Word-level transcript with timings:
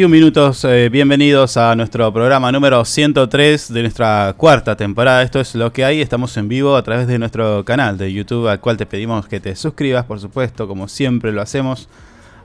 21 0.00 0.16
minutos. 0.16 0.64
eh, 0.64 0.88
bienvenidos 0.88 1.58
a 1.58 1.76
nuestro 1.76 2.10
programa 2.10 2.50
número 2.50 2.86
103 2.86 3.70
de 3.70 3.82
nuestra 3.82 4.34
cuarta 4.34 4.74
temporada. 4.74 5.22
Esto 5.22 5.40
es 5.40 5.54
lo 5.54 5.74
que 5.74 5.84
hay. 5.84 6.00
Estamos 6.00 6.34
en 6.38 6.48
vivo 6.48 6.74
a 6.74 6.82
través 6.82 7.06
de 7.06 7.18
nuestro 7.18 7.66
canal 7.66 7.98
de 7.98 8.10
YouTube, 8.10 8.48
al 8.48 8.60
cual 8.60 8.78
te 8.78 8.86
pedimos 8.86 9.28
que 9.28 9.40
te 9.40 9.54
suscribas, 9.54 10.06
por 10.06 10.18
supuesto, 10.18 10.66
como 10.66 10.88
siempre 10.88 11.32
lo 11.32 11.42
hacemos. 11.42 11.90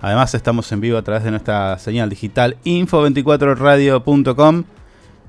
Además, 0.02 0.34
estamos 0.34 0.70
en 0.74 0.82
vivo 0.82 0.98
a 0.98 1.02
través 1.02 1.24
de 1.24 1.32
nuestra 1.32 1.80
señal 1.80 2.10
digital 2.10 2.58
info24radio.com. 2.66 4.66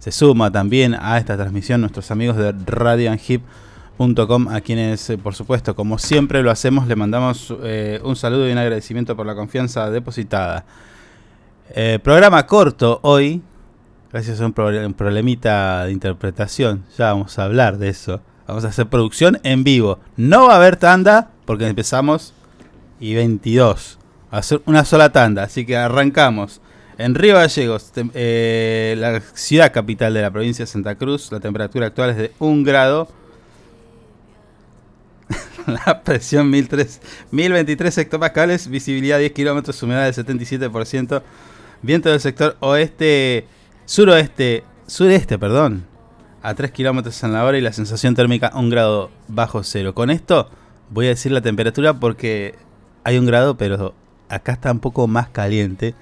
Se 0.01 0.11
suma 0.11 0.51
también 0.51 0.97
a 1.01 1.19
esta 1.19 1.37
transmisión 1.37 1.81
nuestros 1.81 2.11
amigos 2.11 2.37
de 2.39 2.53
radioanhip.com, 2.67 4.49
a 4.49 4.61
quienes, 4.63 5.11
eh, 5.11 5.17
por 5.17 5.37
supuesto, 5.37 5.77
como 5.77 5.97
siempre 5.97 6.43
lo 6.43 6.51
hacemos, 6.51 6.89
le 6.89 6.97
mandamos 6.97 7.55
eh, 7.63 8.01
un 8.03 8.17
saludo 8.17 8.49
y 8.49 8.53
un 8.53 8.59
agradecimiento 8.59 9.15
por 9.15 9.27
la 9.27 9.37
confianza 9.37 9.91
depositada. 9.91 10.65
Eh, 11.71 11.99
programa 12.03 12.47
corto 12.47 13.01
hoy, 13.03 13.43
gracias 14.13 14.41
a 14.41 14.47
un, 14.47 14.55
proble- 14.55 14.87
un 14.87 14.95
problemita 14.95 15.85
de 15.85 15.93
interpretación. 15.93 16.85
Ya 16.97 17.13
vamos 17.13 17.39
a 17.39 17.45
hablar 17.45 17.79
de 17.79 17.89
eso. 17.89 18.21
Vamos 18.47 18.65
a 18.65 18.69
hacer 18.69 18.87
producción 18.87 19.39
en 19.43 19.65
vivo. 19.65 19.99
No 20.17 20.47
va 20.47 20.55
a 20.55 20.57
haber 20.57 20.77
tanda 20.77 21.31
porque 21.45 21.67
empezamos 21.67 22.33
y 23.01 23.15
22. 23.15 23.99
Va 24.33 24.39
a 24.39 24.43
ser 24.43 24.63
una 24.67 24.85
sola 24.85 25.11
tanda, 25.13 25.43
así 25.45 25.67
que 25.67 25.77
arrancamos. 25.77 26.61
En 26.99 27.15
Río 27.15 27.35
Gallegos, 27.35 27.93
eh, 28.15 28.95
la 28.99 29.21
ciudad 29.35 29.73
capital 29.73 30.15
de 30.15 30.23
la 30.23 30.31
provincia 30.31 30.65
de 30.65 30.67
Santa 30.71 30.95
Cruz, 30.95 31.31
la 31.31 31.41
temperatura 31.41 31.89
actual 31.89 32.11
es 32.11 32.17
de 32.17 32.33
1 32.39 32.65
grado. 32.65 33.09
la 35.67 36.03
presión 36.05 36.49
1003 36.49 37.01
1023 37.33 37.99
hectopascales, 37.99 38.69
visibilidad 38.69 39.19
10 39.19 39.33
kilómetros, 39.33 39.83
humedad 39.83 40.05
del 40.11 40.15
77%, 40.15 41.23
viento 41.83 42.11
del 42.11 42.21
sector 42.21 42.57
oeste, 42.61 43.47
suroeste, 43.85 44.65
sureste, 44.87 45.39
perdón, 45.39 45.85
a 46.43 46.55
3 46.55 46.71
kilómetros 46.71 47.23
en 47.23 47.33
la 47.33 47.45
hora 47.45 47.59
y 47.59 47.61
la 47.61 47.73
sensación 47.73 48.15
térmica 48.15 48.53
1 48.55 48.69
grado 48.69 49.11
bajo 49.29 49.63
cero. 49.63 49.95
Con 49.95 50.11
esto 50.11 50.49
voy 50.91 51.07
a 51.07 51.11
decir 51.11 51.33
la 51.33 51.41
temperatura 51.41 51.95
porque 51.95 52.55
hay 53.05 53.19
un 53.19 53.27
grado, 53.27 53.57
pero 53.57 53.95
acá 54.29 54.53
está 54.53 54.73
un 54.73 54.81
poco 54.81 55.07
más 55.07 55.29
caliente 55.29 55.95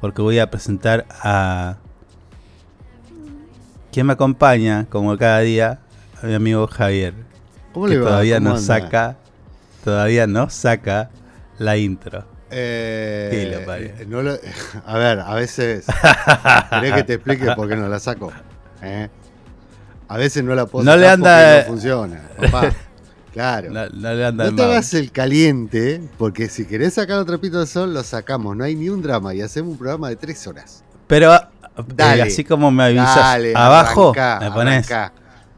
porque 0.00 0.22
voy 0.22 0.38
a 0.38 0.50
presentar 0.50 1.06
a 1.22 1.78
quien 3.90 4.06
me 4.06 4.12
acompaña, 4.12 4.86
como 4.88 5.16
cada 5.16 5.40
día, 5.40 5.80
a 6.22 6.26
mi 6.26 6.34
amigo 6.34 6.66
Javier 6.66 7.14
¿Cómo 7.72 7.86
que 7.86 7.94
le 7.94 8.00
va? 8.00 8.10
todavía 8.10 8.38
¿Cómo 8.38 8.50
no 8.50 8.58
saca 8.58 9.16
todavía 9.84 10.26
no 10.26 10.50
saca 10.50 11.10
la 11.58 11.76
intro. 11.76 12.24
Eh, 12.50 13.94
Sí, 13.98 14.06
no 14.06 14.22
lo- 14.22 14.38
a 14.86 14.98
ver, 14.98 15.20
a 15.20 15.34
veces. 15.34 15.84
¿Querés 16.70 16.92
que 16.94 17.02
te 17.04 17.14
explique 17.14 17.46
por 17.54 17.68
qué 17.68 17.76
no 17.76 17.88
la 17.88 17.98
saco? 18.00 18.32
¿Eh? 18.82 19.08
A 20.08 20.16
veces 20.16 20.42
no 20.42 20.54
la 20.54 20.66
puedo 20.66 20.84
No 20.84 20.92
sacar 20.92 21.00
le 21.00 21.08
anda- 21.08 21.44
porque 21.46 21.60
no 21.60 21.66
funciona. 21.72 22.20
papá. 22.50 22.70
Claro. 23.32 23.70
No, 23.70 23.86
no 23.90 24.14
le 24.14 24.24
anda 24.24 24.44
No 24.50 24.56
te 24.56 24.64
hagas 24.64 24.94
el 24.94 25.12
caliente, 25.12 26.00
porque 26.16 26.48
si 26.48 26.64
querés 26.64 26.94
sacar 26.94 27.18
otro 27.18 27.34
trapito 27.34 27.60
de 27.60 27.66
sol, 27.66 27.92
lo 27.94 28.02
sacamos. 28.02 28.56
No 28.56 28.64
hay 28.64 28.74
ni 28.74 28.88
un 28.88 29.02
drama 29.02 29.34
y 29.34 29.42
hacemos 29.42 29.72
un 29.72 29.78
programa 29.78 30.08
de 30.08 30.16
tres 30.16 30.46
horas. 30.46 30.82
Pero 31.06 31.34
eh, 31.34 31.40
Dale. 31.94 32.22
así 32.22 32.42
como 32.44 32.70
me 32.70 32.84
avisas 32.84 33.14
Dale, 33.16 33.52
abajo, 33.54 34.10
arrancá, 34.16 34.38
me 34.40 34.50
pones. 34.50 34.90
Arrancá, 34.90 35.12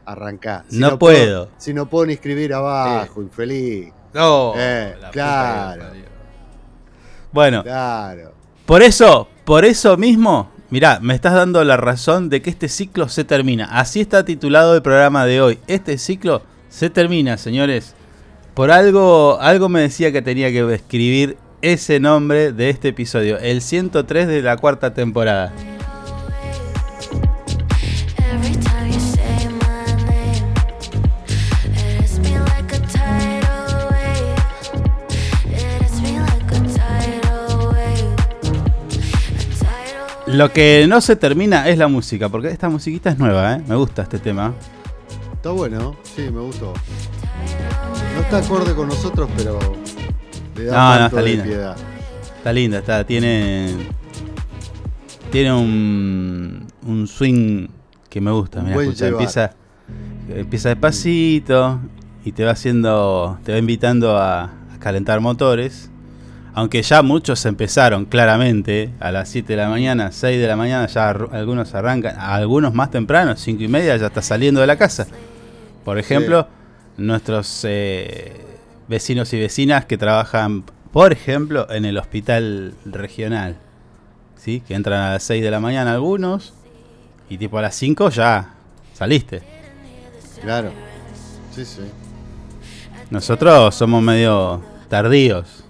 arrancá. 0.05 0.65
No 0.71 0.99
puedo. 0.99 1.49
si 1.57 1.73
no 1.73 1.87
puedo 1.87 2.05
ni 2.07 2.13
escribir 2.13 2.53
abajo, 2.53 3.21
infeliz. 3.21 3.91
No, 4.13 4.53
Eh, 4.57 4.95
claro. 5.11 5.83
Bueno, 7.31 7.63
Claro. 7.63 8.33
por 8.65 8.81
eso, 8.81 9.27
por 9.45 9.65
eso 9.65 9.97
mismo, 9.97 10.49
mirá, 10.69 10.99
me 11.01 11.13
estás 11.15 11.33
dando 11.33 11.63
la 11.63 11.77
razón 11.77 12.29
de 12.29 12.41
que 12.41 12.49
este 12.49 12.67
ciclo 12.69 13.09
se 13.09 13.23
termina. 13.23 13.65
Así 13.65 14.01
está 14.01 14.25
titulado 14.25 14.75
el 14.75 14.81
programa 14.81 15.25
de 15.25 15.41
hoy. 15.41 15.59
Este 15.67 15.97
ciclo 15.97 16.41
se 16.69 16.89
termina, 16.89 17.37
señores. 17.37 17.95
Por 18.53 18.69
algo, 18.71 19.39
algo 19.39 19.69
me 19.69 19.81
decía 19.81 20.11
que 20.11 20.21
tenía 20.21 20.51
que 20.51 20.73
escribir 20.73 21.37
ese 21.61 21.99
nombre 21.99 22.51
de 22.51 22.69
este 22.69 22.89
episodio, 22.89 23.37
el 23.37 23.61
103 23.61 24.27
de 24.27 24.41
la 24.41 24.57
cuarta 24.57 24.93
temporada. 24.93 25.53
Lo 40.33 40.51
que 40.51 40.85
no 40.87 41.01
se 41.01 41.15
termina 41.15 41.67
es 41.67 41.77
la 41.77 41.87
música, 41.87 42.29
porque 42.29 42.47
esta 42.49 42.69
musiquita 42.69 43.09
es 43.09 43.17
nueva, 43.17 43.55
¿eh? 43.55 43.61
Me 43.67 43.75
gusta 43.75 44.03
este 44.03 44.19
tema. 44.19 44.53
Está 45.33 45.51
bueno, 45.51 45.95
sí, 46.15 46.21
me 46.31 46.39
gustó. 46.39 46.73
No 48.15 48.21
está 48.21 48.37
acorde 48.37 48.73
con 48.73 48.87
nosotros, 48.87 49.29
pero 49.35 49.59
le 50.55 50.65
da 50.65 50.93
No, 50.93 50.99
no, 50.99 51.05
está 51.07 51.21
de 51.21 51.27
linda. 51.29 51.43
piedad. 51.43 51.77
Está 52.37 52.53
linda, 52.53 52.77
está, 52.79 53.03
tiene. 53.03 53.75
Tiene 55.31 55.53
un. 55.53 56.67
un 56.85 57.07
swing 57.07 57.67
que 58.09 58.21
me 58.21 58.31
gusta. 58.31 58.61
Buen 58.61 58.79
escucha, 58.89 59.07
empieza. 59.07 59.53
Empieza 60.29 60.69
despacito 60.69 61.79
y 62.23 62.31
te 62.31 62.45
va 62.45 62.51
haciendo. 62.51 63.37
te 63.43 63.51
va 63.51 63.57
invitando 63.57 64.17
a, 64.17 64.43
a 64.43 64.79
calentar 64.79 65.19
motores. 65.19 65.90
Aunque 66.53 66.81
ya 66.81 67.01
muchos 67.01 67.45
empezaron 67.45 68.05
claramente 68.05 68.89
a 68.99 69.11
las 69.11 69.29
7 69.29 69.53
de 69.53 69.57
la 69.57 69.69
mañana, 69.69 70.11
6 70.11 70.39
de 70.39 70.47
la 70.47 70.57
mañana, 70.57 70.85
ya 70.87 71.09
algunos 71.09 71.73
arrancan, 71.73 72.19
algunos 72.19 72.73
más 72.73 72.91
temprano, 72.91 73.35
5 73.37 73.63
y 73.63 73.67
media 73.69 73.95
ya 73.95 74.07
está 74.07 74.21
saliendo 74.21 74.59
de 74.59 74.67
la 74.67 74.75
casa. 74.75 75.07
Por 75.85 75.97
ejemplo, 75.97 76.47
nuestros 76.97 77.61
eh, 77.63 78.45
vecinos 78.87 79.31
y 79.33 79.39
vecinas 79.39 79.85
que 79.85 79.97
trabajan, 79.97 80.63
por 80.91 81.13
ejemplo, 81.13 81.71
en 81.71 81.85
el 81.85 81.97
hospital 81.97 82.73
regional. 82.85 83.55
¿Sí? 84.35 84.61
Que 84.67 84.73
entran 84.73 85.01
a 85.01 85.11
las 85.13 85.23
6 85.23 85.43
de 85.43 85.51
la 85.51 85.59
mañana 85.59 85.93
algunos 85.93 86.53
y 87.29 87.37
tipo 87.37 87.59
a 87.59 87.61
las 87.61 87.75
5 87.75 88.09
ya 88.09 88.55
saliste. 88.93 89.41
Claro. 90.41 90.71
Sí, 91.55 91.63
sí. 91.63 91.81
Nosotros 93.09 93.75
somos 93.75 94.01
medio 94.01 94.61
tardíos. 94.89 95.60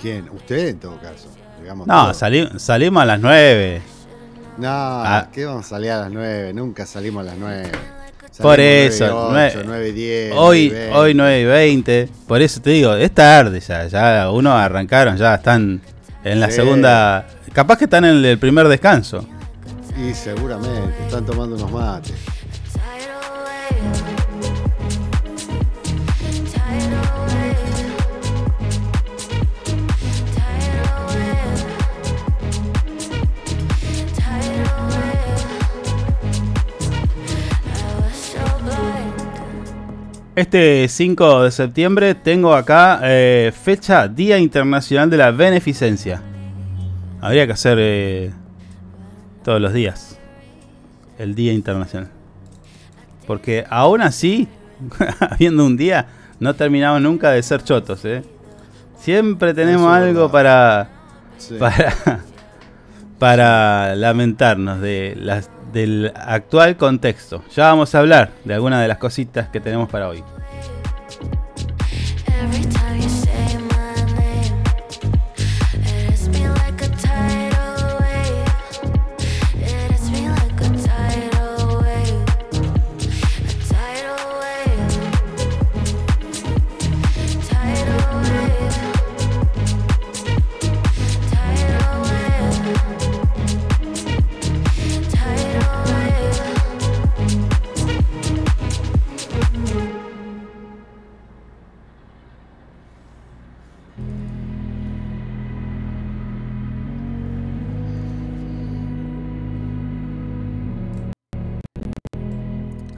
¿Quién? 0.00 0.28
Usted 0.30 0.68
en 0.68 0.78
todo 0.78 0.96
caso. 1.00 1.28
Digamos 1.60 1.86
No, 1.86 2.14
sali- 2.14 2.48
salimos 2.58 3.02
a 3.02 3.06
las 3.06 3.20
9. 3.20 3.82
No, 4.58 4.68
Ah. 4.68 5.28
¿qué 5.32 5.44
vamos 5.44 5.66
a 5.66 5.68
salir 5.68 5.90
a 5.90 6.00
las 6.02 6.10
9? 6.10 6.52
Nunca 6.52 6.86
salimos 6.86 7.22
a 7.22 7.30
las 7.30 7.36
9. 7.38 7.70
Por 8.40 8.60
eso, 8.60 9.28
9, 9.32 9.62
9 9.66 9.88
y 9.88 9.92
10. 9.92 10.32
Hoy, 10.36 10.68
9 10.70 10.76
y 10.78 10.84
20. 10.84 10.96
hoy 10.96 11.14
9 11.14 11.40
y 11.40 11.44
20. 11.44 12.08
Por 12.28 12.40
eso 12.42 12.60
te 12.60 12.70
digo, 12.70 12.94
es 12.94 13.10
tarde 13.12 13.58
ya. 13.60 13.86
Ya 13.88 14.30
uno 14.30 14.52
arrancaron, 14.56 15.16
ya 15.16 15.34
están 15.34 15.80
en 16.22 16.38
la 16.40 16.46
Sí. 16.48 16.52
segunda. 16.56 17.26
Capaz 17.52 17.78
que 17.78 17.84
están 17.84 18.04
en 18.04 18.24
el 18.24 18.38
primer 18.38 18.68
descanso. 18.68 19.26
Y 20.00 20.14
seguramente, 20.14 20.94
están 21.04 21.26
tomando 21.26 21.56
unos 21.56 21.72
mates. 21.72 22.14
Este 40.38 40.86
5 40.86 41.42
de 41.42 41.50
septiembre 41.50 42.14
tengo 42.14 42.54
acá 42.54 43.00
eh, 43.02 43.52
fecha 43.52 44.06
Día 44.06 44.38
Internacional 44.38 45.10
de 45.10 45.16
la 45.16 45.32
Beneficencia. 45.32 46.22
Habría 47.20 47.44
que 47.44 47.54
hacer 47.54 47.76
eh, 47.80 48.30
todos 49.42 49.60
los 49.60 49.72
días 49.72 50.16
el 51.18 51.34
Día 51.34 51.52
Internacional. 51.52 52.10
Porque 53.26 53.64
aún 53.68 54.00
así, 54.00 54.46
habiendo 55.18 55.66
un 55.66 55.76
día, 55.76 56.06
no 56.38 56.54
terminamos 56.54 57.02
nunca 57.02 57.32
de 57.32 57.42
ser 57.42 57.64
chotos. 57.64 58.04
¿eh? 58.04 58.22
Siempre 58.96 59.54
tenemos 59.54 59.86
Eso 59.86 59.90
algo 59.92 60.30
para, 60.30 60.88
Sí. 61.38 61.56
para, 61.58 61.92
para 63.18 63.96
lamentarnos 63.96 64.80
de 64.80 65.16
las, 65.20 65.50
del 65.72 66.12
actual 66.14 66.76
contexto. 66.76 67.44
Ya 67.54 67.64
vamos 67.64 67.94
a 67.94 67.98
hablar 67.98 68.30
de 68.44 68.54
algunas 68.54 68.80
de 68.82 68.88
las 68.88 68.98
cositas 68.98 69.48
que 69.48 69.60
tenemos 69.60 69.88
para 69.88 70.08
hoy. 70.08 70.22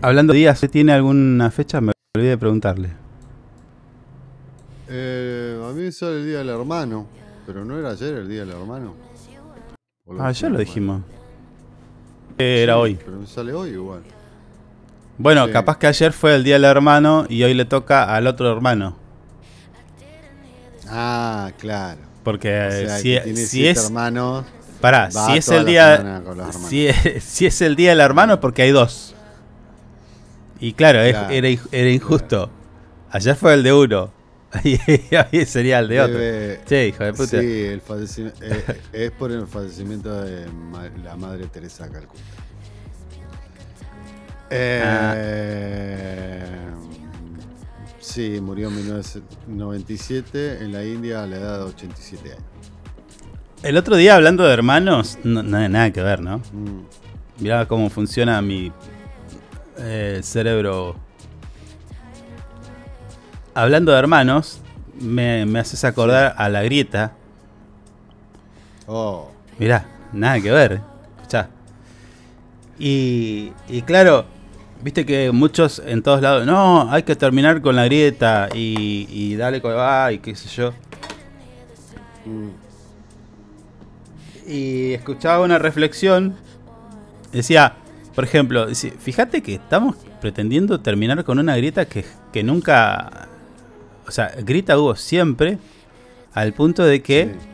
Hablando 0.02 0.32
de 0.32 0.38
días, 0.40 0.60
¿tiene 0.70 0.92
alguna 0.92 1.50
fecha? 1.50 1.80
Me 1.80 1.92
olvidé 2.16 2.30
de 2.30 2.38
preguntarle. 2.38 2.90
Eh, 4.88 5.60
a 5.62 5.72
mí 5.72 5.82
me 5.82 5.92
sale 5.92 6.16
el 6.20 6.26
día 6.26 6.38
del 6.38 6.48
hermano. 6.48 7.06
Pero 7.46 7.64
no 7.64 7.78
era 7.78 7.90
ayer 7.90 8.14
el 8.14 8.28
día 8.28 8.40
del 8.40 8.50
hermano. 8.50 8.94
¿O 10.06 10.14
Ah, 10.20 10.32
ya 10.32 10.48
lo 10.48 10.58
dijimos 10.58 11.02
dijimos. 11.02 11.02
Era 12.38 12.74
Sí, 12.74 12.80
hoy. 12.80 12.94
Pero 13.04 13.18
me 13.18 13.26
sale 13.26 13.52
hoy 13.52 13.70
igual. 13.70 14.02
Bueno, 15.18 15.46
Sí. 15.46 15.52
capaz 15.52 15.76
que 15.76 15.86
ayer 15.86 16.12
fue 16.12 16.34
el 16.34 16.44
día 16.44 16.54
del 16.54 16.64
hermano 16.64 17.26
y 17.28 17.42
hoy 17.42 17.52
le 17.54 17.66
toca 17.66 18.14
al 18.14 18.26
otro 18.26 18.50
hermano. 18.50 18.96
Ah, 20.88 21.52
claro. 21.58 22.00
Porque 22.24 22.48
O 22.48 22.52
eh, 22.68 22.86
sea, 22.86 22.98
si, 22.98 23.14
que 23.14 23.20
tiene 23.20 23.40
si 23.44 23.66
es. 23.66 23.92
Pará, 24.80 25.10
si 25.10 25.36
es 25.36 25.48
el 25.48 25.66
día. 25.66 26.22
Si 26.68 26.86
es, 26.86 27.22
si 27.24 27.46
es 27.46 27.60
el 27.60 27.76
día 27.76 27.90
del 27.90 28.00
hermano 28.00 28.40
porque 28.40 28.62
hay 28.62 28.70
dos. 28.70 29.14
Y 30.60 30.72
claro, 30.74 31.00
era, 31.00 31.28
era 31.32 31.90
injusto. 31.90 32.50
Ayer 33.10 33.34
fue 33.34 33.54
el 33.54 33.62
de 33.62 33.72
uno. 33.72 34.12
Y 35.32 35.44
sería 35.46 35.78
el 35.78 35.88
de 35.88 36.00
otro. 36.00 36.18
Debe- 36.18 36.60
Che, 36.64 36.88
hijo 36.88 37.04
de 37.04 37.12
puta. 37.12 37.40
Sí, 37.40 37.46
el 37.66 37.80
eh, 38.42 38.80
es 38.92 39.10
por 39.12 39.30
el 39.30 39.46
fallecimiento 39.46 40.22
de 40.24 40.46
la 41.04 41.16
madre 41.16 41.46
Teresa 41.46 41.88
Calcuta. 41.88 42.20
Eh, 44.50 46.44
Sí, 48.00 48.40
murió 48.40 48.68
en 48.68 48.76
1997 48.76 50.64
en 50.64 50.72
la 50.72 50.84
India 50.84 51.22
a 51.22 51.26
la 51.26 51.36
edad 51.36 51.58
de 51.58 51.64
87 51.66 52.32
años. 52.32 52.42
El 53.62 53.76
otro 53.76 53.94
día 53.96 54.16
hablando 54.16 54.44
de 54.44 54.52
hermanos, 54.54 55.18
no, 55.22 55.42
no, 55.44 55.68
nada 55.68 55.92
que 55.92 56.02
ver, 56.02 56.20
¿no? 56.20 56.38
Mm, 56.52 56.80
Mirá 57.40 57.68
cómo 57.68 57.88
funciona 57.90 58.40
mi 58.42 58.72
eh, 59.80 60.20
cerebro. 60.22 60.96
Hablando 63.54 63.92
de 63.92 63.98
hermanos, 63.98 64.60
me, 65.00 65.44
me 65.46 65.58
haces 65.60 65.84
acordar 65.84 66.34
a 66.36 66.48
la 66.48 66.62
grieta. 66.62 67.12
Oh, 68.86 69.30
Mirá, 69.58 69.86
nada 70.12 70.40
que 70.40 70.50
ver. 70.50 70.80
Escuchá. 71.16 71.48
Y, 72.78 73.52
y 73.68 73.82
claro, 73.82 74.24
viste 74.82 75.04
que 75.04 75.30
muchos 75.32 75.82
en 75.84 76.02
todos 76.02 76.22
lados, 76.22 76.46
no, 76.46 76.90
hay 76.90 77.02
que 77.02 77.14
terminar 77.14 77.60
con 77.60 77.76
la 77.76 77.84
grieta 77.84 78.48
y, 78.54 79.06
y 79.10 79.36
dale 79.36 79.60
con 79.60 79.76
va 79.76 80.12
y 80.12 80.18
qué 80.18 80.34
sé 80.34 80.48
yo. 80.48 80.72
mm, 82.24 82.48
y 84.46 84.94
escuchaba 84.94 85.44
una 85.44 85.58
reflexión. 85.58 86.36
Decía, 87.32 87.76
por 88.14 88.24
ejemplo, 88.24 88.66
fíjate 88.74 89.42
que 89.42 89.54
estamos 89.54 89.96
pretendiendo 90.20 90.80
terminar 90.80 91.24
con 91.24 91.38
una 91.38 91.56
grieta 91.56 91.84
que, 91.84 92.04
que 92.32 92.42
nunca. 92.42 93.28
O 94.06 94.10
sea, 94.10 94.34
grieta 94.38 94.78
hubo 94.78 94.96
siempre, 94.96 95.58
al 96.34 96.52
punto 96.52 96.84
de 96.84 97.02
que 97.02 97.32
sí. 97.32 97.46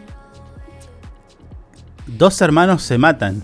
dos 2.06 2.40
hermanos 2.40 2.82
se 2.82 2.96
matan. 2.98 3.42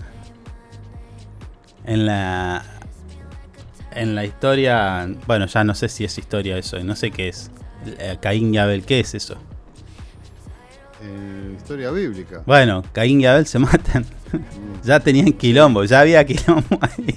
En 1.85 2.05
la. 2.05 2.63
En 3.91 4.15
la 4.15 4.25
historia. 4.25 5.07
Bueno, 5.27 5.45
ya 5.45 5.63
no 5.63 5.75
sé 5.75 5.89
si 5.89 6.03
es 6.03 6.17
historia 6.17 6.57
eso, 6.57 6.83
no 6.83 6.95
sé 6.95 7.11
qué 7.11 7.29
es. 7.29 7.51
Eh, 7.99 8.17
Caín 8.21 8.53
y 8.53 8.57
Abel, 8.57 8.85
¿qué 8.85 9.01
es 9.01 9.13
eso? 9.13 9.35
Eh, 11.01 11.53
historia 11.57 11.91
bíblica. 11.91 12.41
Bueno, 12.45 12.81
Caín 12.93 13.21
y 13.21 13.25
Abel 13.27 13.45
se 13.45 13.59
matan. 13.59 14.05
Ya 14.83 14.99
tenían 14.99 15.31
quilombo, 15.33 15.83
ya 15.85 16.01
había 16.01 16.25
quilombo 16.25 16.77
ahí. 16.81 17.15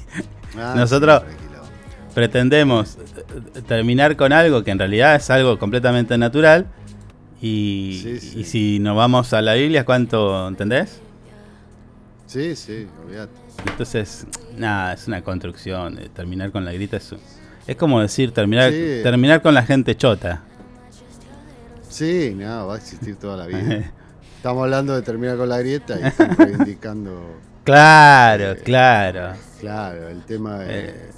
Ah, 0.59 0.75
Nosotros-. 0.77 1.23
Pretendemos 2.15 2.97
eh, 3.55 3.61
terminar 3.67 4.17
con 4.17 4.33
algo 4.33 4.63
que 4.65 4.71
en 4.71 4.79
realidad 4.79 5.17
es 5.17 5.29
algo 5.31 5.59
completamente 5.59 6.17
natural. 6.17 6.67
Y, 7.43 8.01
Sí, 8.03 8.21
sí. 8.21 8.41
y 8.41 8.45
si 8.45 8.79
nos 8.79 8.97
vamos 8.97 9.33
a 9.35 9.43
la 9.43 9.55
Biblia, 9.55 9.85
¿cuánto 9.85 10.49
entendés? 10.49 11.01
Sí, 12.27 12.57
sí, 12.57 12.87
olvídate. 13.05 13.33
Entonces, 13.71 14.27
nada, 14.57 14.95
es 14.95 15.07
una 15.07 15.23
construcción. 15.23 15.99
eh, 15.99 16.09
Terminar 16.15 16.51
con 16.53 16.65
la 16.65 16.73
grita 16.73 16.97
es, 16.97 17.15
es 17.67 17.77
como 17.77 18.01
decir 18.01 18.33
terminar, 18.33 18.71
Sí. 18.73 19.01
terminar 19.03 19.43
con 19.43 19.53
la 19.55 19.65
gente 19.65 19.95
chota. 19.97 20.43
Sí, 21.89 22.35
no, 22.37 22.67
va 22.69 22.75
a 22.75 22.79
existir 22.79 23.17
toda 23.17 23.37
la 23.37 23.47
vida. 23.47 23.93
Estamos 24.37 24.63
hablando 24.65 24.95
de 24.95 25.03
terminar 25.03 25.37
con 25.37 25.49
la 25.49 25.59
grieta 25.59 25.99
y 26.01 26.05
están 26.05 26.37
reivindicando, 26.37 27.35
claro, 27.65 28.53
Eh, 28.53 28.57
claro. 28.65 29.33
claro, 29.61 30.09
el 30.09 30.23
tema 30.25 30.59
de 30.59 30.89
Eh. 30.91 31.11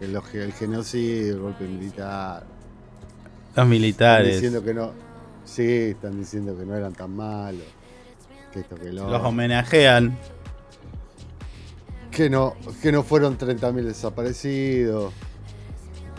el, 0.00 0.52
genocidio, 0.52 1.34
el 1.34 1.40
golpe 1.40 1.64
militar. 1.64 2.42
Los 2.44 3.48
Están 3.50 3.68
militares. 3.68 4.32
diciendo 4.34 4.64
que 4.64 4.74
no, 4.74 4.92
sí, 5.44 5.64
están 5.90 6.18
diciendo 6.18 6.56
que 6.58 6.64
no 6.64 6.74
eran 6.74 6.92
tan 6.92 7.14
malos, 7.14 7.62
que 8.52 8.60
esto 8.60 8.74
que 8.76 8.92
lo 8.92 9.08
Los 9.10 9.22
homenajean. 9.22 10.16
que 12.10 12.28
no, 12.28 12.56
que 12.82 12.90
no 12.90 13.02
fueron 13.04 13.38
30.000 13.38 13.84
desaparecidos. 13.84 15.12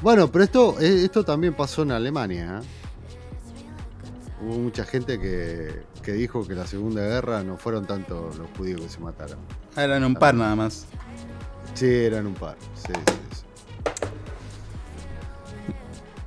Bueno, 0.01 0.31
pero 0.31 0.43
esto, 0.45 0.79
eh, 0.79 1.03
esto 1.03 1.23
también 1.25 1.53
pasó 1.53 1.83
en 1.83 1.91
Alemania. 1.91 2.61
¿eh? 2.61 2.65
Hubo 4.43 4.57
mucha 4.57 4.83
gente 4.85 5.19
que, 5.19 5.83
que 6.01 6.13
dijo 6.13 6.47
que 6.47 6.53
la 6.55 6.65
Segunda 6.67 7.01
Guerra 7.01 7.43
no 7.43 7.57
fueron 7.57 7.85
tanto 7.85 8.31
los 8.37 8.47
judíos 8.57 8.81
que 8.81 8.89
se 8.89 8.99
mataron. 8.99 9.39
Eran 9.75 10.03
un 10.03 10.15
par 10.15 10.33
nada 10.35 10.55
más. 10.55 10.85
Sí, 11.73 11.85
eran 11.87 12.27
un 12.27 12.33
par. 12.33 12.57
Sí, 12.75 12.91
sí, 12.93 13.13
sí. 13.35 13.43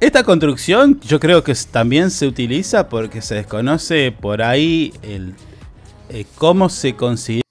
Esta 0.01 0.23
construcción 0.23 1.01
yo 1.01 1.19
creo 1.19 1.43
que 1.43 1.55
también 1.71 2.11
se 2.11 2.27
utiliza 2.27 2.89
porque 2.89 3.23
se 3.23 3.37
desconoce 3.37 4.13
por 4.13 4.43
ahí 4.43 4.93
el, 5.03 5.35
eh, 6.11 6.27
cómo 6.37 6.69
se 6.69 6.95
considera 6.95 7.43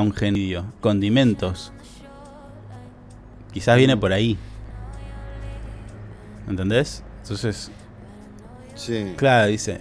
un 0.00 0.12
genocidio. 0.12 0.64
Condimentos. 0.80 1.72
Quizás 3.52 3.76
viene 3.76 3.96
por 3.96 4.12
ahí. 4.12 4.36
¿Entendés? 6.48 7.02
Entonces, 7.22 7.70
Sí. 8.74 9.12
claro, 9.16 9.48
dice. 9.48 9.80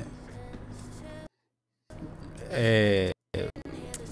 Eh, 2.52 3.12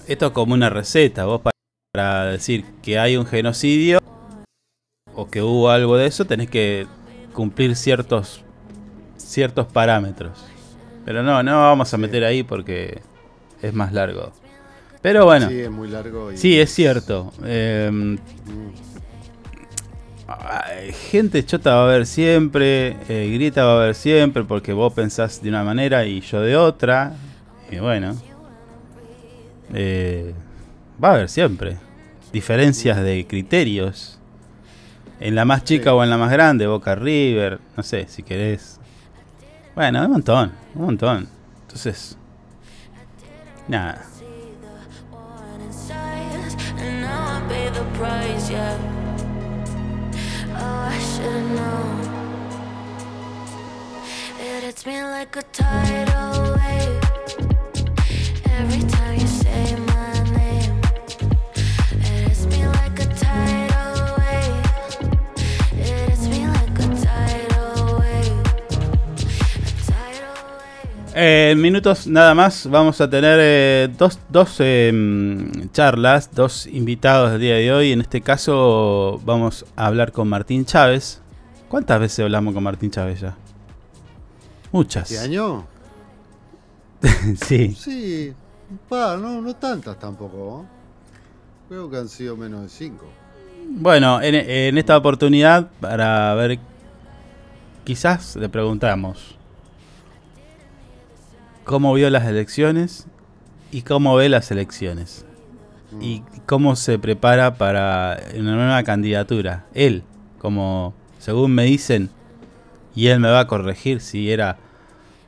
esto 0.06 0.26
es 0.26 0.32
como 0.32 0.54
una 0.54 0.70
receta. 0.70 1.24
Vos 1.24 1.40
pa- 1.40 1.50
para 1.92 2.26
decir 2.26 2.64
que 2.82 2.98
hay 2.98 3.16
un 3.16 3.26
genocidio 3.26 3.98
o 5.14 5.28
que 5.30 5.40
hubo 5.42 5.70
algo 5.70 5.96
de 5.96 6.06
eso, 6.06 6.24
tenés 6.26 6.50
que 6.50 6.86
cumplir 7.32 7.74
ciertos 7.76 8.42
ciertos 9.16 9.66
parámetros. 9.66 10.44
Pero 11.04 11.22
no, 11.22 11.42
no 11.42 11.60
vamos 11.60 11.92
a 11.92 11.96
meter 11.98 12.24
ahí 12.24 12.42
porque 12.42 13.00
es 13.62 13.72
más 13.74 13.92
largo. 13.92 14.32
Pero 15.02 15.24
bueno, 15.24 15.48
Sí, 15.48 15.60
es 15.60 15.70
muy 15.70 15.88
largo. 15.88 16.32
y- 16.32 16.36
sí, 16.36 16.58
es 16.58 16.72
cierto. 16.74 17.32
Eh, 17.44 17.90
Mm, 17.92 18.16
Gente 21.10 21.44
chota 21.46 21.74
va 21.76 21.82
a 21.82 21.84
haber 21.84 22.04
siempre, 22.06 22.96
eh, 23.08 23.30
grita 23.32 23.64
va 23.64 23.72
a 23.74 23.82
haber 23.82 23.94
siempre, 23.94 24.42
porque 24.42 24.72
vos 24.72 24.92
pensás 24.92 25.40
de 25.40 25.48
una 25.50 25.62
manera 25.62 26.04
y 26.04 26.20
yo 26.20 26.40
de 26.40 26.56
otra. 26.56 27.12
Y 27.70 27.78
bueno, 27.78 28.16
eh, 29.74 30.34
va 31.02 31.10
a 31.10 31.12
haber 31.14 31.28
siempre 31.28 31.76
diferencias 32.32 33.00
de 33.02 33.26
criterios. 33.26 34.18
En 35.18 35.34
la 35.34 35.44
más 35.44 35.64
chica 35.64 35.84
Sí. 35.84 35.88
o 35.90 36.04
en 36.04 36.10
la 36.10 36.18
más 36.18 36.30
grande, 36.30 36.66
Boca 36.66 36.94
River, 36.94 37.58
no 37.76 37.82
sé, 37.82 38.06
si 38.08 38.22
querés. 38.22 38.78
Bueno, 39.74 40.04
un 40.04 40.12
montón, 40.12 40.52
un 40.74 40.82
montón. 40.82 41.28
Entonces, 41.62 42.16
nada. 43.66 44.02
En 71.50 71.60
minutos 71.60 72.06
nada 72.06 72.34
más 72.34 72.68
vamos 72.68 73.00
a 73.00 73.08
tener 73.08 73.38
eh, 73.40 73.88
dos, 73.96 74.18
dos 74.28 74.56
em, 74.60 75.70
charlas, 75.72 76.30
dos 76.32 76.66
invitados 76.66 77.32
del 77.32 77.40
día 77.40 77.54
de 77.54 77.72
hoy. 77.72 77.92
En 77.92 78.00
este 78.00 78.20
caso 78.20 79.20
vamos 79.24 79.64
a 79.76 79.86
hablar 79.86 80.12
con 80.12 80.28
Martín 80.28 80.64
Chávez. 80.64 81.20
¿Cuántas 81.68 82.00
veces 82.00 82.20
hablamos 82.20 82.52
con 82.52 82.62
Martín 82.62 82.90
Chávez 82.90 83.20
ya? 83.20 83.36
Muchas. 84.72 85.10
¿Este 85.10 85.24
año? 85.24 85.66
sí. 87.42 87.74
Sí, 87.74 88.34
un 88.70 88.78
par, 88.88 89.18
no, 89.18 89.40
no 89.40 89.54
tantas 89.54 89.98
tampoco. 89.98 90.62
¿eh? 90.62 91.18
Creo 91.68 91.90
que 91.90 91.96
han 91.96 92.08
sido 92.08 92.36
menos 92.36 92.62
de 92.62 92.68
cinco. 92.68 93.06
Bueno, 93.68 94.22
en, 94.22 94.34
en 94.34 94.78
esta 94.78 94.96
oportunidad, 94.96 95.68
para 95.80 96.34
ver, 96.34 96.58
quizás 97.84 98.36
le 98.36 98.48
preguntamos 98.48 99.36
cómo 101.64 101.92
vio 101.94 102.08
las 102.10 102.26
elecciones 102.26 103.06
y 103.72 103.82
cómo 103.82 104.14
ve 104.14 104.28
las 104.28 104.50
elecciones. 104.50 105.26
Mm. 105.92 106.02
y 106.02 106.22
cómo 106.46 106.74
se 106.76 106.98
prepara 106.98 107.54
para 107.54 108.18
una 108.36 108.56
nueva 108.56 108.82
candidatura. 108.82 109.66
Él, 109.74 110.02
como 110.38 110.94
según 111.18 111.54
me 111.54 111.64
dicen, 111.64 112.10
y 112.94 113.08
él 113.08 113.20
me 113.20 113.30
va 113.30 113.40
a 113.40 113.46
corregir 113.46 114.00
si 114.00 114.30
era 114.30 114.56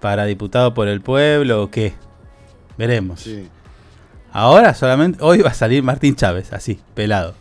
para 0.00 0.24
diputado 0.24 0.74
por 0.74 0.88
el 0.88 1.00
pueblo 1.00 1.62
o 1.62 1.70
qué. 1.70 1.94
Veremos. 2.78 3.20
Sí. 3.20 3.48
Ahora 4.32 4.72
solamente, 4.72 5.18
hoy 5.20 5.40
va 5.42 5.50
a 5.50 5.54
salir 5.54 5.82
Martín 5.82 6.14
Chávez, 6.14 6.52
así, 6.52 6.80
pelado. 6.94 7.34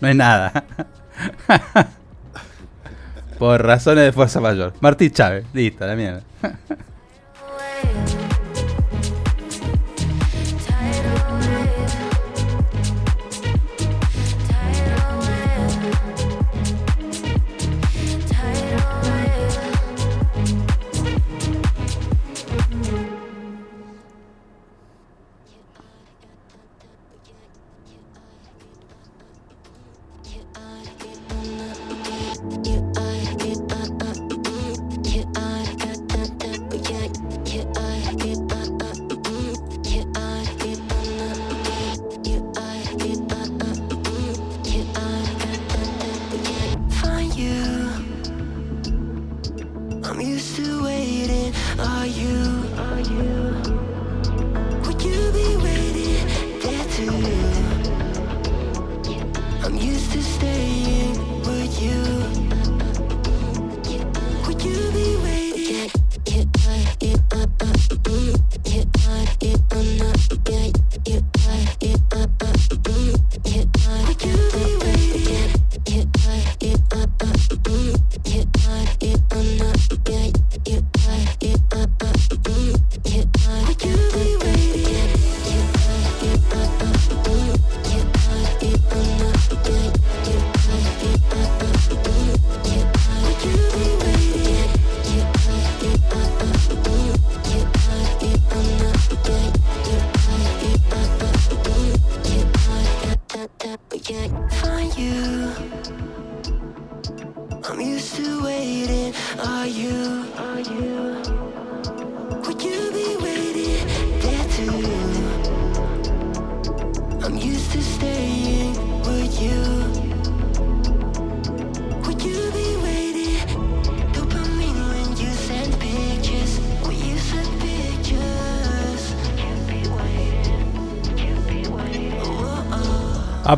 no 0.00 0.08
es 0.08 0.16
nada. 0.16 0.64
por 3.38 3.64
razones 3.64 4.04
de 4.04 4.12
fuerza 4.12 4.40
mayor. 4.40 4.74
Martín 4.80 5.10
Chávez, 5.12 5.46
listo, 5.54 5.86
la 5.86 5.94
mierda. 5.94 6.22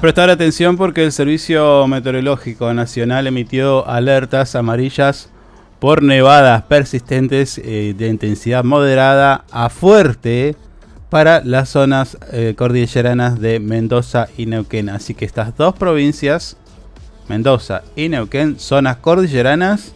Prestar 0.02 0.30
atención 0.30 0.76
porque 0.76 1.04
el 1.04 1.12
Servicio 1.12 1.87
Meteorológico 1.87 2.75
Nacional 2.75 3.28
emitió 3.28 3.88
alertas 3.88 4.56
amarillas 4.56 5.28
por 5.78 6.02
nevadas 6.02 6.64
persistentes 6.64 7.56
eh, 7.59 7.94
de 7.97 8.09
intensidad 8.09 8.64
moderada 8.64 9.44
a 9.52 9.68
fuerte 9.68 10.56
para 11.09 11.44
las 11.44 11.68
zonas 11.68 12.18
eh, 12.32 12.54
cordilleranas 12.59 13.40
de 13.40 13.61
Mendoza 13.61 14.26
y 14.37 14.47
Neuquén. 14.47 14.88
Así 14.88 15.14
que 15.14 15.25
estas 15.25 15.56
dos 15.56 15.76
provincias, 15.76 16.56
Mendoza 17.28 17.82
y 17.94 18.09
Neuquén, 18.09 18.59
zonas 18.59 18.97
cordilleranas, 18.97 19.94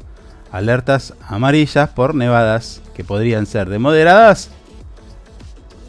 alertas 0.52 1.14
amarillas 1.26 1.88
por 1.88 2.14
nevadas 2.14 2.80
que 2.94 3.02
podrían 3.02 3.44
ser 3.44 3.68
de 3.68 3.80
moderadas 3.80 4.50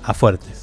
a 0.02 0.16
fuertes. 0.16 0.57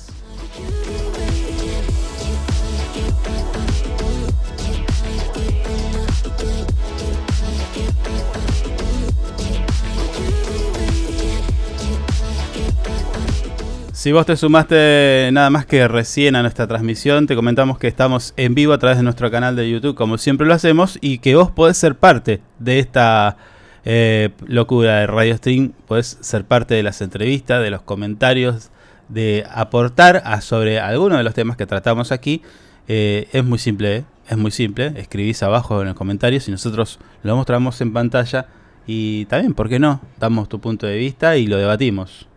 Si 14.04 14.12
vos 14.12 14.26
te 14.26 14.36
sumaste 14.36 15.30
nada 15.32 15.48
más 15.48 15.64
que 15.64 15.88
recién 15.88 16.36
a 16.36 16.42
nuestra 16.42 16.66
transmisión, 16.66 17.26
te 17.26 17.34
comentamos 17.34 17.78
que 17.78 17.88
estamos 17.88 18.34
en 18.36 18.54
vivo 18.54 18.74
a 18.74 18.78
través 18.78 18.98
de 18.98 19.02
nuestro 19.02 19.30
canal 19.30 19.56
de 19.56 19.70
YouTube, 19.70 19.94
como 19.94 20.18
siempre 20.18 20.46
lo 20.46 20.52
hacemos, 20.52 20.98
y 21.00 21.20
que 21.20 21.36
vos 21.36 21.50
podés 21.50 21.78
ser 21.78 21.94
parte 21.94 22.42
de 22.58 22.80
esta 22.80 23.38
eh, 23.86 24.28
locura 24.46 24.96
de 24.96 25.06
Radio 25.06 25.34
Stream, 25.38 25.72
podés 25.88 26.18
ser 26.20 26.44
parte 26.44 26.74
de 26.74 26.82
las 26.82 27.00
entrevistas, 27.00 27.62
de 27.62 27.70
los 27.70 27.80
comentarios, 27.80 28.68
de 29.08 29.46
aportar 29.50 30.22
sobre 30.42 30.80
algunos 30.80 31.16
de 31.16 31.24
los 31.24 31.32
temas 31.32 31.56
que 31.56 31.64
tratamos 31.64 32.12
aquí. 32.12 32.42
Eh, 32.88 33.28
es 33.32 33.42
muy 33.42 33.58
simple, 33.58 33.96
¿eh? 33.96 34.04
es 34.28 34.36
muy 34.36 34.50
simple. 34.50 34.92
Escribís 34.96 35.42
abajo 35.42 35.80
en 35.80 35.88
los 35.88 35.96
comentarios 35.96 36.46
y 36.46 36.50
nosotros 36.50 36.98
lo 37.22 37.36
mostramos 37.36 37.80
en 37.80 37.94
pantalla. 37.94 38.48
Y 38.86 39.24
también, 39.30 39.54
¿por 39.54 39.70
qué 39.70 39.78
no? 39.78 40.02
Damos 40.20 40.50
tu 40.50 40.60
punto 40.60 40.86
de 40.86 40.98
vista 40.98 41.38
y 41.38 41.46
lo 41.46 41.56
debatimos. 41.56 42.28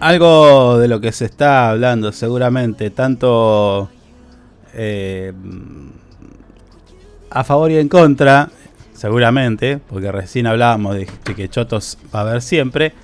Algo 0.00 0.78
de 0.78 0.88
lo 0.88 1.00
que 1.00 1.12
se 1.12 1.26
está 1.26 1.70
hablando 1.70 2.10
seguramente, 2.10 2.90
tanto 2.90 3.88
eh, 4.72 5.32
a 7.30 7.44
favor 7.44 7.70
y 7.70 7.78
en 7.78 7.88
contra, 7.88 8.50
seguramente, 9.04 9.80
porque 9.90 10.10
recién 10.10 10.46
hablábamos 10.46 10.94
de, 10.94 11.06
que 11.36 11.46
Chotos 11.50 11.98
va 12.14 12.20
a 12.20 12.22
haber 12.22 12.40
siempre, 12.40 12.94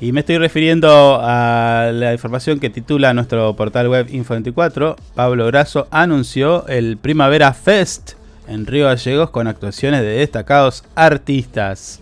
y 0.00 0.10
me 0.12 0.20
estoy 0.20 0.38
refiriendo 0.38 1.20
a 1.20 1.90
la 1.92 2.14
información 2.14 2.58
que 2.58 2.70
titula 2.70 3.12
nuestro 3.12 3.54
portal 3.56 3.90
web 3.90 4.06
Info24. 4.08 4.96
Pablo 5.14 5.46
Grasso 5.48 5.86
anunció 5.90 6.66
el 6.66 6.96
Primavera 6.96 7.52
Fest 7.52 8.12
en 8.48 8.64
Río 8.64 8.86
Gallegos 8.86 9.28
con 9.28 9.48
actuaciones 9.48 10.00
de 10.00 10.08
destacados 10.08 10.82
artistas. 10.94 12.00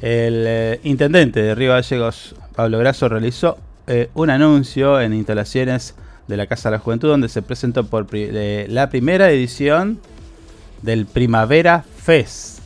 El 0.00 0.44
eh, 0.46 0.80
intendente 0.82 1.42
de 1.42 1.54
Río 1.54 1.72
Gallegos, 1.72 2.34
Pablo 2.56 2.78
Grasso, 2.78 3.10
realizó 3.10 3.58
eh, 3.88 4.08
un 4.14 4.30
anuncio 4.30 5.02
en 5.02 5.12
instalaciones 5.12 5.96
de 6.28 6.38
la 6.38 6.46
Casa 6.46 6.70
de 6.70 6.76
la 6.76 6.80
Juventud 6.82 7.10
donde 7.10 7.28
se 7.28 7.42
presentó 7.42 7.84
por 7.84 8.06
la 8.10 8.88
primera 8.88 9.30
edición 9.30 10.00
del 10.80 11.04
Primavera 11.04 11.84
Fest. 11.98 12.59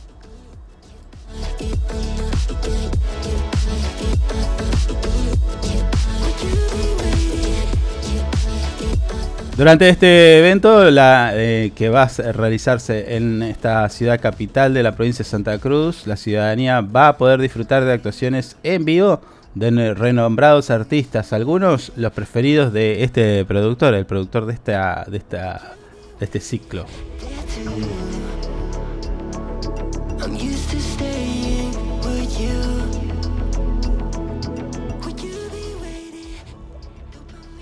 Durante 9.57 9.87
este 9.87 10.39
evento, 10.39 10.85
eh, 10.89 11.71
que 11.73 11.87
va 11.87 12.03
a 12.03 12.09
se- 12.09 12.33
realizarse 12.33 13.15
en 13.15 13.41
esta 13.41 13.87
ciudad 13.87 14.19
capital 14.19 14.73
de 14.73 14.83
la 14.83 14.95
provincia 14.97 15.23
de 15.23 15.29
Santa 15.29 15.57
Cruz, 15.59 16.07
la 16.07 16.17
ciudadanía 16.17 16.81
va 16.81 17.07
a 17.09 17.17
poder 17.17 17.39
disfrutar 17.39 17.85
de 17.85 17.93
actuaciones 17.93 18.57
en 18.63 18.83
vivo 18.83 19.21
de 19.53 19.93
renombrados 19.93 20.69
artistas, 20.71 21.31
algunos 21.31 21.93
los 21.95 22.11
preferidos 22.11 22.73
de 22.73 23.05
este 23.05 23.45
productor, 23.45 23.93
el 23.93 24.05
productor 24.05 24.45
de 24.45 24.53
esta, 24.53 25.05
de 25.07 25.17
esta, 25.17 25.75
de 26.19 26.25
este 26.25 26.41
ciclo. 26.41 26.85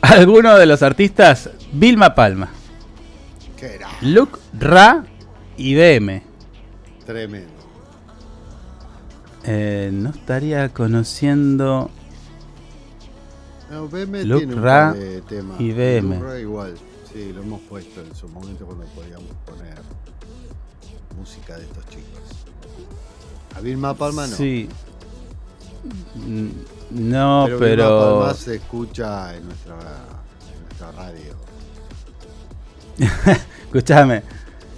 Algunos 0.03 0.59
de 0.59 0.65
los 0.65 0.81
artistas, 0.83 1.49
Vilma 1.71 2.13
Palma, 2.13 2.49
Que 3.57 3.75
era 3.75 3.87
Luke 4.01 4.37
Ra 4.59 5.05
y 5.55 5.75
BM. 5.75 6.21
tremendo. 7.05 7.51
Eh, 9.45 9.89
no 9.93 10.09
estaría 10.11 10.69
conociendo 10.69 11.89
No, 13.69 13.87
BM 13.89 14.23
Luke 14.25 14.39
tiene 14.45 14.55
un 14.55 14.63
Ra 14.63 14.91
par 14.91 14.99
de 14.99 15.21
temas. 15.21 15.59
y 15.59 15.71
BM. 15.71 16.15
Luke 16.15 16.25
Ra 16.27 16.39
igual. 16.39 16.75
Sí, 17.11 17.31
lo 17.33 17.41
hemos 17.41 17.61
puesto 17.61 18.01
en 18.01 18.13
su 18.15 18.27
momento 18.27 18.65
cuando 18.65 18.85
podíamos 18.87 19.29
poner 19.45 19.75
música 21.17 21.57
de 21.57 21.63
estos 21.63 21.85
chicos. 21.87 22.21
A 23.55 23.61
Vilma 23.61 23.93
Palma 23.93 24.27
no. 24.27 24.35
Sí. 24.35 24.67
Mm, 26.15 26.49
No, 26.91 27.45
pero, 27.45 27.59
pero. 27.59 28.19
Palma 28.21 28.33
se 28.33 28.55
escucha 28.55 29.35
en 29.35 29.45
nuestra, 29.45 29.75
en 29.75 30.63
nuestra 30.63 30.91
radio. 30.91 31.33
Escúchame. 33.65 34.23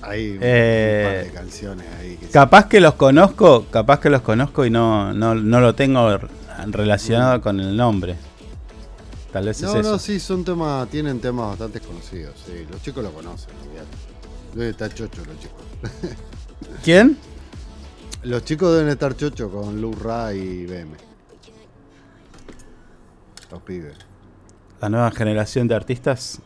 Hay 0.02 0.32
un, 0.32 0.40
Eh, 0.42 1.04
un 1.08 1.10
par 1.16 1.26
de 1.26 1.32
canciones 1.34 1.88
ahí 2.00 2.16
que 2.18 2.28
Capaz 2.28 2.68
que 2.68 2.80
los 2.80 2.94
conozco, 2.94 3.66
capaz 3.72 4.00
que 4.00 4.10
los 4.10 4.22
conozco 4.22 4.66
y 4.66 4.70
no, 4.70 5.14
no, 5.14 5.34
no 5.36 5.60
lo 5.60 5.74
tengo 5.76 6.20
relacionado 6.68 7.42
con 7.42 7.60
el 7.60 7.76
nombre. 7.76 8.16
Tal 9.34 9.46
vez 9.46 9.58
se- 9.58 9.66
es 9.66 9.74
No, 9.74 9.80
eso. 9.80 9.92
no, 9.92 10.00
sí, 10.00 10.20
son 10.20 10.46
temas, 10.46 10.88
tienen 10.90 11.20
temas 11.20 11.50
bastante 11.50 11.82
conocidos. 11.82 12.36
Sí, 12.46 12.66
los 12.70 12.82
chicos 12.82 13.04
lo 13.04 13.12
conocen. 13.12 13.50
estar 14.58 14.94
chocho 14.94 15.22
los 15.26 15.40
chicos. 15.40 16.16
¿Quién? 16.84 17.18
Los 18.26 18.44
chicos 18.44 18.74
deben 18.74 18.90
estar 18.90 19.16
chocho 19.16 19.52
con 19.52 19.80
Lou 19.80 19.94
Ra 19.94 20.34
y 20.34 20.66
BM. 20.66 20.96
Los 23.52 23.62
pibes. 23.62 23.96
La 24.82 24.90
nueva 24.90 25.12
generación 25.12 25.68
de 25.68 25.76
artistas 25.76 26.42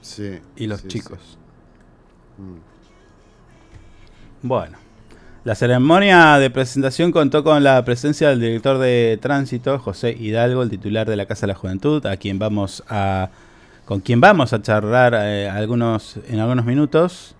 Sí. 0.00 0.38
y 0.56 0.68
los 0.68 0.80
sí, 0.82 0.88
chicos. 0.88 1.18
sí. 1.20 2.42
Mm. 2.42 2.60
Bueno. 4.46 4.78
La 5.42 5.54
ceremonia 5.54 6.38
de 6.38 6.50
presentación 6.50 7.12
contó 7.12 7.42
con 7.42 7.64
la 7.64 7.82
presencia 7.84 8.28
del 8.28 8.40
director 8.40 8.78
de 8.78 9.18
tránsito, 9.20 9.78
José 9.78 10.12
Hidalgo, 10.12 10.62
el 10.62 10.68
titular 10.70 11.08
de 11.08 11.16
la 11.16 11.26
Casa 11.26 11.46
de 11.46 11.54
la 11.54 11.58
Juventud, 11.58 12.04
a 12.06 12.18
quien 12.18 12.38
vamos 12.38 12.84
a 12.88 13.30
con 13.86 14.00
quien 14.00 14.20
vamos 14.20 14.52
a 14.52 14.62
charlar 14.62 15.14
eh, 15.16 15.48
algunos 15.48 16.18
en 16.28 16.38
algunos 16.38 16.66
minutos. 16.66 17.34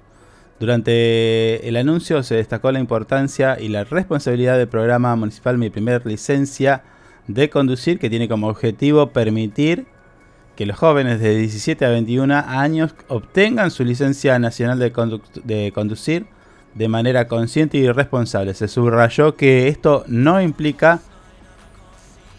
Durante 0.60 1.66
el 1.66 1.76
anuncio 1.76 2.22
se 2.22 2.34
destacó 2.34 2.70
la 2.70 2.80
importancia 2.80 3.58
y 3.58 3.68
la 3.68 3.84
responsabilidad 3.84 4.58
del 4.58 4.68
programa 4.68 5.16
municipal 5.16 5.56
Mi 5.56 5.70
Primer 5.70 6.04
Licencia 6.04 6.82
de 7.28 7.48
Conducir, 7.48 7.98
que 7.98 8.10
tiene 8.10 8.28
como 8.28 8.48
objetivo 8.48 9.06
permitir 9.06 9.86
que 10.56 10.66
los 10.66 10.76
jóvenes 10.76 11.18
de 11.20 11.34
17 11.34 11.86
a 11.86 11.88
21 11.88 12.34
años 12.34 12.94
obtengan 13.08 13.70
su 13.70 13.86
licencia 13.86 14.38
nacional 14.38 14.78
de, 14.78 14.92
de 15.44 15.72
conducir 15.72 16.26
de 16.74 16.88
manera 16.88 17.26
consciente 17.26 17.78
y 17.78 17.90
responsable. 17.90 18.52
Se 18.52 18.68
subrayó 18.68 19.36
que 19.36 19.68
esto 19.68 20.04
no 20.08 20.42
implica 20.42 21.00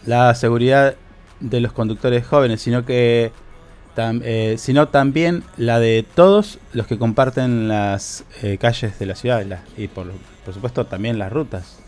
la 0.06 0.32
seguridad 0.36 0.94
de 1.40 1.60
los 1.60 1.72
conductores 1.72 2.24
jóvenes, 2.24 2.60
sino 2.60 2.84
que 2.84 3.32
tam- 3.96 4.20
eh, 4.24 4.56
sino 4.58 4.88
también 4.88 5.42
la 5.56 5.78
de 5.80 6.04
todos 6.14 6.58
los 6.72 6.86
que 6.86 6.98
comparten 6.98 7.68
las 7.68 8.24
eh, 8.42 8.58
calles 8.60 8.98
de 8.98 9.06
la 9.06 9.14
ciudad 9.14 9.40
y, 9.40 9.44
la- 9.46 9.62
y 9.76 9.88
por, 9.88 10.10
por 10.44 10.54
supuesto 10.54 10.86
también 10.86 11.18
las 11.18 11.32
rutas. 11.32 11.78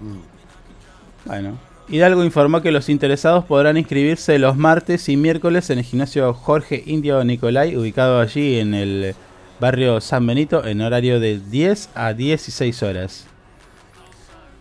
Mm. 0.00 1.28
Bueno, 1.28 1.58
Hidalgo 1.88 2.24
informó 2.24 2.62
que 2.62 2.72
los 2.72 2.88
interesados 2.88 3.44
podrán 3.44 3.76
inscribirse 3.76 4.38
los 4.38 4.56
martes 4.56 5.08
y 5.08 5.16
miércoles 5.16 5.68
en 5.70 5.78
el 5.78 5.84
gimnasio 5.84 6.32
Jorge 6.34 6.82
Indio 6.86 7.22
Nicolai, 7.24 7.76
ubicado 7.76 8.20
allí 8.20 8.58
en 8.58 8.74
el 8.74 9.14
barrio 9.60 10.00
San 10.00 10.26
Benito, 10.26 10.64
en 10.66 10.80
horario 10.80 11.20
de 11.20 11.38
10 11.38 11.90
a 11.94 12.12
16 12.14 12.82
horas. 12.82 13.26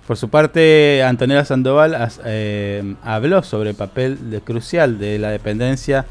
Por 0.06 0.18
su 0.18 0.30
parte, 0.30 1.04
Antonella 1.04 1.46
Sandoval 1.46 1.96
as- 1.96 2.20
eh, 2.26 2.96
habló 3.04 3.44
sobre 3.44 3.70
el 3.70 3.76
papel 3.76 4.30
de- 4.30 4.42
crucial 4.42 5.00
de 5.00 5.18
la 5.20 5.30
dependencia 5.30 6.06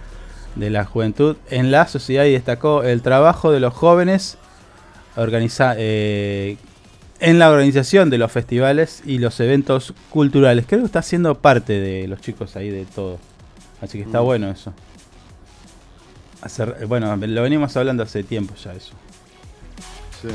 de 0.56 0.70
la 0.70 0.84
juventud 0.84 1.36
en 1.50 1.70
la 1.70 1.86
sociedad 1.88 2.24
y 2.24 2.32
destacó 2.32 2.82
el 2.82 3.02
trabajo 3.02 3.52
de 3.52 3.60
los 3.60 3.72
jóvenes 3.74 4.36
organiza- 5.16 5.74
eh, 5.78 6.56
en 7.20 7.38
la 7.38 7.50
organización 7.50 8.08
de 8.10 8.18
los 8.18 8.32
festivales 8.32 9.02
y 9.04 9.18
los 9.18 9.38
eventos 9.40 9.92
culturales. 10.10 10.64
Creo 10.66 10.80
que 10.80 10.86
está 10.86 11.02
siendo 11.02 11.34
parte 11.36 11.78
de 11.80 12.08
los 12.08 12.20
chicos 12.20 12.56
ahí 12.56 12.70
de 12.70 12.84
todo. 12.86 13.18
Así 13.82 13.98
que 13.98 14.04
está 14.04 14.20
Mm. 14.22 14.24
bueno 14.24 14.50
eso. 14.50 14.72
Hacer, 16.42 16.76
eh, 16.80 16.84
bueno, 16.86 17.14
lo 17.16 17.42
venimos 17.42 17.76
hablando 17.76 18.02
hace 18.02 18.22
tiempo 18.24 18.54
ya 18.54 18.72
eso. 18.72 18.92
Sí. 20.22 20.28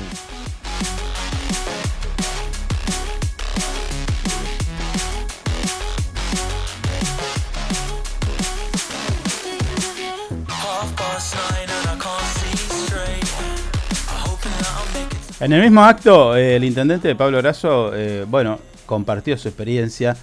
En 15.39 15.53
el 15.53 15.61
mismo 15.61 15.83
acto, 15.83 16.35
eh, 16.35 16.55
el 16.55 16.63
intendente 16.63 17.15
Pablo 17.15 17.37
Grasso, 17.37 17.93
eh, 17.93 18.25
bueno, 18.27 18.59
compartió 18.85 19.37
su 19.37 19.47
experiencia 19.47 20.17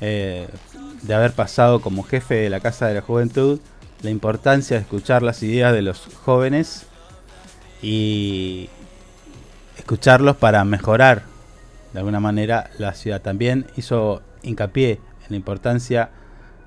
eh, 0.00 0.48
de 1.02 1.14
haber 1.14 1.32
pasado 1.32 1.80
como 1.80 2.02
jefe 2.02 2.34
de 2.34 2.50
la 2.50 2.60
Casa 2.60 2.86
de 2.86 2.94
la 2.94 3.02
Juventud, 3.02 3.60
la 4.02 4.10
importancia 4.10 4.76
de 4.76 4.82
escuchar 4.82 5.22
las 5.22 5.42
ideas 5.42 5.72
de 5.72 5.82
los 5.82 6.08
jóvenes 6.24 6.86
y 7.80 8.68
escucharlos 9.76 10.36
para 10.36 10.64
mejorar 10.64 11.22
de 11.92 11.98
alguna 11.98 12.20
manera 12.20 12.70
la 12.78 12.94
ciudad. 12.94 13.20
También 13.22 13.66
hizo 13.76 14.22
hincapié 14.42 14.92
en 14.92 15.30
la 15.30 15.36
importancia 15.36 16.10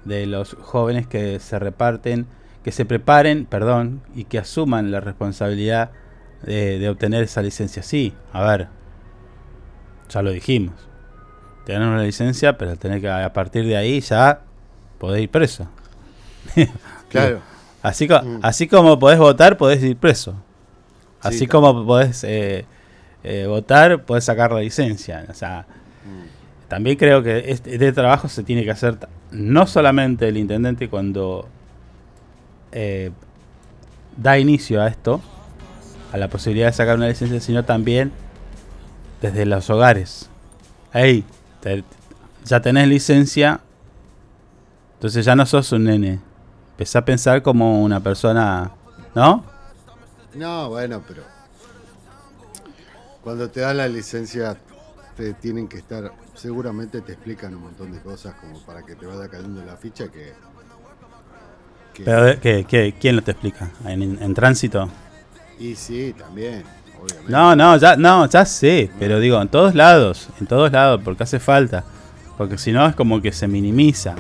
de 0.06 0.26
los 0.26 0.56
jóvenes 0.62 1.08
que 1.08 1.40
se 1.40 1.60
reparten, 1.60 2.28
que 2.64 2.72
se 2.72 2.86
preparen, 2.86 3.46
perdón, 3.46 4.02
y 4.16 4.24
que 4.26 4.40
asuman 4.40 4.92
la 4.92 5.00
responsabilidad 5.02 5.92
de, 6.44 6.80
de 6.80 6.90
obtener 6.90 7.24
esa 7.24 7.42
licencia. 7.42 7.84
Sí, 7.84 8.14
a 8.32 8.44
ver, 8.44 8.68
ya 10.10 10.22
lo 10.22 10.32
dijimos. 10.32 10.74
Tener 11.66 11.88
una 11.88 12.04
licencia, 12.04 12.58
pero 12.58 12.76
tener 12.76 13.00
que 13.02 13.10
a 13.10 13.32
partir 13.34 13.66
de 13.66 13.78
ahí 13.78 14.02
ya 14.02 14.42
podés 15.00 15.22
ir 15.24 15.30
preso. 15.30 15.68
Claro. 17.10 17.42
Así, 17.84 18.08
Mm. 18.08 18.40
así 18.42 18.68
como 18.68 18.98
podés 18.98 19.20
votar, 19.20 19.56
podés 19.58 19.84
ir 19.84 19.96
preso. 19.98 20.34
Así 21.22 21.40
Sí, 21.40 21.48
como 21.48 21.86
podés 21.86 22.24
eh, 22.24 22.66
eh, 23.24 23.46
votar, 23.48 24.04
podés 24.04 24.24
sacar 24.24 24.52
la 24.52 24.62
licencia. 24.62 25.26
O 25.30 25.34
sea, 25.34 25.68
Mm. 26.06 26.68
también 26.70 26.98
creo 26.98 27.22
que 27.22 27.52
este, 27.52 27.72
este 27.74 27.92
trabajo 27.94 28.28
se 28.30 28.42
tiene 28.44 28.64
que 28.64 28.72
hacer 28.72 28.98
no 29.32 29.68
solamente 29.68 30.28
el 30.28 30.38
intendente 30.38 30.90
cuando 30.90 31.48
eh, 32.74 33.12
da 34.18 34.38
inicio 34.38 34.82
a 34.82 34.88
esto, 34.88 35.22
a 36.12 36.18
la 36.18 36.28
posibilidad 36.28 36.68
de 36.68 36.74
sacar 36.74 36.98
una 36.98 37.08
licencia, 37.08 37.40
sino 37.40 37.64
también 37.64 38.12
desde 39.22 39.46
los 39.46 39.70
hogares. 39.70 40.30
Hey, 40.92 41.24
te- 41.62 41.84
ya 42.46 42.62
tenés 42.62 42.88
licencia, 42.88 43.62
entonces 44.96 45.26
ya 45.26 45.36
no 45.36 45.46
sos 45.46 45.72
un 45.72 45.86
nene. 45.86 46.20
Empezá 46.72 47.00
a 47.00 47.06
pensar 47.06 47.42
como 47.42 47.84
una 47.84 48.00
persona, 48.00 48.72
¿no? 49.16 49.44
No, 50.36 50.70
bueno, 50.70 51.02
pero 51.08 51.24
cuando 53.24 53.50
te 53.50 53.62
dan 53.62 53.78
la 53.78 53.88
licencia 53.88 54.58
te 55.16 55.34
tienen 55.34 55.68
que 55.68 55.78
estar, 55.78 56.12
seguramente 56.34 57.02
te 57.02 57.14
explican 57.14 57.56
un 57.56 57.62
montón 57.64 57.92
de 57.92 58.00
cosas 58.02 58.34
como 58.36 58.60
para 58.66 58.84
que 58.84 58.96
te 58.96 59.06
vaya 59.06 59.30
cayendo 59.30 59.64
la 59.64 59.78
ficha 59.78 60.10
que... 60.10 60.34
que- 61.94 62.04
Pero 62.04 62.40
¿qué, 62.42 62.66
qué, 62.68 62.94
quién 63.00 63.16
lo 63.16 63.22
te 63.22 63.32
explica? 63.32 63.70
¿En, 63.86 64.02
en 64.22 64.34
tránsito? 64.34 64.90
y 65.60 65.76
sí, 65.76 66.14
también, 66.18 66.64
obviamente. 67.02 67.32
No, 67.32 67.56
no, 67.56 67.78
ya, 67.78 67.96
no, 67.96 68.28
ya 68.28 68.44
sé, 68.46 68.90
pero 69.00 69.20
digo, 69.20 69.42
en 69.42 69.48
todos 69.48 69.76
lados, 69.76 70.28
en 70.42 70.48
todos 70.48 70.72
lados, 70.72 71.00
porque 71.04 71.24
hace 71.24 71.40
falta. 71.40 71.84
Porque 72.38 72.58
si 72.58 72.72
no 72.72 72.86
es 72.88 72.96
como 72.96 73.22
que 73.22 73.32
se 73.32 73.48
minimiza. 73.48 74.16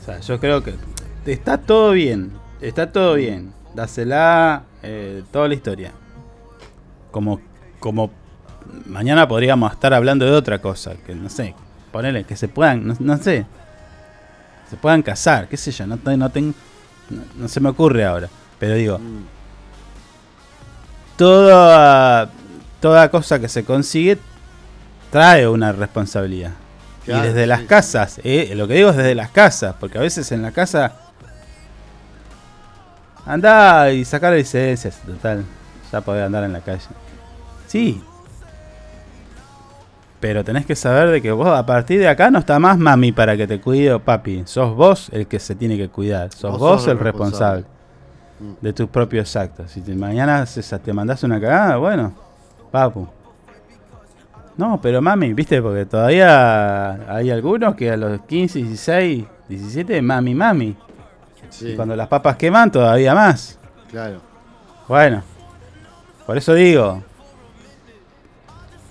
O 0.00 0.04
sea, 0.04 0.20
yo 0.20 0.38
creo 0.38 0.62
que 0.62 0.74
está 1.26 1.58
todo 1.58 1.92
bien, 1.92 2.32
está 2.60 2.92
todo 2.92 3.14
bien. 3.14 3.52
Dásela, 3.74 4.64
eh, 4.82 5.22
toda 5.32 5.48
la 5.48 5.54
historia. 5.54 5.92
Como, 7.10 7.40
como 7.80 8.10
mañana 8.86 9.26
podríamos 9.26 9.72
estar 9.72 9.92
hablando 9.94 10.24
de 10.26 10.32
otra 10.32 10.60
cosa, 10.60 10.94
que 11.06 11.14
no 11.14 11.28
sé, 11.30 11.54
ponerle 11.90 12.24
que 12.24 12.36
se 12.36 12.46
puedan, 12.48 12.86
no, 12.86 12.94
no 13.00 13.16
sé, 13.16 13.46
se 14.68 14.76
puedan 14.76 15.02
casar, 15.02 15.48
qué 15.48 15.56
sé 15.56 15.72
yo, 15.72 15.86
no, 15.86 15.98
no, 16.16 16.30
ten- 16.30 16.54
no, 17.10 17.22
no 17.36 17.48
se 17.48 17.60
me 17.60 17.68
ocurre 17.68 18.04
ahora. 18.04 18.28
Pero 18.58 18.74
digo, 18.74 18.98
Mm, 18.98 19.24
toda, 21.16 22.30
toda 22.80 23.10
cosa 23.10 23.38
que 23.38 23.48
se 23.48 23.64
consigue 23.64 24.18
trae 25.10 25.46
una 25.48 25.72
responsabilidad. 25.72 26.52
Claro, 27.04 27.24
y 27.24 27.28
desde 27.28 27.42
sí, 27.42 27.48
las 27.48 27.62
casas, 27.62 28.20
eh, 28.24 28.52
lo 28.54 28.68
que 28.68 28.74
digo 28.74 28.90
es 28.90 28.96
desde 28.96 29.14
las 29.14 29.30
casas, 29.30 29.74
porque 29.80 29.98
a 29.98 30.02
veces 30.02 30.30
en 30.32 30.42
la 30.42 30.52
casa 30.52 30.92
anda 33.26 33.90
y 33.90 34.04
sacar 34.04 34.32
licencias, 34.34 35.00
total, 35.04 35.44
ya 35.90 36.00
podés 36.00 36.24
andar 36.24 36.44
en 36.44 36.52
la 36.52 36.60
calle. 36.60 36.82
Sí. 37.66 38.02
Pero 40.20 40.44
tenés 40.44 40.66
que 40.66 40.76
saber 40.76 41.08
de 41.08 41.22
que 41.22 41.32
vos 41.32 41.48
a 41.48 41.64
partir 41.64 41.98
de 41.98 42.06
acá 42.08 42.30
no 42.30 42.38
está 42.40 42.58
más 42.58 42.76
mami 42.78 43.10
para 43.10 43.36
que 43.36 43.46
te 43.46 43.58
cuide 43.60 43.92
o 43.94 44.00
papi. 44.00 44.42
Sos 44.44 44.74
vos 44.76 45.08
el 45.12 45.26
que 45.26 45.38
se 45.38 45.54
tiene 45.54 45.76
que 45.78 45.88
cuidar. 45.88 46.30
Sos 46.32 46.52
Vos 46.52 46.60
vos, 46.60 46.82
sos 46.82 46.92
el 46.92 46.98
responsable. 46.98 47.64
responsable 47.64 47.80
de 48.60 48.72
tus 48.74 48.88
propios 48.88 49.34
actos. 49.36 49.70
Si 49.70 49.80
te, 49.80 49.94
mañana 49.94 50.44
se- 50.46 50.78
te 50.78 50.92
mandás 50.92 51.22
una 51.24 51.40
cagada, 51.40 51.76
bueno, 51.78 52.12
papu. 52.70 53.08
No, 54.56 54.78
pero 54.82 55.00
mami, 55.00 55.32
viste, 55.32 55.62
porque 55.62 55.86
todavía 55.86 57.14
hay 57.14 57.30
algunos 57.30 57.74
que 57.74 57.90
a 57.90 57.96
los 57.96 58.20
15, 58.22 58.58
16, 58.62 59.24
17, 59.48 60.02
mami, 60.02 60.34
mami. 60.34 60.76
sí, 61.48 61.68
Y 61.70 61.76
cuando 61.76 61.96
las 61.96 62.08
papas 62.08 62.36
queman, 62.36 62.70
todavía 62.70 63.14
más. 63.14 63.58
claro. 63.90 64.20
Bueno, 64.86 65.22
por 66.26 66.36
eso 66.36 66.52
digo. 66.52 67.02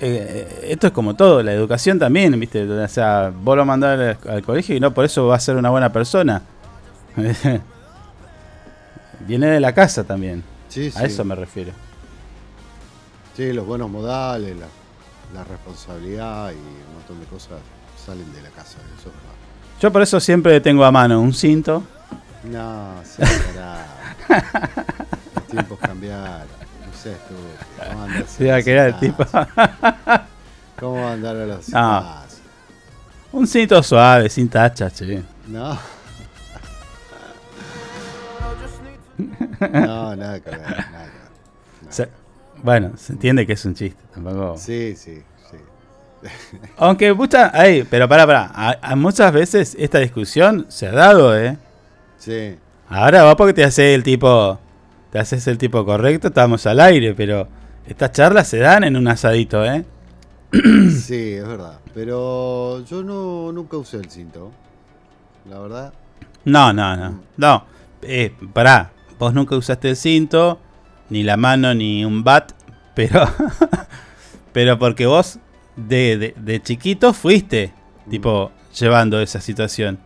Eh, 0.01 0.47
eh, 0.61 0.67
esto 0.71 0.87
es 0.87 0.93
como 0.93 1.15
todo, 1.15 1.43
la 1.43 1.53
educación 1.53 1.99
también, 1.99 2.37
¿viste? 2.39 2.63
O 2.63 2.87
sea, 2.87 3.31
vos 3.35 3.57
lo 3.57 3.65
mandás 3.65 4.17
al, 4.25 4.31
al 4.31 4.41
colegio 4.43 4.75
y 4.75 4.79
no 4.79 4.93
por 4.93 5.05
eso 5.05 5.27
va 5.27 5.35
a 5.35 5.39
ser 5.39 5.55
una 5.55 5.69
buena 5.69 5.91
persona. 5.91 6.41
Viene 9.27 9.47
de 9.47 9.59
la 9.59 9.73
casa 9.73 10.03
también, 10.03 10.43
Sí, 10.69 10.87
a 10.95 10.99
sí. 10.99 11.05
eso 11.05 11.23
me 11.25 11.35
refiero. 11.35 11.71
Sí, 13.35 13.51
los 13.53 13.65
buenos 13.65 13.89
modales, 13.89 14.55
la, 14.57 14.67
la 15.33 15.43
responsabilidad 15.43 16.51
y 16.51 16.55
un 16.55 16.93
montón 16.95 17.19
de 17.19 17.25
cosas 17.25 17.59
salen 18.05 18.31
de 18.33 18.41
la 18.41 18.49
casa, 18.49 18.77
eso 18.97 19.09
es 19.09 19.15
verdad. 19.15 19.35
Yo 19.81 19.91
por 19.91 20.01
eso 20.01 20.19
siempre 20.19 20.59
tengo 20.61 20.83
a 20.85 20.91
mano 20.91 21.19
un 21.21 21.33
cinto. 21.33 21.83
No, 22.45 22.93
se. 23.03 23.23
Los 25.35 25.47
tiempos 25.49 25.79
cambiaron. 25.79 26.47
Tú. 27.03 27.35
¿Cómo 27.89 28.03
andar 28.03 28.25
Se 28.27 28.43
iba 28.45 28.55
a 28.55 28.61
quedar 28.61 28.87
el 28.89 28.99
tipo. 28.99 29.25
¿Cómo 30.79 31.07
andar 31.07 31.35
a 31.35 31.45
los 31.45 31.69
No. 31.69 32.05
un 33.31 33.47
cinto 33.47 33.81
suave, 33.83 34.29
sin 34.29 34.49
tacha, 34.49 34.89
che. 34.91 35.23
No. 35.47 35.77
No, 39.71 40.15
nada 40.15 40.39
que 40.39 40.49
ver, 40.51 40.61
nada 40.61 41.09
que 41.91 41.97
ver. 42.03 42.09
Bueno, 42.63 42.91
se 42.97 43.13
entiende 43.13 43.45
que 43.45 43.53
es 43.53 43.65
un 43.65 43.73
chiste, 43.75 44.01
tampoco. 44.13 44.55
Sí, 44.57 44.95
sí, 44.95 45.21
sí. 45.51 45.57
Aunque 46.77 47.13
muchas, 47.13 47.51
ay, 47.53 47.85
pero 47.89 48.07
para, 48.07 48.25
para, 48.25 48.49
a, 48.53 48.77
a 48.81 48.95
muchas 48.95 49.31
veces 49.33 49.75
esta 49.79 49.99
discusión 49.99 50.65
se 50.69 50.87
ha 50.87 50.91
dado, 50.91 51.37
¿eh? 51.37 51.57
Sí, 52.17 52.57
Ahora 52.89 53.23
va 53.23 53.35
porque 53.37 53.53
te 53.53 53.63
haces 53.63 53.93
el 53.95 54.03
tipo, 54.03 54.57
te 55.11 55.19
haces 55.19 55.47
el 55.47 55.57
tipo 55.57 55.85
correcto, 55.85 56.27
estamos 56.27 56.65
al 56.67 56.79
aire, 56.79 57.13
pero 57.15 57.47
estas 57.87 58.11
charlas 58.11 58.47
se 58.47 58.59
dan 58.59 58.83
en 58.83 58.95
un 58.95 59.07
asadito, 59.07 59.65
¿eh? 59.65 59.83
sí, 60.51 61.33
es 61.33 61.47
verdad. 61.47 61.79
Pero 61.93 62.83
yo 62.85 63.03
no 63.03 63.51
nunca 63.51 63.77
usé 63.77 63.97
el 63.97 64.09
cinto. 64.09 64.51
La 65.49 65.59
verdad. 65.59 65.93
No, 66.45 66.71
no, 66.73 66.95
no, 66.95 67.19
no. 67.37 67.65
Eh, 68.01 68.33
pará, 68.53 68.91
vos 69.17 69.33
nunca 69.33 69.55
usaste 69.55 69.89
el 69.89 69.95
cinto, 69.95 70.59
ni 71.09 71.23
la 71.23 71.37
mano, 71.37 71.73
ni 71.73 72.05
un 72.05 72.23
bat, 72.23 72.51
pero, 72.95 73.27
pero 74.53 74.77
porque 74.79 75.05
vos 75.05 75.39
de, 75.75 76.17
de, 76.17 76.33
de 76.37 76.61
chiquito 76.61 77.13
fuiste, 77.13 77.73
tipo, 78.09 78.51
llevando 78.77 79.19
esa 79.19 79.41
situación. 79.41 79.99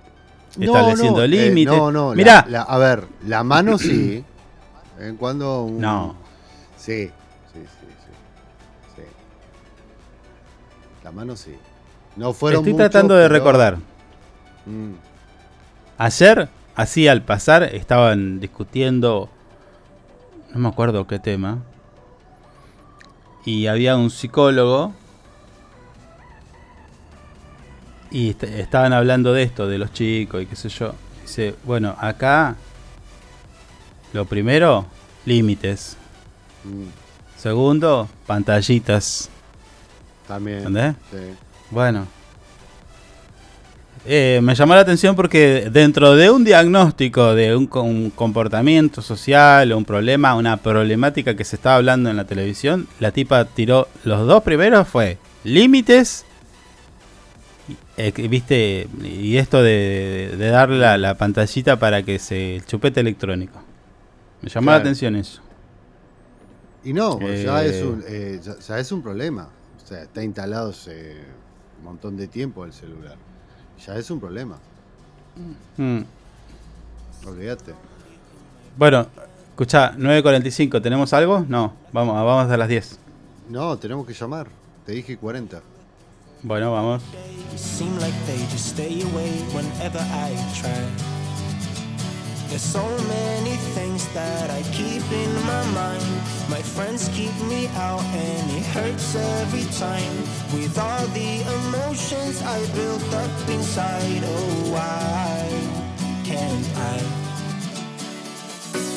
No, 0.58 0.66
Estableciendo 0.66 1.18
no, 1.20 1.24
eh, 1.24 1.28
límites. 1.28 1.76
no, 1.76 1.92
no. 1.92 2.10
la- 2.12 2.16
Mirá. 2.16 2.46
la- 2.48 2.62
a 2.62 2.78
ver, 2.78 3.06
la 3.28 3.44
mano 3.44 3.78
sí. 3.78 4.24
En 5.00 5.18
cuando. 5.18 5.64
un- 5.64 5.80
No. 5.80 6.16
Sí, 6.78 7.08
sí, 7.54 7.60
sí, 7.62 7.88
sí. 7.88 8.12
sí. 8.96 9.02
La 11.04 11.12
mano 11.12 11.36
sí. 11.36 11.56
No 12.16 12.34
fueron 12.34 12.60
Estoy 12.62 12.74
muchos, 12.74 12.90
tratando 12.92 13.16
de 13.16 13.24
pero- 13.28 13.34
recordar. 13.34 13.78
Mm, 14.66 14.94
Ayer, 15.98 16.50
así 16.76 17.08
al 17.08 17.22
pasar, 17.22 17.64
estaban 17.64 18.40
discutiendo, 18.40 19.30
no 20.54 20.60
me 20.60 20.68
acuerdo 20.70 21.06
qué 21.08 21.20
tema, 21.20 21.60
y 23.46 23.68
había 23.68 23.96
un 23.96 24.10
psicólogo, 24.10 24.94
y 28.12 28.30
est- 28.32 28.44
estaban 28.44 28.94
hablando 28.94 29.34
de 29.34 29.44
esto, 29.44 29.68
de 29.68 29.78
los 29.78 29.92
chicos 29.94 30.42
y 30.44 30.46
qué 30.46 30.56
sé 30.56 30.70
yo. 30.70 30.94
Dice, 31.22 31.56
bueno, 31.64 31.96
acá, 32.00 32.56
lo 34.14 34.26
primero, 34.26 34.86
límites. 35.26 35.98
mm, 36.64 37.40
Segundo, 37.40 38.08
pantallitas. 38.26 39.30
también. 40.28 40.60
¿Entendés? 40.60 40.96
Sí. 41.12 41.18
Bueno. 41.72 42.08
eh, 44.06 44.40
me 44.44 44.54
llamó 44.56 44.76
la 44.76 44.82
atención 44.82 45.16
porque 45.16 45.70
dentro 45.72 46.16
de 46.16 46.30
un 46.30 46.44
diagnóstico 46.44 47.34
de 47.36 47.56
un, 47.56 47.68
co- 47.68 47.82
un 47.84 48.10
comportamiento 48.12 49.02
social 49.02 49.72
o 49.72 49.78
un 49.78 49.86
problema, 49.86 50.36
una 50.36 50.58
problemática 50.58 51.36
que 51.36 51.44
se 51.46 51.56
estaba 51.56 51.76
hablando 51.78 52.10
en 52.10 52.18
la 52.18 52.26
televisión, 52.26 52.88
la 53.00 53.12
tipa 53.12 53.46
tiró 53.46 53.88
los 54.04 54.26
dos 54.28 54.44
primeros 54.44 54.88
fue 54.88 55.18
límites, 55.46 56.26
eh, 57.98 58.12
viste, 58.30 58.88
y 59.04 59.38
esto 59.38 59.62
de, 59.64 60.36
de 60.38 60.48
darle 60.50 60.80
la, 60.80 60.98
la 60.98 61.16
pantallita 61.16 61.78
para 61.78 62.04
que 62.04 62.20
se 62.20 62.56
el 62.58 62.66
chupete 62.66 63.00
electrónico. 63.02 63.62
Me 64.44 64.50
llamó 64.50 64.72
la 64.72 64.78
atención 64.78 65.16
eso. 65.16 65.42
Y 66.84 66.92
no, 66.94 67.20
ya, 67.20 67.64
Eh. 67.66 67.70
es 67.70 67.84
un, 67.84 68.04
eh, 68.08 68.40
ya, 68.44 68.60
ya 68.60 68.80
es 68.80 68.92
un 68.92 69.02
problema. 69.02 69.48
O 69.84 69.88
sea, 69.88 70.04
está 70.04 70.24
instalado 70.24 70.70
hace 70.72 71.18
un 71.80 71.86
montón 71.86 72.18
de 72.18 72.28
tiempo 72.28 72.66
el 72.66 72.74
celular. 72.74 73.16
Ya 73.86 73.96
es 73.96 74.12
un 74.12 74.20
problema. 74.20 74.58
Mm. 75.78 76.02
Olvídate. 77.26 77.74
Bueno, 78.78 79.08
escucha, 79.52 79.94
9.45, 79.98 80.82
¿tenemos 80.82 81.14
algo? 81.14 81.46
No, 81.48 81.74
vamos, 81.92 82.16
vamos 82.16 82.52
a 82.52 82.58
las 82.58 82.68
10. 82.68 83.00
No, 83.50 83.78
tenemos 83.78 84.06
que 84.06 84.14
llamar. 84.14 84.48
Te 84.86 84.92
dije 84.92 85.18
40. 85.18 85.62
Bueno, 86.44 86.72
vamos. 86.74 87.02
There's 92.54 92.62
so 92.62 92.86
many 93.08 93.56
things 93.74 94.08
that 94.10 94.52
I 94.52 94.62
keep 94.72 95.02
in 95.12 95.34
my 95.44 95.66
mind. 95.72 96.06
My 96.48 96.62
friends 96.62 97.10
keep 97.12 97.34
me 97.50 97.66
out 97.70 98.04
and 98.14 98.52
it 98.52 98.64
hurts 98.68 99.16
every 99.16 99.66
time. 99.74 100.16
With 100.54 100.78
all 100.78 101.04
the 101.18 101.42
emotions 101.42 102.44
I 102.44 102.64
built 102.76 103.12
up 103.12 103.50
inside, 103.50 104.22
oh 104.24 104.70
why 104.70 105.50
can't 106.24 106.68
I? 106.78 107.02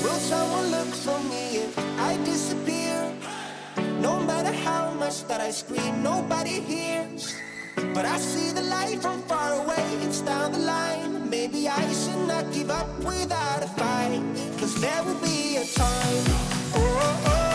Will 0.05 0.21
someone 0.21 0.71
look 0.71 0.93
for 0.95 1.19
me 1.21 1.57
if 1.65 1.79
I 1.99 2.19
disappear? 2.27 3.11
No 4.03 4.21
matter 4.21 4.53
how 4.53 4.93
much 4.93 5.27
that 5.29 5.41
I 5.41 5.51
scream, 5.51 6.03
nobody 6.03 6.61
hears. 6.61 7.35
But 7.77 8.07
I 8.07 8.17
see 8.19 8.53
the 8.53 8.63
light 8.63 9.01
from 9.03 9.23
far 9.23 9.53
away, 9.63 9.85
it's 10.01 10.23
down 10.23 10.53
the 10.53 10.59
line. 10.59 11.29
Maybe 11.29 11.69
I 11.69 11.93
should 11.93 12.27
not 12.27 12.51
give 12.53 12.71
up 12.71 12.89
without 13.05 13.63
a 13.63 13.69
fight. 13.69 14.23
Cause 14.59 14.81
there 14.81 15.03
will 15.05 15.21
be 15.21 15.57
a 15.57 15.65
time. 15.65 16.25
Oh, 16.75 16.81
oh, 16.81 17.23
oh, 17.27 17.46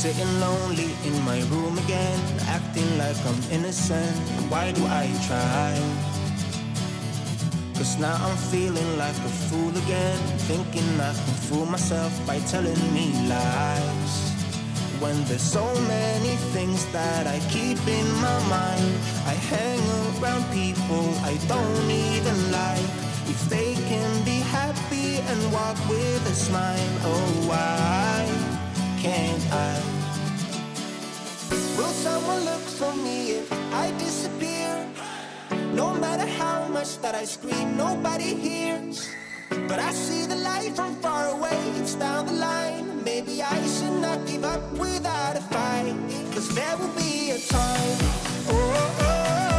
Sitting 0.00 0.40
lonely 0.40 0.96
in 1.04 1.22
my 1.26 1.42
room 1.52 1.76
again, 1.76 2.18
acting 2.48 2.96
like 2.96 3.20
I'm 3.26 3.38
innocent. 3.52 4.16
Why 4.48 4.72
do 4.72 4.82
I 4.86 5.04
try? 5.28 5.76
Cause 7.74 7.98
now 7.98 8.16
I'm 8.16 8.36
feeling 8.48 8.96
like 8.96 9.18
a 9.28 9.32
fool 9.44 9.68
again, 9.68 10.16
thinking 10.48 10.88
I 10.98 11.12
can 11.12 11.36
fool 11.44 11.66
myself 11.66 12.12
by 12.26 12.38
telling 12.48 12.80
me 12.94 13.12
lies. 13.28 14.14
When 15.00 15.22
there's 15.24 15.42
so 15.42 15.66
many 15.84 16.34
things 16.56 16.86
that 16.92 17.26
I 17.26 17.38
keep 17.50 17.76
in 17.86 18.08
my 18.22 18.38
mind, 18.48 18.94
I 19.26 19.36
hang 19.52 19.84
around 20.16 20.50
people 20.50 21.12
I 21.28 21.36
don't 21.46 21.90
even 21.90 22.38
like. 22.50 22.90
If 23.28 23.50
they 23.50 23.74
can 23.74 24.24
be 24.24 24.40
happy 24.48 25.18
and 25.28 25.52
walk 25.52 25.76
with 25.90 26.24
a 26.24 26.34
smile, 26.34 26.88
oh 27.04 27.48
why 27.50 28.49
can't 29.00 29.46
I? 29.50 29.80
Will 31.76 31.94
someone 32.04 32.44
look 32.44 32.60
for 32.60 32.94
me 32.96 33.32
if 33.40 33.50
I 33.72 33.90
disappear? 33.98 34.86
No 35.72 35.94
matter 35.94 36.26
how 36.26 36.68
much 36.68 37.00
that 37.00 37.14
I 37.14 37.24
scream, 37.24 37.76
nobody 37.78 38.34
hears. 38.34 39.08
But 39.48 39.78
I 39.78 39.92
see 39.92 40.26
the 40.26 40.36
light 40.36 40.76
from 40.76 40.94
far 40.96 41.28
away, 41.28 41.58
it's 41.76 41.94
down 41.94 42.26
the 42.26 42.32
line. 42.34 43.02
Maybe 43.02 43.42
I 43.42 43.56
should 43.66 43.98
not 44.02 44.26
give 44.26 44.44
up 44.44 44.62
without 44.72 45.36
a 45.36 45.40
fight. 45.40 45.96
Cause 46.34 46.54
there 46.54 46.76
will 46.76 46.94
be 46.94 47.30
a 47.30 47.38
time. 47.38 47.96
Oh, 48.48 48.52
oh, 48.52 48.96
oh, 49.00 49.49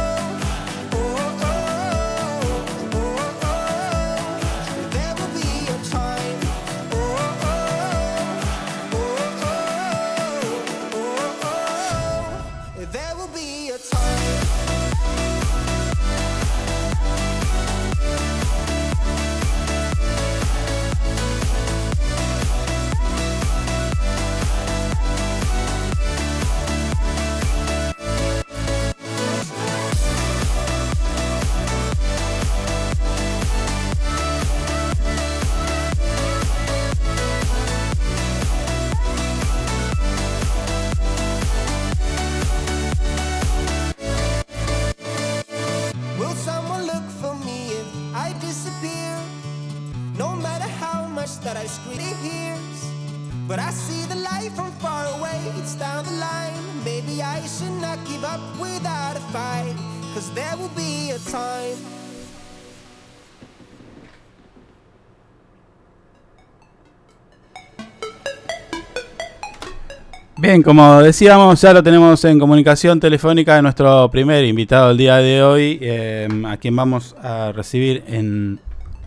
Bien, 70.42 70.60
como 70.60 71.00
decíamos, 71.02 71.60
ya 71.60 71.72
lo 71.72 71.84
tenemos 71.84 72.24
en 72.24 72.40
comunicación 72.40 72.98
telefónica 72.98 73.54
de 73.54 73.62
nuestro 73.62 74.10
primer 74.10 74.44
invitado 74.44 74.88
del 74.88 74.96
día 74.96 75.16
de 75.18 75.40
hoy, 75.40 75.78
eh, 75.80 76.26
a 76.46 76.56
quien 76.56 76.74
vamos 76.74 77.14
a 77.22 77.52
recibir 77.52 78.02
en, 78.08 78.58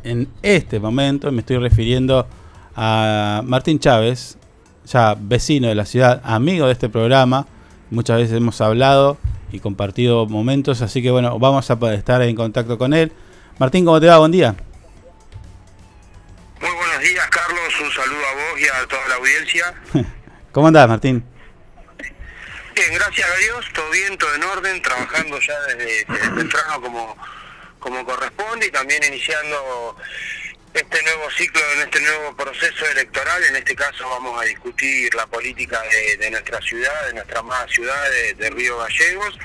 en 0.06 0.30
este 0.42 0.80
momento. 0.80 1.30
Me 1.34 1.42
estoy 1.42 1.58
refiriendo 1.58 2.26
a 2.74 3.42
Martín 3.44 3.80
Chávez, 3.80 4.38
ya 4.86 5.14
vecino 5.20 5.68
de 5.68 5.76
la 5.76 5.86
ciudad, 5.86 6.22
amigo 6.24 6.68
de 6.68 6.72
este 6.72 6.88
programa. 6.88 7.46
Muchas 7.92 8.18
veces 8.18 8.38
hemos 8.38 8.60
hablado 8.62 9.18
y 9.52 9.60
compartido 9.60 10.26
momentos, 10.26 10.82
así 10.82 11.02
que 11.02 11.12
bueno, 11.12 11.38
vamos 11.40 11.70
a 11.70 11.78
poder 11.78 12.00
estar 12.00 12.22
en 12.22 12.36
contacto 12.36 12.78
con 12.78 12.94
él. 12.94 13.12
Martín, 13.58 13.86
¿cómo 13.86 14.00
te 14.02 14.08
va? 14.08 14.18
Buen 14.18 14.32
día. 14.32 14.56
Muy 16.60 16.72
buenos 16.72 17.00
días, 17.00 17.28
Carlos. 17.30 17.74
Un 17.84 17.92
saludo 17.92 18.26
a 18.26 18.34
vos 18.34 18.60
y 18.60 18.66
a 18.66 18.88
toda 18.88 19.08
la 19.08 19.16
audiencia. 19.16 19.74
¿Cómo 20.52 20.68
andás, 20.68 20.88
Martín? 20.90 21.24
Bien, 22.76 22.94
gracias 22.94 23.30
a 23.30 23.38
Dios, 23.38 23.66
todo 23.74 23.90
bien, 23.92 24.18
todo 24.18 24.36
en 24.36 24.44
orden, 24.44 24.82
trabajando 24.82 25.40
ya 25.40 25.60
desde, 25.62 26.06
desde 26.06 26.30
temprano 26.36 26.82
como, 26.82 27.16
como 27.80 28.04
corresponde 28.04 28.68
y 28.68 28.72
también 28.72 29.02
iniciando 29.08 29.96
este 30.76 31.04
nuevo 31.04 31.30
ciclo, 31.32 31.62
en 31.76 31.82
este 31.82 32.02
nuevo 32.02 32.36
proceso 32.36 32.86
electoral. 32.88 33.44
En 33.46 33.56
este 33.56 33.76
caso 33.76 34.08
vamos 34.10 34.40
a 34.42 34.46
discutir 34.46 35.14
la 35.16 35.26
política 35.28 35.82
de, 35.84 36.18
de 36.18 36.32
nuestra 36.32 36.62
ciudad, 36.62 37.08
de 37.08 37.14
nuestra 37.14 37.40
amada 37.40 37.68
ciudad 37.68 38.10
de, 38.12 38.34
de 38.36 38.50
Río 38.50 38.78
Gallegos, 38.78 39.38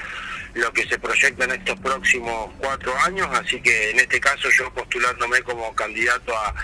lo 0.54 0.72
que 0.72 0.86
se 0.88 0.98
proyecta 0.98 1.44
en 1.44 1.52
estos 1.52 1.78
próximos 1.80 2.50
cuatro 2.58 2.96
años. 2.98 3.28
Así 3.32 3.60
que 3.62 3.90
en 3.90 4.00
este 4.00 4.20
caso 4.20 4.48
yo 4.50 4.72
postulándome 4.74 5.42
como 5.42 5.74
candidato 5.74 6.36
a, 6.36 6.54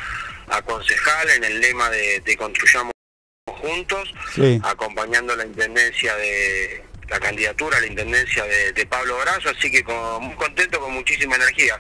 a 0.49 0.63
concejal 0.63 1.31
en 1.31 1.45
el 1.45 1.61
lema 1.61 1.89
de, 1.91 2.21
de 2.21 2.37
Construyamos 2.37 2.93
juntos, 3.47 4.13
Sí. 4.35 4.61
acompañando 4.65 5.35
la 5.37 5.45
intendencia 5.47 6.15
de, 6.17 6.85
la 7.09 7.21
candidatura 7.21 7.79
a 7.79 7.81
la 7.81 7.87
intendencia 7.87 8.43
de, 8.45 8.73
de 8.73 8.87
Pablo 8.87 9.17
Brazo, 9.19 9.51
así 9.51 9.71
que 9.71 9.85
con- 9.85 10.25
muy 10.25 10.35
contento, 10.35 10.81
con 10.81 10.93
muchísima 10.93 11.37
energía. 11.37 11.79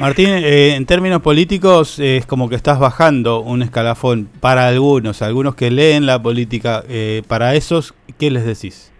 Martín, 0.00 0.30
eh, 0.30 0.76
en 0.76 0.86
términos 0.86 1.20
políticos 1.20 1.98
es 1.98 2.24
como 2.24 2.48
que 2.48 2.54
estás 2.54 2.78
bajando 2.78 3.40
un 3.40 3.60
escalafón 3.60 4.30
para 4.40 4.66
algunos, 4.66 5.20
algunos 5.20 5.54
que 5.54 5.70
leen 5.70 6.06
la 6.06 6.22
política. 6.22 6.82
eh, 6.88 7.22
para 7.28 7.54
esos, 7.54 7.94
¿qué 8.18 8.30
les 8.30 8.46
decís? 8.46 8.90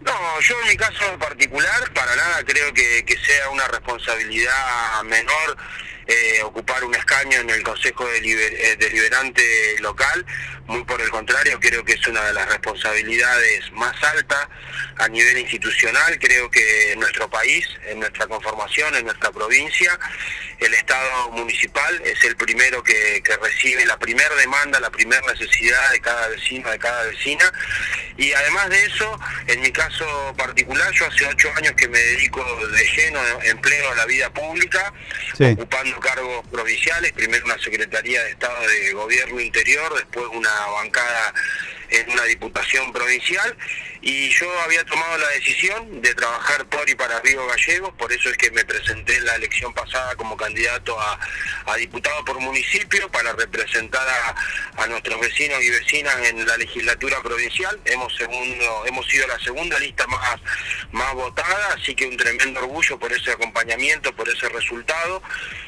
No, 0.00 0.12
yo 0.40 0.54
en 0.62 0.68
mi 0.68 0.76
caso 0.76 1.04
particular, 1.18 1.92
para 1.92 2.16
nada 2.16 2.44
creo 2.46 2.72
que, 2.72 3.04
sea 3.26 3.50
una 3.50 3.68
responsabilidad 3.68 5.02
menor 5.04 5.56
eh, 6.06 6.42
ocupar 6.42 6.84
un 6.84 6.94
escaño 6.94 7.40
en 7.40 7.50
el 7.50 7.62
Consejo 7.62 8.08
eh, 8.08 8.76
Deliberante 8.78 9.42
local. 9.80 10.24
Muy 10.66 10.82
por 10.84 11.00
el 11.00 11.10
contrario, 11.10 11.58
creo 11.60 11.84
que 11.84 11.92
es 11.92 12.06
una 12.08 12.22
de 12.24 12.32
las 12.32 12.48
responsabilidades 12.48 13.70
más 13.72 13.94
altas 14.02 14.48
a 14.98 15.08
nivel 15.08 15.38
institucional. 15.38 16.18
Creo 16.18 16.50
que 16.50 16.92
en 16.92 17.00
nuestro 17.00 17.28
país, 17.30 17.66
en 17.86 18.00
nuestra 18.00 18.26
conformación, 18.26 18.94
en 18.96 19.04
nuestra 19.04 19.30
provincia, 19.30 19.98
el 20.58 20.74
Estado 20.74 21.30
municipal 21.32 22.00
es 22.04 22.22
el 22.24 22.36
primero 22.36 22.82
que, 22.82 23.22
que 23.22 23.36
recibe 23.36 23.84
la 23.84 23.98
primera 23.98 24.34
demanda, 24.36 24.80
la 24.80 24.90
primera 24.90 25.20
necesidad 25.32 25.90
de 25.92 26.00
cada 26.00 26.28
vecino, 26.28 26.70
de 26.70 26.78
cada 26.78 27.04
vecina. 27.04 27.52
Y 28.16 28.32
además 28.32 28.70
de 28.70 28.84
eso, 28.86 29.20
en 29.46 29.60
mi 29.60 29.70
caso 29.70 30.34
particular, 30.36 30.90
yo 30.94 31.06
hace 31.06 31.26
ocho 31.26 31.52
años 31.56 31.74
que 31.76 31.86
me 31.88 31.98
dedico 31.98 32.42
de 32.68 32.84
lleno, 32.96 33.20
en 33.42 33.60
pleno 33.60 33.90
a 33.90 33.94
la 33.94 34.06
vida 34.06 34.30
pública, 34.30 34.92
Sí. 35.36 35.44
ocupando 35.44 36.00
cargos 36.00 36.46
provinciales, 36.48 37.12
primero 37.12 37.44
una 37.44 37.58
Secretaría 37.58 38.22
de 38.24 38.30
Estado 38.30 38.66
de 38.66 38.92
Gobierno 38.94 39.38
Interior, 39.38 39.94
después 39.94 40.26
una 40.32 40.55
bancada 40.74 41.32
en 41.90 42.10
una 42.10 42.24
diputación 42.24 42.92
provincial 42.92 43.56
y 44.00 44.28
yo 44.30 44.46
había 44.60 44.84
tomado 44.84 45.18
la 45.18 45.28
decisión 45.30 46.00
de 46.00 46.14
trabajar 46.14 46.66
por 46.66 46.88
y 46.88 46.94
para 46.94 47.20
Río 47.20 47.44
Gallegos, 47.46 47.92
por 47.94 48.12
eso 48.12 48.30
es 48.30 48.36
que 48.36 48.50
me 48.52 48.64
presenté 48.64 49.16
en 49.16 49.24
la 49.24 49.34
elección 49.34 49.74
pasada 49.74 50.14
como 50.14 50.36
candidato 50.36 50.98
a, 51.00 51.18
a 51.66 51.76
diputado 51.76 52.24
por 52.24 52.38
municipio 52.38 53.10
para 53.10 53.32
representar 53.32 54.06
a, 54.08 54.82
a 54.82 54.86
nuestros 54.86 55.20
vecinos 55.20 55.60
y 55.62 55.70
vecinas 55.70 56.14
en 56.28 56.46
la 56.46 56.56
legislatura 56.56 57.20
provincial. 57.22 57.80
Hemos 57.84 58.14
segundo, 58.14 58.86
hemos 58.86 59.06
sido 59.08 59.26
la 59.26 59.38
segunda 59.40 59.78
lista 59.78 60.06
más, 60.06 60.40
más 60.92 61.12
votada, 61.14 61.74
así 61.74 61.94
que 61.94 62.06
un 62.06 62.16
tremendo 62.16 62.60
orgullo 62.60 62.98
por 62.98 63.12
ese 63.12 63.32
acompañamiento, 63.32 64.14
por 64.14 64.28
ese 64.28 64.48
resultado. 64.48 65.22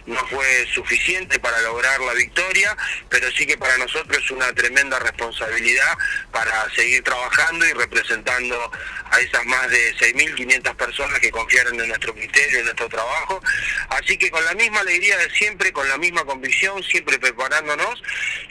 No 0.07 0.27
fue 0.29 0.67
suficiente 0.73 1.39
para 1.39 1.61
lograr 1.63 2.01
la 2.01 2.15
victoria, 2.15 2.77
pero 3.09 3.31
sí 3.33 3.47
que 3.47 3.59
para 3.59 3.77
nosotros 3.79 4.23
es 4.25 4.31
una 4.31 4.53
tremenda 4.53 4.99
responsabilidad 4.99 5.99
para 6.33 6.69
seguir 6.75 7.03
trabajando 7.03 7.67
y 7.67 7.73
representando 7.73 8.57
a 9.11 9.21
esas 9.21 9.45
más 9.47 9.69
de 9.71 9.95
6.500 9.97 10.75
personas 10.77 11.19
que 11.21 11.31
confiaron 11.31 11.81
en 11.81 11.89
nuestro 11.89 12.15
criterio, 12.15 12.59
en 12.61 12.65
nuestro 12.65 12.89
trabajo. 12.89 13.41
Así 13.91 14.17
que 14.17 14.31
con 14.31 14.45
la 14.45 14.55
misma 14.55 14.81
alegría 14.81 15.17
de 15.19 15.31
siempre, 15.31 15.73
con 15.73 15.89
la 15.89 15.99
misma 15.99 16.25
convicción, 16.25 16.83
siempre 16.83 17.19
preparándonos, 17.19 18.03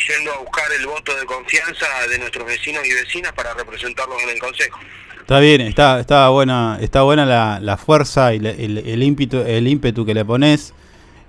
yendo 0.07 0.33
a 0.33 0.37
buscar 0.37 0.71
el 0.71 0.85
voto 0.85 1.15
de 1.17 1.25
confianza 1.25 1.85
de 2.09 2.19
nuestros 2.19 2.45
vecinos 2.45 2.85
y 2.85 2.93
vecinas 2.93 3.33
para 3.33 3.53
representarlos 3.53 4.21
en 4.23 4.29
el 4.29 4.39
Consejo. 4.39 4.79
Está 5.19 5.39
bien, 5.39 5.59
está, 5.61 5.99
está 5.99 6.29
buena, 6.29 6.77
está 6.81 7.01
buena 7.01 7.25
la, 7.25 7.59
la 7.61 7.75
fuerza 7.75 8.33
y 8.33 8.37
el, 8.37 8.77
el 8.77 9.03
ímpetu, 9.03 9.43
el 9.45 9.67
ímpetu 9.67 10.05
que 10.05 10.13
le 10.13 10.23
pones. 10.23 10.73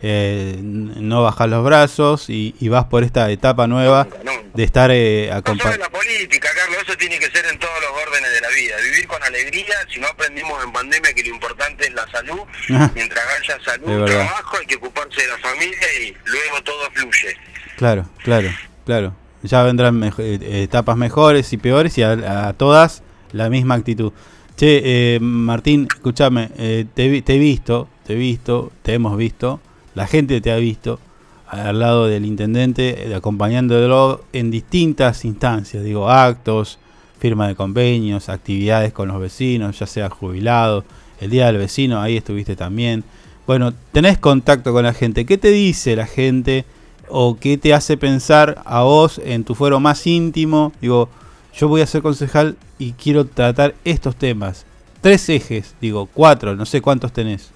Eh, 0.02 0.56
no 0.60 1.22
bajas 1.22 1.48
los 1.48 1.64
brazos 1.64 2.30
y, 2.30 2.54
y 2.60 2.68
vas 2.68 2.84
por 2.86 3.02
esta 3.04 3.30
etapa 3.30 3.66
nueva 3.66 4.04
Nunca, 4.04 4.18
nunca. 4.24 4.48
de 4.54 4.62
estar 4.64 4.90
eh, 4.92 5.26
No 5.30 5.36
acompañado. 5.38 5.74
en 5.74 5.80
la 5.80 5.90
política, 5.90 6.48
Carlos, 6.54 6.78
eso 6.86 6.96
tiene 6.96 7.18
que 7.18 7.26
ser 7.30 7.44
en 7.46 7.58
todos 7.58 7.74
los 7.80 7.90
órdenes 8.06 8.32
de 8.32 8.40
la 8.40 8.48
vida. 8.48 8.76
Vivir 8.90 9.08
con 9.08 9.22
alegría, 9.22 9.74
si 9.92 9.98
no 10.00 10.06
aprendimos 10.06 10.62
en 10.64 10.72
pandemia 10.72 11.12
que 11.14 11.22
lo 11.24 11.30
importante 11.34 11.86
es 11.86 11.92
la 11.94 12.06
salud, 12.10 12.40
Ajá. 12.74 12.90
mientras 12.94 13.24
haya 13.40 13.58
salud, 13.64 14.04
trabajo, 14.06 14.56
hay 14.60 14.66
que 14.66 14.76
ocuparse 14.76 15.20
de 15.22 15.28
la 15.28 15.38
familia 15.38 15.86
y 16.00 16.14
luego 16.26 16.62
todo 16.64 16.90
fluye. 16.92 17.36
Claro, 17.76 18.06
claro, 18.22 18.48
claro. 18.84 19.14
Ya 19.42 19.62
vendrán 19.62 19.94
mejo- 19.98 20.22
eh, 20.22 20.62
etapas 20.64 20.96
mejores 20.96 21.52
y 21.52 21.56
peores 21.58 21.96
y 21.98 22.02
a, 22.02 22.48
a 22.48 22.52
todas 22.54 23.02
la 23.32 23.48
misma 23.50 23.74
actitud. 23.76 24.12
Che, 24.56 24.80
eh, 25.14 25.18
Martín, 25.20 25.86
escúchame, 25.88 26.50
eh, 26.58 26.84
te, 26.94 27.22
te 27.22 27.34
he 27.34 27.38
visto, 27.38 27.88
te 28.04 28.14
he 28.14 28.16
visto, 28.16 28.72
te 28.82 28.94
hemos 28.94 29.16
visto, 29.16 29.60
la 29.98 30.06
gente 30.06 30.40
te 30.40 30.52
ha 30.52 30.56
visto 30.56 31.00
al 31.48 31.80
lado 31.80 32.06
del 32.06 32.24
intendente, 32.24 33.08
eh, 33.08 33.14
acompañándolo 33.14 34.22
en 34.32 34.50
distintas 34.50 35.24
instancias, 35.24 35.82
digo, 35.82 36.08
actos, 36.08 36.78
firma 37.18 37.48
de 37.48 37.56
convenios, 37.56 38.28
actividades 38.28 38.92
con 38.92 39.08
los 39.08 39.20
vecinos, 39.20 39.78
ya 39.78 39.86
sea 39.86 40.08
jubilado, 40.08 40.84
el 41.20 41.30
día 41.30 41.46
del 41.46 41.58
vecino, 41.58 42.00
ahí 42.00 42.16
estuviste 42.16 42.54
también. 42.54 43.02
Bueno, 43.44 43.74
tenés 43.92 44.18
contacto 44.18 44.72
con 44.72 44.84
la 44.84 44.94
gente, 44.94 45.26
¿qué 45.26 45.36
te 45.36 45.50
dice 45.50 45.96
la 45.96 46.06
gente? 46.06 46.64
o 47.10 47.38
qué 47.40 47.56
te 47.56 47.74
hace 47.74 47.96
pensar 47.96 48.62
a 48.64 48.82
vos 48.82 49.18
en 49.24 49.42
tu 49.42 49.54
fuero 49.54 49.80
más 49.80 50.06
íntimo? 50.06 50.72
Digo, 50.80 51.08
yo 51.54 51.66
voy 51.66 51.80
a 51.80 51.86
ser 51.86 52.02
concejal 52.02 52.56
y 52.78 52.92
quiero 52.92 53.24
tratar 53.26 53.74
estos 53.84 54.16
temas. 54.16 54.66
Tres 55.00 55.28
ejes, 55.28 55.74
digo, 55.80 56.08
cuatro, 56.12 56.54
no 56.54 56.66
sé 56.66 56.80
cuántos 56.80 57.12
tenés. 57.12 57.50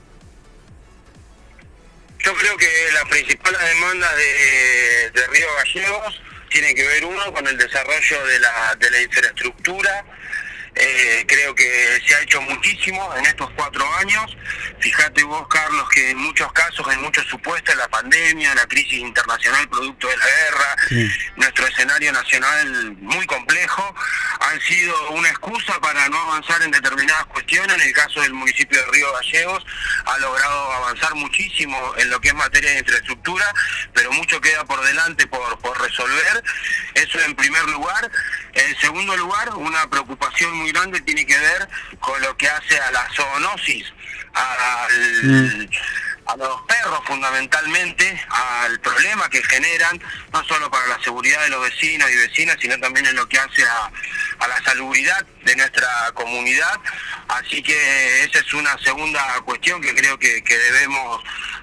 Yo 2.24 2.34
creo 2.34 2.56
que 2.56 2.68
las 2.92 3.04
principales 3.08 3.60
demandas 3.60 4.16
de, 4.16 5.10
de 5.10 5.26
Río 5.26 5.46
Gallegos 5.56 6.22
tienen 6.50 6.76
que 6.76 6.86
ver 6.86 7.04
uno 7.04 7.32
con 7.32 7.46
el 7.46 7.56
desarrollo 7.56 8.26
de 8.26 8.38
la, 8.38 8.76
de 8.78 8.90
la 8.90 9.00
infraestructura. 9.00 10.04
Eh, 10.74 11.24
creo 11.28 11.54
que 11.54 12.00
se 12.06 12.14
ha 12.14 12.20
hecho 12.22 12.40
muchísimo 12.42 13.14
en 13.16 13.26
estos 13.26 13.50
cuatro 13.56 13.84
años. 13.96 14.36
Fíjate 14.80 15.22
vos, 15.24 15.46
Carlos, 15.48 15.86
que 15.90 16.10
en 16.10 16.18
muchos 16.18 16.50
casos, 16.52 16.86
en 16.92 17.02
muchos 17.02 17.26
supuestos, 17.26 17.76
la 17.76 17.88
pandemia, 17.88 18.54
la 18.54 18.66
crisis 18.66 18.94
internacional 19.00 19.68
producto 19.68 20.08
de 20.08 20.16
la 20.16 20.24
guerra, 20.24 20.76
Sí. 20.88 21.10
nuestro 21.36 21.66
escenario 21.66 22.10
nacional 22.12 22.96
muy 23.00 23.26
complejo, 23.26 23.94
han 24.40 24.60
sido 24.62 25.10
una 25.12 25.28
excusa 25.28 25.78
para 25.80 26.08
no 26.08 26.18
avanzar 26.22 26.62
en 26.62 26.70
determinadas 26.70 27.26
cuestiones. 27.26 27.76
En 27.76 27.82
el 27.82 27.92
caso 27.92 28.20
del 28.22 28.32
municipio 28.32 28.78
de 28.80 28.86
Río 28.92 29.12
Gallegos, 29.12 29.64
ha 30.06 30.18
logrado 30.18 30.72
avanzar 30.72 31.14
muchísimo 31.14 31.94
en 31.98 32.10
lo 32.10 32.20
que 32.20 32.28
es 32.28 32.34
materia 32.34 32.70
de 32.72 32.78
infraestructura, 32.78 33.44
pero 33.92 34.10
mucho 34.12 34.40
queda 34.40 34.64
por 34.64 34.82
delante 34.84 35.26
por, 35.26 35.58
por 35.58 35.80
resolver. 35.80 36.42
Eso 36.94 37.20
en 37.20 37.34
primer 37.34 37.64
lugar. 37.68 38.10
En 38.54 38.76
segundo 38.80 39.16
lugar, 39.16 39.50
una 39.54 39.88
preocupación 39.88 40.61
muy 40.62 40.72
grande 40.72 41.00
tiene 41.02 41.26
que 41.26 41.38
ver 41.38 41.68
con 42.00 42.20
lo 42.22 42.36
que 42.36 42.48
hace 42.48 42.78
a 42.78 42.90
la 42.90 43.08
zoonosis, 43.14 43.92
al, 44.32 45.22
Mm. 45.24 45.68
a 46.26 46.36
los 46.36 46.62
perros 46.62 47.00
fundamentalmente, 47.04 48.24
al 48.30 48.80
problema 48.80 49.28
que 49.28 49.42
generan, 49.42 50.00
no 50.32 50.42
solo 50.44 50.70
para 50.70 50.86
la 50.86 51.02
seguridad 51.02 51.42
de 51.42 51.50
los 51.50 51.62
vecinos 51.62 52.08
y 52.10 52.16
vecinas, 52.16 52.56
sino 52.60 52.78
también 52.78 53.06
en 53.06 53.16
lo 53.16 53.28
que 53.28 53.38
hace 53.38 53.62
a, 53.64 53.90
a 54.38 54.48
la 54.48 54.62
salubridad 54.64 55.24
de 55.44 55.56
nuestra 55.56 55.88
comunidad. 56.14 56.78
Así 57.28 57.62
que 57.62 58.24
esa 58.24 58.38
es 58.38 58.54
una 58.54 58.78
segunda 58.78 59.22
cuestión 59.44 59.80
que 59.82 59.94
creo 59.94 60.18
que, 60.18 60.42
que 60.44 60.56
debemos 60.56 61.22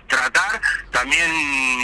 tratar, 0.09 0.61
también 0.91 1.31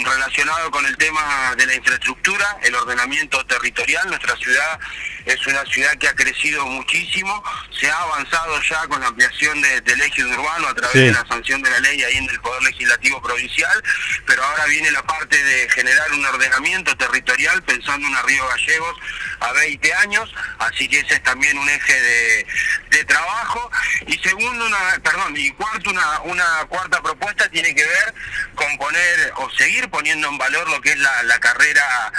relacionado 0.04 0.70
con 0.70 0.84
el 0.84 0.96
tema 0.98 1.54
de 1.56 1.64
la 1.66 1.74
infraestructura, 1.74 2.58
el 2.62 2.74
ordenamiento 2.74 3.44
territorial. 3.46 4.08
Nuestra 4.08 4.36
ciudad 4.36 4.78
es 5.24 5.46
una 5.46 5.64
ciudad 5.64 5.96
que 5.98 6.08
ha 6.08 6.14
crecido 6.14 6.66
muchísimo, 6.66 7.42
se 7.80 7.90
ha 7.90 7.96
avanzado 8.02 8.60
ya 8.62 8.86
con 8.88 9.00
la 9.00 9.06
ampliación 9.08 9.60
de- 9.62 9.80
del 9.80 10.00
eje 10.02 10.24
urbano 10.24 10.68
a 10.68 10.74
través 10.74 10.92
Sí. 10.92 11.00
de 11.06 11.12
la 11.12 11.26
sanción 11.26 11.62
de 11.62 11.70
la 11.70 11.80
ley 11.80 12.02
ahí 12.04 12.16
en 12.16 12.28
el 12.28 12.40
Poder 12.40 12.62
Legislativo 12.64 13.22
Provincial, 13.22 13.82
pero 14.26 14.44
ahora 14.44 14.66
viene 14.66 14.90
la 14.90 15.02
parte 15.04 15.42
de 15.42 15.68
generar 15.70 16.12
un 16.12 16.24
ordenamiento 16.26 16.96
territorial 16.96 17.62
pensando 17.62 18.06
en 18.06 18.26
Río 18.26 18.46
Gallegos 18.48 18.96
a 19.40 19.52
20 19.52 19.94
años, 19.94 20.32
así 20.58 20.88
que 20.88 20.98
ese 21.00 21.14
es 21.14 21.22
también 21.22 21.56
un 21.58 21.68
eje 21.68 22.00
de, 22.00 22.46
de 22.90 23.04
trabajo. 23.04 23.70
Y 24.06 24.18
segundo, 24.18 24.66
una, 24.66 24.78
perdón, 25.02 25.34
y 25.36 25.50
cuarto, 25.52 25.90
una, 25.90 26.20
una 26.22 26.64
cuarta 26.68 27.02
propuesta 27.02 27.48
tiene 27.48 27.74
que 27.74 27.84
ver 27.84 28.14
con 28.54 28.78
poner 28.78 29.32
o 29.36 29.50
seguir 29.50 29.88
poniendo 29.88 30.28
en 30.28 30.38
valor 30.38 30.68
lo 30.70 30.80
que 30.80 30.90
es 30.90 30.98
la, 30.98 31.22
la 31.24 31.38
carrera 31.38 32.12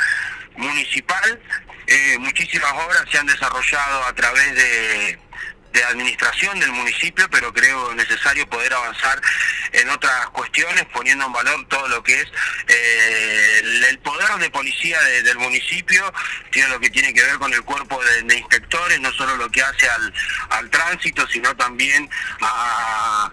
municipal. 0.55 1.39
Eh, 1.87 2.17
muchísimas 2.19 2.71
obras 2.73 3.05
se 3.09 3.17
han 3.17 3.27
desarrollado 3.27 4.05
a 4.05 4.13
través 4.13 4.55
de, 4.55 5.19
de 5.73 5.83
administración 5.83 6.59
del 6.59 6.71
municipio, 6.71 7.27
pero 7.29 7.53
creo 7.53 7.93
necesario 7.95 8.47
poder 8.49 8.73
avanzar 8.73 9.21
en 9.73 9.89
otras 9.89 10.29
cuestiones, 10.29 10.85
poniendo 10.93 11.25
en 11.25 11.33
valor 11.33 11.67
todo 11.67 11.87
lo 11.89 12.03
que 12.03 12.21
es 12.21 12.27
eh, 12.67 13.61
el, 13.89 13.99
poder 13.99 14.27
de 14.39 14.49
policía 14.49 14.99
de- 15.01 15.23
del 15.23 15.37
municipio, 15.37 16.13
tiene 16.51 16.69
lo 16.69 16.79
que 16.79 16.89
tiene 16.89 17.13
que 17.13 17.23
ver 17.23 17.37
con 17.37 17.53
el 17.53 17.61
cuerpo 17.63 17.99
de, 18.03 18.37
inspectores, 18.37 18.99
no 18.99 19.11
solo 19.13 19.35
lo 19.37 19.49
que 19.49 19.61
hace 19.61 19.89
al, 19.89 20.13
al 20.49 20.69
tránsito, 20.69 21.27
sino 21.27 21.55
también 21.55 22.09
a, 22.41 23.31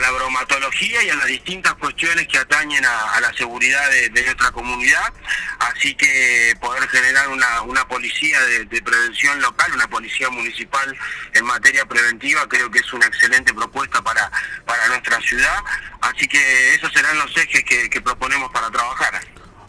la 0.00 0.10
bromatología 0.10 1.02
y 1.02 1.10
a 1.10 1.14
las 1.14 1.26
distintas 1.26 1.74
cuestiones 1.74 2.26
que 2.26 2.38
atañen 2.38 2.84
a, 2.84 3.20
la 3.20 3.32
seguridad 3.34 3.88
de, 3.90 4.10
nuestra 4.10 4.50
comunidad. 4.50 5.12
Así 5.58 5.94
que 5.94 6.54
poder 6.60 6.88
generar 6.88 7.28
una, 7.28 7.62
una 7.62 7.86
policía 7.86 8.40
de 8.40 8.82
prevención 8.82 9.40
local, 9.40 9.72
una 9.74 9.88
policía 9.88 10.28
municipal 10.30 10.96
en 11.34 11.44
materia 11.44 11.71
preventiva, 11.88 12.46
creo 12.48 12.70
que 12.70 12.78
es 12.78 12.92
una 12.92 13.06
excelente 13.06 13.52
propuesta 13.52 14.02
para, 14.02 14.30
para 14.66 14.88
nuestra 14.88 15.20
ciudad. 15.20 15.56
Así 16.00 16.26
que 16.28 16.74
esos 16.74 16.92
serán 16.92 17.18
los 17.18 17.36
ejes 17.36 17.64
que, 17.64 18.00
proponemos 18.00 18.50
para 18.52 18.70
trabajar. 18.70 19.20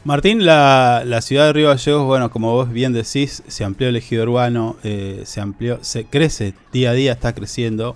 Martín, 0.04 0.46
la, 0.46 1.04
la 1.06 1.22
ciudad 1.22 1.46
de 1.48 1.54
Río 1.54 1.70
Gallegos, 1.70 2.06
bueno, 2.06 2.30
como 2.30 2.52
vos 2.52 2.72
bien 2.72 2.92
decís, 2.92 3.42
se 3.48 3.64
amplió 3.64 3.90
el 3.90 3.96
ejido 3.96 4.24
urbano, 4.24 4.78
eh, 4.84 5.24
se 5.26 5.40
amplió, 5.40 5.82
se 5.82 6.06
crece 6.06 6.54
día 6.74 6.90
a 6.90 6.94
día, 6.94 7.14
está 7.14 7.34
creciendo 7.34 7.96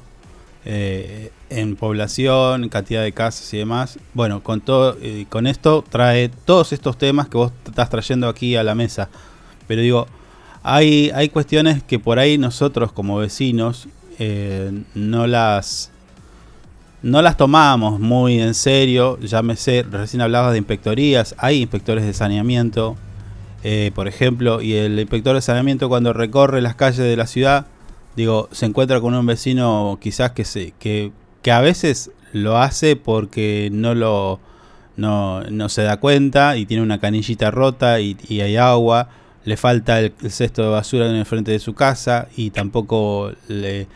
eh, 0.70 1.32
en 1.50 1.78
población, 1.78 2.68
cantidad 2.68 3.02
de 3.02 3.14
casas 3.14 3.54
y 3.54 3.58
demás. 3.58 4.00
Bueno, 4.14 4.44
con 4.44 4.60
todo, 4.60 4.98
eh, 5.02 5.26
con 5.30 5.48
esto 5.48 5.84
trae 5.88 6.30
todos 6.30 6.74
estos 6.74 6.98
temas 6.98 7.30
que 7.30 7.38
vos 7.38 7.54
estás 7.66 7.90
trayendo 7.90 8.28
aquí 8.28 8.56
a 8.56 8.64
la 8.64 8.76
mesa. 8.76 9.10
Pero 9.68 9.82
digo, 9.82 10.08
hay, 10.64 11.10
hay 11.16 11.30
cuestiones 11.30 11.84
que 11.84 12.00
por 12.00 12.20
ahí 12.20 12.38
nosotros 12.38 12.92
como 12.92 13.18
vecinos 13.18 13.88
eh, 14.20 14.72
no 14.96 15.28
las 15.28 15.92
no 17.02 17.22
las 17.22 17.38
tomamos 17.38 18.00
muy 18.00 18.40
en 18.40 18.54
serio. 18.54 19.20
Llámese, 19.20 19.84
recién 19.90 20.22
hablabas 20.22 20.52
de 20.52 20.58
inspectorías, 20.58 21.36
hay 21.38 21.62
inspectores 21.62 22.06
de 22.06 22.14
saneamiento, 22.14 22.96
eh, 23.64 23.92
por 23.96 24.08
ejemplo, 24.08 24.62
y 24.62 24.74
el 24.74 25.00
inspector 25.00 25.36
de 25.36 25.42
saneamiento 25.42 25.90
cuando 25.90 26.14
recorre 26.14 26.62
las 26.62 26.76
calles 26.76 27.00
de 27.00 27.16
la 27.16 27.28
ciudad, 27.28 27.68
digo, 28.16 28.50
se 28.52 28.66
encuentra 28.66 29.00
con 29.00 29.14
un 29.14 29.26
vecino 29.26 29.98
quizás 30.02 30.32
que 30.32 30.44
se, 30.46 30.74
que, 30.80 31.12
que 31.42 31.52
a 31.52 31.62
veces 31.62 32.12
lo 32.34 32.58
hace 32.58 32.96
porque 32.96 33.70
no 33.72 33.96
lo 33.96 34.40
no, 34.98 35.44
no 35.44 35.70
se 35.70 35.84
da 35.84 35.98
cuenta 35.98 36.58
y 36.58 36.66
tiene 36.66 36.82
una 36.82 37.00
canillita 37.00 37.52
rota 37.52 38.00
y, 38.00 38.18
y 38.28 38.42
hay 38.42 38.58
agua, 38.58 39.10
le 39.46 39.56
falta 39.56 40.00
el, 40.00 40.14
el 40.24 40.32
cesto 40.32 40.64
de 40.64 40.70
basura 40.70 41.08
en 41.08 41.16
el 41.16 41.26
frente 41.26 41.52
de 41.52 41.60
su 41.60 41.76
casa 41.76 42.28
y 42.36 42.50
tampoco 42.50 43.32
le 43.48 43.88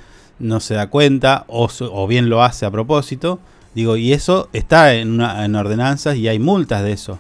no 0.42 0.60
se 0.60 0.74
da 0.74 0.88
cuenta 0.90 1.46
o, 1.48 1.70
o 1.92 2.08
bien 2.08 2.30
lo 2.30 2.44
hace 2.44 2.66
a 2.66 2.72
propósito. 2.72 3.40
Digo, 3.74 3.96
y 3.96 4.12
eso 4.12 4.50
está 4.52 4.94
en, 4.96 5.12
una, 5.12 5.46
en 5.46 5.56
ordenanzas 5.56 6.18
y 6.18 6.28
hay 6.28 6.40
multas 6.40 6.84
de 6.84 6.92
eso. 6.92 7.20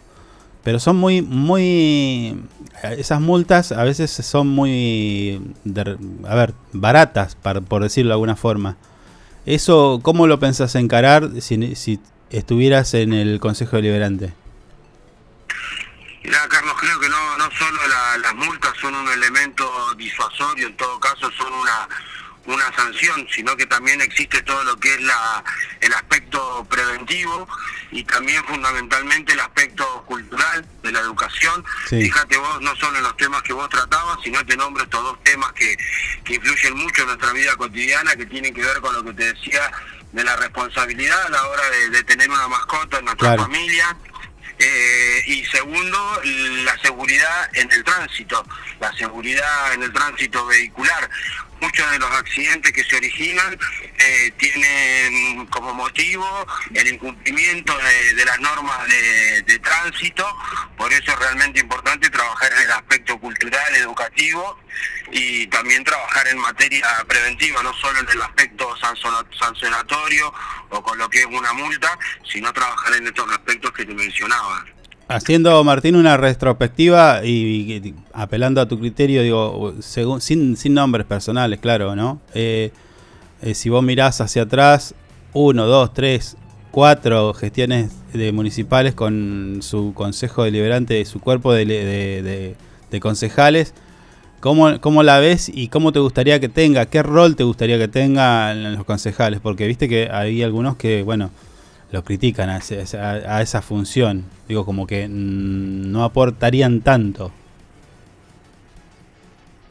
Pero 0.64 0.80
son 0.80 0.98
muy, 0.98 1.22
muy... 1.22 2.38
Esas 2.84 3.22
multas 3.22 3.72
a 3.72 3.84
veces 3.84 4.12
son 4.12 4.48
muy... 4.50 5.42
de- 5.64 5.98
a 6.28 6.36
ver, 6.36 6.54
baratas, 6.74 7.36
por 7.36 7.82
decirlo 7.84 8.10
de 8.10 8.14
alguna 8.14 8.36
forma. 8.36 8.76
Eso, 9.46 10.02
¿cómo 10.04 10.28
lo 10.28 10.40
pensás 10.40 10.76
encarar 10.76 11.30
si, 11.42 11.76
si 11.76 12.00
estuvieras 12.30 12.94
en 12.94 13.14
el 13.14 13.40
Consejo 13.40 13.78
Deliberante? 13.78 14.34
Mirá, 16.24 16.48
Carlos, 16.48 16.74
creo 16.80 17.00
que 17.00 17.10
no, 17.10 17.38
no 17.38 17.46
solo 17.58 17.80
la- 17.88 18.18
las 18.20 18.36
multas 18.36 18.72
son 18.80 18.94
un 18.94 19.08
elemento 19.10 19.66
disuasorio, 19.98 20.68
en 20.68 20.78
todo 20.78 21.00
caso 21.00 21.32
son 21.36 21.52
una, 21.52 21.90
una 22.46 22.74
sanción, 22.76 23.28
sino 23.34 23.56
que 23.56 23.66
también 23.68 24.02
existe 24.02 24.42
todo 24.42 24.64
lo 24.64 24.76
que 24.78 24.94
es 24.96 25.02
la, 25.02 25.44
el 25.80 25.94
aspecto 25.94 26.66
preventivo 26.70 27.48
y 27.92 28.04
también 28.04 28.44
fundamentalmente 28.46 29.34
el 29.34 29.40
aspecto 29.42 30.04
cultural 30.08 30.66
de 30.82 30.92
la 30.92 31.00
educación. 31.02 31.64
Sí. 31.88 32.02
Fíjate 32.02 32.38
vos, 32.38 32.62
no 32.62 32.76
solo 32.78 32.98
en 32.98 33.04
los 33.04 33.16
temas 33.18 33.44
que 33.44 33.54
vos 33.54 33.70
tratabas, 33.70 34.18
sino 34.24 34.44
te 34.46 34.58
nombro 34.58 34.84
estos 34.84 35.04
dos 35.04 35.24
temas 35.24 35.52
que, 35.54 35.78
que 36.24 36.36
influyen 36.36 36.76
mucho 36.78 37.02
en 37.04 37.10
nuestra 37.10 37.32
vida 37.32 37.56
cotidiana, 37.56 38.16
que 38.16 38.26
tienen 38.26 38.54
que 38.54 38.62
ver 38.64 38.82
con 38.82 38.94
lo 38.96 39.04
que 39.04 39.14
te 39.14 39.34
decía 39.34 39.72
de 40.12 40.24
la 40.24 40.36
responsabilidad 40.36 41.26
a 41.28 41.30
la 41.30 41.48
hora 41.48 41.70
de, 41.70 41.90
de 41.92 42.04
tener 42.04 42.30
una 42.30 42.48
mascota 42.48 42.98
en 43.00 43.06
nuestra 43.06 43.28
Claro. 43.36 43.44
familia. 43.44 43.96
Eh, 44.64 45.24
y 45.28 45.46
segundo, 45.46 46.22
la 46.24 46.78
seguridad 46.80 47.50
en 47.54 47.72
el 47.72 47.84
tránsito, 47.84 48.46
la 48.80 48.92
seguridad 48.96 49.74
en 49.74 49.84
el 49.84 49.92
tránsito 49.94 50.46
vehicular. 50.46 51.10
Muchos 51.62 51.92
de 51.92 52.00
los 52.00 52.12
accidentes 52.12 52.72
que 52.72 52.84
se 52.84 52.96
originan 52.96 53.58
eh, 54.00 54.32
tienen 54.38 55.46
como 55.48 55.74
motivo 55.74 56.26
el 56.74 56.88
incumplimiento 56.88 57.74
de, 58.16 58.26
las 58.26 58.40
normas 58.40 58.88
de, 58.88 59.44
de 59.44 59.60
tránsito, 59.60 60.26
por 60.76 60.92
eso 60.92 61.12
es 61.12 61.20
realmente 61.20 61.60
importante 61.60 62.10
trabajar 62.10 62.52
en 62.54 62.64
el 62.64 62.72
aspecto 62.72 63.20
cultural, 63.20 63.76
educativo 63.76 64.60
y 65.12 65.48
también 65.48 65.84
trabajar 65.84 66.28
en 66.28 66.38
materia 66.40 66.88
preventiva, 67.08 67.62
no 67.64 67.74
solo 67.76 68.00
en 68.00 68.10
el 68.10 68.22
aspecto 68.22 68.76
sancionatorio 69.38 70.34
o 70.70 70.82
con 70.82 70.98
lo 70.98 71.10
que 71.10 71.20
es 71.20 71.26
una 71.26 71.54
multa, 71.54 71.98
sino 72.32 72.52
trabajar 72.54 72.96
en 72.96 73.08
estos 73.08 73.30
aspectos 73.32 73.72
que 73.72 73.86
te 73.86 73.94
mencionaba. 73.94 74.66
Haciendo, 75.14 75.62
Martín, 75.66 75.98
una 75.98 76.16
retrospectiva 76.16 77.26
y, 77.26 77.94
apelando 78.14 78.62
a 78.62 78.68
tu 78.68 78.80
criterio, 78.80 79.22
digo, 79.24 79.74
según, 79.82 80.22
sin, 80.22 80.56
sin 80.56 80.74
nombres 80.74 81.06
personales, 81.06 81.60
claro, 81.60 81.98
¿no? 81.98 82.22
Eh, 82.34 82.72
eh, 83.42 83.54
si 83.54 83.68
vos 83.70 83.84
mirás 83.84 84.22
hacia 84.22 84.44
atrás, 84.44 84.96
uno, 85.34 85.66
dos, 85.66 85.94
tres, 85.94 86.38
cuatro 86.72 87.34
gestiones 87.34 87.92
de 88.14 88.32
municipales 88.32 88.94
con 88.94 89.60
su 89.62 89.92
consejo 89.94 90.44
deliberante, 90.46 91.04
su 91.04 91.20
cuerpo 91.20 91.52
de, 91.52 91.66
de- 91.66 92.22
de- 92.24 92.56
de 92.90 93.00
concejales, 93.02 93.74
¿cómo, 94.40 94.80
¿cómo 94.80 95.04
la 95.04 95.20
ves 95.20 95.52
y 95.54 95.68
cómo 95.68 95.92
te 95.92 96.00
gustaría 96.00 96.40
que 96.40 96.48
tenga? 96.50 96.86
¿Qué 96.86 97.04
rol 97.04 97.36
te 97.36 97.44
gustaría 97.44 97.78
que 97.78 97.90
tenga 97.90 98.52
en 98.54 98.76
los 98.76 98.86
concejales? 98.86 99.42
Porque 99.42 99.68
viste 99.68 99.90
que 99.90 100.10
hay 100.10 100.42
algunos 100.44 100.78
que, 100.78 101.04
bueno, 101.04 101.32
lo 101.92 102.04
critican 102.04 102.50
a, 102.50 102.58
a- 102.58 103.42
esa 103.42 103.62
función. 103.62 104.26
Digo, 104.48 104.66
como 104.66 104.88
que 104.88 105.08
mm, 105.08 105.92
no 105.92 106.04
aportarían 106.04 106.82
tanto. 106.82 107.32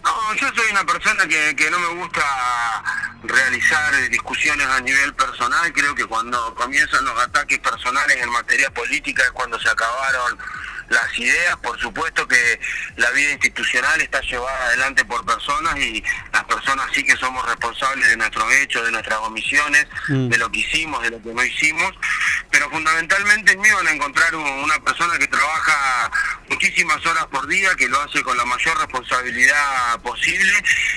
No, 0.04 0.34
yo 0.34 0.46
soy 0.54 0.70
una 0.70 0.84
persona 0.84 1.26
que, 1.26 1.54
que 1.56 1.70
no 1.70 1.78
me 1.78 2.00
gusta 2.02 2.22
realizar 3.22 4.08
discusiones 4.10 4.66
a 4.66 4.80
nivel 4.80 5.14
personal. 5.14 5.72
Creo 5.72 5.94
que 5.94 6.06
cuando 6.06 6.54
comienzan 6.54 7.04
los 7.04 7.18
ataques 7.20 7.58
personales 7.58 8.16
en 8.20 8.30
materia 8.30 8.70
política 8.70 9.22
es 9.22 9.30
cuando 9.32 9.58
se 9.60 9.68
acabaron 9.68 10.38
las 10.90 11.18
ideas. 11.18 11.56
Por 11.58 11.80
supuesto 11.80 12.28
que 12.28 12.60
la 12.96 13.10
vida 13.12 13.30
institucional 13.32 14.00
está 14.00 14.20
llevada 14.20 14.66
adelante 14.66 15.04
por 15.06 15.24
personas 15.24 15.78
y 15.78 16.04
las 16.32 16.44
personas 16.44 16.86
sí 16.94 17.04
que 17.04 17.16
somos 17.16 17.46
responsables 17.46 18.08
de 18.08 18.16
nuestros 18.16 18.52
hechos, 18.54 18.84
de 18.84 18.92
nuestras 18.92 19.18
omisiones, 19.20 19.86
Mm. 20.08 20.28
de 20.28 20.38
lo 20.38 20.50
que 20.52 20.58
hicimos, 20.60 21.02
de 21.02 21.10
lo 21.10 21.22
que 21.22 21.32
no 21.32 21.42
hicimos. 21.42 21.92
Pero 22.50 22.68
fundamentalmente 22.70 23.52
en 23.52 23.60
mí 23.60 23.70
van 23.70 23.86
a 23.86 23.92
encontrar 23.92 24.34
un- 24.34 24.44
una 24.44 24.78
persona 24.80 25.16
que 25.18 25.28
trabaja 25.28 26.10
muchísimas 26.48 27.04
horas 27.06 27.26
por 27.26 27.46
día, 27.46 27.74
que 27.76 27.88
lo 27.88 28.00
hace 28.02 28.22
con 28.22 28.36
la 28.36 28.44
mayor 28.44 28.76
responsabilidad 28.78 30.00
posible, 30.02 30.52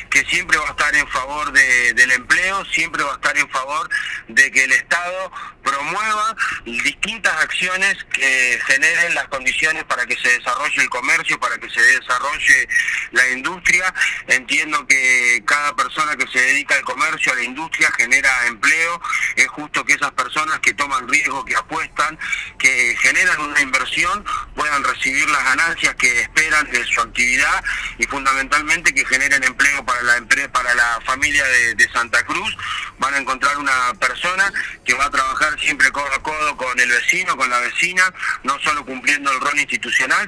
que 0.10 0.26
siempre 0.26 0.58
va 0.58 0.68
a 0.68 0.72
estar 0.72 0.96
en 0.96 1.08
favor 1.10 1.52
de- 1.52 1.94
del 1.94 2.12
empleo, 2.12 2.66
siempre 2.66 3.04
va 3.04 3.12
a 3.12 3.16
estar 3.16 3.38
en 3.38 3.50
favor 3.50 3.88
de 4.28 4.52
que 4.52 4.64
el 4.64 4.72
Estado 4.72 5.32
promueva 5.64 6.36
distintas 6.66 7.34
acciones 7.44 7.96
que 8.12 8.60
generen 8.66 9.14
las 9.16 9.28
condiciones 9.28 9.83
para 9.86 10.06
que 10.06 10.16
se 10.16 10.30
desarrolle 10.40 10.82
el 10.82 10.90
comercio, 10.90 11.40
para 11.40 11.58
que 11.58 11.70
se 11.70 11.82
desarrolle 11.82 12.68
la 13.12 13.30
industria. 13.30 13.94
Entiendo 14.28 14.86
que 14.88 15.44
cada 15.46 15.76
persona 15.76 16.16
que 16.16 16.28
se 16.28 16.40
dedica 16.40 16.76
al 16.76 16.84
comercio, 16.84 17.32
a 17.32 17.36
la 17.36 17.44
industria, 17.44 17.92
genera 17.98 18.48
empleo. 18.48 19.02
Es 19.36 19.48
justo 19.48 19.86
que 19.86 19.94
esas 19.94 20.12
personas 20.12 20.60
que 20.60 20.74
toman 20.74 21.08
riesgo, 21.08 21.46
que 21.46 21.56
apuestan, 21.56 22.18
que 22.58 22.96
generan 23.02 23.40
una 23.40 23.62
inversión, 23.62 24.26
puedan 24.56 24.84
recibir 24.84 25.30
las 25.30 25.44
ganancias 25.44 25.96
que 25.96 26.22
esperan 26.22 26.70
de 26.72 26.84
su 26.86 27.02
actividad 27.02 27.64
y 27.98 28.06
fundamentalmente 28.06 28.94
que 28.94 29.06
generen 29.06 29.44
empleo 29.44 29.86
para 29.86 30.02
la 30.02 30.14
para 30.52 30.74
la 30.74 31.00
familia 31.06 31.46
de, 31.46 31.76
de 31.76 31.92
Santa 31.92 32.24
Cruz. 32.26 32.58
Van 32.98 33.14
a 33.14 33.18
encontrar 33.18 33.58
una 33.58 33.94
persona 34.00 34.52
que 34.86 34.94
va 34.94 35.06
a 35.06 35.10
trabajar 35.10 35.60
siempre 35.60 35.92
codo 35.92 36.12
a 36.14 36.24
codo 36.24 36.58
con 36.58 36.80
el 36.80 36.90
vecino, 36.90 37.38
con 37.38 37.50
la 37.50 37.60
vecina, 37.60 38.14
no 38.44 38.58
solo 38.60 38.86
cumpliendo 38.86 39.32
el 39.32 39.40
rol 39.40 39.60
institucional, 39.60 39.72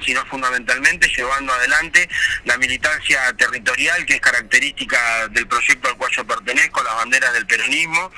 sino 0.06 0.26
fundamentalmente 0.26 1.08
llevando 1.16 1.54
adelante 1.54 2.10
la 2.46 2.58
militancia 2.58 3.34
territorial 3.38 4.06
que 4.06 4.16
es 4.16 4.22
característica 4.22 5.28
del 5.30 5.48
proyecto 5.48 5.90
al 5.90 5.96
cual 5.98 6.12
yo 6.12 6.26
pertenezco, 6.26 6.84
las 6.84 6.96
banderas 6.96 7.34
del 7.34 7.46
peronismo. 7.46 8.12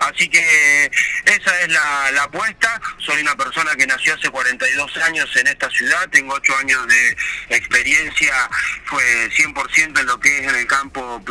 Así 0.00 0.28
que 0.28 0.90
esa 1.24 1.60
es 1.60 1.68
la, 1.68 2.22
apuesta. 2.24 2.80
Soy 2.98 3.20
una 3.20 3.36
persona 3.36 3.74
que 3.76 3.86
nació 3.86 4.14
hace 4.14 4.30
42 4.30 4.96
años 4.98 5.28
en 5.36 5.46
esta 5.46 5.68
ciudad, 5.70 6.08
tengo 6.10 6.34
8 6.34 6.56
años 6.58 6.86
de 6.86 7.16
experiencia, 7.50 8.34
fue 8.84 9.30
100% 9.30 10.00
en 10.00 10.06
lo 10.06 10.18
que 10.20 10.38
es 10.38 10.48
en 10.48 10.54
el 10.54 10.66
campo 10.66 11.22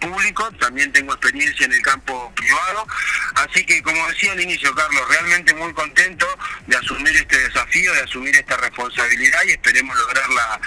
público, 0.00 0.50
también 0.52 0.92
tengo 0.92 1.12
experiencia 1.12 1.66
en 1.66 1.72
el 1.72 1.82
campo 1.82 2.32
privado. 2.34 2.86
Así 3.34 3.64
que, 3.64 3.82
como 3.82 4.06
decía 4.08 4.32
al 4.32 4.40
inicio, 4.40 4.74
Carlos, 4.74 5.08
realmente 5.08 5.54
muy 5.54 5.72
contento 5.72 6.26
de 6.66 6.76
asumir 6.76 7.16
este 7.16 7.38
desafío, 7.38 7.92
de 7.94 8.02
asumir 8.02 8.36
esta 8.36 8.56
responsabilidad 8.56 8.99
y 9.46 9.50
esperemos 9.50 9.96
lograr 9.96 10.24
la, 10.30 10.60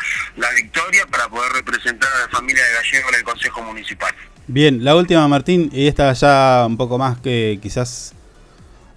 la 0.48 0.54
victoria 0.56 1.06
para 1.08 1.30
poder 1.30 1.52
representar 1.54 2.10
a 2.14 2.20
la 2.22 2.30
familia 2.30 2.64
de 2.64 2.74
Gallego 2.74 3.10
en 3.10 3.16
el 3.16 3.24
Consejo 3.24 3.62
Municipal. 3.64 4.14
Bien, 4.48 4.84
la 4.84 4.96
última, 4.96 5.28
Martín, 5.28 5.70
y 5.72 5.88
esta 5.88 6.12
ya 6.14 6.66
un 6.68 6.78
poco 6.78 6.98
más 6.98 7.20
que 7.20 7.60
quizás 7.62 8.14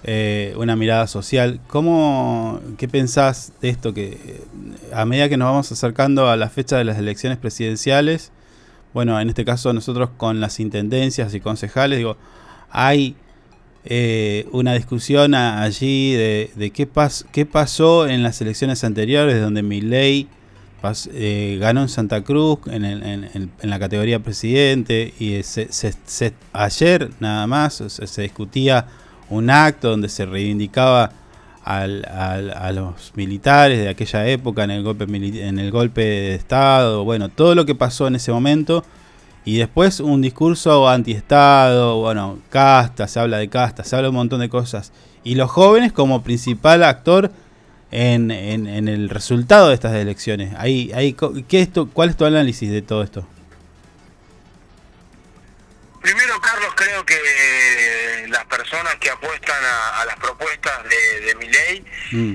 eh, 0.04 0.54
una 0.56 0.76
mirada 0.76 1.06
social. 1.06 1.60
¿Cómo, 1.68 2.60
¿Qué 2.78 2.88
pensás 2.88 3.52
de 3.60 3.68
esto? 3.68 3.92
Que 3.94 4.42
a 4.92 5.04
medida 5.04 5.28
que 5.28 5.36
nos 5.36 5.46
vamos 5.46 5.70
acercando 5.70 6.28
a 6.28 6.36
la 6.36 6.48
fecha 6.48 6.76
de 6.76 6.84
las 6.84 6.98
elecciones 6.98 7.38
presidenciales, 7.38 8.32
bueno, 8.92 9.20
en 9.20 9.28
este 9.28 9.44
caso 9.44 9.72
nosotros 9.72 10.10
con 10.16 10.40
las 10.40 10.58
intendencias 10.58 11.34
y 11.34 11.40
concejales, 11.40 11.98
digo, 11.98 12.16
hay 12.70 13.16
eh, 13.88 14.46
una 14.52 14.74
discusión 14.74 15.34
allí 15.34 16.12
de, 16.14 16.50
qué, 16.70 16.88
qué 17.32 17.46
pasó 17.46 18.06
en 18.06 18.22
las 18.22 18.40
elecciones 18.40 18.84
anteriores, 18.84 19.40
donde 19.40 19.62
pas- 20.82 21.08
eh, 21.12 21.56
ganó 21.60 21.82
en 21.82 21.88
Santa 21.88 22.22
Cruz 22.22 22.58
en, 22.66 22.84
el- 22.84 23.02
en- 23.02 23.24
en- 23.34 23.50
la 23.70 23.78
categoría 23.78 24.18
presidente 24.20 25.14
y 25.18 25.42
se, 25.42 25.94
se- 26.04 26.34
ayer 26.52 27.10
nada 27.20 27.46
más 27.46 27.82
se, 27.86 28.06
discutía 28.22 28.86
un 29.30 29.50
acto 29.50 29.90
donde 29.90 30.08
se 30.08 30.26
reivindicaba 30.26 31.10
al- 31.64 32.04
a 32.52 32.70
los 32.72 33.12
militares 33.16 33.78
de 33.80 33.88
aquella 33.88 34.28
época 34.28 34.62
en 34.64 34.70
el 34.70 34.82
golpe 34.84 35.04
en 35.04 35.58
el 35.58 35.70
golpe 35.72 36.02
de 36.02 36.34
estado 36.36 37.02
bueno 37.02 37.28
todo 37.28 37.56
lo 37.56 37.66
que 37.66 37.74
pasó 37.74 38.06
en 38.06 38.14
ese 38.14 38.30
momento 38.30 38.84
y 39.46 39.56
después 39.58 40.00
un 40.00 40.20
discurso 40.20 40.86
antiestado 40.88 41.96
bueno 42.00 42.38
casta 42.50 43.08
se 43.08 43.18
habla 43.20 43.38
de 43.38 43.48
casta 43.48 43.82
se 43.84 43.96
habla 43.96 44.06
de 44.06 44.10
un 44.10 44.16
montón 44.16 44.40
de 44.40 44.50
cosas. 44.50 44.92
Y 45.24 45.34
los 45.36 45.50
jóvenes 45.50 45.92
como 45.92 46.22
principal 46.22 46.84
actor 46.84 47.32
en, 47.90 48.30
en- 48.30 48.66
en 48.66 48.88
el 48.88 49.08
resultado 49.08 49.68
de 49.68 49.74
estas 49.74 49.94
elecciones. 49.94 50.52
Ahí 50.58 50.90
ahí 50.94 51.16
¿qué 51.48 51.60
es 51.62 51.72
tu- 51.72 51.90
cuál 51.90 52.10
es 52.10 52.16
tu 52.16 52.24
análisis 52.26 52.70
de 52.70 52.82
todo 52.82 53.02
esto 53.02 53.26
Primero, 56.02 56.40
Carlos, 56.40 56.72
creo 56.76 57.04
que 57.04 57.16
las 58.28 58.44
personas 58.44 58.94
que 58.96 59.10
apuestan 59.10 59.56
a, 59.64 60.02
a 60.02 60.04
las 60.06 60.16
propuestas 60.16 60.72
de, 60.84 61.26
de 61.26 61.34
mi 61.36 61.48
ley 61.48 61.84
Mm. 62.12 62.34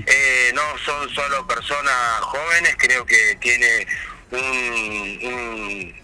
no 0.54 0.62
son 0.84 1.08
solo 1.14 1.46
personas 1.46 1.94
jóvenes, 2.20 2.76
creo 2.78 3.06
que 3.06 3.38
tiene 3.40 3.86
un, 4.30 5.32
un, 5.32 5.94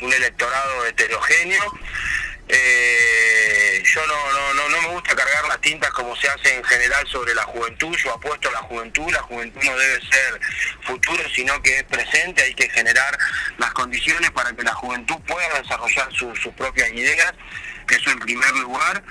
un 0.00 0.12
electorado 0.12 0.86
heterogéneo. 0.86 1.62
Eh, 2.48 3.82
yo 3.84 4.06
no, 4.06 4.32
no, 4.32 4.54
no, 4.54 4.68
no 4.68 4.82
me 4.82 4.88
gusta 4.90 5.16
cargar 5.16 5.46
las 5.48 5.60
tintas 5.60 5.90
como 5.90 6.14
se 6.14 6.28
hace 6.28 6.54
en 6.54 6.62
general 6.64 7.04
sobre 7.08 7.34
la 7.34 7.42
juventud, 7.42 7.96
yo 7.96 8.12
apuesto 8.14 8.48
a 8.48 8.52
la 8.52 8.58
juventud, 8.58 9.10
la 9.10 9.22
juventud 9.22 9.60
no 9.64 9.76
debe 9.76 10.00
ser 10.02 10.40
futuro, 10.82 11.22
sino 11.34 11.60
que 11.60 11.78
es 11.78 11.82
presente, 11.84 12.42
hay 12.44 12.54
que 12.54 12.68
generar 12.70 13.18
las 13.58 13.72
condiciones 13.72 14.30
para 14.30 14.52
que 14.52 14.62
la 14.62 14.74
juventud 14.74 15.16
pueda 15.26 15.60
desarrollar 15.60 16.08
su- 16.12 16.36
sus 16.36 16.54
propias 16.54 16.88
ideas, 16.90 17.32
eso 17.94 18.10
en 18.10 18.18
primer 18.18 18.50
lugar. 18.56 19.02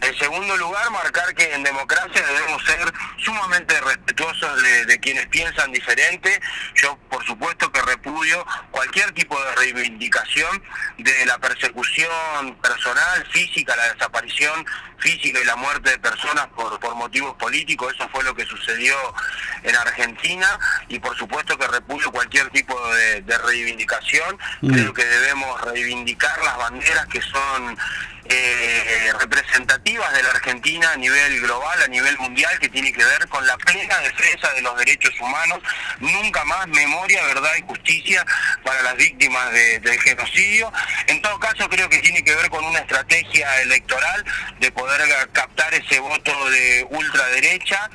En 0.00 0.18
segundo 0.18 0.56
lugar, 0.56 0.90
marcar 0.90 1.34
que 1.34 1.54
en 1.54 1.62
democracia 1.62 2.26
debemos 2.26 2.62
ser 2.64 2.92
sumamente 3.18 3.80
respetuosos 3.80 4.62
de, 4.62 4.84
de 4.86 5.00
quienes 5.00 5.26
piensan 5.28 5.72
diferente. 5.72 6.40
Yo, 6.74 6.98
por 7.08 7.24
supuesto, 7.24 7.70
que 7.72 7.80
repudio 7.82 8.44
cualquier 8.70 9.12
tipo 9.12 9.40
de 9.42 9.54
reivindicación 9.54 10.62
de 10.98 11.26
la 11.26 11.38
persecución 11.38 12.54
personal, 12.60 13.26
física, 13.30 13.76
la 13.76 13.92
desaparición 13.94 14.66
física 14.98 15.38
y 15.40 15.44
la 15.44 15.56
muerte 15.56 15.90
de 15.90 15.98
personas 15.98 16.46
por, 16.48 16.78
por 16.80 16.94
motivos 16.94 17.34
políticos. 17.36 17.94
Eso 17.94 18.08
fue 18.10 18.24
lo 18.24 18.34
que 18.34 18.44
sucedió 18.46 18.94
en 19.62 19.76
Argentina 19.76 20.58
y, 20.88 20.98
por 20.98 21.16
supuesto, 21.16 21.58
que 21.58 21.66
repudio 21.66 22.10
cualquier 22.10 22.48
tipo 22.50 22.74
de, 22.94 23.22
de 23.22 23.38
reivindicación. 23.38 24.38
Mm. 24.60 24.72
Creo 24.72 24.94
que 24.94 25.04
debemos 25.04 25.60
reivindicar 25.62 26.42
las 26.42 26.56
banderas 26.56 27.06
que 27.06 27.20
son 27.22 27.76
eh, 28.28 29.12
representativas 29.20 30.12
de 30.14 30.22
la 30.22 30.30
Argentina 30.30 30.90
a 30.92 30.96
nivel 30.96 31.40
global, 31.40 31.82
a 31.82 31.88
nivel 31.88 32.16
mundial, 32.18 32.58
que 32.58 32.68
tiene 32.68 32.92
que 32.92 33.04
ver 33.04 33.28
con 33.28 33.46
la 33.46 33.56
plena 33.58 33.98
defensa 33.98 34.50
de 34.52 34.62
los 34.62 34.76
derechos 34.78 35.12
humanos, 35.20 35.60
nunca 36.00 36.44
más 36.44 36.66
memoria, 36.68 37.22
verdad 37.26 37.52
y 37.58 37.62
justicia 37.62 38.24
para 38.64 38.82
las 38.82 38.96
víctimas 38.96 39.52
de- 39.52 39.78
del 39.80 40.00
genocidio. 40.00 40.72
En 41.06 41.20
todo 41.20 41.38
caso, 41.38 41.68
creo 41.68 41.88
que 41.88 41.98
tiene 41.98 42.24
que 42.24 42.34
ver 42.34 42.48
con 42.48 42.64
una 42.64 42.78
estrategia 42.78 43.60
electoral 43.62 44.24
de 44.58 44.72
poder 44.72 45.02
captar 45.32 45.74
ese 45.74 45.98
voto 45.98 46.50
de 46.50 46.86
ultraderecha, 46.90 47.90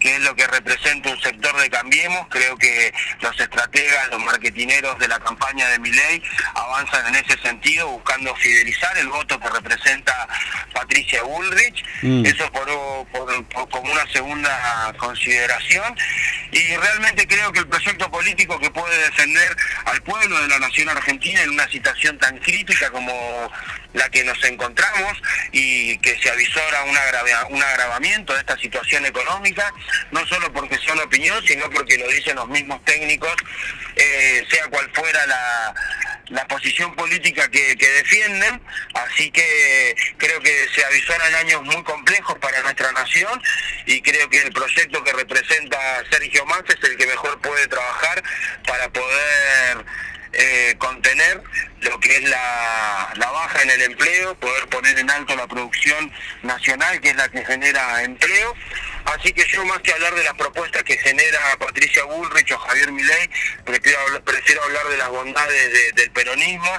que 0.00 0.14
es 0.16 0.20
lo 0.22 0.34
que 0.34 0.46
representa 0.46 1.10
un 1.10 1.20
sector 1.20 1.56
de 1.60 1.68
Cambiemos. 1.70 2.26
Creo 2.30 2.56
que 2.56 2.92
los 3.20 3.38
estrategas, 3.38 4.08
los 4.08 4.20
marketineros 4.22 4.98
de 4.98 5.08
la 5.08 5.18
campaña 5.20 5.68
de 5.68 5.78
Milei 5.78 6.22
avanzan 6.54 7.06
en 7.14 7.24
ese 7.24 7.38
sentido, 7.42 7.88
buscando 7.88 8.34
fidelizar 8.36 8.96
el 8.98 9.08
voto 9.08 9.38
que 9.38 9.48
representa 9.48 9.73
Patricia 10.72 11.22
Bullrich. 11.22 11.84
Mm. 12.02 12.26
Eso 12.26 12.50
por, 12.52 12.66
por- 13.12 13.44
por- 13.48 13.68
como 13.70 13.92
una 13.92 14.06
segunda 14.12 14.92
consideración. 14.98 15.96
Y 16.52 16.76
realmente 16.76 17.26
creo 17.26 17.52
que 17.52 17.60
el 17.60 17.66
proyecto 17.66 18.10
político 18.10 18.58
que 18.60 18.70
puede 18.70 18.96
defender 19.04 19.56
al 19.86 20.02
pueblo 20.02 20.40
de 20.40 20.48
la 20.48 20.58
nación 20.58 20.88
argentina 20.88 21.42
en 21.42 21.50
una 21.50 21.68
situación 21.68 22.18
tan 22.18 22.38
crítica 22.38 22.90
como 22.90 23.50
la 23.94 24.08
que 24.10 24.22
nos 24.24 24.42
encontramos 24.44 25.20
y 25.52 25.96
que 25.98 26.18
se 26.20 26.30
avisora 26.30 26.82
un, 26.84 26.96
agrava- 26.96 27.46
un 27.48 27.62
agravamiento 27.62 28.34
de 28.34 28.40
esta 28.40 28.56
situación 28.58 29.06
económica, 29.06 29.72
no 30.10 30.26
solo 30.26 30.52
porque 30.52 30.78
sea 30.78 30.92
una 30.92 31.04
opinión, 31.04 31.42
sino 31.46 31.70
porque 31.70 31.96
lo 31.98 32.08
dicen 32.08 32.36
los 32.36 32.48
mismos 32.48 32.84
técnicos, 32.84 33.34
eh, 33.96 34.44
sea 34.50 34.66
cual 34.68 34.90
fuera 34.92 35.26
la, 35.26 35.74
la 36.28 36.46
posición 36.48 36.94
política 36.96 37.48
que, 37.50 37.76
defienden. 37.76 38.60
Así 38.94 39.30
que 39.30 39.94
creo 40.18 40.40
que 40.40 40.66
se 40.74 40.84
avisoran 40.84 41.34
años 41.36 41.62
muy 41.62 41.82
complejos 41.84 42.36
para 42.38 42.60
nuestra 42.62 42.90
nación 42.92 43.40
y 43.86 44.00
creo 44.02 44.28
que 44.28 44.42
el 44.42 44.52
proyecto 44.52 45.02
que 45.04 45.12
representa 45.12 45.78
Sergio 46.10 46.44
Massa 46.46 46.72
es 46.76 46.90
el 46.90 46.96
que 46.96 47.06
mejor 47.06 47.40
puede 47.40 47.66
trabajar 47.68 48.22
para 48.66 48.88
poder 48.88 49.84
eh, 50.36 50.74
contener 50.78 51.42
lo 51.80 51.98
que 52.00 52.16
es 52.16 52.28
la, 52.28 53.12
la 53.16 53.30
baja 53.30 53.62
en 53.62 53.70
el 53.70 53.82
empleo, 53.82 54.34
poder 54.36 54.66
poner 54.68 54.98
en 54.98 55.10
alto 55.10 55.36
la 55.36 55.46
producción 55.46 56.10
nacional, 56.42 57.00
que 57.00 57.10
es 57.10 57.16
la 57.16 57.28
que 57.28 57.44
genera 57.44 58.02
empleo. 58.02 58.54
Así 59.04 59.32
que 59.32 59.44
yo 59.48 59.64
más 59.66 59.78
que 59.80 59.92
hablar 59.92 60.14
de 60.14 60.24
las 60.24 60.34
propuestas 60.34 60.82
que 60.82 60.96
genera 60.98 61.38
Patricia 61.58 62.04
Bullrich 62.04 62.50
o 62.52 62.58
Javier 62.58 62.90
Milei, 62.92 63.28
prefiero 63.64 63.98
prefiero 64.24 64.62
hablar 64.64 64.86
de 64.88 64.96
las 64.96 65.08
bondades 65.10 65.72
de- 65.72 65.92
del 65.92 66.10
peronismo. 66.10 66.70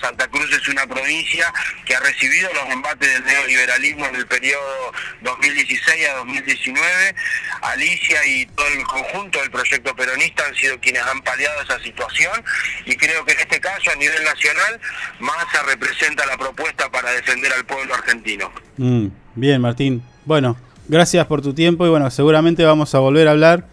Santa 0.00 0.26
Cruz 0.28 0.50
es 0.52 0.66
una 0.68 0.86
provincia 0.86 1.52
que 1.84 1.94
ha 1.94 2.00
recibido 2.00 2.52
los 2.52 2.68
embates 2.70 3.08
del 3.12 3.24
neoliberalismo 3.24 4.06
en 4.06 4.16
el 4.16 4.26
periodo 4.26 4.92
2016 5.22 6.08
a 6.08 6.14
2019. 6.14 7.14
Alicia 7.62 8.24
y 8.26 8.46
todo 8.46 8.66
el 8.68 8.82
conjunto 8.84 9.40
del 9.40 9.50
proyecto 9.50 9.94
peronista 9.94 10.46
han 10.46 10.54
sido 10.54 10.78
quienes 10.80 11.02
han 11.02 11.22
paliado 11.22 11.60
esa 11.62 11.78
situación 11.80 12.44
y 12.86 12.96
creo 12.96 13.24
que 13.24 13.32
en 13.32 13.40
este 13.40 13.60
caso 13.60 13.90
a 13.90 13.94
nivel 13.96 14.22
nacional 14.24 14.80
Massa 15.20 15.62
representa 15.64 16.26
la 16.26 16.36
propuesta 16.36 16.90
para 16.90 17.10
defender 17.12 17.52
al 17.52 17.64
pueblo 17.64 17.94
argentino. 17.94 18.52
Mm, 18.76 19.08
bien, 19.34 19.60
Martín. 19.60 20.02
Bueno, 20.24 20.56
gracias 20.88 21.26
por 21.26 21.42
tu 21.42 21.54
tiempo 21.54 21.86
y 21.86 21.90
bueno, 21.90 22.10
seguramente 22.10 22.64
vamos 22.64 22.94
a 22.94 22.98
volver 22.98 23.28
a 23.28 23.32
hablar 23.32 23.66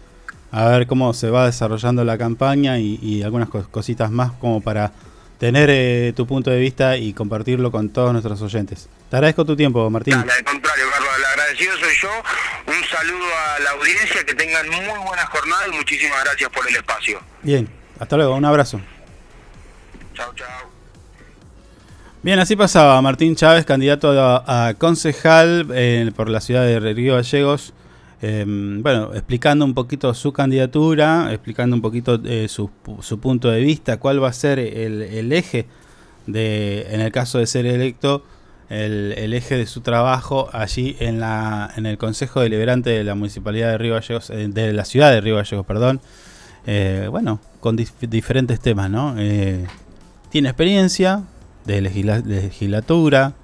a 0.50 0.66
ver 0.68 0.86
cómo 0.86 1.14
se 1.14 1.30
va 1.30 1.46
desarrollando 1.46 2.04
la 2.04 2.18
campaña 2.18 2.78
y, 2.78 2.98
y 3.02 3.22
algunas 3.22 3.48
cos- 3.48 3.66
cositas 3.68 4.10
más 4.10 4.32
como 4.32 4.60
para 4.60 4.92
tener 5.38 5.70
eh, 5.72 6.12
tu 6.14 6.26
punto 6.26 6.50
de 6.50 6.58
vista 6.60 6.96
y 6.98 7.14
compartirlo 7.14 7.70
con 7.72 7.88
todos 7.88 8.12
nuestros 8.12 8.40
oyentes. 8.42 8.88
Te 9.10 9.16
agradezco 9.16 9.44
tu 9.44 9.56
tiempo, 9.56 9.88
Martín. 9.90 10.14
Al 10.14 10.44
contrario, 10.44 10.84
Carlos, 10.92 11.10
el 11.18 11.24
agradecido 11.24 11.72
soy 11.78 11.94
yo. 12.00 12.08
Un 12.66 12.84
saludo 12.84 13.24
a 13.24 13.58
la 13.60 13.70
audiencia, 13.70 14.24
que 14.24 14.34
tengan 14.34 14.68
muy 14.68 14.84
buena 15.06 15.26
jornada 15.26 15.62
y 15.68 15.76
muchísimas 15.76 16.22
gracias 16.24 16.50
por 16.50 16.68
el 16.68 16.76
espacio. 16.76 17.18
Bien, 17.42 17.68
hasta 17.98 18.16
luego, 18.16 18.36
un 18.36 18.44
abrazo. 18.44 18.80
Chao, 20.14 20.32
chao. 20.34 20.71
Bien, 22.22 22.38
así 22.38 22.54
pasaba 22.54 23.00
Martín 23.02 23.34
Chávez, 23.34 23.64
candidato 23.64 24.12
a, 24.16 24.74
concejal 24.78 25.66
eh, 25.74 26.10
por 26.14 26.28
la 26.28 26.40
ciudad 26.40 26.64
de 26.64 26.78
Río 26.78 27.16
Gallegos. 27.16 27.72
eh, 28.20 28.44
bueno, 28.46 29.10
explicando 29.14 29.64
un 29.64 29.74
poquito 29.74 30.14
su 30.14 30.32
candidatura, 30.32 31.32
explicando 31.32 31.74
un 31.74 31.82
poquito 31.82 32.20
eh, 32.24 32.46
su, 32.48 32.70
su 33.00 33.18
punto 33.18 33.50
de 33.50 33.60
vista, 33.60 33.96
cuál 33.98 34.22
va 34.22 34.28
a 34.28 34.32
ser 34.32 34.60
el, 34.60 35.32
eje 35.32 35.66
de, 36.28 36.86
en 36.92 37.00
el 37.00 37.10
caso 37.10 37.38
de 37.38 37.46
ser 37.46 37.66
electo, 37.66 38.24
el, 38.70 39.34
eje 39.34 39.56
de 39.56 39.66
su 39.66 39.80
trabajo 39.80 40.48
allí 40.52 40.96
en 41.00 41.18
la 41.18 41.70
en 41.76 41.84
el 41.84 41.98
Consejo 41.98 42.40
Deliberante 42.40 42.90
de 42.90 43.04
la 43.04 43.14
Municipalidad 43.16 43.70
de 43.72 43.78
Río 43.78 43.94
Gallegos, 43.94 44.30
eh, 44.30 44.46
de 44.48 44.72
la 44.72 44.84
ciudad 44.84 45.10
de 45.10 45.20
Río 45.20 45.36
Gallegos, 45.36 45.66
perdón. 45.66 46.00
Bueno, 47.10 47.40
con 47.58 47.76
dif- 47.76 48.08
diferentes 48.08 48.60
temas, 48.60 48.88
¿no? 48.88 49.16
Tiene 50.30 50.48
experiencia 50.48 51.24
de, 51.64 51.80
legisla- 51.82 52.22
de 52.22 52.42
legislatura, 52.42 53.34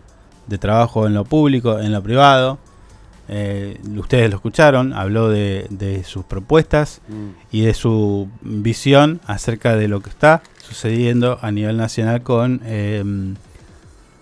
de 0.47 0.59
trabajo 0.59 1.07
en 1.07 1.15
lo 1.15 1.25
público, 1.25 1.79
en 1.79 1.93
lo 1.93 2.03
privado. 2.03 2.59
Eh, 3.31 3.79
ustedes 3.97 4.31
lo 4.31 4.37
escucharon, 4.37 4.95
habló 4.95 5.29
de, 5.29 5.67
de 5.69 6.03
sus 6.05 6.25
propuestas 6.25 7.01
Mm. 7.09 7.29
y 7.53 7.61
de 7.63 7.75
su 7.75 8.29
visión 8.41 9.21
acerca 9.27 9.77
de 9.77 9.87
lo 9.89 10.01
que 10.01 10.09
está 10.09 10.43
sucediendo 10.67 11.39
a 11.43 11.51
nivel 11.51 11.77
nacional 11.77 12.23
con 12.23 12.61
eh, 12.65 13.05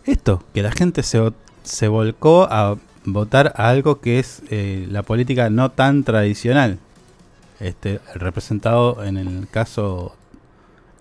esto, 0.05 0.43
que 0.55 0.63
la 0.63 0.73
gente 0.73 1.03
se, 1.05 1.33
se 1.63 1.89
volcó 1.89 2.49
a 2.51 2.77
votar 3.05 3.53
a 3.57 3.69
algo 3.69 4.01
que 4.01 4.19
es 4.19 4.43
eh, 4.51 4.87
la 4.91 5.03
política 5.05 5.51
no 5.51 5.71
tan 5.71 6.03
tradicional. 6.05 6.79
Este, 7.61 8.01
representado 8.15 9.03
en 9.05 9.17
el 9.17 9.49
caso 9.49 10.15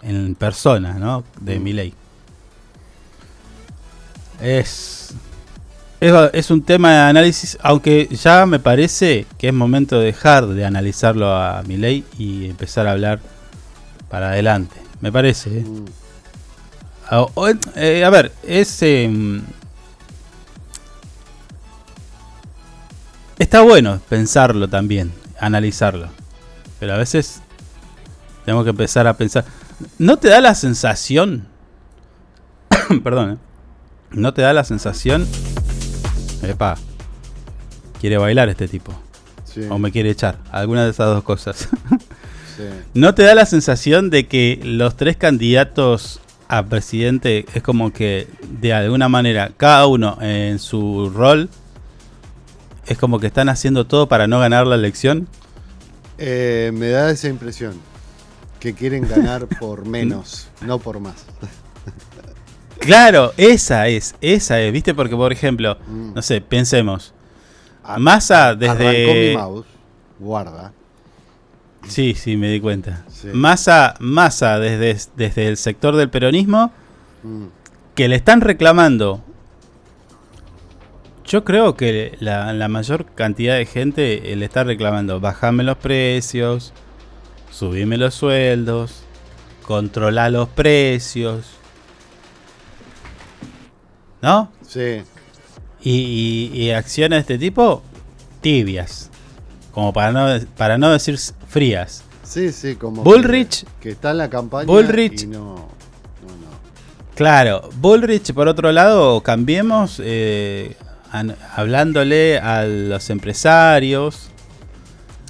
en 0.02 0.36
persona, 0.36 0.94
¿no? 1.00 1.24
De 1.42 1.60
Mm. 1.60 1.64
Milei. 1.64 1.94
Es, 4.46 5.10
es 6.00 6.14
es 6.34 6.52
un 6.52 6.62
tema 6.62 6.92
de 6.92 7.00
análisis, 7.00 7.58
aunque 7.64 8.08
ya 8.12 8.46
me 8.46 8.60
parece 8.60 9.26
que 9.40 9.48
es 9.48 9.54
momento 9.56 9.98
de 9.98 10.06
dejar 10.06 10.46
de 10.46 10.64
analizarlo 10.66 11.34
a 11.36 11.64
Milei 11.66 12.04
y 12.20 12.46
empezar 12.48 12.86
a 12.86 12.92
hablar 12.92 13.20
para 14.08 14.30
adelante. 14.30 14.76
Me 15.02 15.12
parece. 15.12 15.60
¿eh? 15.60 15.64
Mm. 15.66 15.86
A, 17.10 17.22
o- 17.22 17.48
eh, 17.76 18.06
a 18.06 18.10
ver, 18.12 18.32
es. 18.44 18.84
em, 18.84 19.42
está 23.40 23.62
bueno 23.62 24.00
pensarlo 24.10 24.68
también, 24.68 25.12
analizarlo. 25.40 26.10
Pero 26.80 26.94
a 26.94 26.98
veces 26.98 27.42
tenemos 28.46 28.64
que 28.64 28.70
empezar 28.70 29.08
a 29.08 29.16
pensar. 29.18 29.44
¿No 29.98 30.18
te 30.18 30.30
da 30.30 30.40
la 30.40 30.54
sensación? 30.54 31.48
Perdón, 33.04 33.32
¿eh? 33.32 33.38
¿No 34.12 34.34
te 34.34 34.42
da 34.42 34.54
la 34.54 34.64
sensación? 34.64 35.28
Epa, 36.44 36.76
quiere 38.00 38.18
bailar 38.18 38.50
este 38.50 38.68
tipo. 38.68 38.94
Sí, 39.44 39.62
O 39.70 39.78
me 39.78 39.92
quiere 39.92 40.10
echar. 40.10 40.38
Alguna 40.52 40.84
de 40.84 40.92
esas 40.92 41.08
dos 41.08 41.24
cosas. 41.24 41.70
sí. 42.58 42.64
¿No 42.94 43.16
te 43.16 43.24
da 43.24 43.36
la 43.36 43.46
sensación 43.46 44.10
de 44.10 44.28
que 44.28 44.60
los 44.64 44.96
tres 44.96 45.18
candidatos 45.18 46.20
a 46.48 46.64
presidente 46.64 47.46
es 47.54 47.64
como 47.64 47.92
que 47.92 48.28
de 48.60 48.74
alguna 48.74 49.10
manera 49.10 49.52
cada 49.58 49.88
uno 49.88 50.18
en 50.22 50.60
su 50.60 51.10
rol 51.10 51.50
es 52.86 52.98
como 52.98 53.20
que 53.20 53.28
están 53.28 53.50
haciendo 53.50 53.88
todo 53.88 54.08
para 54.08 54.28
no 54.28 54.40
ganar 54.40 54.68
la 54.68 54.76
elección? 54.76 55.28
Eh, 56.18 56.72
me 56.74 56.90
da 56.90 57.10
esa 57.12 57.28
impresión. 57.28 57.74
Que 58.60 58.74
quieren 58.74 59.08
ganar 59.08 59.48
por 59.60 59.86
menos, 59.86 60.48
no 60.62 60.80
por 60.80 61.00
más. 61.00 61.26
Claro, 62.86 63.34
esa 63.38 63.88
es, 63.88 64.16
esa 64.22 64.60
es, 64.62 64.72
¿viste? 64.72 64.94
Porque 64.94 65.16
por 65.16 65.32
ejemplo, 65.32 65.78
Mm. 65.88 66.14
no 66.14 66.22
sé, 66.22 66.42
pensemos. 66.42 67.14
A- 67.84 67.98
Massa 68.00 68.50
Arrancó 68.50 68.74
mi 68.84 68.84
desde 68.84 69.34
mouse. 69.38 69.66
Guarda. 70.20 70.72
Sí, 71.88 72.16
sí, 72.16 72.36
me 72.38 72.50
di 72.50 72.60
cuenta. 72.60 73.04
Sí. 73.10 73.28
Massa, 73.34 73.96
Massa 74.00 74.60
desde, 74.60 74.98
desde 75.16 75.48
el 75.48 75.58
sector 75.58 75.96
del 75.96 76.10
peronismo 76.10 76.72
Mm. 77.24 77.46
que 77.96 78.08
le 78.08 78.16
están 78.16 78.42
reclamando. 78.42 79.22
Yo 81.26 81.44
creo 81.44 81.76
que 81.76 82.16
la, 82.20 82.54
la 82.54 82.68
mayor 82.68 83.06
cantidad 83.16 83.56
de 83.56 83.66
gente 83.66 84.32
eh, 84.32 84.36
le 84.36 84.46
está 84.46 84.64
reclamando 84.64 85.20
bajame 85.20 85.64
los 85.64 85.78
precios, 85.78 86.72
subime 87.52 87.98
los 87.98 88.14
sueldos, 88.14 89.04
controla 89.64 90.30
los 90.30 90.48
precios. 90.50 91.46
¿No? 94.26 94.50
Sí. 94.68 95.04
Y, 95.82 95.92
y- 96.52 96.62
y 96.64 96.72
acciones 96.72 97.18
de 97.28 97.36
este 97.36 97.38
tipo 97.38 97.84
tibias. 98.42 99.12
Como 99.72 99.94
para 99.94 100.12
no, 100.12 100.46
para 100.58 100.78
no 100.80 100.90
decir 100.90 101.20
frías. 101.48 102.04
Sí, 102.24 102.52
sí, 102.52 102.76
como. 102.76 103.04
Bullrich. 103.04 103.66
Que, 103.66 103.70
que 103.82 103.90
está 103.92 104.10
en 104.12 104.18
la 104.18 104.30
campaña. 104.32 104.66
Bullrich. 104.66 105.24
Y 105.24 105.28
no. 105.28 105.54
No, 105.54 105.56
no. 106.42 106.50
Claro, 107.14 107.70
Bullrich 107.80 108.34
por 108.34 108.48
otro 108.48 108.72
lado, 108.72 109.22
cambiemos 109.22 110.02
eh, 110.04 110.76
an- 111.12 111.36
hablándole 111.56 112.40
a 112.40 112.64
los 112.66 113.10
empresarios. 113.12 114.30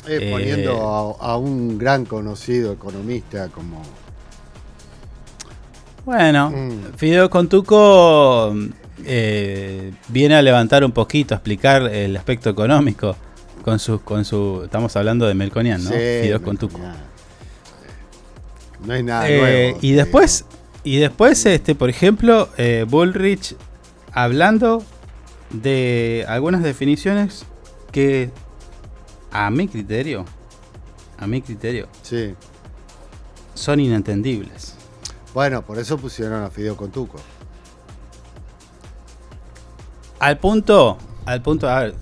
Eh, 0.08 0.20
Eh, 0.22 0.32
poniendo 0.32 1.18
a, 1.20 1.32
a 1.34 1.38
un 1.38 1.78
gran 1.78 2.06
conocido 2.06 2.72
economista 2.72 3.50
como. 3.50 3.82
Bueno, 6.06 6.52
Mm. 6.52 6.94
Fideo 6.98 7.30
Contuco 7.30 8.56
eh, 9.06 9.94
viene 10.10 10.36
a 10.36 10.42
levantar 10.42 10.84
un 10.84 10.92
poquito, 10.92 11.34
a 11.34 11.38
explicar 11.38 11.84
el 11.84 12.16
aspecto 12.18 12.50
económico 12.50 13.16
con 13.64 13.80
su, 13.80 14.02
con 14.02 14.26
su, 14.26 14.62
estamos 14.66 14.96
hablando 14.96 15.26
de 15.28 15.34
Melconian, 15.34 15.84
¿no? 15.84 15.90
Sí, 15.90 15.96
Fideo 15.96 16.40
me 16.40 16.46
Contuco. 16.46 16.74
ponía- 16.78 16.96
No 18.86 18.94
hay 18.94 19.04
nada 19.04 19.30
Eh, 19.30 19.40
nuevo. 19.40 19.78
y 19.82 19.92
después, 19.94 20.46
y 20.84 20.98
después, 20.98 21.46
este, 21.46 21.74
por 21.76 21.90
ejemplo, 21.90 22.50
eh, 22.58 22.86
Bullrich 22.88 23.56
hablando 24.12 24.84
de 25.50 26.26
algunas 26.28 26.62
definiciones 26.64 27.46
que, 27.92 28.30
a 29.32 29.50
mi 29.50 29.68
criterio, 29.68 30.26
a 31.18 31.28
mi 31.28 31.42
criterio, 31.42 31.88
Sí. 32.04 32.36
son 33.54 33.80
inentendibles. 33.80 34.76
Bueno, 35.34 35.64
por 35.64 35.80
eso 35.80 35.98
pusieron 35.98 36.44
a 36.44 36.50
Fideo 36.50 36.78
Contuco. 36.78 37.20
Al 40.26 40.40
punto, 40.40 40.98
al 41.28 41.44
punto, 41.44 41.70
a 41.70 41.84
ver, 41.84 41.96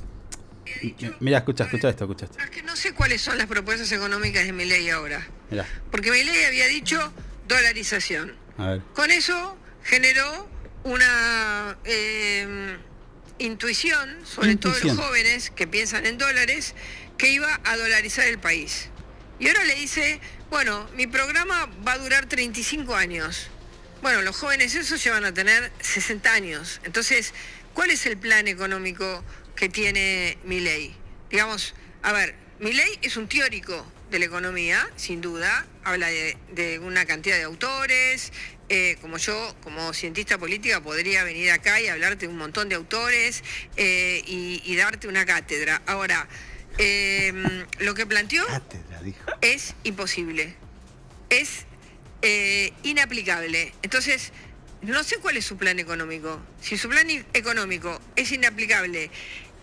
mira, 1.19 1.39
escucha, 1.39 1.65
escucha 1.65 1.89
esto, 1.89 2.05
escucha 2.05 2.23
esto. 2.23 2.37
Es 2.39 2.49
que 2.51 2.63
no 2.63 2.73
sé 2.77 2.93
cuáles 2.93 3.21
son 3.21 3.37
las 3.37 3.47
propuestas 3.47 3.91
económicas 3.91 4.45
de 4.45 4.53
Milei 4.53 4.89
ahora. 4.91 5.27
Mira, 5.51 5.65
Porque 5.91 6.09
Milei 6.09 6.45
había 6.45 6.67
dicho 6.67 7.11
dolarización. 7.49 8.33
a 8.57 8.67
ver. 8.67 8.81
Con 8.93 9.11
eso 9.11 9.57
generó 9.83 10.47
una 10.85 11.77
eh, 11.83 12.77
intuición, 13.39 14.17
sobre 14.25 14.55
todo 14.55 14.71
Intuición. 14.73 14.95
los 14.95 15.05
jóvenes 15.05 15.49
que 15.49 15.67
piensan 15.67 16.05
en 16.05 16.17
dólares, 16.17 16.75
que 17.17 17.29
iba 17.29 17.59
a 17.65 17.75
dolarizar 17.75 18.25
el 18.27 18.39
país. 18.39 18.87
Y 19.37 19.49
ahora 19.49 19.65
le 19.65 19.75
dice, 19.75 20.21
bueno, 20.49 20.87
mi 20.95 21.07
programa 21.07 21.67
va 21.85 21.91
a 21.91 21.97
durar 21.97 22.27
35 22.27 22.95
años. 22.95 23.49
Bueno, 24.01 24.21
los 24.21 24.37
jóvenes 24.37 24.75
esos 24.75 25.03
ya 25.03 25.11
van 25.11 25.25
a 25.25 25.33
tener 25.33 25.73
60 25.81 26.31
años. 26.31 26.79
Entonces, 26.85 27.33
¿cuál 27.73 27.91
es 27.91 28.05
el 28.05 28.17
plan 28.17 28.47
económico 28.47 29.23
que 29.55 29.69
tiene 29.69 30.37
Milei? 30.43 30.95
Digamos, 31.29 31.75
a 32.01 32.11
ver, 32.11 32.35
Milei 32.59 32.99
es 33.01 33.17
un 33.17 33.27
teórico 33.27 33.85
de 34.11 34.19
la 34.19 34.25
economía, 34.25 34.87
sin 34.95 35.21
duda, 35.21 35.65
habla 35.83 36.07
de, 36.07 36.37
de 36.51 36.79
una 36.79 37.05
cantidad 37.05 37.35
de 37.37 37.43
autores, 37.43 38.31
eh, 38.69 38.97
como 39.01 39.17
yo, 39.17 39.55
como 39.61 39.93
cientista 39.93 40.37
política, 40.37 40.81
podría 40.81 41.23
venir 41.23 41.51
acá 41.51 41.81
y 41.81 41.87
hablarte 41.87 42.27
de 42.27 42.31
un 42.31 42.37
montón 42.37 42.69
de 42.69 42.75
autores 42.75 43.43
eh, 43.75 44.23
y, 44.25 44.61
y 44.65 44.75
darte 44.75 45.07
una 45.07 45.25
cátedra. 45.25 45.81
Ahora, 45.85 46.27
eh, 46.77 47.33
lo 47.79 47.93
que 47.93 48.05
planteó 48.05 48.45
Cátedra, 48.47 49.01
dijo. 49.01 49.19
es 49.41 49.75
imposible. 49.83 50.55
Es 51.29 51.65
eh, 52.21 52.71
inaplicable. 52.83 53.73
Entonces, 53.81 54.31
no 54.83 55.03
sé 55.03 55.17
cuál 55.17 55.37
es 55.37 55.45
su 55.45 55.57
plan 55.57 55.79
económico. 55.79 56.39
Si 56.61 56.77
su 56.77 56.89
plan 56.89 57.07
económico 57.33 57.99
es 58.15 58.31
inaplicable 58.31 59.09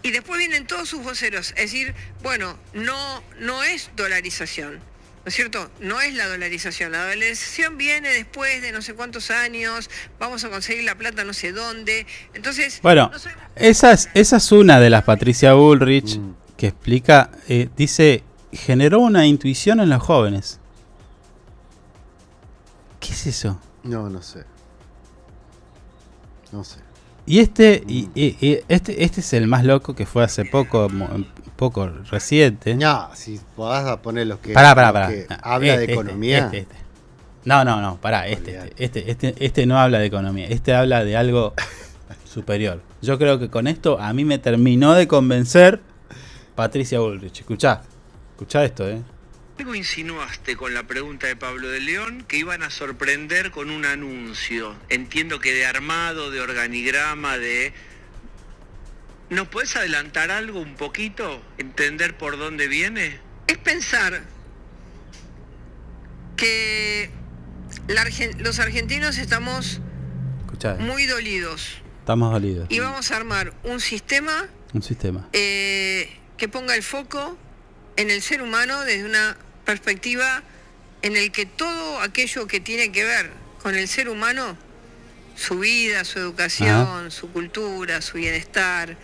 y 0.03 0.11
después 0.11 0.39
vienen 0.39 0.67
todos 0.67 0.89
sus 0.89 1.03
voceros 1.03 1.53
a 1.57 1.61
decir, 1.61 1.95
bueno, 2.23 2.57
no, 2.75 3.23
no 3.39 3.63
es 3.63 3.91
dolarización. 3.97 4.75
¿No 5.23 5.29
es 5.29 5.35
cierto? 5.35 5.71
No 5.81 6.01
es 6.01 6.15
la 6.15 6.27
dolarización. 6.27 6.93
La 6.93 7.03
dolarización 7.03 7.77
viene 7.77 8.09
después 8.09 8.63
de 8.63 8.73
no 8.73 8.81
sé 8.81 8.95
cuántos 8.95 9.31
años, 9.31 9.91
vamos 10.19 10.43
a 10.45 10.49
conseguir 10.49 10.85
la 10.85 10.95
plata 10.95 11.25
no 11.25 11.35
sé 11.35 11.53
dónde. 11.53 12.07
Entonces, 12.33 12.81
Bueno, 12.83 13.11
no 13.13 13.19
esa 13.57 13.93
es, 13.93 14.09
esa 14.15 14.39
es 14.39 14.51
una 14.53 14.81
de 14.81 14.89
las 14.89 15.05
Patricia 15.05 15.53
Bullrich 15.53 16.17
Mm. 16.17 16.35
que 16.57 16.69
explica, 16.69 17.31
eh, 17.49 17.69
dice, 17.77 18.25
generó 18.51 19.01
una 19.01 19.27
intuición 19.27 19.81
en 19.81 19.91
los 19.91 20.03
jóvenes. 20.03 20.59
¿Qué 22.99 23.13
es 23.13 23.27
eso? 23.27 23.61
No, 23.83 24.09
no 24.09 24.23
sé. 24.23 24.45
No 26.53 26.65
sé. 26.65 26.79
Y 27.27 27.39
este, 27.39 27.83
y, 27.87 28.09
y- 28.15 28.37
y 28.41 28.59
este, 28.69 29.05
este 29.05 29.21
es 29.21 29.33
el 29.35 29.47
más 29.47 29.65
loco 29.65 29.95
que 29.95 30.07
fue 30.07 30.25
hace 30.25 30.45
poco, 30.45 30.89
poco 31.57 31.89
reciente. 32.11 32.75
No, 32.75 33.09
si 33.15 33.41
podás 33.57 33.99
poner 33.99 34.27
los 34.27 34.39
que, 34.41 34.53
Pará, 34.53 34.75
pará, 34.75 34.93
pará. 34.93 35.09
que 35.09 35.27
No, 35.29 35.37
habla 35.43 35.77
de 35.77 35.81
este, 35.85 35.93
economía. 35.93 36.39
este, 36.39 36.59
este, 36.59 36.75
este. 36.75 36.85
No, 37.45 37.65
no, 37.65 37.81
no, 37.81 37.97
pará, 38.01 38.27
este, 38.27 38.59
este, 38.79 38.85
este, 38.85 39.11
este, 39.11 39.35
este 39.45 39.67
no 39.67 39.79
habla 39.79 39.99
de 39.99 40.07
economía, 40.07 40.47
este 40.49 40.75
habla 40.75 41.05
de 41.05 41.17
algo 41.17 41.55
superior. 42.25 42.83
Yo 43.01 43.19
creo 43.19 43.39
que 43.39 43.49
con 43.49 43.67
esto 43.67 43.99
a 44.01 44.13
mí 44.13 44.25
me 44.25 44.39
terminó 44.39 44.93
de 44.95 45.07
convencer 45.07 45.81
Patricia 46.55 47.01
Bullrich. 47.01 47.41
Escuchá, 47.41 47.83
escuchá 48.33 48.65
esto, 48.65 48.89
eh. 48.89 49.01
Algo 49.61 49.75
insinuaste 49.75 50.57
con 50.57 50.73
la 50.73 50.85
pregunta 50.87 51.27
de 51.27 51.37
Pablo 51.37 51.69
de 51.69 51.81
León 51.81 52.25
que 52.27 52.39
iban 52.39 52.63
a 52.63 52.71
sorprender 52.71 53.51
con 53.51 53.69
un 53.69 53.85
anuncio. 53.85 54.75
Entiendo 54.89 55.39
que 55.39 55.53
de 55.53 55.67
armado, 55.67 56.31
de 56.31 56.41
organigrama, 56.41 57.37
de... 57.37 57.75
¿Nos 59.29 59.49
puedes 59.49 59.77
adelantar 59.77 60.31
algo 60.31 60.61
un 60.61 60.77
poquito? 60.77 61.43
¿Entender 61.59 62.17
por 62.17 62.39
dónde 62.39 62.69
viene? 62.69 63.21
es 63.49 63.59
pensar 63.59 64.23
que 66.39 67.11
la 67.87 68.03
Argen- 68.07 68.39
los 68.39 68.61
argentinos 68.61 69.19
estamos 69.19 69.83
Escuchá, 70.47 70.77
muy 70.77 71.05
dolidos 71.05 71.83
estamos 71.99 72.33
dolidos. 72.33 72.67
y 72.71 72.79
vamos 72.79 73.11
a 73.11 73.17
armar 73.19 73.53
un 73.65 73.79
sistema 73.81 74.47
Un 74.73 74.83
sistema. 74.83 75.29
eh, 75.35 76.17
que 76.39 76.49
ponga 76.49 76.75
el 76.75 76.83
foco 76.83 77.37
en 77.97 78.09
el 78.11 78.23
ser 78.23 78.41
humano 78.41 78.81
desde 78.87 79.05
una 79.05 79.37
perspectiva 79.75 80.43
en 81.03 81.17
el 81.17 81.31
que 81.31 81.47
todo 81.47 82.01
aquello 82.01 82.47
que 82.49 82.59
tiene 82.59 82.91
que 82.91 83.05
ver 83.05 83.31
con 83.63 83.77
el 83.77 83.87
ser 83.87 84.09
humano, 84.09 84.57
su 85.37 85.61
vida, 85.61 86.05
su 86.05 86.19
educación, 86.19 87.11
su 87.13 87.31
cultura, 87.31 88.03
su 88.03 88.19
bienestar, 88.19 88.97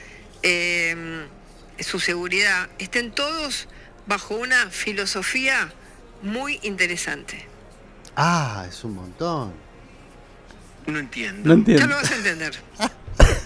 eh, 0.42 1.26
su 1.78 2.00
seguridad, 2.00 2.68
estén 2.80 3.12
todos 3.12 3.68
bajo 4.06 4.34
una 4.34 4.70
filosofía 4.70 5.72
muy 6.22 6.58
interesante. 6.64 7.46
Ah, 8.16 8.66
es 8.68 8.82
un 8.82 8.94
montón. 8.96 9.54
No 10.86 10.98
entiendo. 10.98 11.42
No 11.48 11.54
Ya 11.54 11.58
entiendo. 11.58 11.86
lo 11.86 11.94
vas 11.96 12.10
a 12.10 12.16
entender. 12.16 12.54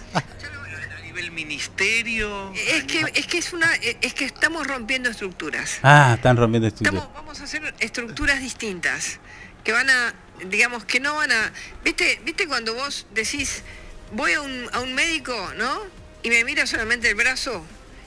Nivel 1.20 1.32
ministerio. 1.32 2.52
Es 2.54 2.84
que, 2.84 3.04
es 3.14 3.26
que 3.26 3.38
es 3.38 3.52
una, 3.52 3.70
es 3.74 4.14
que 4.14 4.24
estamos 4.24 4.66
rompiendo 4.66 5.10
estructuras. 5.10 5.78
Ah, 5.82 6.14
están 6.16 6.36
rompiendo. 6.36 6.68
Estamos, 6.68 7.12
vamos 7.12 7.40
a 7.40 7.44
hacer 7.44 7.74
estructuras 7.80 8.40
distintas 8.40 9.20
que 9.62 9.72
van 9.72 9.90
a, 9.90 10.14
digamos, 10.46 10.84
que 10.84 10.98
no 11.00 11.16
van 11.16 11.30
a. 11.30 11.52
¿Viste, 11.84 12.20
viste 12.24 12.46
cuando 12.46 12.74
vos 12.74 13.06
decís, 13.12 13.62
voy 14.12 14.32
a 14.32 14.40
un, 14.40 14.68
a 14.72 14.80
un 14.80 14.94
médico, 14.94 15.36
¿no? 15.58 15.82
Y 16.22 16.30
me 16.30 16.42
mira 16.44 16.66
solamente 16.66 17.08
el 17.10 17.14
brazo, 17.14 17.64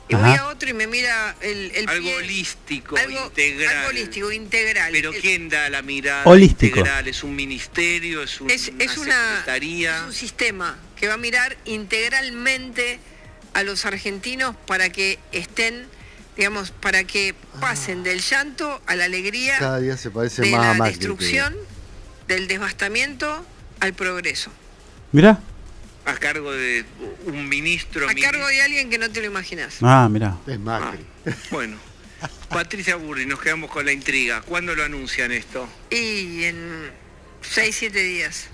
y 0.10 0.16
voy 0.16 0.32
a 0.32 0.48
otro 0.48 0.70
y 0.70 0.74
me 0.74 0.86
mira 0.86 1.36
el, 1.42 1.72
el 1.76 1.88
Algo 1.90 2.04
pie. 2.10 2.16
holístico, 2.18 2.98
algo, 2.98 3.26
integral. 3.28 3.78
algo 3.78 3.90
holístico, 3.90 4.32
integral. 4.32 4.92
Pero 4.92 5.14
El- 5.14 5.22
¿quién 5.22 5.50
da 5.50 5.70
la 5.70 5.82
mirada 5.82 6.24
Holístico. 6.26 6.80
integral? 6.80 7.08
¿Es 7.08 7.24
un 7.24 7.36
ministerio? 7.36 8.22
¿Es, 8.24 8.40
un- 8.42 8.50
es, 8.50 8.72
es 8.80 8.98
una 8.98 9.06
una 9.16 9.30
secretaría? 9.38 9.98
es 9.98 10.04
un 10.04 10.14
sistema 10.14 10.78
que 10.98 11.08
va 11.08 11.14
a 11.16 11.18
mirar 11.18 11.58
integralmente 11.66 13.00
a 13.54 13.64
los 13.64 13.86
argentinos 13.86 14.56
para 14.68 14.90
que 14.90 15.20
estén, 15.32 15.88
digamos, 16.38 16.72
para 16.72 17.04
que 17.06 17.36
pasen 17.60 18.04
del 18.04 18.20
llanto 18.22 18.82
a 18.88 18.96
la 18.96 19.06
alegría, 19.06 19.58
Cada 19.60 19.80
día 19.80 19.96
se 19.98 20.12
parece 20.12 20.42
de 20.42 20.52
más 20.52 20.76
a 20.76 20.78
la 20.78 20.86
destrucción, 20.86 21.56
del 22.28 22.48
devastamiento 22.48 23.46
al 23.80 23.94
progreso. 23.94 24.52
Mirá. 25.12 25.40
A 26.06 26.14
cargo 26.16 26.52
de 26.52 26.86
un 27.26 27.48
ministro. 27.48 28.06
A 28.06 28.10
ministro. 28.10 28.32
cargo 28.32 28.48
de 28.48 28.62
alguien 28.62 28.90
que 28.90 28.98
no 28.98 29.10
te 29.10 29.22
lo 29.22 29.28
imaginas. 29.28 29.78
Ah, 29.82 30.08
mirá. 30.12 30.38
Es 30.46 30.60
Macri. 30.60 31.06
Bueno, 31.52 31.78
Patricia 32.50 32.96
Burri, 32.96 33.26
nos 33.26 33.40
quedamos 33.40 33.70
con 33.70 33.86
la 33.86 33.92
intriga. 33.92 34.42
¿Cuándo 34.42 34.76
lo 34.76 34.84
anuncian 34.84 35.32
esto? 35.32 35.68
Y 35.90 36.44
en 36.44 36.92
6, 37.42 37.76
7 37.80 38.00
días. 38.04 38.48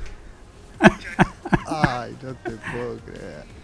Ay, 1.67 2.15
no 2.21 2.33
te 2.35 2.51
puedo 2.51 2.97
creer. 2.99 3.59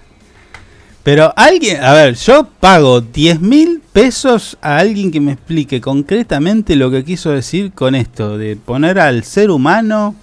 Pero 1.04 1.32
alguien, 1.36 1.84
a 1.84 1.94
ver, 1.94 2.16
yo 2.16 2.50
pago 2.60 3.00
10 3.00 3.40
mil 3.40 3.80
pesos 3.94 4.58
a 4.60 4.78
alguien 4.78 5.12
que 5.12 5.22
me 5.22 5.34
explique 5.34 5.80
concretamente 5.80 6.76
lo 6.76 6.90
que 6.90 7.06
quiso 7.06 7.30
decir 7.30 7.74
con 7.74 7.94
esto, 7.94 8.40
de 8.40 8.56
poner 8.56 8.98
al 8.98 9.24
ser 9.24 9.52
humano 9.52 10.16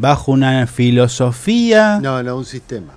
bajo 0.00 0.32
una 0.32 0.66
filosofía. 0.66 1.98
No, 2.02 2.22
no, 2.22 2.36
un 2.36 2.44
sistema. 2.44 2.92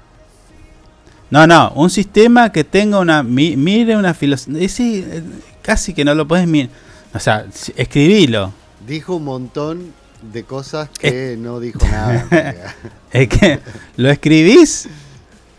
No, 1.30 1.48
no, 1.48 1.72
un 1.76 1.90
sistema 1.90 2.52
que 2.52 2.64
tenga 2.64 3.00
una. 3.00 3.24
mi- 3.24 3.56
mire 3.56 3.96
una 3.96 4.14
filosofía. 4.14 4.68
Sí, 4.70 5.06
eh, 5.08 5.24
casi 5.62 5.94
que 5.94 6.04
no 6.04 6.14
lo 6.14 6.28
puedes 6.28 6.48
mirar. 6.48 6.70
O 7.14 7.20
sea, 7.20 7.46
escribilo. 7.76 8.52
Dijo 8.86 9.16
un 9.16 9.24
montón 9.26 9.94
de 10.34 10.44
cosas 10.44 10.90
que 10.90 11.36
no 11.40 11.60
dijo 11.60 11.80
nada. 11.90 12.28
Es 13.12 13.28
que 13.28 13.60
lo 13.98 14.10
escribís, 14.10 14.88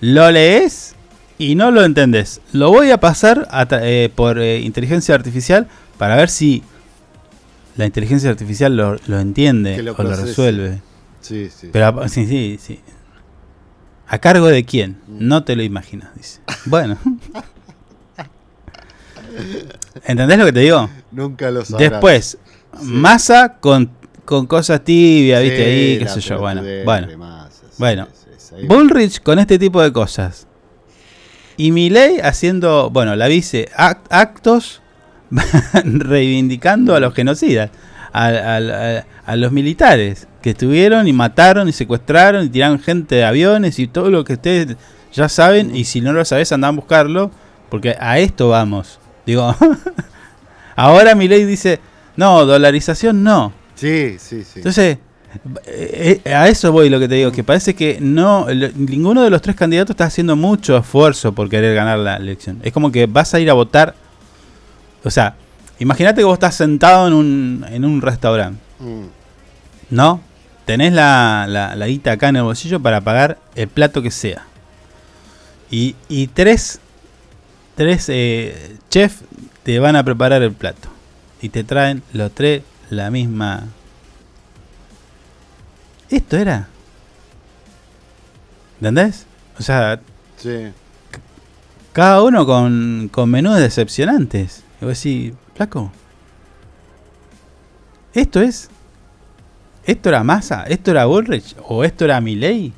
lo 0.01 0.31
lees 0.31 0.95
y 1.39 1.55
no 1.55 1.71
lo 1.71 1.85
entendés. 1.85 2.41
Lo 2.53 2.71
voy 2.71 2.91
a 2.91 2.99
pasar 2.99 3.47
a 3.51 3.67
eh, 3.83 4.11
por 4.15 4.39
eh, 4.39 4.61
inteligencia 4.61 5.15
artificial 5.15 5.69
para 5.99 6.17
ver 6.17 6.31
si 6.31 6.63
la 7.77 7.85
inteligencia 7.87 8.31
artificial 8.31 8.75
lo, 8.77 8.97
lo 9.07 9.21
entiende 9.21 9.83
lo 9.83 9.93
o 9.93 10.03
lo 10.03 10.17
resuelve. 10.17 10.81
Sí, 11.23 11.49
sí. 11.51 11.71
Pero 11.73 12.07
sí, 12.09 12.27
sí, 12.27 12.59
sí. 12.61 12.81
¿A 14.09 14.19
cargo 14.19 14.49
de 14.49 14.65
quién? 14.65 14.99
Mm. 15.09 15.27
No 15.29 15.45
te 15.45 15.57
lo 15.57 15.63
imaginas, 15.63 16.15
dice. 16.15 16.41
Bueno. 16.67 16.99
¿Entendés 20.05 20.39
lo 20.39 20.45
que 20.47 20.53
te 20.53 20.61
digo? 20.61 20.89
Nunca 21.11 21.51
lo 21.51 21.65
sabrás. 21.65 21.91
Después, 21.91 22.39
Sí. 22.79 22.85
masa 22.87 23.55
con, 23.61 23.91
con 24.25 24.47
cosas 24.47 24.83
tibias, 24.85 25.43
viste 25.43 25.65
ahí, 25.65 25.99
qué 25.99 26.09
sé 26.09 26.21
yo. 26.21 26.39
Bueno, 26.39 26.63
bueno. 26.85 27.09
sí, 27.51 27.67
Bueno. 27.79 28.09
Bullrich 28.69 29.23
con 29.23 29.39
este 29.39 29.59
tipo 29.59 29.81
de 29.83 29.93
cosas. 29.93 30.47
Y 31.57 31.71
Milei 31.71 32.21
haciendo, 32.21 32.91
bueno, 32.91 33.15
la 33.17 33.29
vice, 33.29 33.69
act- 33.77 34.07
actos 34.11 34.83
reivindicando 35.85 36.95
a 36.95 37.01
los 37.01 37.15
genocidas, 37.15 37.71
a, 38.13 38.27
a- 38.27 38.57
a- 38.99 39.07
a 39.25 39.37
los 39.37 39.53
militares 39.53 40.27
que 40.43 40.51
estuvieron 40.51 41.09
y 41.09 41.13
mataron 41.13 41.69
y 41.69 41.73
secuestraron 41.73 42.45
y 42.47 42.49
tiraron 42.51 42.79
gente 42.81 43.15
de 43.15 43.25
aviones 43.25 43.79
y 43.79 43.87
todo 43.87 44.11
lo 44.11 44.25
que 44.25 44.35
ustedes 44.35 44.77
ya 45.13 45.29
saben. 45.29 45.75
Y 45.75 45.85
si 45.85 46.01
no 46.01 46.13
lo 46.13 46.25
sabes, 46.25 46.53
andan 46.53 46.75
a 46.75 46.77
buscarlo, 46.77 47.31
porque 47.71 47.97
a 47.99 48.19
esto 48.19 48.49
vamos. 48.49 48.99
Digo, 49.25 49.55
ahora 50.77 51.15
Milei 51.15 51.45
dice, 51.45 51.81
no, 52.17 52.45
dolarización 52.45 53.23
no. 53.23 53.53
Sí, 53.75 54.17
sí, 54.19 54.45
sí. 54.45 54.53
Entonces, 54.57 54.99
eh, 55.67 56.21
eh, 56.25 56.35
a 56.35 56.49
eso 56.49 56.73
voy 56.73 56.89
lo 56.91 56.99
que 57.01 57.09
te 57.09 57.15
digo, 57.17 57.33
que 57.33 57.43
parece 57.45 57.75
que 57.75 57.99
no 58.01 58.47
lo- 58.53 58.69
ninguno 58.75 59.23
de 59.23 59.31
los 59.31 59.41
tres 59.43 59.57
candidatos 59.57 59.95
está 59.95 60.05
haciendo 60.05 60.37
mucho 60.37 60.77
esfuerzo 60.77 61.33
por 61.33 61.49
querer 61.49 61.75
ganar 61.75 61.99
la 61.99 62.17
elección. 62.17 62.61
Es 62.63 62.73
como 62.73 62.93
que 62.93 63.07
vas 63.07 63.33
a 63.35 63.41
ir 63.41 63.49
a 63.51 63.55
votar, 63.55 63.95
o 65.05 65.11
sea, 65.11 65.35
imagínate 65.79 66.21
que 66.21 66.25
vos 66.25 66.35
estás 66.35 66.55
sentado 66.55 67.07
en 67.09 67.13
un, 67.15 67.67
en 67.71 67.85
un 67.85 68.01
restaurante, 68.03 68.61
Mm. 68.81 69.07
¿no? 69.91 70.21
Tenés 70.65 70.93
la, 70.93 71.47
la, 71.49 71.75
la 71.75 71.87
guita 71.87 72.13
acá 72.13 72.29
en 72.29 72.37
el 72.37 72.43
bolsillo 72.43 72.81
para 72.81 73.01
pagar 73.01 73.39
el 73.55 73.69
plato 73.69 74.01
que 74.03 74.11
sea. 74.11 74.47
Y, 75.71 75.97
y 76.09 76.29
tres, 76.29 76.81
tres 77.77 78.09
eh, 78.09 78.77
chefs 78.91 79.23
te 79.63 79.79
van 79.79 79.97
a 79.97 80.05
preparar 80.05 80.43
el 80.43 80.53
plato. 80.53 80.89
Y 81.41 81.49
te 81.49 81.65
traen 81.65 82.03
los 82.13 82.33
tres 82.33 82.63
la 82.91 83.11
misma... 83.11 83.65
Esto 86.11 86.37
era. 86.37 86.69
¿Entendés? 88.81 89.27
O 89.59 89.63
sea, 89.63 90.01
Sí. 90.37 90.73
cada 91.93 92.23
uno 92.23 92.45
con, 92.47 93.09
con 93.13 93.31
menús 93.31 93.57
decepcionantes. 93.57 94.63
Y 94.81 94.85
vos 94.85 95.03
decís, 95.03 95.33
flaco. 95.55 95.91
¿Esto 98.15 98.41
es? 98.41 98.69
¿Esto 99.85 100.09
era 100.09 100.23
Massa? 100.23 100.65
¿Esto 100.65 100.91
era 100.91 101.07
Bullrich? 101.07 101.57
¿O 101.67 101.83
esto 101.85 102.05
era 102.05 102.21
Milley? 102.21 102.73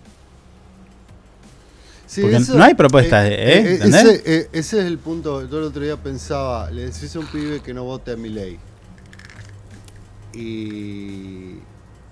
Sí, 2.07 2.23
Porque 2.23 2.39
no 2.39 2.63
hay 2.63 2.75
propuestas, 2.75 3.27
¿eh? 3.29 3.75
¿Entendés? 3.75 4.05
ese, 4.05 4.23
eh, 4.25 4.49
ese 4.53 4.79
es 4.79 4.85
el 4.85 4.99
punto. 4.99 5.49
Yo 5.49 5.59
el 5.59 5.65
otro 5.65 5.83
día 5.83 5.97
pensaba, 5.97 6.71
le 6.71 6.87
decís 6.87 7.15
a 7.17 7.19
un 7.19 7.27
pibe 7.27 7.61
que 7.61 7.75
no 7.75 7.85
vote 7.85 8.13
a 8.13 8.17
mi 8.17 8.29
ley. 8.29 8.59
Y. 10.33 11.59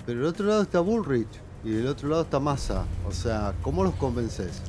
Pero 0.05 0.21
del 0.21 0.29
otro 0.29 0.47
lado 0.47 0.63
está 0.63 0.81
Bullrich 0.81 1.29
y 1.65 1.71
del 1.71 1.87
otro 1.87 2.09
lado 2.09 2.23
está 2.23 2.41
Massa. 2.41 2.85
O 3.07 3.13
sea, 3.13 3.55
¿cómo 3.63 3.85
los 3.85 3.95
convences? 3.95 4.61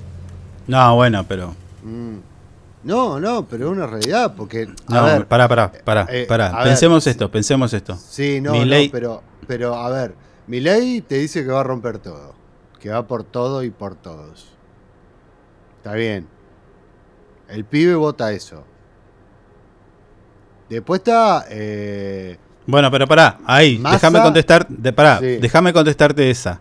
No, 0.68 0.96
bueno, 0.96 1.26
pero. 1.28 1.56
Mm. 1.84 2.18
No, 2.84 3.20
no, 3.20 3.46
pero 3.46 3.68
es 3.68 3.72
una 3.72 3.88
realidad, 3.88 4.34
porque. 4.36 4.68
A 4.88 4.94
No, 4.96 5.04
ver, 5.06 5.26
pará, 5.28 5.48
pará, 5.48 5.72
pará, 5.86 6.06
eh, 6.10 6.26
pará. 6.28 6.48
a 6.48 6.58
ver, 6.60 6.64
Pensemos 6.70 7.08
esto, 7.08 7.32
pensemos 7.32 7.74
esto. 7.74 7.96
Sí, 7.96 8.42
no, 8.42 8.54
no, 8.66 8.76
pero, 8.92 9.24
pero 9.48 9.76
a 9.76 9.90
ver, 9.90 10.16
mi 10.48 10.60
ley 10.60 11.02
te 11.02 11.16
dice 11.16 11.44
que 11.46 11.52
va 11.52 11.62
a 11.62 11.64
romper 11.64 12.00
todo, 12.00 12.34
que 12.80 12.90
va 12.90 13.08
por 13.08 13.24
todo 13.24 13.64
y 13.64 13.70
por 13.70 13.96
todos. 13.96 14.48
Está 15.78 15.94
bien. 15.94 16.28
El 17.48 17.66
pibe 17.66 17.96
vota 17.96 18.32
eso. 18.32 18.64
Después 20.70 21.00
está... 21.00 21.46
eh, 21.50 22.38
Bueno, 22.66 22.90
pero 22.90 23.08
pará, 23.08 23.40
ahí, 23.46 23.78
déjame 23.78 24.22
contestar, 24.22 24.68
de, 24.68 24.92
pará, 24.94 25.20
Sí. 25.20 25.38
déjame 25.38 25.72
contestarte 25.74 26.30
esa. 26.30 26.60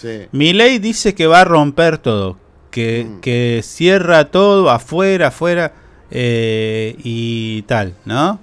sí, 0.00 0.26
Milei 0.32 0.78
dice 0.78 1.14
que 1.14 1.26
va 1.26 1.40
a 1.40 1.44
romper 1.44 1.98
todo, 1.98 2.38
que, 2.72 3.04
Mm. 3.08 3.20
que 3.20 3.60
cierra 3.62 4.24
todo 4.32 4.68
afuera, 4.70 5.28
afuera 5.28 5.72
eh, 6.10 6.96
y 7.04 7.62
tal, 7.62 7.94
¿no? 8.04 8.40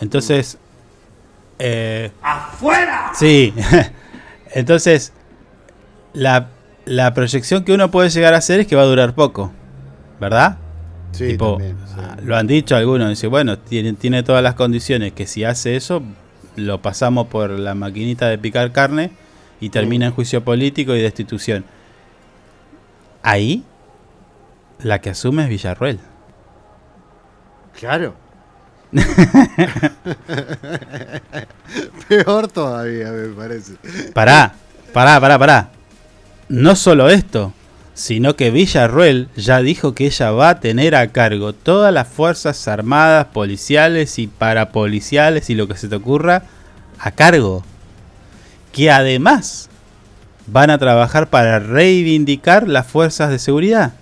Entonces... 0.00 0.56
¡Afuera! 2.22 3.12
Sí. 3.14 3.52
Entonces, 4.54 5.12
la, 6.12 6.48
la 6.84 7.14
proyección 7.14 7.64
que 7.64 7.72
uno 7.72 7.90
puede 7.90 8.10
llegar 8.10 8.34
a 8.34 8.38
hacer 8.38 8.60
es 8.60 8.66
que 8.66 8.74
va 8.76 8.82
a 8.82 8.86
durar 8.86 9.14
poco, 9.14 9.52
¿verdad? 10.20 10.58
sí, 11.12 11.28
Tipo, 11.28 11.52
también, 11.58 11.76
sí. 11.86 11.94
ah, 11.98 12.16
lo 12.22 12.36
han 12.36 12.46
dicho 12.46 12.74
algunos, 12.74 13.08
dice, 13.10 13.26
bueno, 13.28 13.58
tiene, 13.58 13.92
tiene 13.92 14.22
todas 14.22 14.42
las 14.42 14.54
condiciones 14.54 15.12
que 15.12 15.26
si 15.26 15.44
hace 15.44 15.76
eso, 15.76 16.02
lo 16.56 16.82
pasamos 16.82 17.28
por 17.28 17.50
la 17.50 17.74
maquinita 17.74 18.28
de 18.28 18.38
picar 18.38 18.72
carne 18.72 19.10
y 19.60 19.68
termina 19.70 20.06
en 20.06 20.12
juicio 20.12 20.42
político 20.42 20.94
y 20.96 21.00
destitución. 21.00 21.64
Ahí, 23.22 23.62
La 24.82 25.00
que 25.00 25.10
asume 25.10 25.44
es 25.44 25.48
Villarruel. 25.48 26.00
Claro. 27.78 28.14
Peor 32.08 32.48
todavía, 32.48 33.10
me 33.10 33.28
parece. 33.28 33.74
Pará, 34.12 34.54
pará, 34.92 35.20
pará, 35.20 35.38
pará. 35.38 35.70
No 36.48 36.76
solo 36.76 37.08
esto, 37.08 37.54
sino 37.94 38.36
que 38.36 38.50
Villarruel 38.50 39.28
ya 39.36 39.62
dijo 39.62 39.94
que 39.94 40.06
ella 40.06 40.32
va 40.32 40.50
a 40.50 40.60
tener 40.60 40.94
a 40.94 41.08
cargo 41.08 41.52
todas 41.52 41.94
las 41.94 42.08
fuerzas 42.08 42.68
armadas, 42.68 43.26
policiales 43.26 44.18
y 44.18 44.26
parapoliciales 44.26 45.48
y 45.48 45.54
lo 45.54 45.68
que 45.68 45.76
se 45.76 45.88
te 45.88 45.96
ocurra 45.96 46.42
a 46.98 47.12
cargo. 47.12 47.64
Que 48.72 48.90
además 48.90 49.70
van 50.46 50.70
a 50.70 50.78
trabajar 50.78 51.30
para 51.30 51.58
reivindicar 51.58 52.68
las 52.68 52.86
fuerzas 52.86 53.30
de 53.30 53.38
seguridad. 53.38 53.92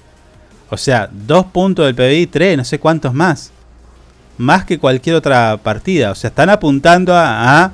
O 0.70 0.76
sea, 0.76 1.10
dos 1.12 1.46
puntos 1.46 1.84
del 1.84 1.94
PBI, 1.94 2.26
tres, 2.28 2.56
no 2.56 2.64
sé 2.64 2.78
cuántos 2.78 3.12
más. 3.12 3.50
Más 4.38 4.64
que 4.64 4.78
cualquier 4.78 5.16
otra 5.16 5.58
partida. 5.62 6.12
O 6.12 6.14
sea, 6.14 6.28
están 6.28 6.48
apuntando 6.48 7.12
a, 7.14 7.72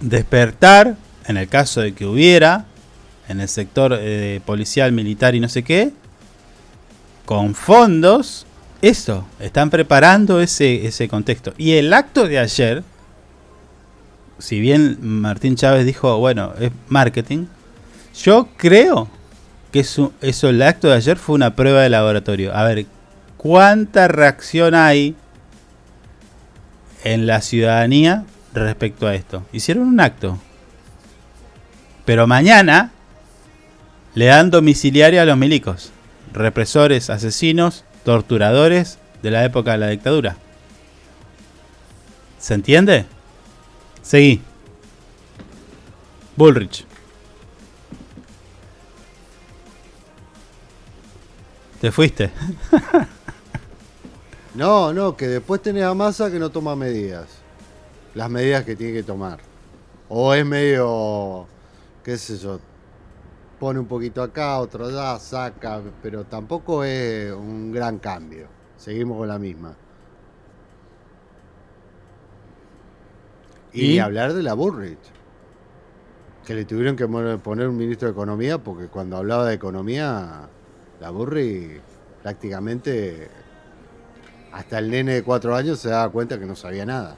despertar, 0.00 0.96
en 1.26 1.36
el 1.36 1.48
caso 1.48 1.80
de 1.80 1.92
que 1.92 2.06
hubiera, 2.06 2.64
en 3.28 3.40
el 3.40 3.48
sector 3.48 3.96
eh, 3.96 4.40
policial, 4.44 4.90
militar 4.90 5.34
y 5.36 5.40
no 5.40 5.48
sé 5.48 5.62
qué, 5.62 5.92
con 7.24 7.54
fondos, 7.54 8.46
eso, 8.80 9.24
están 9.38 9.70
preparando 9.70 10.40
ese, 10.40 10.86
ese 10.86 11.06
contexto. 11.06 11.54
Y 11.56 11.72
el 11.74 11.92
acto 11.92 12.26
de 12.26 12.40
ayer, 12.40 12.82
si 14.38 14.58
bien 14.58 14.98
Martín 15.00 15.54
Chávez 15.54 15.86
dijo, 15.86 16.18
bueno, 16.18 16.52
es 16.58 16.72
marketing, 16.88 17.46
yo 18.14 18.48
creo 18.56 19.08
que 19.72 19.80
eso, 19.80 20.12
eso, 20.20 20.50
el 20.50 20.62
acto 20.62 20.88
de 20.88 20.96
ayer 20.96 21.16
fue 21.16 21.34
una 21.34 21.56
prueba 21.56 21.80
de 21.80 21.88
laboratorio. 21.88 22.54
A 22.54 22.62
ver, 22.64 22.86
¿cuánta 23.38 24.06
reacción 24.06 24.74
hay 24.74 25.16
en 27.02 27.26
la 27.26 27.40
ciudadanía 27.40 28.24
respecto 28.52 29.06
a 29.06 29.14
esto? 29.14 29.44
Hicieron 29.52 29.88
un 29.88 29.98
acto. 29.98 30.38
Pero 32.04 32.26
mañana 32.26 32.92
le 34.14 34.26
dan 34.26 34.50
domiciliaria 34.50 35.22
a 35.22 35.24
los 35.24 35.38
milicos, 35.38 35.90
represores, 36.34 37.08
asesinos, 37.08 37.84
torturadores 38.04 38.98
de 39.22 39.30
la 39.30 39.44
época 39.44 39.72
de 39.72 39.78
la 39.78 39.88
dictadura. 39.88 40.36
¿Se 42.38 42.52
entiende? 42.52 43.06
Seguí. 44.02 44.42
Bullrich. 46.36 46.84
Te 51.82 51.90
fuiste. 51.90 52.30
No, 54.54 54.92
no, 54.92 55.16
que 55.16 55.28
después 55.28 55.62
tenés 55.62 55.84
a 55.84 55.94
Massa 55.94 56.30
que 56.30 56.38
no 56.38 56.50
toma 56.50 56.76
medidas. 56.76 57.26
Las 58.14 58.28
medidas 58.28 58.64
que 58.64 58.76
tiene 58.76 58.92
que 58.92 59.02
tomar. 59.02 59.38
O 60.10 60.34
es 60.34 60.44
medio, 60.44 61.46
qué 62.04 62.18
sé 62.18 62.36
yo, 62.36 62.60
pone 63.58 63.80
un 63.80 63.86
poquito 63.86 64.22
acá, 64.22 64.58
otro 64.58 64.88
allá, 64.88 65.18
saca, 65.18 65.80
pero 66.02 66.24
tampoco 66.24 66.84
es 66.84 67.32
un 67.32 67.72
gran 67.72 67.98
cambio. 67.98 68.46
Seguimos 68.76 69.16
con 69.16 69.28
la 69.28 69.38
misma. 69.38 69.74
Y, 73.72 73.98
hablar 74.00 74.34
de 74.34 74.42
la 74.42 74.52
Bullrich. 74.52 74.98
Que 76.46 76.54
le 76.54 76.66
tuvieron 76.66 76.94
que 76.94 77.08
poner 77.08 77.68
un 77.68 77.76
ministro 77.78 78.06
de 78.06 78.12
Economía 78.12 78.58
porque 78.58 78.88
cuando 78.88 79.16
hablaba 79.16 79.46
de 79.46 79.54
economía, 79.54 80.50
la 81.02 81.10
Burri 81.10 81.80
prácticamente 82.22 83.28
hasta 84.52 84.78
el 84.78 84.88
nene 84.88 85.14
de 85.14 85.22
cuatro 85.24 85.56
años 85.56 85.80
se 85.80 85.88
daba 85.88 86.12
cuenta 86.12 86.38
que 86.38 86.46
no 86.46 86.54
sabía 86.54 86.86
nada. 86.86 87.16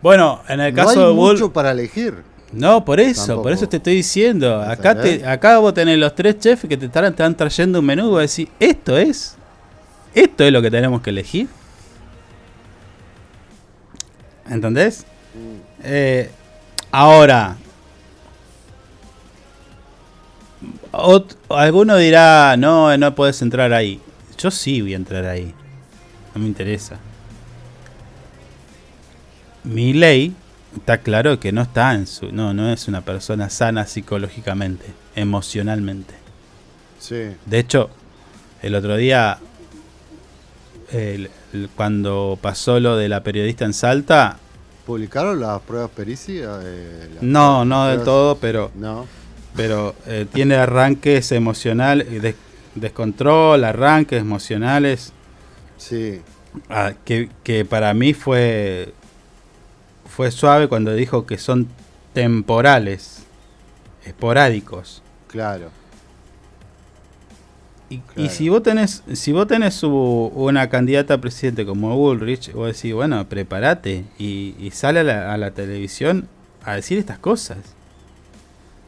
Bueno, 0.00 0.40
en 0.48 0.60
el 0.60 0.72
no 0.72 0.84
caso 0.84 1.00
hay 1.00 1.06
de 1.06 1.12
Bull... 1.12 1.32
mucho 1.32 1.52
para 1.52 1.72
elegir. 1.72 2.22
No, 2.52 2.84
por 2.84 3.00
eso, 3.00 3.26
Tampoco. 3.26 3.42
por 3.42 3.52
eso 3.52 3.68
te 3.68 3.78
estoy 3.78 3.94
diciendo. 3.96 4.60
Acá, 4.60 5.00
te, 5.00 5.26
acá 5.26 5.58
vos 5.58 5.74
tenés 5.74 5.98
los 5.98 6.14
tres 6.14 6.38
chefs 6.38 6.68
que 6.68 6.76
te 6.76 6.86
están, 6.86 7.02
te 7.06 7.10
están 7.10 7.36
trayendo 7.36 7.80
un 7.80 7.86
menú 7.86 8.06
y 8.06 8.10
vos 8.10 8.20
decís, 8.20 8.48
esto 8.60 8.96
es, 8.96 9.36
esto 10.14 10.44
es 10.44 10.52
lo 10.52 10.62
que 10.62 10.70
tenemos 10.70 11.02
que 11.02 11.10
elegir. 11.10 11.48
¿Entendés? 14.48 15.04
Eh, 15.82 16.30
ahora, 16.92 17.56
ot- 20.92 21.36
alguno 21.50 21.96
dirá, 21.96 22.56
no, 22.56 22.96
no 22.96 23.14
puedes 23.14 23.40
entrar 23.42 23.72
ahí. 23.72 24.00
Yo 24.38 24.50
sí 24.50 24.80
voy 24.82 24.92
a 24.94 24.96
entrar 24.96 25.24
ahí. 25.26 25.54
No 26.34 26.40
me 26.40 26.46
interesa. 26.46 26.98
Mi 29.64 29.92
ley 29.92 30.34
está 30.76 30.98
claro 30.98 31.38
que 31.38 31.52
no 31.52 31.62
está 31.62 31.94
en 31.94 32.06
su. 32.06 32.32
No, 32.32 32.52
no 32.54 32.70
es 32.72 32.88
una 32.88 33.02
persona 33.02 33.48
sana 33.50 33.86
psicológicamente, 33.86 34.86
emocionalmente. 35.14 36.14
Sí. 36.98 37.30
De 37.46 37.58
hecho, 37.58 37.90
el 38.62 38.74
otro 38.74 38.96
día, 38.96 39.38
el- 40.90 41.30
el- 41.52 41.68
cuando 41.76 42.38
pasó 42.40 42.80
lo 42.80 42.96
de 42.96 43.08
la 43.08 43.22
periodista 43.22 43.64
en 43.64 43.72
Salta, 43.74 44.38
¿Publicaron 44.86 45.38
las 45.40 45.60
pruebas 45.60 45.90
pericias? 45.90 46.60
eh, 46.64 47.08
no, 47.20 47.64
no 47.64 47.86
del 47.86 48.02
todo, 48.02 48.36
pero, 48.38 48.72
No. 48.74 49.06
Pero 49.56 49.94
eh, 50.06 50.26
tiene 50.32 50.54
arranques 50.56 51.32
emocionales, 51.32 52.22
des- 52.22 52.36
descontrol, 52.74 53.64
arranques 53.64 54.20
emocionales, 54.20 55.12
Sí. 55.76 56.20
ah, 56.70 56.92
que, 57.04 57.28
que 57.42 57.64
para 57.64 57.92
mí 57.94 58.14
fue, 58.14 58.92
fue 60.06 60.30
suave 60.30 60.68
cuando 60.68 60.94
dijo 60.94 61.26
que 61.26 61.38
son 61.38 61.68
temporales, 62.12 63.22
esporádicos. 64.04 65.02
Claro. 65.28 65.70
Y, 68.16 68.30
si 68.30 68.48
vos 68.48 68.62
tenés, 68.62 69.02
si 69.12 69.32
vos 69.32 69.46
tenés 69.46 69.82
una 69.82 70.70
candidata 70.70 71.14
a 71.14 71.18
presidente 71.18 71.66
como 71.66 71.94
Bullrich, 71.94 72.50
vos 72.52 72.74
decís, 72.74 72.94
bueno, 72.94 73.28
prepárate 73.28 74.04
y, 74.18 74.54
y 74.58 74.70
sale 74.70 75.00
a 75.00 75.04
la, 75.04 75.34
a 75.34 75.36
la 75.36 75.50
televisión 75.50 76.26
a 76.64 76.74
decir 76.74 76.96
estas 76.98 77.18
cosas. 77.18 77.58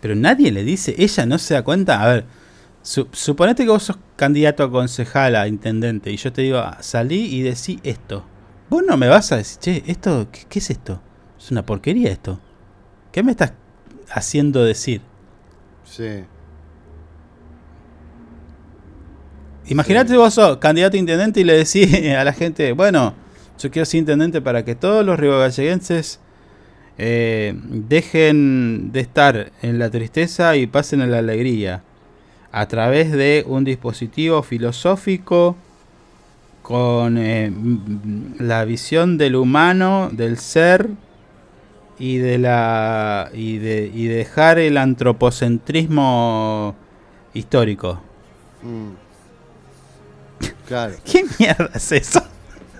Pero 0.05 0.15
nadie 0.17 0.53
le 0.53 0.65
dice, 0.65 0.95
ella 0.99 1.25
no 1.25 1.39
se 1.39 1.55
da 1.55 1.63
cuenta. 1.65 2.03
A 2.03 2.07
ver, 2.13 2.25
su- 2.83 3.09
suponete 3.11 3.65
que 3.65 3.71
vos 3.71 3.85
sos 3.85 3.97
candidato 4.17 4.63
a 4.63 4.71
concejal, 4.71 5.35
a 5.35 5.49
intendente, 5.49 6.13
y 6.13 6.19
yo 6.19 6.31
te 6.31 6.43
digo, 6.43 6.59
ah, 6.59 6.77
salí 6.83 7.25
y 7.35 7.41
decí 7.41 7.81
esto. 7.85 8.23
Vos 8.69 8.83
no 8.87 8.99
me 8.99 9.09
vas 9.09 9.33
a 9.33 9.39
decir, 9.39 9.59
che, 9.61 9.83
esto, 9.87 10.29
¿qué, 10.31 10.41
qué 10.47 10.59
es 10.59 10.69
esto? 10.69 11.01
Es 11.39 11.51
una 11.51 11.65
porquería 11.65 12.11
esto. 12.11 12.39
¿Qué 13.13 13.23
me 13.23 13.31
estás 13.31 13.55
haciendo 14.11 14.63
decir? 14.63 15.01
Sí. 15.85 16.25
Imagínate 19.69 20.11
Sí. 20.11 20.17
vos 20.17 20.35
sos 20.35 20.59
candidato 20.59 20.99
a 20.99 21.01
intendente 21.01 21.41
y 21.41 21.45
le 21.45 21.55
decís 21.57 21.89
a 22.15 22.25
la 22.25 22.35
gente, 22.35 22.73
bueno, 22.73 23.15
yo 23.59 23.71
quiero 23.71 23.87
ser 23.87 24.01
intendente 24.01 24.43
para 24.43 24.67
que 24.67 24.75
todos 24.75 25.03
los 25.03 25.19
ribogalleguenses 25.19 26.21
eh, 26.99 27.55
dejen 27.65 28.93
de 28.93 29.01
estar 29.01 29.53
en 29.63 29.79
la 29.79 29.91
tristeza 29.91 30.57
y 30.57 30.67
pasen 30.67 31.01
a 31.01 31.07
la 31.07 31.19
alegría 31.19 31.83
a 32.53 32.69
través 32.69 33.11
de 33.11 33.45
un 33.49 33.65
dispositivo 33.65 34.43
filosófico 34.43 35.57
con 36.63 37.19
eh, 37.19 37.53
la 38.39 38.65
visión 38.65 39.19
del 39.19 39.37
humano, 39.37 40.09
del 40.13 40.39
ser 40.39 40.89
y 41.99 42.19
de 42.19 42.39
la 42.39 43.29
y 43.35 43.59
de 43.59 43.91
y 43.93 44.07
dejar 44.07 44.59
el 44.59 44.79
antropocentrismo 44.79 46.75
histórico. 47.35 48.01
Mm. 48.63 48.93
Claro. 50.67 50.95
¿Qué 51.05 51.25
mierda 51.39 51.71
es 51.75 51.93
eso? 51.93 52.24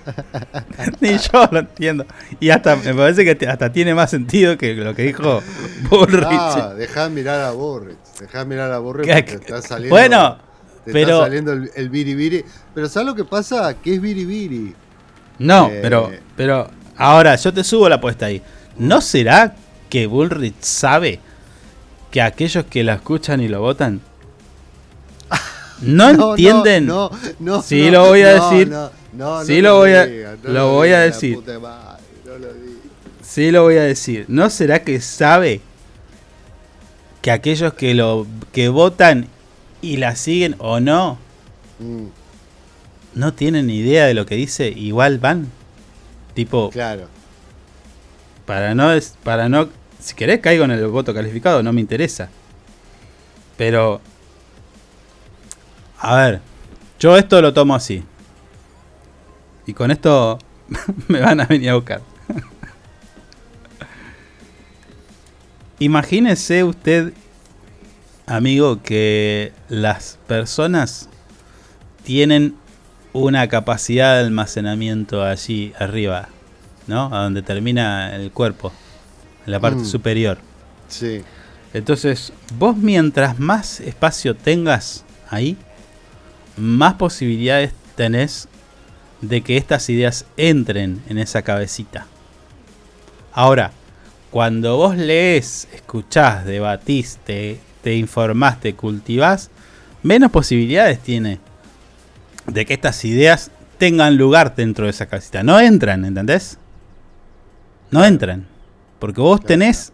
Ni 1.01 1.17
yo 1.19 1.49
lo 1.51 1.59
entiendo. 1.61 2.07
Y 2.41 2.51
hasta 2.51 2.77
me 2.77 2.95
parece 2.95 3.25
que 3.25 3.47
hasta 3.49 3.73
tiene 3.73 3.95
más 3.95 4.11
sentido 4.11 4.57
que 4.59 4.75
lo 4.75 4.95
que 4.95 5.03
dijo 5.03 5.43
Bullrich. 5.91 6.27
Ah, 6.31 6.75
dejá 6.77 7.05
de 7.05 7.11
mirar 7.11 7.41
a 7.41 7.51
Burrich. 7.53 7.97
Dejá 8.21 8.41
de 8.41 8.45
mirar 8.45 8.73
a 8.73 8.79
Burrich 8.79 9.07
Que- 9.07 9.15
porque 9.15 9.39
te 9.39 9.45
está 9.55 9.63
saliendo. 9.63 9.95
bueno, 9.95 10.39
te 10.85 10.93
pero- 10.93 11.09
está 11.15 11.25
saliendo 11.25 11.53
el, 11.53 11.71
el 11.75 11.89
biribiri. 11.89 12.45
Pero 12.75 12.89
¿sabes 12.89 13.07
lo 13.07 13.15
que 13.15 13.25
pasa? 13.25 13.75
Que 13.81 13.95
es 13.95 14.01
biribiri. 14.01 14.75
no, 15.39 15.69
eh, 15.69 15.79
pero, 15.83 16.11
pero 16.37 16.71
ahora 16.97 17.35
yo 17.37 17.53
te 17.53 17.65
subo 17.65 17.89
la 17.89 17.97
apuesta 17.97 18.27
ahí. 18.27 18.43
¿No 18.77 19.01
será 19.01 19.55
que 19.89 20.07
Bullrich 20.07 20.61
sabe 20.61 21.21
que 22.11 22.21
aquellos 22.23 22.65
que 22.67 22.85
la 22.85 22.95
escuchan 22.95 23.41
y 23.41 23.49
lo 23.49 23.61
votan 23.61 24.01
no, 25.83 26.11
entienden? 26.11 26.87
No, 26.87 27.11
no, 27.41 27.63
Sí, 27.63 27.87
no, 27.87 27.91
lo 27.93 28.07
voy 28.09 28.23
a 28.23 28.35
decir. 28.35 28.73
No, 29.17 29.25
no, 29.25 29.39
no 29.41 29.45
Sí, 29.45 29.61
lo 29.61 29.77
voy 29.77 29.93
a- 29.93 30.07
no 30.43 30.51
lo 30.53 30.73
voy 30.73 30.89
a 30.91 31.01
decir. 31.01 31.37
madre, 31.61 32.03
no 32.25 32.39
lo. 32.39 32.49
Sí 33.23 33.51
lo 33.51 33.63
voy 33.63 33.77
a 33.77 33.83
decir. 33.83 34.25
¿No 34.29 34.51
será 34.51 34.83
que 34.83 35.01
sabe 35.01 35.61
que 37.23 37.31
aquellos 37.31 37.73
que 37.75 37.95
lo 37.95 38.27
que 38.53 38.69
votan 38.69 39.29
y 39.81 39.97
la 39.97 40.15
siguen 40.17 40.57
o 40.59 40.81
no, 40.81 41.19
Mm, 41.81 42.07
no 43.15 43.33
tienen 43.35 43.67
ni 43.67 43.77
idea 43.79 44.07
de 44.07 44.15
lo 44.15 44.27
que 44.27 44.35
dice, 44.37 44.69
igual 44.69 45.19
van. 45.19 45.49
Tipo, 46.35 46.71
claro. 46.71 47.09
para 48.47 48.75
no 48.75 48.93
es 48.93 49.15
para 49.25 49.49
no 49.49 49.69
si 50.01 50.15
querés 50.15 50.41
caigo 50.41 50.65
en 50.65 50.71
el 50.73 50.87
voto 50.89 51.15
calificado, 51.15 51.63
no 51.63 51.73
me 51.73 51.81
interesa. 51.81 52.29
Pero 53.57 54.01
a 55.99 56.17
ver, 56.17 56.41
yo 57.01 57.17
esto 57.17 57.41
lo 57.41 57.53
tomo 57.55 57.75
así. 57.75 58.03
Y 59.67 59.73
con 59.75 59.91
esto 59.91 60.39
me 61.09 61.21
van 61.21 61.41
a 61.41 61.47
venir 61.47 61.71
a 61.71 61.75
buscar. 61.75 62.01
Imagínese 65.79 66.65
usted, 66.65 67.13
amigo, 68.27 68.81
que 68.83 69.53
las 69.69 70.19
personas 70.27 71.09
tienen 72.05 72.55
una 73.13 73.49
capacidad 73.49 74.15
de 74.15 74.21
almacenamiento 74.21 75.23
allí 75.25 75.73
arriba, 75.79 76.29
¿no? 76.87 77.15
A 77.15 77.25
donde 77.25 77.43
termina 77.43 78.15
el 78.15 78.31
cuerpo, 78.31 78.73
en 79.47 79.53
la 79.53 79.61
parte 79.61 79.81
Mm. 79.83 79.87
superior. 79.87 80.39
Sí. 80.89 81.23
Entonces, 81.73 82.33
vos 82.59 82.77
mientras 82.77 83.39
más 83.41 83.81
espacio 83.81 84.37
tengas 84.37 85.05
ahí, 85.29 85.57
más 86.57 86.95
posibilidades 86.95 87.73
tenés 87.97 88.49
de 89.21 89.43
que 89.43 89.57
estas 89.57 89.89
ideas 89.89 90.27
entren 90.37 91.03
en 91.09 91.19
esa 91.19 91.43
cabecita. 91.43 92.07
Ahora, 93.33 93.73
cuando 94.31 94.77
vos 94.77 94.97
lees, 94.97 95.69
escuchás, 95.73 96.45
debatís, 96.45 97.19
te, 97.25 97.61
te 97.83 97.95
informás, 97.95 98.61
te 98.61 98.75
cultivás, 98.75 99.51
menos 100.03 100.31
posibilidades 100.31 101.01
tiene 101.01 101.41
de 102.47 102.67
que 102.67 102.75
estas 102.75 103.05
ideas 103.05 103.51
tengan 103.79 104.17
lugar 104.17 104.55
dentro 104.55 104.85
de 104.85 104.91
esa 104.91 105.07
cabecita. 105.07 105.43
No 105.43 105.59
entran, 105.59 106.05
¿entendés? 106.05 106.59
No 107.91 108.05
entran. 108.05 108.47
Porque 108.99 109.21
vos 109.21 109.43
tenés 109.43 109.93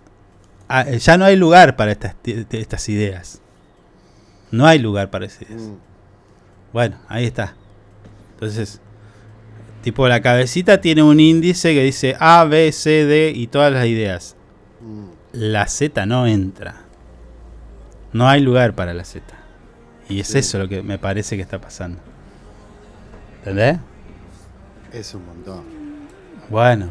ah, 0.70 0.84
ya 0.88 1.18
no 1.18 1.24
hay 1.24 1.36
lugar 1.36 1.76
para 1.76 1.92
estas, 1.92 2.14
estas 2.24 2.88
ideas. 2.88 3.40
No 4.50 4.66
hay 4.66 4.78
lugar 4.78 5.10
para 5.10 5.26
esas 5.26 5.42
ideas. 5.42 5.62
Mm, 5.62 5.74
Bueno, 6.72 6.96
ahí 7.08 7.26
está. 7.26 7.54
Entonces, 8.34 8.80
tipo 9.82 10.06
la 10.08 10.20
cabecita 10.20 10.80
tiene 10.80 11.02
un 11.02 11.20
índice 11.20 11.74
que 11.74 11.82
dice 11.82 12.16
A, 12.20 12.44
B, 12.44 12.70
C, 12.72 13.04
D 13.06 13.32
y 13.34 13.46
todas 13.46 13.72
las 13.72 13.86
ideas. 13.86 14.36
mm. 14.80 15.04
La 15.32 15.66
Z 15.68 16.06
no 16.06 16.26
entra. 16.26 16.82
No 18.12 18.28
hay 18.28 18.40
lugar 18.40 18.74
para 18.74 18.92
la 18.94 19.04
Z. 19.04 19.24
Y 20.08 20.18
es 20.20 20.26
Sí. 20.28 20.38
eso 20.38 20.58
lo 20.58 20.68
que 20.68 20.82
me 20.82 20.98
parece 20.98 21.36
que 21.36 21.42
está 21.42 21.60
pasando. 21.60 22.00
¿Entendés? 23.38 23.78
Es 24.92 25.14
un 25.14 25.24
montón. 25.24 25.62
Bueno, 26.48 26.88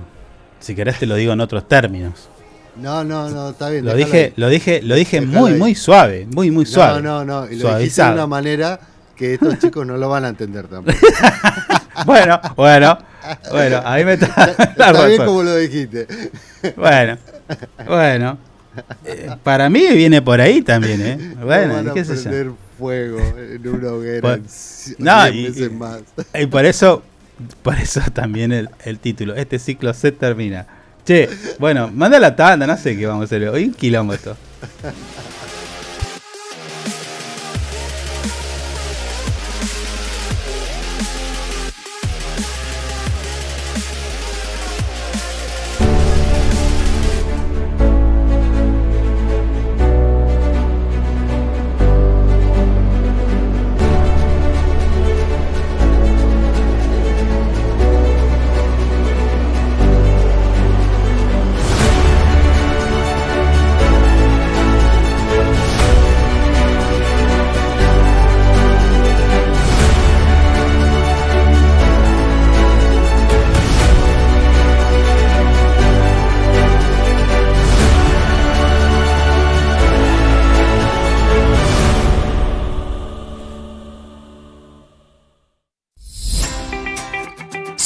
si 0.59 0.73
querés 0.73 0.97
te 0.99 1.05
lo 1.05 1.15
digo 1.15 1.33
en 1.33 1.41
otros 1.41 1.67
términos. 1.67 2.29
No, 2.77 3.03
no, 3.03 3.29
no, 3.29 3.49
está 3.49 3.69
bien. 3.69 3.83
Lo 3.83 3.93
dije, 3.93 4.25
ahí. 4.27 4.33
lo 4.37 4.47
dije, 4.47 4.81
lo 4.81 4.95
dije 4.95 5.19
muy, 5.19 5.51
ahí. 5.51 5.57
muy 5.59 5.75
suave, 5.75 6.25
muy, 6.33 6.49
muy 6.49 6.65
suave. 6.65 7.01
No, 7.01 7.25
no, 7.25 7.43
no. 7.45 7.51
Y 7.51 7.57
lo 7.57 7.77
dijiste 7.77 8.03
de 8.03 8.11
una 8.13 8.25
manera 8.27 8.79
que 9.17 9.33
estos 9.33 9.59
chicos 9.59 9.85
no 9.85 9.97
lo 9.97 10.07
van 10.07 10.23
a 10.23 10.29
entender 10.29 10.67
tampoco. 10.69 10.97
Bueno, 12.05 12.39
bueno, 12.55 12.97
bueno, 13.51 13.81
ahí 13.85 14.05
me 14.05 14.13
está 14.13 14.27
Está 14.51 14.91
bien 15.07 15.25
como 15.25 15.43
lo 15.43 15.55
dijiste. 15.55 16.07
Bueno, 16.75 17.17
bueno. 17.85 18.37
Eh, 19.05 19.29
para 19.43 19.69
mí 19.69 19.85
viene 19.93 20.21
por 20.21 20.39
ahí 20.39 20.61
también, 20.61 21.01
¿eh? 21.01 21.17
No 21.37 21.45
Bueno, 21.45 21.73
van 21.73 21.89
a 21.89 21.93
qué 21.93 22.05
sé 22.05 22.15
yo. 22.15 22.21
prender 22.23 22.51
fuego 22.77 23.19
en 23.37 23.67
una 23.67 23.91
hoguera 23.91 24.33
en 24.35 24.45
no, 24.99 25.27
y- 25.27 25.69
más. 25.71 26.01
Y 26.33 26.45
por 26.45 26.65
eso, 26.65 27.03
por 27.61 27.75
eso 27.77 27.99
también 28.13 28.51
el, 28.53 28.69
el 28.85 28.99
título. 28.99 29.35
Este 29.35 29.59
ciclo 29.59 29.93
se 29.93 30.11
termina. 30.11 30.65
Che, 31.05 31.27
bueno, 31.57 31.89
manda 31.93 32.19
la 32.19 32.35
tanda, 32.35 32.65
no 32.67 32.77
sé 32.77 32.95
qué 32.95 33.05
vamos 33.07 33.23
a 33.23 33.25
hacer 33.25 33.49
hoy. 33.49 33.65
Un 33.65 33.73
quilombo 33.73 34.13
esto. 34.13 34.37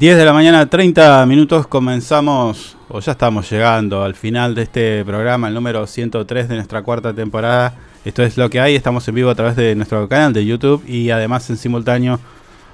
10 0.00 0.16
de 0.16 0.24
la 0.24 0.32
mañana, 0.32 0.64
30 0.64 1.26
minutos, 1.26 1.66
comenzamos, 1.66 2.74
o 2.88 3.00
ya 3.00 3.12
estamos 3.12 3.50
llegando 3.50 4.02
al 4.02 4.14
final 4.14 4.54
de 4.54 4.62
este 4.62 5.04
programa, 5.04 5.48
el 5.48 5.52
número 5.52 5.86
103 5.86 6.48
de 6.48 6.54
nuestra 6.54 6.80
cuarta 6.80 7.12
temporada. 7.12 7.74
Esto 8.06 8.22
es 8.22 8.38
lo 8.38 8.48
que 8.48 8.60
hay, 8.60 8.74
estamos 8.74 9.06
en 9.08 9.16
vivo 9.16 9.28
a 9.28 9.34
través 9.34 9.56
de 9.56 9.74
nuestro 9.74 10.08
canal 10.08 10.32
de 10.32 10.46
YouTube 10.46 10.82
y 10.88 11.10
además 11.10 11.50
en 11.50 11.58
simultáneo 11.58 12.18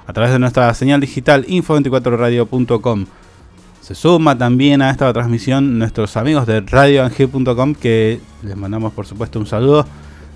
a 0.07 0.13
través 0.13 0.31
de 0.31 0.39
nuestra 0.39 0.73
señal 0.75 1.01
digital 1.01 1.45
info24radio.com. 1.47 3.07
Se 3.81 3.97
suma 3.97 4.39
también 4.39 4.81
a 4.81 4.93
esta 4.93 5.13
transmisión 5.13 5.81
nuestros 5.81 6.17
amigos 6.17 6.47
de 6.47 6.61
radioangel.com 6.61 7.75
que 7.75 8.21
les 8.45 8.57
mandamos 8.57 8.93
por 8.93 9.05
supuesto 9.05 9.41
un 9.41 9.47
saludo. 9.47 9.85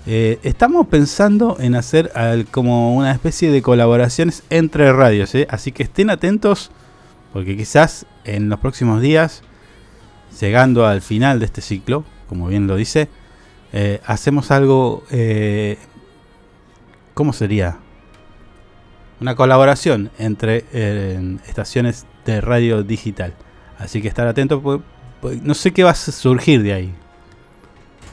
Eh, 0.06 0.40
estamos 0.42 0.88
pensando 0.88 1.56
en 1.60 1.76
hacer 1.76 2.10
como 2.50 2.96
una 2.96 3.12
especie 3.12 3.52
de 3.52 3.62
colaboraciones 3.62 4.42
entre 4.50 4.92
radios, 4.92 5.32
¿eh? 5.36 5.46
así 5.50 5.70
que 5.70 5.84
estén 5.84 6.10
atentos 6.10 6.72
porque 7.32 7.56
quizás 7.56 8.06
en 8.24 8.48
los 8.48 8.58
próximos 8.58 9.00
días, 9.00 9.42
llegando 10.40 10.86
al 10.86 11.02
final 11.02 11.38
de 11.38 11.46
este 11.46 11.60
ciclo, 11.60 12.04
como 12.28 12.48
bien 12.48 12.66
lo 12.66 12.76
dice, 12.76 13.08
eh, 13.72 14.00
hacemos 14.04 14.50
algo, 14.50 15.04
eh, 15.10 15.78
¿cómo 17.14 17.32
sería? 17.32 17.78
Una 19.20 19.34
colaboración 19.34 20.10
entre 20.18 20.64
eh, 20.72 21.36
estaciones 21.46 22.06
de 22.24 22.40
radio 22.40 22.82
digital. 22.82 23.34
Así 23.78 24.02
que 24.02 24.08
estar 24.08 24.26
atentos, 24.26 24.60
pues, 24.62 24.80
pues, 25.20 25.42
no 25.42 25.54
sé 25.54 25.72
qué 25.72 25.84
va 25.84 25.90
a 25.90 25.94
surgir 25.94 26.62
de 26.62 26.72
ahí. 26.72 26.94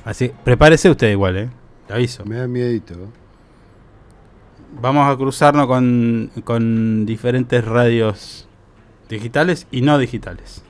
Así, 0.06 0.32
prepárese 0.44 0.90
usted 0.90 1.12
igual, 1.12 1.38
¿eh? 1.38 1.50
Te 1.88 1.94
aviso. 1.94 2.24
Me 2.26 2.36
da 2.38 2.48
miedito. 2.48 2.96
Vamos 4.82 5.12
a 5.12 5.18
cruzarnos 5.18 5.68
con, 5.68 6.30
con 6.44 7.06
diferentes 7.06 7.64
radios 7.64 8.47
digitales 9.10 9.68
y 9.72 9.82
no 9.82 9.98
digitales. 9.98 10.62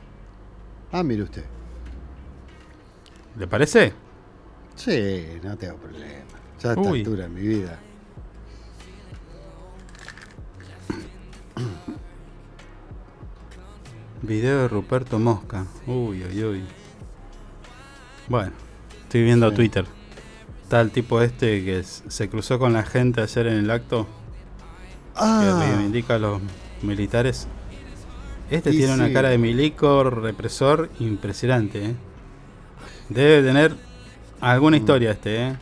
Ah, 0.92 1.04
mire 1.04 1.24
usted. 1.24 1.44
¿Le 3.38 3.48
parece? 3.48 3.94
Sí, 4.76 5.26
no 5.44 5.58
tengo 5.58 5.76
problema. 5.78 6.24
Ya 6.62 6.70
a 6.70 6.74
esta 6.74 6.82
Uy. 6.82 7.00
altura 7.00 7.26
en 7.26 7.34
mi 7.34 7.42
vida. 7.42 7.80
Video 14.22 14.62
de 14.64 14.68
Ruperto 14.68 15.20
Mosca. 15.20 15.66
Uy, 15.86 16.24
uy, 16.24 16.44
uy. 16.44 16.64
Bueno, 18.28 18.52
estoy 19.04 19.24
viendo 19.24 19.50
Sí. 19.50 19.56
Twitter. 19.56 19.86
Está 20.64 20.82
el 20.82 20.92
tipo 20.92 21.22
este 21.22 21.64
que 21.64 21.84
se 21.84 22.30
cruzó 22.30 22.60
con 22.60 22.74
la 22.74 22.84
gente 22.84 23.22
ayer 23.22 23.48
en 23.48 23.58
el 23.60 23.72
acto. 23.72 24.08
Ah. 25.16 25.60
Que 25.62 25.66
reivindica 25.72 26.16
a 26.16 26.20
los 26.20 26.42
militares. 26.82 27.48
Este 28.50 28.70
Y 28.72 28.78
tiene 28.78 28.94
una 28.94 29.12
cara 29.12 29.30
de 29.30 29.38
milico 29.38 30.04
represor 30.10 30.90
impresionante, 31.00 31.86
¿eh? 31.86 31.96
Debe 33.10 33.46
tener 33.46 33.76
alguna 34.42 34.78
Mm. 34.78 34.80
historia 34.80 35.12
este, 35.12 35.48
¿eh? 35.48 35.56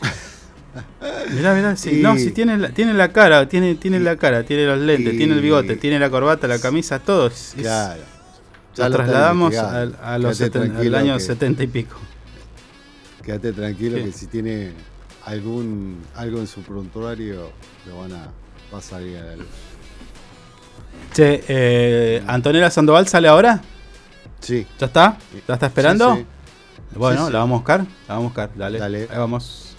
Mirá, 1.34 1.54
mirá, 1.54 1.76
sí, 1.76 1.98
Y- 1.98 2.02
no, 2.02 2.16
sí 2.16 2.30
tiene 2.30 2.56
la, 2.58 2.70
tiene 2.70 2.94
la 2.94 3.12
cara, 3.12 3.48
tiene, 3.48 3.74
tiene 3.74 4.00
la 4.00 4.16
cara, 4.16 4.44
tiene 4.44 4.66
los 4.66 4.78
lentes, 4.78 5.14
y- 5.14 5.16
tiene 5.18 5.34
el 5.34 5.40
bigote, 5.40 5.76
tiene 5.76 5.98
la 5.98 6.08
corbata, 6.10 6.46
la 6.48 6.58
camisa, 6.58 6.98
todo. 6.98 7.26
es- 7.28 7.54
Claro. 7.56 8.02
Ya 8.74 8.88
lo 8.88 8.96
trasladamos 8.96 9.54
al, 9.54 9.88
investigando. 9.90 10.06
a 10.08 10.18
los 10.18 10.38
Quédate 10.38 10.58
seten- 10.58 10.62
al 10.62 10.70
tranquilo 10.72 10.98
año 10.98 11.14
que- 11.14 11.20
70 11.20 11.62
y 11.62 11.66
pico. 11.66 11.96
Quédate 13.22 13.52
tranquilo 13.52 13.96
¿Qué? 13.96 14.04
que 14.04 14.12
si 14.12 14.26
tiene 14.28 14.72
algún 15.26 15.98
algo 16.16 16.38
en 16.40 16.46
su 16.46 16.62
prontuario 16.62 17.50
lo 17.86 17.98
van 17.98 18.12
a 18.14 18.28
salir 18.80 19.18
a 19.18 19.24
la 19.24 19.36
luz. 19.36 19.46
Che, 21.12 21.44
eh, 21.46 22.22
¿Antonella 22.26 22.70
Sandoval 22.70 23.06
sale 23.06 23.28
ahora? 23.28 23.60
Sí. 24.40 24.66
¿Ya 24.78 24.86
está? 24.86 25.18
¿Ya 25.46 25.54
está 25.54 25.66
esperando? 25.66 26.16
Sí, 26.16 26.26
Bueno, 26.94 27.20
Sí, 27.20 27.26
sí. 27.26 27.32
la 27.32 27.38
vamos 27.40 27.54
a 27.56 27.58
buscar. 27.58 27.80
La 27.80 28.14
vamos 28.14 28.24
a 28.24 28.28
buscar, 28.28 28.50
dale. 28.56 28.78
Dale. 28.78 29.08
Ahí 29.10 29.18
vamos. 29.18 29.76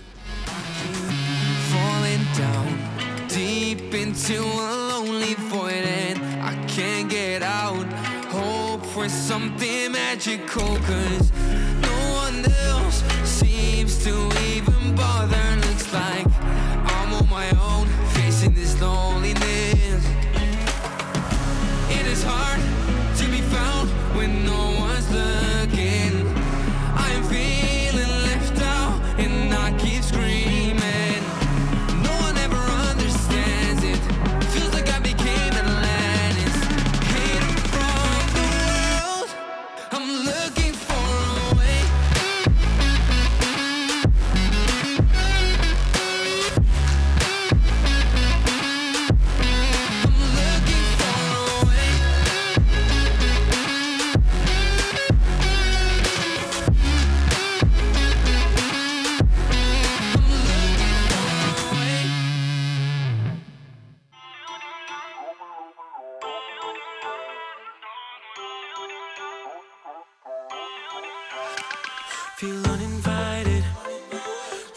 Feel 72.44 72.68
uninvited. 72.68 73.64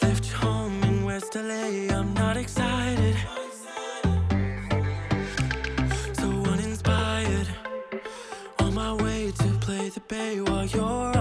Left 0.01 0.33
home 0.35 0.85
in 0.85 1.05
West 1.05 1.35
LA. 1.35 1.93
I'm 1.97 2.15
not 2.15 2.37
excited. 2.37 3.17
So 6.13 6.29
uninspired. 6.53 7.49
On 8.61 8.73
my 8.73 8.93
way 9.03 9.33
to 9.33 9.49
play 9.59 9.89
the 9.89 9.99
bay 10.07 10.41
while 10.43 10.67
you're 10.67 11.16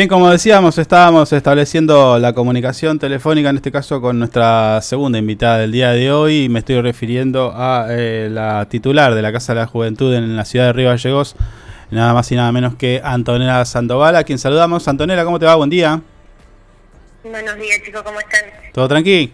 Bien, 0.00 0.08
como 0.08 0.30
decíamos, 0.30 0.78
estábamos 0.78 1.30
estableciendo 1.30 2.18
la 2.18 2.32
comunicación 2.32 2.98
telefónica, 2.98 3.50
en 3.50 3.56
este 3.56 3.70
caso 3.70 4.00
con 4.00 4.18
nuestra 4.18 4.80
segunda 4.80 5.18
invitada 5.18 5.58
del 5.58 5.72
día 5.72 5.90
de 5.90 6.10
hoy. 6.10 6.44
y 6.44 6.48
Me 6.48 6.60
estoy 6.60 6.80
refiriendo 6.80 7.52
a 7.54 7.84
eh, 7.90 8.30
la 8.30 8.66
titular 8.70 9.14
de 9.14 9.20
la 9.20 9.30
Casa 9.30 9.52
de 9.52 9.60
la 9.60 9.66
Juventud 9.66 10.14
en 10.14 10.38
la 10.38 10.46
ciudad 10.46 10.68
de 10.68 10.72
Río 10.72 10.88
Gallegos, 10.88 11.36
nada 11.90 12.14
más 12.14 12.32
y 12.32 12.34
nada 12.34 12.50
menos 12.50 12.76
que 12.76 13.02
Antonella 13.04 13.62
Sandoval, 13.66 14.16
a 14.16 14.24
quien 14.24 14.38
saludamos. 14.38 14.88
Antonella, 14.88 15.22
¿cómo 15.22 15.38
te 15.38 15.44
va? 15.44 15.54
Buen 15.56 15.68
día. 15.68 16.00
Buenos 17.22 17.56
días, 17.56 17.82
chicos, 17.84 18.00
¿cómo 18.02 18.20
están? 18.20 18.40
¿Todo 18.72 18.88
tranqui? 18.88 19.30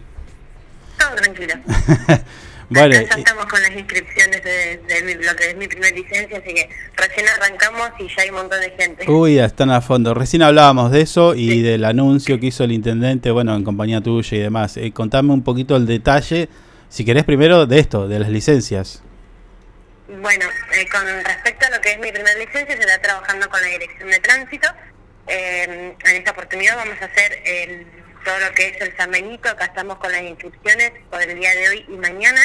Todo 0.99 1.15
tranquilo. 1.15 1.53
Bueno, 2.69 2.97
Acá 2.97 3.07
ya 3.15 3.17
estamos 3.19 3.45
con 3.45 3.61
las 3.61 3.71
inscripciones 3.71 4.43
de, 4.43 4.77
de 4.87 5.03
mi- 5.03 5.13
lo 5.23 5.33
que 5.37 5.51
es 5.51 5.55
mi 5.55 5.67
primer 5.69 5.93
licencia, 5.95 6.37
así 6.37 6.53
que 6.53 6.69
recién 6.97 7.25
arrancamos 7.29 7.91
y 7.97 8.07
ya 8.09 8.23
hay 8.23 8.29
un 8.29 8.35
montón 8.35 8.59
de 8.59 8.71
gente. 8.71 9.09
Uy, 9.09 9.35
ya 9.35 9.45
están 9.45 9.71
a 9.71 9.79
fondo. 9.79 10.13
Recién 10.13 10.41
hablábamos 10.41 10.91
de 10.91 11.01
eso 11.01 11.33
y 11.33 11.61
del 11.61 11.85
anuncio 11.85 12.37
que 12.39 12.47
hizo 12.47 12.65
el 12.65 12.73
intendente, 12.73 13.31
bueno, 13.31 13.55
en 13.55 13.63
compañía 13.63 14.01
tuya 14.01 14.37
y 14.37 14.41
demás. 14.41 14.75
Eh, 14.75 14.91
contame 14.91 15.31
un 15.31 15.43
poquito 15.45 15.77
el 15.77 15.85
detalle, 15.85 16.49
si 16.89 17.05
querés 17.05 17.23
primero, 17.23 17.65
de 17.67 17.79
esto, 17.79 18.07
de 18.09 18.19
las 18.19 18.29
licencias. 18.29 19.01
Bueno, 20.21 20.45
eh, 20.73 20.87
con 20.89 21.05
respecto 21.23 21.67
a 21.67 21.69
lo 21.75 21.81
que 21.81 21.91
es 21.93 21.99
mi 21.99 22.11
primer 22.11 22.37
licencia, 22.37 22.75
se 22.75 22.81
está 22.81 23.01
trabajando 23.01 23.49
con 23.49 23.61
la 23.61 23.67
Dirección 23.67 24.09
de 24.09 24.19
Tránsito. 24.19 24.67
Eh, 25.27 25.93
en 26.05 26.15
esta 26.17 26.31
oportunidad 26.31 26.75
vamos 26.77 26.95
a 27.01 27.05
hacer 27.05 27.41
el- 27.45 27.85
todo 28.23 28.39
lo 28.39 28.53
que 28.53 28.67
es 28.67 28.81
el 28.81 28.95
San 28.97 29.11
Benito. 29.11 29.49
Acá 29.49 29.65
estamos 29.65 29.97
con 29.97 30.11
las 30.11 30.21
inscripciones 30.21 30.91
por 31.09 31.21
el 31.21 31.39
día 31.39 31.53
de 31.55 31.69
hoy 31.69 31.85
y 31.87 31.97
mañana, 31.97 32.41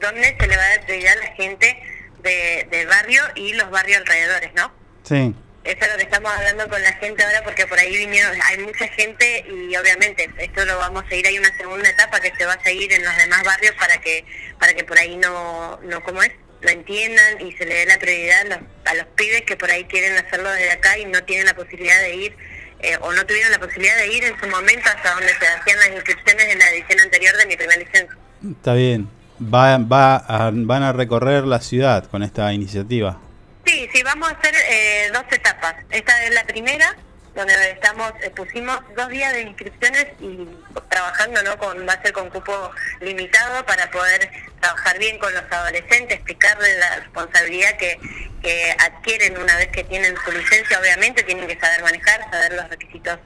donde 0.00 0.36
se 0.38 0.46
le 0.46 0.56
va 0.56 0.62
a 0.62 0.68
dar 0.68 0.84
prioridad 0.84 1.12
a 1.18 1.24
la 1.24 1.34
gente 1.34 1.82
de, 2.22 2.66
del 2.70 2.86
barrio 2.86 3.22
y 3.34 3.52
los 3.54 3.70
barrios 3.70 3.98
alrededores, 3.98 4.52
¿no? 4.54 4.72
Sí. 5.02 5.34
Eso 5.64 5.84
es 5.84 5.90
lo 5.90 5.96
que 5.96 6.04
estamos 6.04 6.30
hablando 6.32 6.68
con 6.68 6.80
la 6.80 6.92
gente 6.92 7.24
ahora 7.24 7.42
porque 7.42 7.66
por 7.66 7.76
ahí 7.76 7.96
vinieron, 7.96 8.38
hay 8.40 8.58
mucha 8.58 8.86
gente 8.86 9.44
y 9.48 9.74
obviamente 9.74 10.30
esto 10.38 10.64
lo 10.64 10.78
vamos 10.78 11.04
a 11.04 11.08
seguir, 11.08 11.26
hay 11.26 11.38
una 11.40 11.56
segunda 11.56 11.88
etapa 11.88 12.20
que 12.20 12.32
se 12.38 12.46
va 12.46 12.52
a 12.52 12.62
seguir 12.62 12.92
en 12.92 13.04
los 13.04 13.16
demás 13.16 13.42
barrios 13.42 13.74
para 13.74 14.00
que 14.00 14.24
para 14.60 14.74
que 14.74 14.84
por 14.84 14.96
ahí 14.96 15.16
no, 15.16 15.80
no 15.82 16.04
¿cómo 16.04 16.22
es? 16.22 16.30
Lo 16.60 16.70
entiendan 16.70 17.40
y 17.40 17.50
se 17.56 17.66
le 17.66 17.74
dé 17.74 17.86
la 17.86 17.98
prioridad 17.98 18.42
a 18.42 18.44
los, 18.44 18.58
a 18.84 18.94
los 18.94 19.06
pibes 19.16 19.42
que 19.42 19.56
por 19.56 19.68
ahí 19.68 19.82
quieren 19.86 20.16
hacerlo 20.16 20.52
desde 20.52 20.70
acá 20.70 20.98
y 20.98 21.04
no 21.04 21.24
tienen 21.24 21.46
la 21.46 21.54
posibilidad 21.54 22.00
de 22.00 22.14
ir 22.14 22.36
eh, 22.80 22.96
o 23.00 23.12
no 23.12 23.24
tuvieron 23.26 23.50
la 23.52 23.58
posibilidad 23.58 23.96
de 23.96 24.12
ir 24.12 24.24
en 24.24 24.38
su 24.40 24.46
momento 24.48 24.88
hasta 24.94 25.12
donde 25.14 25.28
se 25.28 25.46
hacían 25.46 25.78
las 25.78 25.88
inscripciones 25.88 26.46
en 26.52 26.58
la 26.58 26.70
edición 26.70 27.00
anterior 27.00 27.36
de 27.36 27.46
mi 27.46 27.56
primera 27.56 27.78
licencia. 27.78 28.16
Está 28.50 28.74
bien. 28.74 29.08
Va, 29.42 29.76
va 29.78 30.16
a- 30.16 30.50
van 30.52 30.82
a 30.82 30.92
recorrer 30.92 31.44
la 31.44 31.60
ciudad 31.60 32.04
con 32.10 32.22
esta 32.22 32.52
iniciativa. 32.52 33.18
Sí, 33.66 33.88
sí, 33.92 34.02
vamos 34.02 34.30
a 34.30 34.32
hacer 34.32 34.54
eh, 34.70 35.10
dos 35.12 35.24
etapas. 35.30 35.74
Esta 35.90 36.24
es 36.24 36.32
la 36.32 36.44
primera, 36.44 36.96
donde 37.36 37.70
estamos 37.70 38.12
eh, 38.22 38.30
pusimos 38.30 38.80
dos 38.96 39.08
días 39.10 39.32
de 39.34 39.42
inscripciones 39.42 40.06
y 40.20 40.48
trabajando, 40.88 41.42
¿no? 41.42 41.58
Con 41.58 41.86
va 41.86 41.92
a 41.92 42.02
ser 42.02 42.12
con 42.12 42.30
cupo 42.30 42.70
limitado 43.00 43.64
para 43.66 43.90
poder 43.90 44.30
trabajar 44.60 44.98
bien 44.98 45.18
con 45.18 45.32
los 45.34 45.44
adolescentes, 45.50 46.16
explicarles 46.16 46.78
la 46.78 46.96
responsabilidad 46.96 47.76
que, 47.76 47.98
que 48.42 48.74
adquieren 48.78 49.36
una 49.36 49.54
vez 49.58 49.68
que 49.68 49.84
tienen 49.84 50.16
su 50.24 50.32
licencia. 50.32 50.80
Obviamente 50.80 51.22
tienen 51.24 51.46
que 51.46 51.60
saber 51.60 51.82
manejar, 51.82 52.22
saber 52.30 52.54
los 52.54 52.68
requisitos 52.70 53.18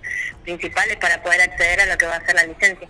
principales 0.43 0.97
para 0.97 1.23
poder 1.23 1.43
acceder 1.43 1.81
a 1.81 1.87
lo 1.87 1.97
que 1.97 2.07
va 2.07 2.17
a 2.17 2.27
ser 2.27 2.35
la 2.35 2.45
licencia. 2.45 2.89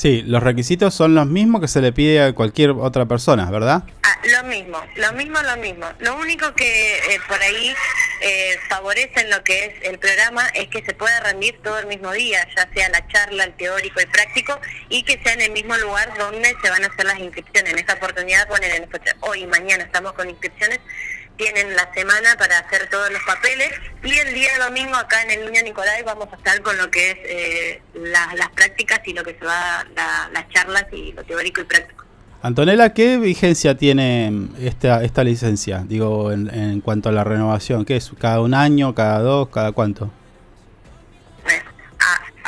Sí, 0.00 0.22
los 0.22 0.42
requisitos 0.42 0.94
son 0.94 1.14
los 1.14 1.26
mismos 1.26 1.60
que 1.60 1.68
se 1.68 1.82
le 1.82 1.92
pide 1.92 2.22
a 2.22 2.32
cualquier 2.32 2.70
otra 2.70 3.04
persona, 3.04 3.50
¿verdad? 3.50 3.82
Ah, 4.02 4.18
lo 4.24 4.48
mismo, 4.48 4.78
lo 4.96 5.12
mismo, 5.12 5.42
lo 5.42 5.56
mismo. 5.58 5.86
Lo 5.98 6.16
único 6.16 6.54
que 6.54 6.96
eh, 6.96 7.20
por 7.28 7.38
ahí 7.38 7.74
eh, 8.22 8.58
favorece 8.70 9.20
en 9.20 9.28
lo 9.28 9.44
que 9.44 9.66
es 9.66 9.74
el 9.82 9.98
programa 9.98 10.48
es 10.54 10.68
que 10.68 10.82
se 10.82 10.94
pueda 10.94 11.20
rendir 11.20 11.60
todo 11.62 11.78
el 11.80 11.86
mismo 11.86 12.12
día, 12.12 12.48
ya 12.56 12.66
sea 12.72 12.88
la 12.88 13.06
charla, 13.08 13.44
el 13.44 13.52
teórico 13.52 14.00
y 14.00 14.06
práctico, 14.06 14.58
y 14.88 15.02
que 15.02 15.20
sea 15.22 15.34
en 15.34 15.42
el 15.42 15.50
mismo 15.50 15.76
lugar 15.76 16.10
donde 16.16 16.56
se 16.62 16.70
van 16.70 16.82
a 16.82 16.86
hacer 16.86 17.04
las 17.04 17.18
inscripciones. 17.18 17.70
En 17.70 17.78
esta 17.78 17.92
oportunidad, 17.92 18.48
poner 18.48 18.70
en 18.76 18.88
hoy 19.20 19.42
y 19.42 19.46
mañana 19.48 19.84
estamos 19.84 20.14
con 20.14 20.30
inscripciones, 20.30 20.80
tienen 21.40 21.74
la 21.74 21.88
semana 21.94 22.36
para 22.38 22.58
hacer 22.58 22.88
todos 22.90 23.10
los 23.10 23.22
papeles 23.22 23.70
y 24.04 24.12
el 24.12 24.34
día 24.34 24.50
domingo 24.62 24.94
acá 24.94 25.22
en 25.22 25.30
el 25.30 25.46
Niño 25.50 25.62
Nicolai 25.64 26.02
vamos 26.02 26.28
a 26.30 26.36
estar 26.36 26.60
con 26.60 26.76
lo 26.76 26.90
que 26.90 27.12
es 27.12 27.16
eh, 27.24 27.82
la- 27.94 28.34
las 28.36 28.50
prácticas 28.50 29.00
y 29.06 29.14
lo 29.14 29.24
que 29.24 29.34
se 29.38 29.44
va, 29.46 29.86
la- 29.96 30.28
las 30.34 30.48
charlas 30.50 30.84
y 30.92 31.12
lo 31.12 31.24
teórico 31.24 31.62
y 31.62 31.64
práctico. 31.64 32.04
Antonella, 32.42 32.92
¿qué 32.92 33.16
vigencia 33.18 33.74
tiene 33.76 34.48
esta, 34.60 35.02
esta 35.02 35.24
licencia? 35.24 35.82
Digo, 35.86 36.30
en, 36.32 36.52
en 36.52 36.80
cuanto 36.82 37.08
a 37.08 37.12
la 37.12 37.24
renovación, 37.24 37.84
¿qué 37.86 37.96
es? 37.96 38.10
¿Cada 38.18 38.40
un 38.40 38.52
año, 38.54 38.94
cada 38.94 39.20
dos, 39.20 39.48
cada 39.48 39.72
cuánto? 39.72 40.10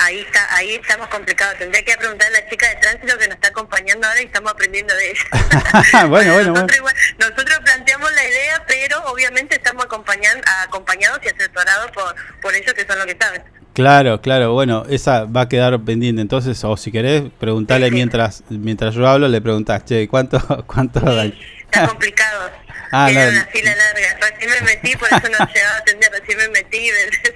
Ah, 0.03 0.07
ahí 0.07 0.19
está, 0.19 0.57
ahí 0.57 0.75
estamos 0.75 1.07
complicados. 1.09 1.59
Tendría 1.59 1.85
que 1.85 1.95
preguntar 1.97 2.29
a 2.29 2.31
la 2.31 2.49
chica 2.49 2.69
de 2.69 2.77
tránsito 2.77 3.19
que 3.19 3.29
nos 3.29 3.37
está 3.37 3.49
acompañando 3.49 4.07
ahora 4.07 4.21
y 4.21 4.25
estamos 4.25 4.53
aprendiendo 4.53 4.95
de 4.95 5.11
ella. 5.11 6.07
bueno, 6.09 6.35
bueno, 6.35 6.53
nosotros, 6.53 6.93
nosotros 7.19 7.59
planteamos 7.65 8.13
la 8.13 8.25
idea, 8.25 8.65
pero 8.67 9.05
obviamente 9.07 9.57
estamos 9.57 9.85
acompañan, 9.85 10.41
acompañados 10.67 11.21
y 11.25 11.29
asesorados 11.29 11.91
por, 11.93 12.15
por 12.41 12.55
ellos 12.55 12.75
que 12.75 12.85
son 12.85 12.99
los 12.99 13.07
que 13.07 13.17
saben. 13.21 13.43
Claro, 13.75 14.21
claro, 14.21 14.53
bueno, 14.53 14.85
esa 14.91 15.25
va 15.25 15.43
a 15.43 15.49
quedar 15.49 15.81
pendiente 15.81 16.21
entonces, 16.21 16.63
o 16.65 16.77
si 16.77 16.93
querés, 16.93 17.23
preguntarle 17.39 17.91
mientras 17.91 18.43
mientras 18.51 18.95
yo 18.95 19.09
hablo, 19.09 19.29
le 19.29 19.41
preguntás, 19.41 19.85
che, 19.85 20.09
¿cuánto, 20.09 20.39
cuánto 20.67 21.01
da? 21.01 21.25
Está 21.25 21.89
complicado. 21.89 22.51
Ah, 22.93 23.07
Tienen 23.09 23.25
no. 23.35 23.41
una 23.41 23.47
fila 23.47 23.75
larga. 23.75 24.19
Recién 24.31 24.51
me 24.51 24.61
metí, 24.67 24.97
por 24.97 25.09
eso 25.09 25.23
no 25.23 25.47
llegaba 25.53 25.75
a 25.75 25.79
atender. 25.79 26.11
Recién 26.13 26.39
me 26.39 26.49
metí 26.51 26.77
y 26.87 26.91
me... 26.91 27.31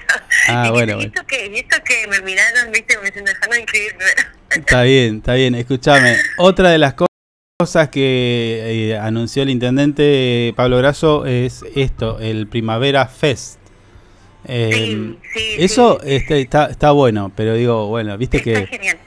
Ah, 0.49 0.65
¿Y 0.66 0.70
bueno, 0.70 0.93
¿Y 0.93 0.95
bueno. 0.97 1.12
esto 1.15 1.27
qué? 1.27 1.47
¿Y 1.47 1.59
esto 1.61 1.77
qué? 1.85 2.07
Me 2.09 2.20
miraron, 2.20 2.70
viste, 2.73 2.97
diciendo, 3.03 3.31
dejaron 3.33 3.59
inscribirme. 3.61 4.05
Está 4.51 4.83
bien, 4.83 5.16
está 5.16 5.35
bien, 5.35 5.55
escúchame. 5.55 6.16
Otra 6.39 6.70
de 6.70 6.78
las 6.78 6.95
co- 6.95 7.07
cosas 7.59 7.89
que 7.89 8.91
eh, 8.93 8.99
anunció 8.99 9.43
el 9.43 9.51
intendente 9.51 10.53
Pablo 10.57 10.77
Grasso 10.78 11.24
es 11.27 11.65
esto, 11.74 12.20
el 12.20 12.47
Primavera 12.47 13.07
Fest. 13.09 13.59
Eh, 14.49 15.16
eso 15.59 16.01
este, 16.05 16.41
está, 16.43 16.66
está 16.66 16.93
bueno, 16.93 17.33
pero 17.35 17.55
digo, 17.55 17.89
bueno, 17.89 18.16
viste 18.16 18.41
que 18.43 18.66
Genial. 18.66 18.99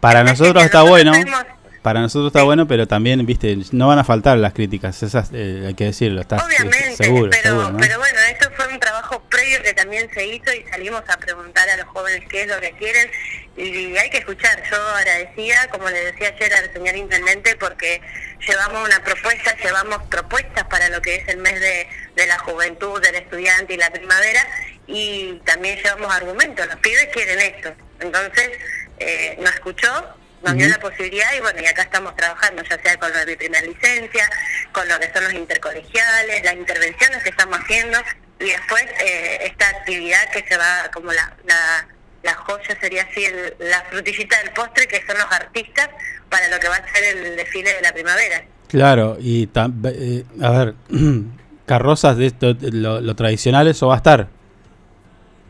para 0.00 0.24
nosotros 0.24 0.64
está 0.64 0.78
nosotros 0.78 0.88
bueno, 0.88 1.12
tuvimos- 1.12 1.44
para 1.84 2.00
nosotros 2.00 2.28
está 2.28 2.44
bueno, 2.44 2.66
pero 2.66 2.88
también, 2.88 3.26
viste, 3.26 3.58
no 3.72 3.88
van 3.88 3.98
a 3.98 4.04
faltar 4.04 4.38
las 4.38 4.54
críticas, 4.54 5.02
esas 5.02 5.28
eh, 5.34 5.64
hay 5.66 5.74
que 5.74 5.84
decirlo, 5.84 6.22
eh, 6.22 6.26
Obviamente, 6.30 6.96
seguro, 6.96 7.30
pero, 7.30 7.50
seguro, 7.50 7.72
¿no? 7.72 7.78
pero 7.78 7.98
bueno, 7.98 8.18
esto 8.30 8.48
fue 8.56 8.68
un 8.68 8.80
trabajo 8.80 9.22
previo 9.28 9.62
que 9.62 9.74
también 9.74 10.08
se 10.14 10.24
hizo 10.24 10.50
y 10.54 10.64
salimos 10.70 11.02
a 11.06 11.18
preguntar 11.18 11.68
a 11.68 11.76
los 11.76 11.86
jóvenes 11.88 12.26
qué 12.30 12.44
es 12.44 12.48
lo 12.48 12.58
que 12.58 12.72
quieren 12.72 13.10
y 13.58 13.94
hay 13.98 14.08
que 14.08 14.16
escuchar. 14.16 14.62
Yo 14.70 14.80
agradecía, 14.96 15.68
como 15.70 15.90
le 15.90 16.12
decía 16.12 16.28
ayer 16.34 16.54
al 16.54 16.72
señor 16.72 16.96
intendente, 16.96 17.54
porque 17.56 18.00
llevamos 18.48 18.88
una 18.88 19.04
propuesta, 19.04 19.54
llevamos 19.62 20.02
propuestas 20.04 20.64
para 20.64 20.88
lo 20.88 21.02
que 21.02 21.16
es 21.16 21.28
el 21.28 21.36
mes 21.36 21.60
de, 21.60 21.86
de 22.16 22.26
la 22.26 22.38
juventud, 22.38 22.98
del 23.02 23.16
estudiante 23.16 23.74
y 23.74 23.76
la 23.76 23.90
primavera 23.90 24.40
y 24.86 25.34
también 25.44 25.76
llevamos 25.76 26.14
argumentos. 26.14 26.66
Los 26.66 26.76
pibes 26.76 27.08
quieren 27.12 27.40
esto. 27.40 27.74
Entonces, 28.00 28.52
eh, 28.98 29.36
nos 29.38 29.52
escuchó, 29.52 30.16
nos 30.44 30.54
dio 30.56 30.68
la 30.68 30.78
posibilidad 30.78 31.32
y 31.36 31.40
bueno, 31.40 31.60
y 31.62 31.66
acá 31.66 31.82
estamos 31.82 32.14
trabajando, 32.16 32.62
ya 32.62 32.80
sea 32.82 32.96
con 32.98 33.10
lo 33.12 33.18
de 33.18 33.26
mi 33.26 33.36
primera 33.36 33.66
licencia, 33.66 34.28
con 34.72 34.88
lo 34.88 34.98
que 35.00 35.10
son 35.12 35.24
los 35.24 35.32
intercolegiales, 35.34 36.44
las 36.44 36.54
intervenciones 36.54 37.22
que 37.22 37.30
estamos 37.30 37.58
haciendo 37.58 37.98
y 38.40 38.46
después 38.50 38.84
eh, 39.04 39.38
esta 39.42 39.68
actividad 39.68 40.30
que 40.32 40.44
se 40.48 40.56
va 40.56 40.90
como 40.92 41.12
la, 41.12 41.34
la, 41.46 41.86
la 42.22 42.34
joya 42.34 42.76
sería 42.80 43.02
así, 43.10 43.24
el- 43.24 43.54
la 43.58 43.82
frutillita 43.90 44.38
del 44.40 44.50
postre 44.50 44.86
que 44.86 45.02
son 45.06 45.16
los 45.18 45.30
artistas 45.32 45.88
para 46.28 46.48
lo 46.48 46.58
que 46.60 46.68
va 46.68 46.76
a 46.76 46.92
ser 46.94 47.16
el 47.16 47.36
desfile 47.36 47.72
de 47.74 47.80
la 47.82 47.92
primavera. 47.92 48.44
Claro, 48.68 49.16
y 49.20 49.46
tam- 49.48 49.80
eh, 49.94 50.24
a 50.42 50.50
ver, 50.50 50.74
carrozas 51.66 52.16
de 52.16 52.26
esto, 52.26 52.56
lo, 52.60 53.00
lo 53.00 53.14
tradicional, 53.14 53.68
eso 53.68 53.86
va 53.88 53.94
a 53.94 53.96
estar. 53.98 54.28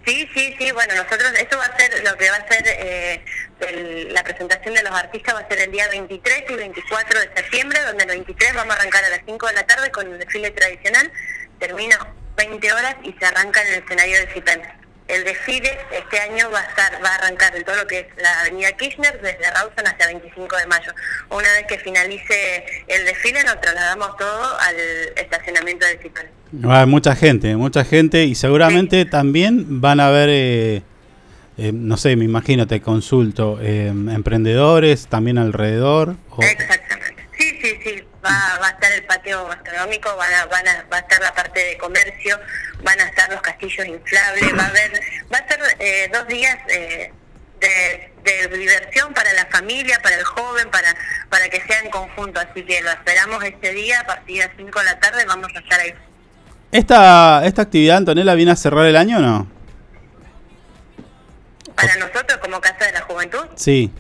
Sí, 0.06 0.28
sí, 0.34 0.54
sí, 0.58 0.70
bueno, 0.72 0.94
nosotros, 0.96 1.32
eso 1.32 1.56
va 1.56 1.64
a 1.64 1.76
ser 1.78 2.04
lo 2.04 2.14
que 2.18 2.28
va 2.30 2.36
a 2.36 2.46
ser 2.46 2.62
eh, 2.66 3.24
el- 3.68 4.12
la 4.12 4.22
presentación 4.22 4.74
de 4.74 4.82
los 4.82 4.92
artistas, 4.92 5.34
va 5.34 5.40
a 5.40 5.48
ser 5.48 5.60
el 5.60 5.70
día 5.72 5.88
23 5.88 6.44
y 6.48 6.54
24 6.54 7.20
de 7.20 7.30
septiembre, 7.36 7.80
donde 7.86 8.04
el 8.04 8.10
23 8.10 8.54
vamos 8.54 8.74
a 8.74 8.78
arrancar 8.78 9.04
a 9.04 9.10
las 9.10 9.20
5 9.26 9.46
de 9.46 9.52
la 9.54 9.66
tarde 9.66 9.90
con 9.90 10.12
el 10.12 10.18
desfile 10.18 10.50
tradicional, 10.50 11.10
termina 11.58 11.98
20 12.36 12.72
horas 12.72 12.96
y 13.04 13.12
se 13.18 13.24
arranca 13.26 13.62
en 13.62 13.74
el 13.74 13.82
escenario 13.82 14.16
del 14.18 14.28
CIPEN. 14.32 14.62
El 15.06 15.22
desfile 15.24 15.70
este 15.92 16.18
año 16.18 16.50
va 16.50 16.60
a 16.60 16.64
estar, 16.64 16.98
va 17.04 17.10
a 17.10 17.14
arrancar 17.16 17.54
en 17.54 17.62
todo 17.64 17.76
lo 17.76 17.86
que 17.86 17.98
es 18.00 18.06
la 18.16 18.40
avenida 18.40 18.72
Kirchner, 18.72 19.20
desde 19.20 19.50
Rawson 19.50 19.86
hasta 19.86 20.06
25 20.06 20.56
de 20.56 20.66
mayo. 20.66 20.92
Una 21.28 21.52
vez 21.52 21.66
que 21.68 21.78
finalice 21.78 22.64
el 22.88 23.04
desfile 23.04 23.44
nos 23.44 23.60
trasladamos 23.60 24.16
todo 24.16 24.58
al 24.60 24.76
estacionamiento 25.16 25.84
del 25.86 25.98
CIPEN. 26.00 26.26
Hay 26.70 26.86
mucha 26.86 27.14
gente, 27.14 27.54
mucha 27.56 27.84
gente 27.84 28.24
y 28.24 28.34
seguramente 28.34 29.04
también 29.04 29.80
van 29.82 30.00
a 30.00 30.06
haber, 30.08 30.28
eh, 30.32 30.82
eh, 31.59 31.70
no 31.72 31.97
sé, 31.97 32.16
me 32.16 32.24
imagino, 32.24 32.66
te 32.66 32.81
consulto, 32.81 33.59
eh, 33.60 33.86
emprendedores 33.89 35.06
también 35.06 35.39
alrededor. 35.39 36.16
o- 36.31 36.40
Sí, 37.36 37.51
sí, 37.60 37.78
sí. 37.82 38.05
va, 38.24 38.59
va 38.60 38.68
a 38.68 38.70
estar 38.70 38.93
el 38.93 39.02
patio 39.05 39.47
gastronómico, 39.48 40.09
van 40.16 40.32
a, 40.35 40.47
van 40.47 40.66
a- 40.68 40.85
va 40.93 40.97
a 40.98 41.01
estar 41.01 41.20
la 41.20 41.35
parte 41.35 41.60
de 41.60 41.76
comercio, 41.78 42.39
van 42.82 42.98
a 43.01 43.05
estar 43.05 43.31
los 43.31 43.40
castillos 43.43 43.86
inflables, 43.86 44.52
va 44.56 44.64
a 44.64 44.68
haber, 44.68 44.93
va 45.32 45.39
a 45.39 45.48
ser 45.48 45.60
eh, 45.81 46.10
dos 46.12 46.26
días 46.28 46.56
eh, 46.68 47.12
de, 47.60 48.12
de 48.48 48.56
diversión 48.56 49.12
para 49.14 49.32
la 49.32 49.47
familia, 49.47 49.98
para 50.02 50.16
el 50.16 50.24
joven, 50.24 50.70
para, 50.70 50.94
para 51.28 51.48
que 51.48 51.60
sea 51.62 51.81
en 51.81 51.90
conjunto. 51.90 52.39
Así 52.40 52.62
que 52.64 52.81
lo 52.82 52.90
esperamos 52.90 53.43
este 53.44 53.72
día, 53.72 54.01
a 54.01 54.06
partir 54.06 54.39
de 54.40 54.47
las 54.48 54.56
5 54.56 54.78
de 54.78 54.85
la 54.85 55.01
tarde 55.01 55.24
vamos 55.26 55.48
a 55.55 55.59
estar 55.59 55.81
ahí. 55.81 55.93
¿Esta, 56.72 57.43
¿Esta 57.44 57.62
actividad, 57.62 57.98
Antonella, 57.98 58.35
viene 58.35 58.52
a 58.52 58.56
cerrar 58.56 58.86
el 58.86 58.97
año 58.97 59.18
o 59.18 59.20
no? 59.20 59.53
Para 61.74 61.96
nosotros 61.96 62.38
como 62.38 62.60
Casa 62.60 62.86
de 62.86 62.92
la 62.92 63.01
Juventud, 63.02 63.46
Sí. 63.56 63.92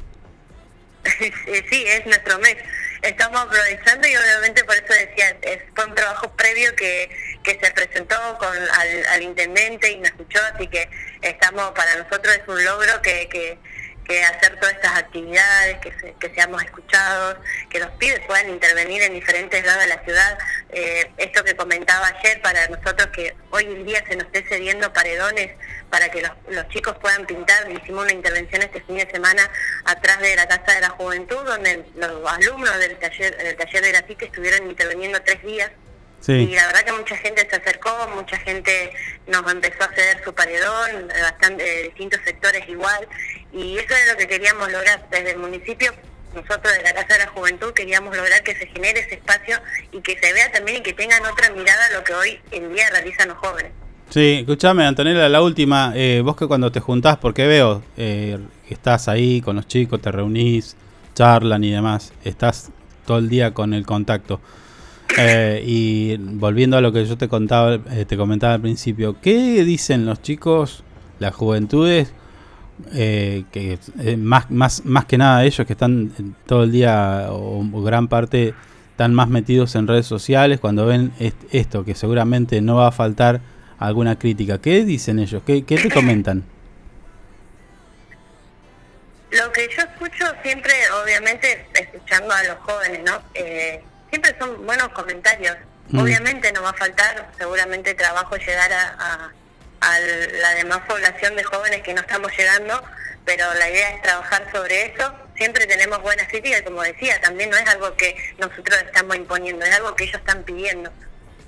Eh, 1.46 1.62
sí, 1.70 1.84
es 1.86 2.06
nuestro 2.06 2.38
mes. 2.38 2.56
Estamos 3.02 3.38
aprovechando 3.42 4.08
y 4.08 4.16
obviamente 4.16 4.64
por 4.64 4.74
eso 4.74 4.86
decía, 4.94 5.36
es, 5.42 5.58
fue 5.74 5.84
un 5.84 5.94
trabajo 5.94 6.32
previo 6.34 6.74
que, 6.74 7.10
que 7.42 7.58
se 7.62 7.70
presentó 7.72 8.16
con 8.38 8.56
al, 8.56 9.06
al 9.10 9.22
intendente 9.22 9.90
y 9.90 9.96
nos 9.98 10.06
escuchó, 10.06 10.40
así 10.54 10.66
que 10.68 10.88
estamos, 11.20 11.72
para 11.72 11.94
nosotros 11.96 12.34
es 12.34 12.48
un 12.48 12.64
logro 12.64 13.02
que, 13.02 13.28
que, 13.28 13.58
que 14.04 14.22
hacer 14.22 14.60
todas 14.60 14.74
estas 14.74 14.98
actividades, 14.98 15.78
que, 15.78 15.92
se- 15.98 16.14
que 16.20 16.28
seamos 16.34 16.62
escuchados, 16.62 17.38
que 17.70 17.78
los 17.78 17.90
pibes 17.92 18.20
puedan 18.26 18.50
intervenir 18.50 19.02
en 19.02 19.14
diferentes 19.14 19.64
lados 19.64 19.80
de 19.82 19.88
la 19.88 20.04
ciudad. 20.04 20.38
Eh, 20.70 21.10
esto 21.16 21.42
que 21.42 21.56
comentaba 21.56 22.08
ayer, 22.08 22.40
para 22.42 22.68
nosotros 22.68 23.08
que 23.08 23.34
hoy 23.50 23.64
en 23.64 23.86
día 23.86 24.04
se 24.06 24.16
nos 24.16 24.26
esté 24.26 24.44
cediendo 24.48 24.92
paredones 24.92 25.52
para 25.90 26.10
que 26.10 26.22
los, 26.22 26.32
los 26.48 26.68
chicos 26.68 26.96
puedan 27.00 27.24
pintar, 27.24 27.70
hicimos 27.70 28.04
una 28.04 28.12
intervención 28.12 28.62
este 28.62 28.80
fin 28.82 28.96
de 28.96 29.10
semana 29.10 29.48
atrás 29.84 30.18
de 30.20 30.36
la 30.36 30.46
Casa 30.48 30.72
de 30.74 30.80
la 30.80 30.90
Juventud, 30.90 31.42
donde 31.44 31.84
los 31.94 32.30
alumnos 32.30 32.76
del 32.78 32.98
taller, 32.98 33.36
del 33.38 33.56
taller 33.56 33.82
de 33.82 33.92
grafiti 33.92 34.24
estuvieron 34.26 34.68
interviniendo 34.68 35.22
tres 35.22 35.42
días. 35.42 35.70
Sí. 36.24 36.32
Y 36.32 36.54
la 36.54 36.66
verdad 36.68 36.84
que 36.84 36.92
mucha 36.92 37.16
gente 37.18 37.46
se 37.50 37.56
acercó, 37.56 37.90
mucha 38.14 38.38
gente 38.38 38.90
nos 39.26 39.50
empezó 39.52 39.84
a 39.84 39.94
ceder 39.94 40.24
su 40.24 40.32
paredón, 40.32 41.10
eh, 41.14 41.22
bastante, 41.22 41.62
de 41.62 41.82
distintos 41.82 42.20
sectores 42.24 42.66
igual, 42.66 43.06
y 43.52 43.76
eso 43.76 43.94
era 43.94 44.12
lo 44.12 44.18
que 44.18 44.26
queríamos 44.26 44.72
lograr 44.72 45.06
desde 45.10 45.32
el 45.32 45.38
municipio. 45.38 45.92
Nosotros 46.34 46.72
de 46.72 46.82
la 46.82 46.94
Casa 46.94 47.12
de 47.12 47.18
la 47.20 47.26
Juventud 47.26 47.74
queríamos 47.74 48.16
lograr 48.16 48.42
que 48.42 48.56
se 48.56 48.66
genere 48.66 49.00
ese 49.00 49.16
espacio 49.16 49.60
y 49.92 50.00
que 50.00 50.18
se 50.18 50.32
vea 50.32 50.50
también 50.50 50.78
y 50.78 50.80
que 50.80 50.94
tengan 50.94 51.24
otra 51.26 51.50
mirada 51.50 51.86
a 51.86 51.92
lo 51.92 52.02
que 52.04 52.14
hoy 52.14 52.40
en 52.50 52.74
día 52.74 52.88
realizan 52.90 53.28
los 53.28 53.36
jóvenes. 53.36 53.72
Sí, 54.08 54.38
escúchame, 54.40 54.86
Antonella, 54.86 55.28
la 55.28 55.42
última. 55.42 55.92
eh, 55.94 56.22
vos 56.24 56.36
que 56.36 56.46
cuando 56.46 56.72
te 56.72 56.80
juntás, 56.80 57.18
porque 57.18 57.46
veo 57.46 57.82
eh, 57.96 58.38
que 58.66 58.74
estás 58.74 59.08
ahí 59.08 59.42
con 59.42 59.56
los 59.56 59.68
chicos, 59.68 60.00
te 60.00 60.10
reunís, 60.10 60.76
charlan 61.14 61.62
y 61.64 61.70
demás, 61.70 62.12
estás 62.24 62.70
todo 63.06 63.18
el 63.18 63.28
día 63.28 63.52
con 63.52 63.74
el 63.74 63.84
contacto. 63.84 64.40
Eh, 65.16 65.62
y 65.64 66.16
volviendo 66.16 66.76
a 66.76 66.80
lo 66.80 66.92
que 66.92 67.04
yo 67.06 67.16
te 67.16 67.28
contaba, 67.28 67.74
eh, 67.90 68.04
te 68.06 68.16
comentaba 68.16 68.54
al 68.54 68.60
principio, 68.60 69.20
¿qué 69.20 69.62
dicen 69.64 70.06
los 70.06 70.20
chicos, 70.22 70.82
las 71.20 71.34
juventudes, 71.34 72.12
eh, 72.92 73.44
que 73.52 73.78
eh, 74.00 74.16
más, 74.16 74.50
más, 74.50 74.84
más 74.84 75.04
que 75.04 75.16
nada 75.16 75.44
ellos 75.44 75.64
que 75.66 75.74
están 75.74 76.12
eh, 76.18 76.22
todo 76.46 76.64
el 76.64 76.72
día 76.72 77.28
o, 77.30 77.62
gran 77.82 78.08
parte 78.08 78.54
están 78.90 79.14
más 79.14 79.28
metidos 79.28 79.74
en 79.76 79.86
redes 79.86 80.06
sociales 80.06 80.58
cuando 80.58 80.86
ven 80.86 81.12
est- 81.20 81.36
esto, 81.52 81.84
que 81.84 81.94
seguramente 81.94 82.60
no 82.60 82.76
va 82.76 82.88
a 82.88 82.92
faltar 82.92 83.40
alguna 83.78 84.18
crítica. 84.18 84.58
¿Qué 84.60 84.84
dicen 84.84 85.18
ellos? 85.20 85.42
¿Qué, 85.46 85.64
qué 85.64 85.76
te 85.78 85.90
comentan? 85.90 86.44
Lo 89.30 89.52
que 89.52 89.68
yo 89.76 89.82
escucho 89.82 90.24
siempre, 90.42 90.72
obviamente, 91.02 91.66
escuchando 91.74 92.32
a 92.32 92.42
los 92.44 92.56
jóvenes, 92.58 93.00
¿no? 93.04 93.12
Siempre 94.14 94.36
son 94.38 94.64
buenos 94.64 94.90
comentarios. 94.90 95.56
Mm. 95.88 95.98
Obviamente 95.98 96.52
no 96.52 96.62
va 96.62 96.70
a 96.70 96.74
faltar 96.74 97.32
seguramente 97.36 97.94
trabajo 97.94 98.36
llegar 98.36 98.72
a, 98.72 98.82
a- 98.96 99.32
a 99.80 99.98
la 99.98 100.54
demás 100.54 100.78
población 100.86 101.34
de 101.34 101.42
jóvenes 101.42 101.82
que 101.82 101.92
no 101.92 102.00
estamos 102.00 102.30
llegando, 102.38 102.80
pero 103.24 103.52
la 103.54 103.68
idea 103.68 103.90
es 103.90 104.02
trabajar 104.02 104.46
sobre 104.52 104.86
eso. 104.94 105.12
Siempre 105.36 105.66
tenemos 105.66 106.00
buenas 106.00 106.28
críticas 106.28 106.62
como 106.62 106.80
decía, 106.82 107.20
también 107.20 107.50
no 107.50 107.56
es 107.56 107.66
algo 107.68 107.96
que 107.96 108.16
nosotros 108.38 108.80
estamos 108.86 109.16
imponiendo, 109.16 109.66
es 109.66 109.74
algo 109.74 109.96
que 109.96 110.04
ellos 110.04 110.14
están 110.20 110.44
pidiendo. 110.44 110.92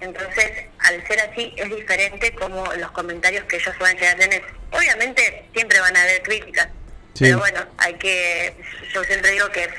Entonces, 0.01 0.65
al 0.81 1.07
ser 1.07 1.21
así, 1.21 1.55
es 1.57 1.71
diferente 1.71 2.35
como 2.35 2.67
los 2.75 2.91
comentarios 2.91 3.45
que 3.45 3.57
ellos 3.59 3.77
puedan 3.79 3.97
llegar 3.97 4.17
a 4.17 4.19
tener. 4.19 4.43
Obviamente 4.73 5.49
siempre 5.55 5.79
van 5.79 5.97
a 5.97 6.03
haber 6.03 6.21
críticas, 6.25 6.67
Sí. 7.15 7.25
pero 7.27 7.39
bueno, 7.39 7.65
hay 7.79 7.95
que, 7.95 8.57
yo 8.93 9.05
siempre 9.05 9.31
digo 9.31 9.49
que 9.51 9.71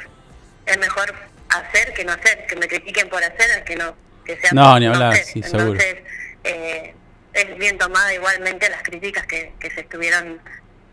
es 0.65 0.77
mejor 0.77 1.13
hacer 1.59 1.93
que 1.93 2.03
no 2.05 2.11
hacer, 2.13 2.45
que 2.47 2.55
me 2.55 2.67
critiquen 2.67 3.09
por 3.09 3.23
hacer, 3.23 3.63
que 3.65 3.75
no, 3.75 3.95
que 4.25 4.37
sea 4.39 4.51
No, 4.53 4.71
por 4.71 4.79
ni 4.79 4.87
hablar, 4.87 5.13
hacer. 5.13 5.25
sí, 5.25 5.43
seguro. 5.43 5.63
Entonces, 5.73 5.95
eh, 6.43 6.93
es 7.33 7.57
bien 7.57 7.77
tomada 7.77 8.13
igualmente 8.13 8.69
las 8.69 8.81
críticas 8.83 9.25
que, 9.27 9.53
que 9.59 9.69
se 9.71 9.81
estuvieron 9.81 10.39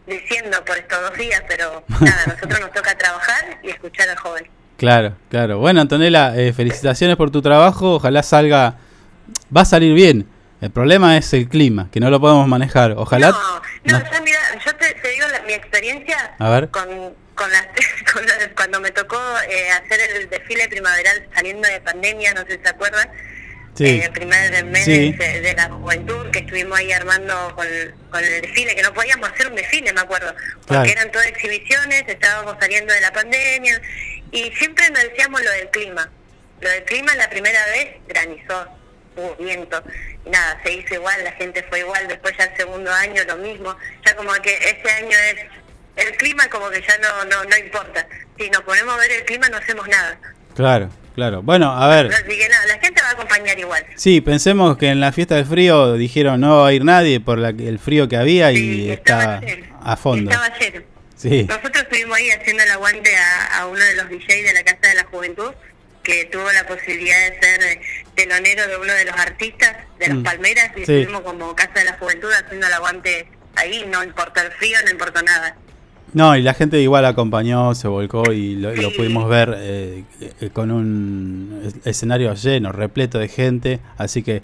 diciendo 0.07 0.63
por 0.65 0.77
estos 0.77 1.01
dos 1.01 1.15
días, 1.17 1.43
pero 1.49 1.85
nada, 2.01 2.23
a 2.27 2.29
nosotros 2.33 2.61
nos 2.61 2.73
toca 2.73 2.97
trabajar 2.97 3.59
y 3.63 3.71
escuchar 3.71 4.09
al 4.09 4.17
joven. 4.17 4.47
Claro, 4.77 5.17
claro. 5.31 5.59
Bueno, 5.59 5.81
Antonella, 5.81 6.37
eh, 6.37 6.53
felicitaciones 6.53 7.17
por 7.17 7.31
tu 7.31 7.41
trabajo. 7.41 7.95
Ojalá 7.95 8.23
salga. 8.23 8.77
Va 9.57 9.61
a 9.63 9.65
salir 9.65 9.95
bien. 9.95 10.29
El 10.61 10.71
problema 10.71 11.17
es 11.17 11.33
el 11.33 11.49
clima, 11.49 11.89
que 11.93 12.01
no 12.01 12.11
lo 12.11 12.21
podemos 12.21 12.47
manejar. 12.49 12.93
Ojalá. 12.97 13.31
No, 13.31 13.63
yo, 13.85 13.99
mira, 14.25 14.39
yo 14.65 14.75
te, 14.77 14.93
te 14.95 15.09
digo 15.11 15.27
la- 15.29 15.43
mi 15.43 15.53
experiencia 15.53 16.35
A 16.39 16.49
ver. 16.51 16.71
con, 16.71 17.15
con, 17.35 17.51
las- 17.51 17.69
con 18.13 18.27
las- 18.27 18.49
cuando 18.57 18.81
me 18.81 18.91
tocó 18.91 19.21
eh, 19.49 19.71
hacer 19.71 20.01
el 20.17 20.29
desfile 20.31 20.69
primaveral 20.69 21.29
saliendo 21.35 21.69
de 21.69 21.81
pandemia, 21.81 22.35
no 22.35 22.43
sé 22.47 22.57
si 22.57 22.63
se 22.63 22.69
acuerdan, 22.69 23.11
Sí. 23.77 23.87
eh, 24.05 24.09
primer 24.15 24.65
mes 24.67 24.85
Sí. 24.85 25.13
de, 25.15 25.41
de 25.41 25.53
la 25.55 25.69
juventud, 25.69 26.31
que 26.31 26.39
estuvimos 26.41 26.79
ahí 26.79 26.93
armando 26.93 27.53
con, 27.57 27.67
con 28.11 28.23
el 28.23 28.43
desfile, 28.43 28.77
que 28.77 28.83
no 28.83 28.95
podíamos 28.95 29.29
hacer 29.33 29.49
un 29.49 29.57
desfile, 29.57 29.93
me 29.93 30.01
acuerdo, 30.01 30.33
porque 30.33 30.67
Claro. 30.69 30.91
eran 30.91 31.11
todas 31.11 31.27
exhibiciones, 31.27 32.05
estábamos 32.07 32.57
saliendo 32.61 32.95
de 32.95 33.01
la 33.01 33.13
pandemia, 33.13 33.81
y 34.31 34.53
siempre 34.53 34.89
nos 34.91 35.03
decíamos 35.03 35.43
lo 35.43 35.51
del 35.51 35.71
clima. 35.71 36.09
Lo 36.61 36.71
del 36.71 36.85
clima 36.85 37.17
la 37.17 37.29
primera 37.29 37.67
vez 37.67 37.97
granizó, 38.07 38.69
hubo 39.17 39.35
viento, 39.37 39.83
y 40.25 40.31
nada, 40.31 40.61
se 40.63 40.73
hizo 40.73 40.95
igual, 40.95 41.25
la 41.25 41.33
gente 41.33 41.65
fue 41.69 41.81
igual, 41.81 42.07
después 42.07 42.33
ya 42.39 42.45
el 42.45 42.57
segundo 42.57 42.93
año 42.93 43.25
lo 43.25 43.37
mismo, 43.39 43.77
ya 44.07 44.15
como 44.15 44.33
que 44.35 44.55
este 44.57 44.89
año 44.93 45.19
es, 45.19 45.47
el 45.97 46.17
clima 46.17 46.49
como 46.49 46.71
que 46.71 46.81
ya 46.81 46.97
no, 46.99 47.25
no, 47.27 47.45
no 47.45 47.57
importa, 47.57 48.07
si 48.39 48.51
nos 48.51 48.63
ponemos 48.63 48.95
a 48.95 48.99
ver 48.99 49.11
el 49.13 49.25
clima 49.25 49.49
no 49.49 49.57
hacemos 49.59 49.87
nada, 49.89 50.19
Claro, 50.55 50.89
claro. 51.17 51.43
Bueno, 51.43 51.73
a 51.77 51.89
ver. 51.89 52.13
así 52.13 52.23
que 52.39 52.49
la 52.49 52.79
gente 52.81 53.03
va 53.03 53.09
a 53.09 53.13
acompañar 53.13 53.59
igual. 53.59 53.85
Sí, 53.97 54.21
pensemos 54.21 54.77
que 54.79 54.87
en 54.91 55.01
la 55.01 55.11
fiesta 55.11 55.35
del 55.35 55.47
frío 55.47 55.95
dijeron 55.95 56.41
no 56.41 56.61
va 56.63 56.69
a 56.69 56.73
ir 56.73 56.85
nadie 56.85 57.19
por 57.19 57.39
la- 57.39 57.49
el 57.49 57.79
frío 57.81 58.09
que 58.09 58.17
había 58.17 58.53
y 58.53 58.89
está 58.91 59.41
a 59.83 59.97
fondo. 59.97 60.31
Estaba 60.31 60.57
lleno. 60.59 60.83
Sí. 61.17 61.43
Nosotros 61.49 61.83
estuvimos 61.83 62.17
ahí 62.19 62.31
haciendo 62.31 62.63
el 62.63 62.71
aguante 62.71 63.17
a, 63.17 63.59
a 63.61 63.67
uno 63.67 63.81
de 63.81 63.95
los 63.97 64.09
DJs 64.09 64.45
de 64.45 64.53
la 64.53 64.63
Casa 64.63 64.89
de 64.89 64.95
la 64.95 65.05
Juventud, 65.05 65.53
que 66.05 66.27
tuvo 66.27 66.53
la 66.53 66.67
posibilidad 66.69 67.17
de 67.31 67.41
ser 67.41 67.63
eh, 67.63 67.81
telonero 68.15 68.69
de 68.69 68.77
uno 68.77 68.93
de 68.93 69.05
los 69.07 69.17
artistas 69.17 69.77
de 69.99 70.09
los 70.09 70.19
Mm. 70.19 70.23
Palmeras, 70.23 70.71
y 70.77 70.85
Sí. 70.87 70.93
estuvimos 71.01 71.23
como 71.23 71.57
Casa 71.57 71.73
de 71.75 71.85
la 71.87 71.95
Juventud 71.99 72.31
haciendo 72.33 72.67
el 72.69 72.73
aguante 72.75 73.27
ahí, 73.57 73.85
no 73.89 74.05
importa 74.05 74.43
el 74.43 74.53
frío, 74.53 74.79
no 74.85 74.91
importa 74.91 75.23
nada. 75.23 75.57
No, 76.15 76.37
y 76.37 76.43
la 76.43 76.55
gente 76.55 76.81
igual 76.81 77.05
acompañó, 77.05 77.75
se 77.75 77.89
volcó 77.89 78.33
y 78.33 78.55
lo, 78.55 78.75
lo 78.75 78.93
pudimos 78.93 79.29
ver 79.29 79.55
eh, 79.59 80.05
eh, 80.41 80.51
con 80.53 80.71
un 80.71 81.61
es- 81.67 81.87
escenario 81.87 82.33
lleno, 82.35 82.71
repleto 82.73 83.19
de 83.19 83.29
gente. 83.29 83.81
Así 83.99 84.23
que. 84.23 84.41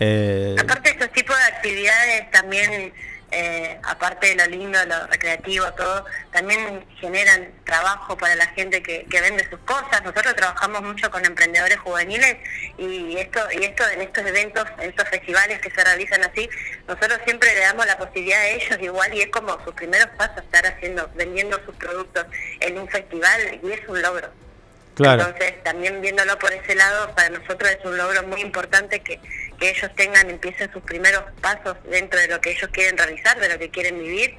eh, 0.00 0.56
Aparte 0.58 0.90
estos 0.90 1.12
tipos 1.12 1.36
de 1.36 1.42
actividades 1.54 2.30
también, 2.30 2.92
eh, 3.32 3.78
aparte 3.82 4.28
de 4.28 4.36
lo 4.36 4.46
lindo, 4.46 4.78
lo 4.84 5.06
recreativo, 5.06 5.72
todo, 5.72 6.04
también 6.32 6.84
generan 7.00 7.50
trabajo 7.64 8.16
para 8.16 8.34
la 8.34 8.46
gente 8.48 8.82
que, 8.82 9.06
que 9.06 9.20
vende 9.20 9.48
sus 9.48 9.58
cosas. 9.60 10.02
Nosotros 10.04 10.36
trabajamos 10.36 10.82
mucho 10.82 11.10
con 11.10 11.24
emprendedores 11.24 11.78
juveniles 11.78 12.36
y 12.76 13.16
esto, 13.16 13.40
y 13.52 13.64
esto 13.64 13.88
en 13.88 14.02
estos 14.02 14.26
eventos, 14.26 14.64
en 14.78 14.90
estos 14.90 15.08
festivales 15.08 15.60
que 15.60 15.70
se 15.70 15.82
realizan 15.82 16.22
así, 16.24 16.48
nosotros 16.86 17.20
siempre 17.24 17.54
le 17.54 17.60
damos 17.60 17.86
la 17.86 17.96
posibilidad 17.96 18.40
a 18.40 18.48
ellos 18.48 18.78
igual 18.80 19.14
y 19.14 19.22
es 19.22 19.28
como 19.28 19.58
sus 19.64 19.74
primeros 19.74 20.08
pasos 20.18 20.44
estar 20.44 20.66
haciendo, 20.66 21.10
vendiendo 21.14 21.58
sus 21.64 21.74
productos 21.76 22.26
en 22.60 22.78
un 22.78 22.88
festival 22.88 23.60
y 23.62 23.72
es 23.72 23.88
un 23.88 24.02
logro. 24.02 24.28
claro. 24.94 25.22
Entonces, 25.22 25.62
también 25.62 26.00
viéndolo 26.02 26.38
por 26.38 26.52
ese 26.52 26.74
lado, 26.74 27.14
para 27.14 27.30
nosotros 27.30 27.70
es 27.70 27.84
un 27.84 27.96
logro 27.96 28.22
muy 28.24 28.42
importante 28.42 29.00
que, 29.00 29.18
que 29.62 29.70
ellos 29.70 29.92
tengan, 29.94 30.28
empiecen 30.28 30.72
sus 30.72 30.82
primeros 30.82 31.22
pasos 31.40 31.76
dentro 31.88 32.18
de 32.18 32.26
lo 32.26 32.40
que 32.40 32.50
ellos 32.50 32.68
quieren 32.72 32.98
realizar, 32.98 33.38
de 33.38 33.48
lo 33.48 33.58
que 33.60 33.68
quieren 33.68 33.96
vivir, 33.96 34.34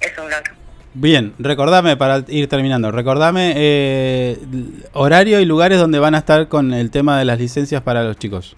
es 0.00 0.12
un 0.18 0.30
logro. 0.30 0.52
Bien, 0.92 1.32
recordame 1.38 1.96
para 1.96 2.22
ir 2.28 2.46
terminando, 2.46 2.92
recordame 2.92 3.54
eh, 3.56 4.38
horario 4.92 5.40
y 5.40 5.46
lugares 5.46 5.78
donde 5.78 5.98
van 5.98 6.14
a 6.14 6.18
estar 6.18 6.48
con 6.48 6.74
el 6.74 6.90
tema 6.90 7.18
de 7.18 7.24
las 7.24 7.38
licencias 7.38 7.80
para 7.80 8.04
los 8.04 8.18
chicos. 8.18 8.54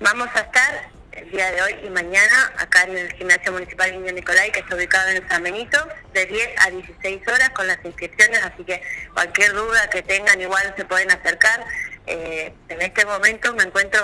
Vamos 0.00 0.28
a 0.34 0.40
estar 0.40 0.91
día 1.32 1.50
de 1.50 1.62
hoy 1.62 1.74
y 1.86 1.88
mañana 1.88 2.52
acá 2.58 2.82
en 2.84 2.96
el 2.96 3.12
Gimnasio 3.14 3.52
Municipal 3.52 3.92
Indio 3.94 4.12
Nicolai, 4.12 4.52
que 4.52 4.60
está 4.60 4.76
ubicado 4.76 5.08
en 5.08 5.26
San 5.28 5.42
Benito, 5.42 5.78
de 6.12 6.26
10 6.26 6.48
a 6.58 6.70
16 6.70 7.26
horas 7.26 7.50
con 7.50 7.66
las 7.66 7.78
inscripciones, 7.84 8.38
así 8.44 8.62
que 8.64 8.82
cualquier 9.14 9.54
duda 9.54 9.88
que 9.88 10.02
tengan 10.02 10.38
igual 10.40 10.74
se 10.76 10.84
pueden 10.84 11.10
acercar. 11.10 11.64
Eh, 12.06 12.52
en 12.68 12.82
este 12.82 13.06
momento 13.06 13.54
me 13.54 13.62
encuentro 13.62 14.00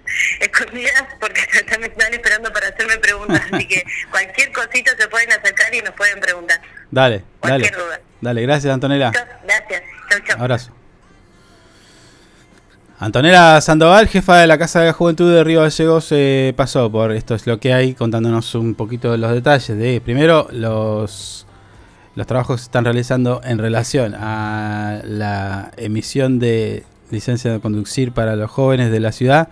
escondida 0.40 1.08
porque 1.18 1.40
me 1.80 1.86
están 1.86 2.12
esperando 2.12 2.52
para 2.52 2.68
hacerme 2.68 2.98
preguntas, 2.98 3.40
así 3.50 3.66
que 3.66 3.82
cualquier 4.10 4.52
cosita 4.52 4.94
se 4.98 5.08
pueden 5.08 5.32
acercar 5.32 5.74
y 5.74 5.80
nos 5.80 5.94
pueden 5.94 6.20
preguntar. 6.20 6.60
Dale, 6.90 7.16
dale. 7.16 7.24
Cualquier 7.40 7.76
duda. 7.76 8.00
Dale, 8.20 8.42
gracias 8.42 8.74
Antonella. 8.74 9.12
Gracias. 9.44 9.82
Chau, 10.10 10.20
chau. 10.26 10.40
Abrazo. 10.42 10.85
Antonella 12.98 13.60
Sandoval, 13.60 14.08
jefa 14.08 14.38
de 14.38 14.46
la 14.46 14.56
Casa 14.56 14.80
de 14.80 14.86
la 14.86 14.92
Juventud 14.94 15.30
de 15.30 15.44
Río 15.44 15.60
Gallegos, 15.60 16.08
eh, 16.12 16.54
pasó 16.56 16.90
por 16.90 17.12
esto 17.12 17.34
es 17.34 17.46
lo 17.46 17.60
que 17.60 17.74
hay, 17.74 17.92
contándonos 17.92 18.54
un 18.54 18.74
poquito 18.74 19.12
de 19.12 19.18
los 19.18 19.32
detalles 19.32 19.76
de 19.76 20.00
primero 20.00 20.48
los, 20.50 21.46
los 22.14 22.26
trabajos 22.26 22.56
que 22.56 22.60
se 22.60 22.64
están 22.68 22.86
realizando 22.86 23.42
en 23.44 23.58
relación 23.58 24.14
a 24.14 25.02
la 25.04 25.72
emisión 25.76 26.38
de 26.38 26.84
licencia 27.10 27.52
de 27.52 27.60
conducir 27.60 28.12
para 28.12 28.34
los 28.34 28.50
jóvenes 28.50 28.90
de 28.90 29.00
la 29.00 29.12
ciudad 29.12 29.48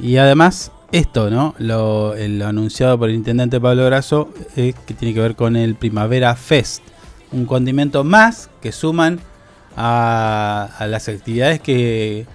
y 0.00 0.16
además 0.16 0.72
esto, 0.92 1.28
¿no? 1.28 1.54
Lo, 1.58 2.14
anunciado 2.14 2.98
por 2.98 3.10
el 3.10 3.16
intendente 3.16 3.60
Pablo 3.60 3.84
Grasso, 3.84 4.30
eh, 4.56 4.72
que 4.86 4.94
tiene 4.94 5.12
que 5.12 5.20
ver 5.20 5.36
con 5.36 5.56
el 5.56 5.74
Primavera 5.74 6.34
Fest, 6.36 6.82
un 7.32 7.44
condimento 7.44 8.02
más 8.02 8.48
que 8.62 8.72
suman 8.72 9.20
a, 9.76 10.70
a 10.78 10.86
las 10.86 11.08
actividades 11.10 11.60
que 11.60 12.26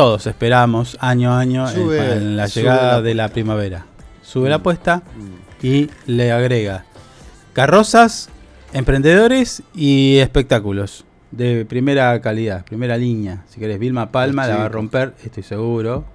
todos 0.00 0.26
esperamos 0.26 0.96
año 0.98 1.30
a 1.34 1.40
año 1.40 1.68
en- 1.68 1.74
Sube- 1.76 2.12
en, 2.16 2.34
la 2.34 2.46
llegada 2.46 2.92
la 2.92 3.02
de 3.02 3.14
la 3.14 3.28
primavera. 3.28 3.84
Sube 4.22 4.48
la 4.48 4.56
Mm. 4.56 4.60
apuesta 4.60 5.02
y 5.62 5.90
le 6.06 6.32
agrega 6.32 6.86
carrozas, 7.52 8.30
emprendedores 8.72 9.62
y 9.74 10.16
espectáculos 10.16 11.04
de 11.32 11.66
primera 11.66 12.18
calidad, 12.22 12.64
primera 12.64 12.96
línea. 12.96 13.44
Si 13.50 13.60
querés, 13.60 13.78
Vilma 13.78 14.10
Palma 14.10 14.46
la 14.46 14.56
va 14.56 14.64
a 14.64 14.68
romper, 14.70 15.12
estoy 15.22 15.42
seguro. 15.42 16.06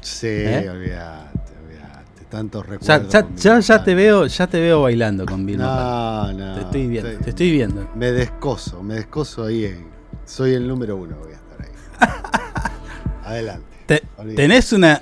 Sí, 0.00 0.26
¿Eh? 0.26 0.66
olvídate, 0.70 1.38
olvídate. 1.66 2.24
Tantos 2.30 2.64
recuerdos. 2.66 3.12
ya- 3.36 3.60
ya- 3.60 3.84
te 3.84 3.94
veo, 3.94 4.24
ya 4.26 4.46
te 4.46 4.58
veo 4.58 4.80
bailando 4.80 5.26
con 5.26 5.44
Vilma 5.44 5.66
Palma. 5.66 6.32
No, 6.32 6.46
no. 6.46 6.54
Te 6.54 6.60
estoy 6.62 6.86
viendo, 6.86 7.10
te- 7.10 7.16
te 7.18 7.28
estoy 7.30 7.50
viendo. 7.50 7.90
Me 7.94 8.10
descoso, 8.10 8.82
me 8.82 8.94
descoso 8.94 9.44
ahí. 9.44 9.66
en- 9.66 9.86
soy 10.24 10.54
el 10.54 10.66
número 10.66 10.96
uno, 10.96 11.16
voy 11.16 11.32
a 11.32 11.36
estar 11.36 11.60
ahí. 11.60 12.40
Adelante. 13.24 13.64
Te- 13.86 14.02
tenés 14.34 14.72
una. 14.72 15.00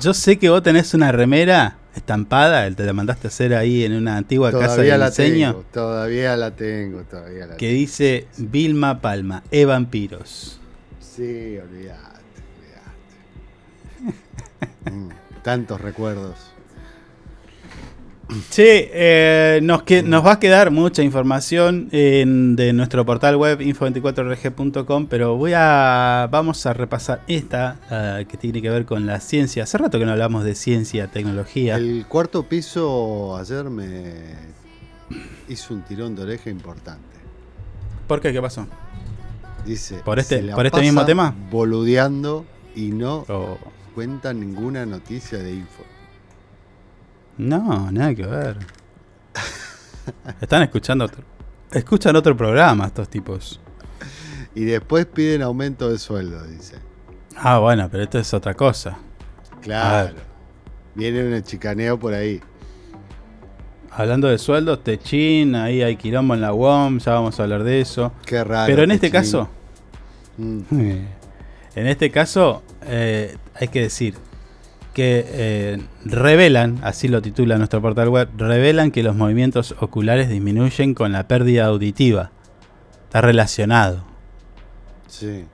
Yo 0.00 0.12
sé 0.14 0.38
que 0.38 0.48
vos 0.50 0.62
tenés 0.62 0.92
una 0.94 1.12
remera 1.12 1.76
estampada, 1.94 2.68
te 2.70 2.84
la 2.84 2.92
mandaste 2.92 3.28
a 3.28 3.30
hacer 3.30 3.54
ahí 3.54 3.84
en 3.84 3.92
una 3.94 4.16
antigua 4.16 4.50
casa 4.50 4.82
de 4.82 4.98
la 4.98 5.10
diseño, 5.10 5.52
tengo, 5.52 5.64
todavía 5.72 6.36
la 6.36 6.50
tengo, 6.50 7.02
todavía 7.04 7.46
la 7.46 7.56
que 7.56 7.68
dice 7.68 8.26
Vilma 8.36 9.00
Palma, 9.00 9.44
E 9.52 9.64
Vampiros. 9.64 10.58
Sí, 11.00 11.56
olvídate, 11.58 12.20
olvídate. 14.00 14.20
Mm, 14.90 15.08
tantos 15.42 15.80
recuerdos. 15.80 16.34
Sí, 18.50 18.62
eh, 18.66 19.60
nos, 19.62 19.82
que, 19.82 20.02
nos 20.02 20.24
va 20.24 20.32
a 20.32 20.40
quedar 20.40 20.70
mucha 20.70 21.02
información 21.02 21.88
en- 21.92 22.56
de 22.56 22.72
nuestro 22.72 23.04
portal 23.04 23.36
web 23.36 23.60
info24rg.com, 23.60 25.06
pero 25.08 25.36
voy 25.36 25.52
a 25.54 26.28
vamos 26.30 26.64
a 26.66 26.72
repasar 26.72 27.22
esta 27.28 27.76
ah, 27.90 28.20
que 28.28 28.36
tiene 28.36 28.62
que 28.62 28.70
ver 28.70 28.84
con 28.86 29.06
la 29.06 29.20
ciencia. 29.20 29.64
Hace 29.64 29.78
rato 29.78 29.98
que 29.98 30.06
no 30.06 30.12
hablamos 30.12 30.44
de 30.44 30.54
ciencia, 30.54 31.08
tecnología. 31.08 31.76
El 31.76 32.06
cuarto 32.08 32.44
piso 32.44 33.36
ayer 33.36 33.64
me 33.70 34.14
hizo 35.48 35.74
un 35.74 35.82
tirón 35.82 36.16
de 36.16 36.22
oreja 36.22 36.50
importante. 36.50 37.02
¿Por 38.08 38.20
qué? 38.20 38.32
¿Qué 38.32 38.40
pasó? 38.40 38.66
Dice, 39.66 39.96
¿Por 40.04 40.18
este- 40.18 40.42
por 40.54 40.66
este 40.66 40.80
mismo 40.80 41.04
tema? 41.04 41.34
Boludeando 41.50 42.44
y 42.74 42.88
no 42.88 43.24
Oh. 43.28 43.58
cuenta 43.94 44.32
ninguna 44.32 44.84
noticia 44.86 45.38
de 45.38 45.52
info. 45.54 45.84
No, 47.38 47.90
nada 47.90 48.14
que 48.14 48.26
ver. 48.26 48.58
Están 50.40 50.62
escuchando 50.62 51.04
otro, 51.06 51.22
escuchan 51.72 52.14
otro 52.16 52.36
programa 52.36 52.86
estos 52.86 53.08
tipos. 53.08 53.60
Y 54.54 54.64
después 54.64 55.06
piden 55.06 55.42
aumento 55.42 55.90
de 55.90 55.98
sueldo, 55.98 56.42
dice. 56.44 56.76
Ah, 57.36 57.58
bueno, 57.58 57.88
pero 57.90 58.04
esto 58.04 58.18
es 58.18 58.32
otra 58.32 58.54
cosa. 58.54 58.96
Claro. 59.60 60.14
Viene 60.94 61.24
un 61.36 61.42
chicaneo 61.42 61.98
por 61.98 62.14
ahí. 62.14 62.40
Hablando 63.90 64.28
de 64.28 64.38
sueldos, 64.38 64.84
Techin, 64.84 65.54
ahí 65.56 65.82
hay 65.82 65.96
quilombo 65.96 66.34
en 66.34 66.40
la 66.40 66.52
UOM, 66.52 66.98
ya 66.98 67.12
vamos 67.14 67.38
a 67.38 67.44
hablar 67.44 67.64
de 67.64 67.80
eso. 67.80 68.12
Qué 68.26 68.42
raro. 68.44 68.66
Pero 68.66 68.82
en 68.84 68.90
este 68.92 69.08
Techín. 69.10 69.20
caso, 69.20 69.48
Mm. 70.36 70.60
en 71.76 71.86
este 71.86 72.10
caso, 72.10 72.62
eh, 72.82 73.36
hay 73.54 73.68
que 73.68 73.82
decir 73.82 74.14
que 74.94 75.26
eh, 75.28 75.82
revelan, 76.04 76.78
así 76.82 77.08
lo 77.08 77.20
titula 77.20 77.58
nuestro 77.58 77.82
portal 77.82 78.08
web, 78.08 78.28
revelan 78.38 78.90
que 78.90 79.02
los 79.02 79.14
movimientos 79.14 79.74
oculares 79.80 80.30
disminuyen 80.30 80.94
con 80.94 81.12
la 81.12 81.28
pérdida 81.28 81.66
auditiva. 81.66 82.30
Está 83.04 83.20
relacionado. 83.20 84.04
Sí. 85.08 85.44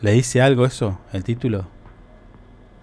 ¿Le 0.00 0.12
dice 0.12 0.42
algo 0.42 0.66
eso, 0.66 0.98
el 1.12 1.22
título? 1.22 1.66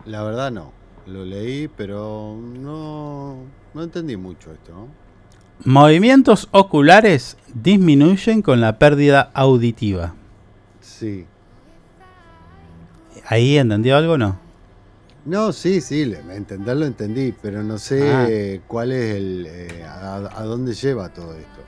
La 0.05 0.23
verdad 0.23 0.51
no. 0.51 0.71
Lo 1.05 1.25
leí, 1.25 1.67
pero 1.67 2.37
no, 2.39 3.43
no 3.73 3.83
entendí 3.83 4.15
mucho 4.15 4.53
esto. 4.53 4.71
¿no? 4.71 4.87
Movimientos 5.65 6.47
oculares 6.51 7.35
disminuyen 7.53 8.41
con 8.41 8.61
la 8.61 8.77
pérdida 8.79 9.31
auditiva. 9.33 10.13
Sí. 10.79 11.25
¿Ahí 13.27 13.57
entendió 13.57 13.97
algo 13.97 14.13
o 14.13 14.17
no? 14.17 14.48
No, 15.29 15.53
sí, 15.53 15.79
sí, 15.79 16.11
entenderlo 16.31 16.85
entendí, 16.85 17.33
pero 17.41 17.61
no 17.63 17.77
sé 17.77 18.11
Ah. 18.11 18.25
eh, 18.29 18.61
cuál 18.67 18.91
es 18.91 19.15
el. 19.15 19.45
eh, 19.47 19.83
a, 19.87 20.15
a 20.35 20.43
dónde 20.43 20.73
lleva 20.73 21.09
todo 21.09 21.33
esto. 21.35 21.59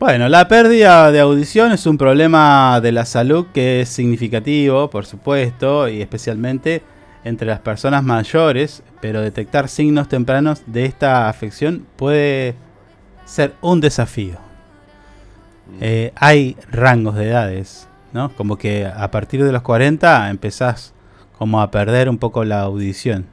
Bueno, 0.00 0.28
la 0.28 0.48
pérdida 0.48 1.12
de 1.12 1.20
audición 1.20 1.72
es 1.72 1.86
un 1.86 1.96
problema 1.98 2.80
de 2.82 2.92
la 2.92 3.04
salud 3.04 3.46
que 3.52 3.82
es 3.82 3.88
significativo, 3.90 4.88
por 4.90 5.06
supuesto, 5.06 5.88
y 5.88 6.00
especialmente 6.02 6.82
entre 7.24 7.46
las 7.46 7.60
personas 7.60 8.02
mayores, 8.02 8.82
pero 9.00 9.20
detectar 9.20 9.68
signos 9.68 10.08
tempranos 10.08 10.62
de 10.66 10.84
esta 10.86 11.28
afección 11.28 11.86
puede 11.96 12.54
ser 13.24 13.54
un 13.62 13.80
desafío. 13.80 14.36
Eh, 15.80 16.12
hay 16.16 16.56
rangos 16.70 17.14
de 17.16 17.28
edades, 17.28 17.88
¿no? 18.12 18.30
Como 18.36 18.56
que 18.58 18.86
a 18.86 19.10
partir 19.10 19.42
de 19.44 19.52
los 19.52 19.62
40 19.62 20.28
empezás 20.30 20.92
como 21.38 21.60
a 21.60 21.70
perder 21.70 22.08
un 22.08 22.18
poco 22.18 22.44
la 22.44 22.60
audición. 22.62 23.26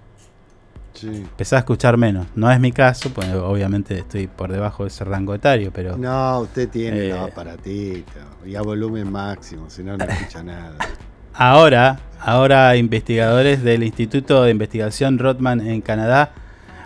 Sí. 0.94 1.07
Empezás 1.07 1.53
a 1.53 1.57
escuchar 1.60 1.98
menos. 1.98 2.28
No 2.36 2.52
es 2.52 2.60
mi 2.60 2.72
caso, 2.72 3.10
pues 3.14 3.28
obviamente 3.34 3.98
estoy 3.98 4.28
por 4.28 4.52
debajo 4.52 4.84
de 4.84 4.90
ese 4.90 5.03
rango 5.06 5.34
etario, 5.34 5.72
pero... 5.73 5.98
No, 5.98 6.40
usted 6.41 6.69
tiene 6.69 7.06
Eh. 7.06 7.10
los 7.10 7.19
aparatitos 7.32 8.14
y 8.45 8.56
a 8.56 8.61
volumen 8.61 9.10
máximo, 9.11 9.69
si 9.69 9.84
no, 9.84 9.95
no 9.98 10.03
escucha 10.03 10.44
nada. 10.44 10.76
Ahora, 11.34 11.98
ahora 12.19 12.76
investigadores 12.76 13.64
del 13.64 13.84
Instituto 13.84 14.44
de 14.44 14.52
Investigación 14.52 15.18
Rotman 15.18 15.61
en 15.65 15.80
Canadá 15.80 16.34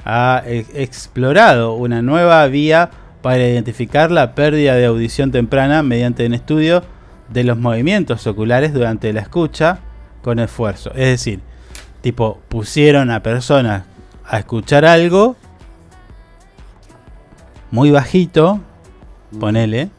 ha 0.05 0.43
e- 0.45 0.67
explorado 0.75 1.73
una 1.73 2.03
nueva 2.03 2.45
vía 2.45 2.91
para 3.23 3.39
identificar 3.39 4.11
la 4.11 4.35
pérdida 4.35 4.75
de 4.75 4.85
audición 4.85 5.31
temprana 5.31 5.81
mediante 5.81 6.27
un 6.27 6.35
estudio 6.35 6.83
de 7.33 7.43
los 7.43 7.57
movimientos 7.57 8.27
oculares 8.27 8.71
durante 8.71 9.11
la 9.13 9.21
escucha 9.21 9.79
con 10.25 10.39
esfuerzo. 10.39 10.89
Es 10.91 11.07
decir, 11.07 11.39
tipo, 12.01 12.39
pusieron 12.49 13.11
a 13.11 13.21
personas 13.21 13.83
a 14.25 14.39
escuchar 14.39 14.83
algo 14.83 15.35
muy 17.71 17.91
bajito, 17.91 18.59
ponele, 19.39 19.89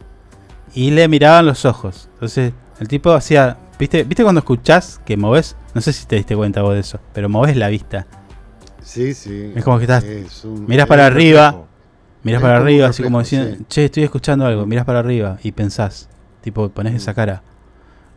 y 0.74 0.90
le 0.90 1.06
miraban 1.08 1.46
los 1.46 1.64
ojos. 1.64 2.08
Entonces, 2.14 2.52
el 2.80 2.88
tipo 2.88 3.12
hacía, 3.12 3.56
¿viste, 3.78 4.02
¿viste 4.02 4.24
cuando 4.24 4.40
escuchás 4.40 5.00
que 5.04 5.16
moves? 5.16 5.56
No 5.74 5.80
sé 5.80 5.92
si 5.92 6.06
te 6.06 6.16
diste 6.16 6.34
cuenta 6.36 6.62
vos 6.62 6.74
de 6.74 6.80
eso, 6.80 6.98
pero 7.12 7.28
moves 7.28 7.56
la 7.56 7.68
vista. 7.68 8.06
Sí, 8.82 9.14
sí. 9.14 9.52
Es 9.54 9.62
como 9.64 9.78
que 9.78 9.84
estás, 9.84 10.02
Es 10.04 10.44
un- 10.44 10.66
miras 10.66 10.86
para 10.88 11.06
arriba, 11.06 11.54
miras 12.24 12.42
para 12.42 12.56
arriba, 12.56 12.88
así 12.88 13.02
como 13.02 13.20
diciendo, 13.20 13.56
sí. 13.58 13.64
che, 13.68 13.84
estoy 13.84 14.02
escuchando 14.02 14.44
algo, 14.46 14.66
miras 14.66 14.84
para 14.84 14.98
arriba 14.98 15.38
y 15.42 15.52
pensás, 15.52 16.08
tipo, 16.40 16.68
pones 16.70 16.94
esa 16.94 17.14
cara. 17.14 17.42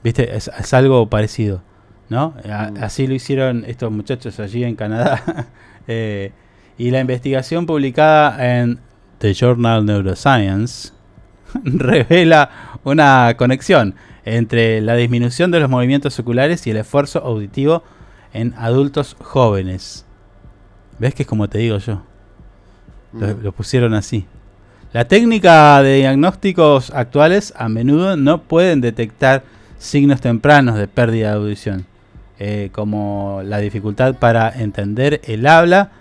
¿Viste? 0.04 0.36
Es, 0.36 0.50
es 0.58 0.74
algo 0.74 1.08
parecido, 1.10 1.62
¿no? 2.10 2.34
A- 2.50 2.72
Así 2.82 3.08
lo 3.08 3.14
hicieron 3.14 3.64
estos 3.68 3.92
muchachos 3.92 4.40
allí 4.40 4.64
en 4.64 4.76
Canadá. 4.76 5.48
Eh, 5.92 6.32
y 6.78 6.92
la 6.92 7.00
investigación 7.00 7.66
publicada 7.66 8.60
en 8.60 8.78
The 9.18 9.34
Journal 9.34 9.84
Neuroscience 9.88 10.92
revela 11.64 12.52
una 12.84 13.34
conexión 13.38 13.96
entre 14.24 14.82
la 14.82 14.94
disminución 14.94 15.50
de 15.50 15.60
los 15.60 15.68
movimientos 15.68 16.20
oculares 16.20 16.68
y 16.68 16.70
el 16.70 16.78
esfuerzo 16.78 17.24
auditivo 17.26 17.82
en 18.34 18.54
adultos 18.56 19.16
jóvenes. 19.20 20.06
¿Ves 21.00 21.16
que 21.16 21.24
es 21.24 21.28
como 21.28 21.48
te 21.50 21.58
digo 21.58 21.80
yo? 21.80 22.04
Lo, 23.14 23.28
Mm. 23.36 23.42
lo 23.46 23.52
pusieron 23.52 23.96
así. 23.96 24.28
La 24.94 25.06
técnica 25.06 25.82
de 25.82 25.96
diagnósticos 25.96 26.92
actuales 26.92 27.52
a 27.58 27.68
menudo 27.68 28.16
no 28.16 28.44
pueden 28.44 28.80
detectar 28.80 29.42
signos 29.80 30.22
tempranos 30.22 30.76
de 30.76 30.88
pérdida 30.88 31.30
de 31.32 31.36
audición, 31.38 31.86
eh, 32.40 32.70
como 32.72 33.42
la 33.44 33.58
dificultad 33.58 34.16
para 34.16 34.50
entender 34.50 35.20
el 35.26 35.46
habla 35.46 35.92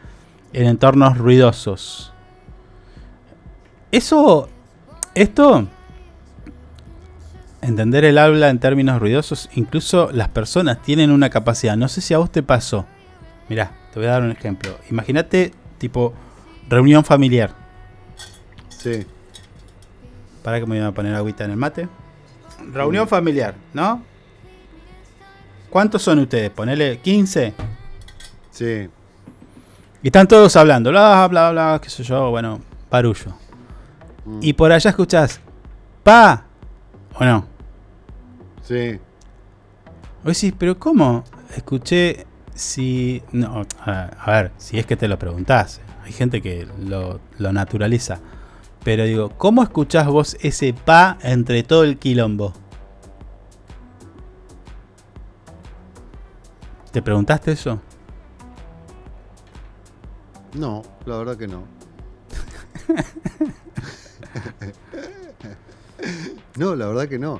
en 0.52 0.66
entornos 0.66 1.18
ruidosos. 1.18 2.12
Eso, 3.90 4.48
esto, 5.14 5.66
entender 7.60 8.04
el 8.04 8.18
habla 8.18 8.50
en 8.50 8.60
términos 8.60 9.00
ruidosos, 9.00 9.50
incluso 9.54 10.10
las 10.12 10.28
personas 10.28 10.80
tienen 10.80 11.10
una 11.10 11.28
capacidad. 11.28 11.76
No 11.76 11.88
sé 11.88 12.00
si 12.00 12.14
a 12.14 12.18
vos 12.18 12.30
te 12.30 12.44
pasó. 12.44 12.86
Mirá, 13.48 13.72
te 13.92 13.98
voy 13.98 14.08
a 14.08 14.12
dar 14.12 14.22
un 14.22 14.30
ejemplo. 14.30 14.78
Imagínate, 14.90 15.52
tipo, 15.78 16.14
reunión 16.68 17.04
familiar. 17.04 17.50
Sí. 18.68 19.04
Para 20.44 20.60
que 20.60 20.66
me 20.66 20.78
voy 20.78 20.86
a 20.86 20.92
poner 20.92 21.16
agüita 21.16 21.44
en 21.44 21.50
el 21.50 21.56
mate. 21.56 21.88
Reunión 22.72 23.08
familiar, 23.08 23.56
¿no? 23.72 24.02
¿Cuántos 25.70 26.02
son 26.02 26.20
ustedes? 26.20 26.50
Ponele 26.50 26.98
15. 26.98 27.54
Sí. 28.50 28.88
Y 30.02 30.06
están 30.08 30.28
todos 30.28 30.54
hablando, 30.56 30.90
bla, 30.90 31.26
bla, 31.28 31.50
bla, 31.50 31.80
qué 31.82 31.90
sé 31.90 32.02
yo, 32.02 32.30
bueno, 32.30 32.60
barullo. 32.90 33.34
Y 34.40 34.52
por 34.52 34.70
allá 34.70 34.90
escuchás, 34.90 35.40
pa, 36.02 36.44
¿o 37.14 37.24
no? 37.24 37.46
Sí. 38.62 38.98
Vos 40.22 40.40
decís, 40.40 40.54
pero 40.58 40.78
¿cómo? 40.78 41.24
Escuché 41.56 42.26
si... 42.54 43.22
No, 43.32 43.66
a, 43.80 44.02
a 44.02 44.30
ver, 44.30 44.52
si 44.58 44.78
es 44.78 44.86
que 44.86 44.96
te 44.96 45.08
lo 45.08 45.18
preguntás. 45.18 45.80
Hay 46.04 46.12
gente 46.12 46.42
que 46.42 46.66
lo, 46.78 47.20
lo 47.38 47.52
naturaliza. 47.52 48.20
Pero 48.84 49.04
digo, 49.04 49.30
¿cómo 49.36 49.62
escuchás 49.62 50.06
vos 50.06 50.36
ese 50.40 50.72
pa 50.72 51.18
entre 51.22 51.62
todo 51.62 51.84
el 51.84 51.98
quilombo? 51.98 52.52
¿Te 56.98 57.02
preguntaste 57.02 57.52
eso? 57.52 57.80
No, 60.54 60.82
la 61.06 61.16
verdad 61.18 61.36
que 61.36 61.46
no. 61.46 61.62
no, 66.56 66.74
la 66.74 66.88
verdad 66.88 67.08
que 67.08 67.20
no. 67.20 67.38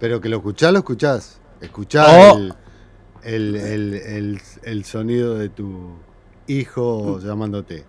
Pero 0.00 0.22
que 0.22 0.30
lo 0.30 0.38
escuchás, 0.38 0.72
lo 0.72 0.78
escuchás. 0.78 1.38
Escuchás 1.60 2.06
Oh. 2.10 2.38
el, 2.38 2.54
el, 3.56 3.94
el- 3.94 4.40
el- 4.62 4.84
sonido 4.86 5.34
de 5.34 5.50
tu 5.50 5.96
hijo 6.46 7.20
llamándote. 7.20 7.84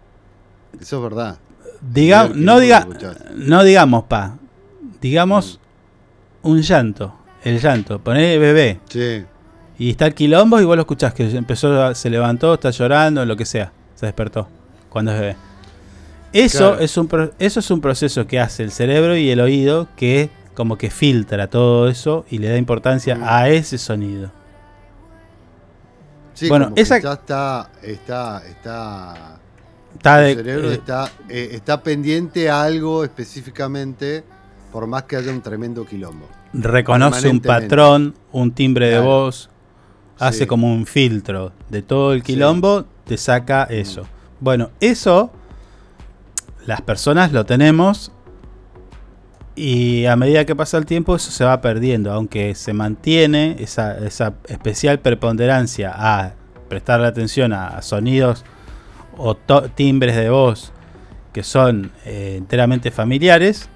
Eso 0.81 0.97
es 0.97 1.01
verdad. 1.03 1.37
Diga, 1.79 2.23
no, 2.27 2.59
quilombo 2.59 2.61
diga, 2.61 2.87
no 3.35 3.63
digamos 3.63 4.03
pa, 4.03 4.37
digamos 4.99 5.61
un 6.41 6.61
llanto, 6.61 7.15
el 7.45 7.61
llanto, 7.61 7.99
poné 7.99 8.37
bebé. 8.37 8.81
Sí. 8.89 9.23
Y 9.79 9.89
está 9.91 10.05
el 10.07 10.13
quilombo 10.13 10.59
y 10.59 10.65
vos 10.65 10.75
lo 10.75 10.81
escuchás 10.81 11.13
que 11.13 11.29
empezó, 11.35 11.95
se 11.95 12.09
levantó, 12.09 12.53
está 12.53 12.69
llorando, 12.69 13.25
lo 13.25 13.35
que 13.37 13.45
sea, 13.45 13.71
se 13.95 14.05
despertó 14.05 14.47
cuando 14.89 15.11
es 15.13 15.19
bebé. 15.19 15.35
Eso, 16.33 16.57
Claro. 16.71 16.79
es 16.81 16.97
un 16.97 17.07
pro- 17.07 17.31
eso 17.39 17.59
es 17.59 17.71
un 17.71 17.81
proceso 17.81 18.27
que 18.27 18.39
hace 18.39 18.61
el 18.63 18.71
cerebro 18.71 19.15
y 19.17 19.29
el 19.31 19.39
oído 19.39 19.87
que 19.95 20.29
como 20.53 20.77
que 20.77 20.89
filtra 20.91 21.47
todo 21.47 21.87
eso 21.87 22.25
y 22.29 22.37
le 22.39 22.49
da 22.49 22.57
importancia 22.57 23.15
Mm. 23.15 23.23
a 23.25 23.49
ese 23.49 23.77
sonido. 23.77 24.31
Sí, 26.33 26.47
Bueno, 26.49 26.65
como 26.65 26.75
esa- 26.77 26.99
ya 26.99 27.13
está, 27.13 27.69
está, 27.81 28.43
está, 28.47 29.35
Está 29.95 30.29
el 30.29 30.35
cerebro 30.37 30.71
eh, 30.71 30.73
está, 30.75 31.11
eh, 31.29 31.49
está 31.53 31.81
pendiente 31.81 32.49
a 32.49 32.63
algo 32.63 33.03
específicamente, 33.03 34.23
por 34.71 34.85
más 34.87 35.03
que 35.03 35.15
haya 35.17 35.31
un 35.31 35.41
tremendo 35.41 35.85
quilombo. 35.85 36.27
reconoce 36.53 37.27
un 37.29 37.39
patrón, 37.41 38.15
un 38.31 38.51
timbre 38.51 38.89
de 38.89 38.99
voz, 38.99 39.49
hace 40.19 40.39
Sí. 40.39 40.45
como 40.47 40.71
un 40.73 40.85
filtro 40.85 41.51
de 41.69 41.81
todo 41.81 42.13
el 42.13 42.23
quilombo, 42.23 42.85
te 43.05 43.17
saca 43.17 43.67
Mm. 43.69 43.73
eso. 43.73 44.03
Bueno, 44.39 44.69
eso 44.79 45.31
las 46.65 46.81
personas 46.81 47.31
lo 47.31 47.45
tenemos 47.45 48.11
y 49.55 50.05
a 50.05 50.15
medida 50.15 50.45
que 50.45 50.55
pasa 50.55 50.77
el 50.77 50.85
tiempo 50.85 51.15
eso 51.15 51.31
se 51.31 51.43
va 51.43 51.59
perdiendo, 51.61 52.11
aunque 52.13 52.55
se 52.55 52.73
mantiene 52.73 53.57
esa, 53.59 53.97
esa 54.05 54.35
especial 54.47 54.99
preponderancia 54.99 55.91
a 55.95 56.33
prestarle 56.69 57.07
atención 57.07 57.51
a, 57.51 57.67
a 57.69 57.81
sonidos 57.81 58.45
o 59.17 59.35
timbres 59.75 60.15
de 60.15 60.29
voz 60.29 60.71
que 61.33 61.43
son 61.43 61.91
eh, 62.05 62.35
enteramente 62.37 62.89
familiares, 62.91 63.69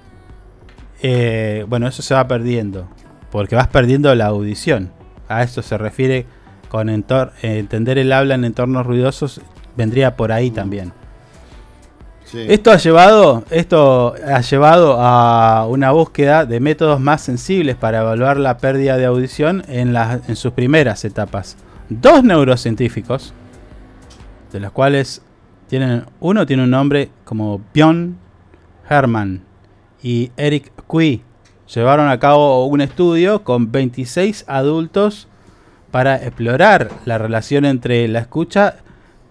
eh, 1.02 1.64
bueno, 1.68 1.86
eso 1.86 2.02
se 2.02 2.14
va 2.14 2.26
perdiendo, 2.26 2.88
porque 3.30 3.54
vas 3.56 3.68
perdiendo 3.68 4.14
la 4.14 4.26
audición. 4.26 4.90
A 5.28 5.42
esto 5.42 5.62
se 5.62 5.76
refiere 5.76 6.26
con 6.74 6.88
entor- 6.88 7.30
eh, 7.40 7.60
entender 7.60 7.98
el 7.98 8.12
habla 8.12 8.34
en 8.34 8.44
entornos 8.44 8.84
ruidosos, 8.84 9.40
vendría 9.76 10.16
por 10.16 10.32
ahí 10.32 10.50
también. 10.50 10.92
Sí. 12.24 12.44
Esto 12.48 12.72
ha 12.72 12.78
llevado, 12.78 13.44
esto 13.50 14.16
ha 14.26 14.40
llevado 14.40 14.96
a 15.00 15.68
una 15.68 15.92
búsqueda 15.92 16.44
de 16.46 16.58
métodos 16.58 16.98
más 16.98 17.20
sensibles 17.20 17.76
para 17.76 18.00
evaluar 18.00 18.38
la 18.38 18.58
pérdida 18.58 18.96
de 18.96 19.04
audición 19.04 19.62
en, 19.68 19.94
en 19.94 20.34
sus 20.34 20.50
primeras 20.52 21.04
etapas. 21.04 21.56
Dos 21.90 22.24
neurocientíficos, 22.24 23.32
de 24.50 24.58
los 24.58 24.72
cuales 24.72 25.22
tienen, 25.68 26.06
uno 26.18 26.44
tiene 26.44 26.64
un 26.64 26.70
nombre 26.70 27.08
como 27.24 27.60
Bjorn 27.72 28.16
Herman 28.90 29.42
y 30.02 30.32
Eric 30.36 30.72
Cui, 30.88 31.22
llevaron 31.72 32.08
a 32.08 32.18
cabo 32.18 32.66
un 32.66 32.80
estudio 32.80 33.44
con 33.44 33.70
26 33.70 34.46
adultos 34.48 35.28
para 35.94 36.16
explorar 36.16 36.90
la 37.04 37.18
relación 37.18 37.64
entre 37.64 38.08
la 38.08 38.18
escucha 38.18 38.78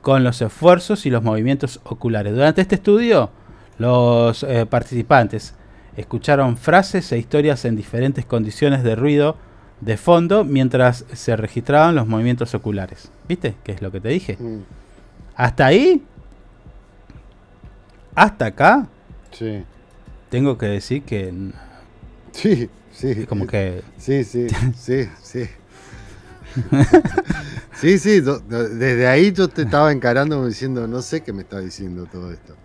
con 0.01 0.23
los 0.23 0.41
esfuerzos 0.41 1.05
y 1.05 1.09
los 1.09 1.21
movimientos 1.21 1.81
oculares. 1.83 2.33
Durante 2.33 2.61
este 2.61 2.75
estudio, 2.75 3.31
los 3.79 4.43
eh, 4.43 4.65
participantes 4.65 5.55
escucharon 5.97 6.55
frases 6.55 7.11
e 7.11 7.17
historias 7.17 7.65
en 7.65 7.75
diferentes 7.75 8.23
condiciones 8.25 8.81
de 8.81 8.95
ruido 8.95 9.35
de 9.81 9.97
fondo 9.97 10.45
mientras 10.45 11.03
se 11.11 11.35
registraban 11.35 11.95
los 11.95 12.07
movimientos 12.07 12.55
oculares. 12.55 13.11
¿Viste? 13.27 13.55
¿Qué 13.65 13.73
es 13.73 13.81
lo 13.81 13.91
que 13.91 13.99
te 13.99 14.07
dije? 14.07 14.37
Mm. 14.39 14.59
Hasta 15.35 15.65
ahí, 15.65 16.01
hasta 18.15 18.45
acá, 18.45 18.87
Sí. 19.33 19.65
tengo 20.29 20.57
que 20.57 20.67
decir 20.67 21.03
que 21.03 21.33
Sí, 22.31 22.69
sí. 22.93 23.25
como 23.25 23.47
que 23.47 23.81
Sí, 23.97 24.23
sí, 24.23 24.47
sí, 24.77 25.09
sí. 25.21 25.43
Sí, 27.75 27.97
sí, 27.99 28.21
desde 28.21 29.07
ahí 29.07 29.31
yo 29.33 29.47
te 29.49 29.63
estaba 29.63 29.91
encarando 29.91 30.45
diciendo, 30.47 30.87
no 30.87 31.01
sé 31.01 31.21
qué 31.21 31.33
me 31.33 31.41
está 31.41 31.59
diciendo 31.59 32.05
todo 32.11 32.31
esto. 32.31 32.55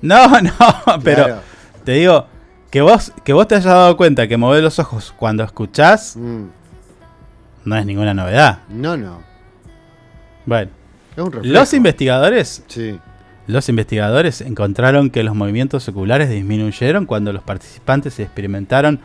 No, 0.00 0.28
no, 0.40 0.52
pero 1.04 1.24
Claro. 1.24 1.40
te 1.84 1.92
digo 1.92 2.26
que 2.70 2.80
vos 2.80 3.12
que 3.24 3.32
vos 3.32 3.46
te 3.48 3.56
hayas 3.56 3.66
dado 3.66 3.96
cuenta 3.96 4.26
que 4.28 4.36
mover 4.36 4.62
los 4.62 4.78
ojos 4.78 5.12
cuando 5.16 5.42
escuchás 5.44 6.16
Mm, 6.16 6.44
no 7.64 7.76
es 7.76 7.84
ninguna 7.84 8.14
novedad. 8.14 8.60
No, 8.68 8.96
no. 8.96 9.20
Bueno, 10.46 10.70
Es 11.16 11.22
un 11.22 11.32
reflejo. 11.32 11.54
los 11.54 11.74
investigadores 11.74 12.62
Sí. 12.68 12.98
Los 13.48 13.68
investigadores 13.70 14.40
encontraron 14.42 15.08
que 15.10 15.22
los 15.22 15.34
movimientos 15.34 15.88
oculares 15.88 16.28
disminuyeron 16.30 17.06
cuando 17.06 17.32
los 17.32 17.42
participantes 17.42 18.18
experimentaron 18.20 19.00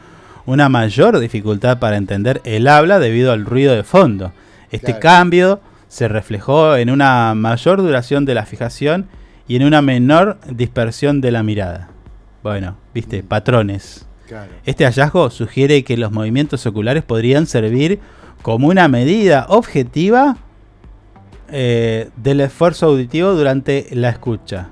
una 0.46 0.70
mayor 0.70 1.20
dificultad 1.20 1.80
para 1.80 1.98
entender 1.98 2.42
el 2.44 2.68
habla 2.68 3.00
debido 3.00 3.32
al 3.32 3.46
ruido 3.46 3.74
de 3.76 3.84
fondo. 3.84 4.32
Este 4.72 4.88
Claro. 4.88 5.00
cambio 5.00 5.62
se 5.88 6.08
reflejó 6.08 6.76
en 6.76 6.90
una 6.90 7.34
mayor 7.36 7.82
duración 7.82 8.26
de 8.26 8.34
la 8.34 8.46
fijación 8.46 9.08
y 9.48 9.56
en 9.56 9.64
una 9.64 9.82
menor 9.82 10.40
dispersión 10.50 11.22
de 11.22 11.32
la 11.32 11.44
mirada. 11.44 11.90
Bueno, 12.42 12.76
viste, 12.94 13.24
patrones. 13.24 14.06
Claro. 14.28 14.52
Este 14.66 14.86
hallazgo 14.86 15.30
sugiere 15.30 15.84
que 15.84 15.98
los 15.98 16.12
movimientos 16.12 16.66
oculares 16.66 17.04
podrían 17.04 17.46
servir 17.46 18.00
como 18.42 18.68
una 18.68 18.88
medida 18.88 19.46
objetiva 19.50 20.38
eh, 21.50 22.10
del 22.16 22.42
esfuerzo 22.42 22.88
auditivo 22.88 23.34
durante 23.34 23.88
la 23.92 24.10
escucha. 24.10 24.70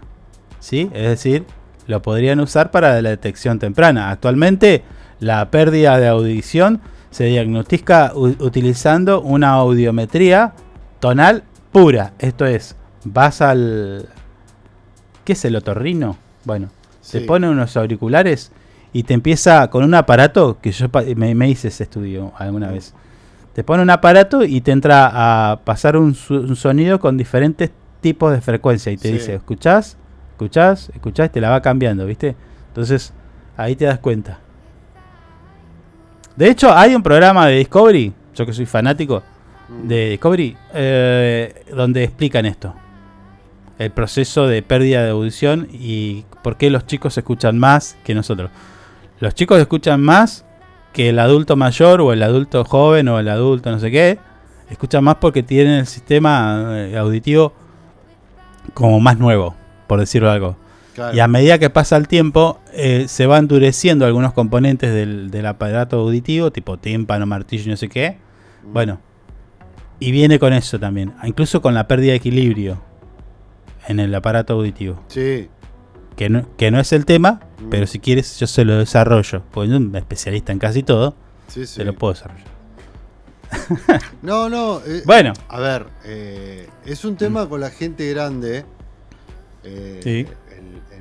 ¿Sí? 0.60 0.90
Es 0.94 1.04
decir, 1.08 1.46
lo 1.88 2.02
podrían 2.02 2.40
usar 2.40 2.72
para 2.72 3.02
la 3.02 3.10
detección 3.10 3.60
temprana. 3.60 4.10
Actualmente, 4.10 4.84
la 5.22 5.50
pérdida 5.50 5.98
de 6.00 6.10
audición 6.10 6.82
se 7.12 7.24
diagnostica 7.26 8.12
utilizando 8.16 9.22
una 9.22 9.52
audiometría 9.52 10.52
tonal 11.00 11.44
pura. 11.72 12.12
Esto 12.20 12.46
es, 12.46 12.76
vas 13.06 13.42
al... 13.42 14.08
¿Qué 15.24 15.34
es 15.34 15.46
el 15.46 15.56
otorrino? 15.56 16.18
Bueno, 16.44 16.68
te 17.02 17.20
Sí. 17.20 17.26
pone 17.26 17.50
unos 17.50 17.78
auriculares 17.78 18.52
y 18.94 19.04
te 19.04 19.14
empieza 19.14 19.70
con 19.70 19.84
un 19.84 19.94
aparato 19.94 20.58
que 20.62 20.72
yo 20.72 20.88
me, 21.16 21.36
me 21.36 21.50
hice 21.50 21.68
ese 21.70 21.84
estudio 21.84 22.34
alguna 22.38 22.70
vez. 22.72 22.94
Te 23.54 23.64
pone 23.64 23.84
un 23.84 23.90
aparato 23.90 24.44
y 24.44 24.62
te 24.62 24.72
entra 24.72 25.52
a 25.52 25.60
pasar 25.64 25.96
un, 25.98 26.16
su- 26.16 26.34
un 26.36 26.56
sonido 26.56 27.00
con 27.00 27.18
diferentes 27.18 27.70
tipos 28.02 28.32
de 28.32 28.42
frecuencia 28.42 28.92
y 28.92 28.98
te 28.98 29.10
Sí. 29.10 29.14
dice, 29.16 29.36
escuchás, 29.36 29.98
escuchás, 30.32 30.90
escuchás, 30.96 31.28
y 31.28 31.30
te 31.30 31.42
la 31.42 31.50
va 31.52 31.62
cambiando, 31.62 32.06
¿viste? 32.06 32.36
Entonces, 32.70 33.14
ahí 33.58 33.76
te 33.76 33.86
das 33.86 34.00
cuenta. 34.00 34.40
De 36.36 36.50
hecho, 36.50 36.74
hay 36.74 36.96
un 36.96 37.04
programa 37.04 37.48
de 37.48 37.58
Discovery, 37.58 38.14
yo 38.34 38.46
que 38.46 38.54
soy 38.54 38.66
fanático 38.66 39.22
de 39.84 40.12
Discovery, 40.12 40.58
eh, 40.74 41.66
donde 41.74 42.04
explican 42.04 42.46
esto. 42.46 42.74
El 43.78 43.92
proceso 43.92 44.48
de 44.48 44.62
pérdida 44.62 45.04
de 45.04 45.12
audición 45.12 45.68
y 45.72 46.24
por 46.44 46.58
qué 46.58 46.70
los 46.70 46.86
chicos 46.86 47.18
escuchan 47.18 47.58
más 47.58 47.98
que 48.04 48.14
nosotros. 48.14 48.52
Los 49.20 49.34
chicos 49.34 49.60
escuchan 49.60 50.02
más 50.02 50.46
que 50.94 51.10
el 51.10 51.20
adulto 51.20 51.56
mayor 51.56 52.02
o 52.02 52.14
el 52.14 52.22
adulto 52.24 52.64
joven 52.66 53.08
o 53.08 53.20
el 53.20 53.28
adulto 53.30 53.72
no 53.72 53.80
sé 53.80 53.92
qué. 53.92 54.20
Escuchan 54.70 55.04
más 55.04 55.16
porque 55.16 55.44
tienen 55.44 55.80
el 55.80 55.88
sistema 55.88 56.74
eh, 56.78 56.98
auditivo 56.98 57.54
como 58.74 59.00
más 59.00 59.18
nuevo, 59.18 59.56
por 59.88 60.00
decirlo 60.00 60.32
algo. 60.32 60.56
Claro. 61.02 61.18
Y 61.18 61.20
a 61.20 61.28
medida 61.28 61.60
que 61.60 61.70
pasa 61.70 61.98
el 61.98 62.08
tiempo, 62.08 62.60
eh, 62.74 63.06
se 63.08 63.26
va 63.28 63.38
endureciendo 63.38 64.06
algunos 64.06 64.34
componentes 64.34 64.94
del, 64.94 65.30
del 65.32 65.46
aparato 65.46 66.00
auditivo, 66.00 66.52
tipo 66.52 66.78
tímpano, 66.78 67.26
martillo 67.26 67.64
y 67.66 67.70
no 67.70 67.78
sé 67.78 67.90
qué. 67.90 68.18
Bueno, 68.64 69.00
y 70.00 70.12
viene 70.12 70.40
con 70.40 70.54
eso 70.54 70.80
también, 70.80 71.14
incluso 71.24 71.62
con 71.62 71.74
la 71.74 71.88
pérdida 71.88 72.12
de 72.12 72.18
equilibrio 72.18 72.82
en 73.88 74.00
el 74.00 74.14
aparato 74.16 74.54
auditivo. 74.54 75.04
Sí. 75.08 75.50
Que 76.16 76.30
no, 76.30 76.46
que 76.58 76.72
no 76.72 76.80
es 76.80 76.92
el 76.94 77.06
tema, 77.06 77.40
Mm. 77.60 77.70
pero 77.70 77.88
si 77.88 78.00
quieres 78.00 78.40
yo 78.40 78.46
se 78.48 78.66
lo 78.66 78.78
desarrollo. 78.78 79.44
Porque 79.52 79.70
soy 79.70 79.78
un 79.78 79.96
especialista 79.96 80.52
en 80.52 80.60
casi 80.60 80.84
todo, 80.84 81.16
Sí, 81.48 81.62
sí. 81.66 81.76
se 81.76 81.86
lo 81.86 81.94
puedo 81.94 82.14
desarrollar. 82.14 82.48
No, 84.22 84.50
no. 84.50 84.80
eh, 84.86 85.04
Bueno. 85.06 85.34
A 85.50 85.60
ver, 85.60 85.88
eh, 86.06 86.68
es 86.86 87.04
un 87.06 87.16
tema 87.18 87.48
con 87.50 87.60
la 87.62 87.70
gente 87.70 88.10
grande. 88.12 88.66
eh, 89.64 90.00
Sí. 90.04 90.28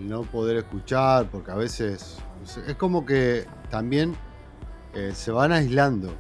El, 0.01 0.09
no 0.09 0.23
poder 0.23 0.57
escuchar, 0.57 1.29
porque 1.31 1.51
a 1.51 1.55
veces 1.55 2.19
es 2.67 2.75
como 2.77 3.05
que 3.05 3.47
también 3.71 4.15
eh, 4.95 5.13
se 5.15 5.31
van 5.31 5.53
aislando. 5.53 6.13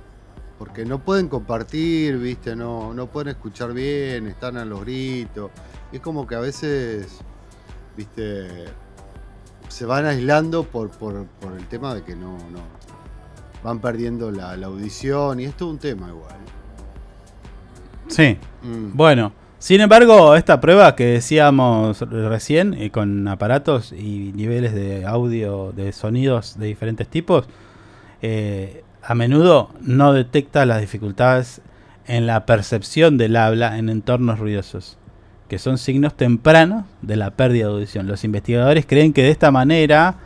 Porque 0.59 0.85
no 0.85 0.99
pueden 1.03 1.29
compartir, 1.29 2.19
¿viste? 2.19 2.55
No, 2.55 2.93
no 2.93 3.07
pueden 3.07 3.29
escuchar 3.29 3.73
bien, 3.73 4.27
están 4.27 4.59
a 4.59 4.65
los 4.67 4.83
gritos. 4.83 5.51
Es 5.91 6.01
como 6.01 6.27
que 6.27 6.35
a 6.35 6.41
veces, 6.41 7.21
¿viste? 7.97 8.67
Se 9.69 9.87
van 9.87 10.05
aislando 10.05 10.65
por, 10.65 10.91
por, 10.91 11.25
por 11.25 11.57
el 11.57 11.67
tema 11.67 11.95
de 11.95 12.03
que 12.03 12.15
no, 12.15 12.33
no, 12.51 12.61
van 13.65 13.81
perdiendo 13.81 14.31
la, 14.31 14.55
la 14.57 14.67
audición 14.67 15.41
y 15.41 15.45
esto 15.45 15.65
es 15.67 15.71
un 15.71 15.79
tema 15.79 16.09
igual. 16.09 16.37
Sí. 18.09 18.37
Mm. 18.63 18.95
Bueno, 18.95 19.33
sin 19.61 19.83
embargo, 19.83 20.37
esta 20.37 20.59
prueba 20.59 20.97
que 20.97 21.05
decíamos 21.05 22.01
recién, 22.01 22.73
eh, 22.73 22.91
con 22.91 23.29
aparatos 23.29 23.93
y 23.93 24.33
niveles 24.35 24.75
de 24.75 25.05
audio, 25.05 25.73
de 25.77 25.93
sonidos 25.93 26.59
de 26.59 26.67
diferentes 26.67 27.07
tipos, 27.09 27.47
eh, 28.23 28.83
a 29.03 29.15
menudo 29.15 29.69
no 29.83 30.15
detecta 30.15 30.65
las 30.65 30.81
dificultades 30.81 31.61
en 32.07 32.27
la 32.27 32.47
percepción 32.47 33.19
del 33.19 33.37
habla 33.37 33.77
en 33.77 33.91
entornos 33.91 34.39
ruidosos, 34.39 34.97
que 35.47 35.59
son 35.59 35.77
signos 35.77 36.17
tempranos 36.17 36.87
de 37.03 37.17
la 37.17 37.33
pérdida 37.33 37.67
de 37.67 37.73
audición. 37.73 38.07
Los 38.07 38.25
investigadores 38.25 38.87
creen 38.87 39.13
que 39.13 39.25
de 39.25 39.31
esta 39.31 39.51
manera, 39.51 40.17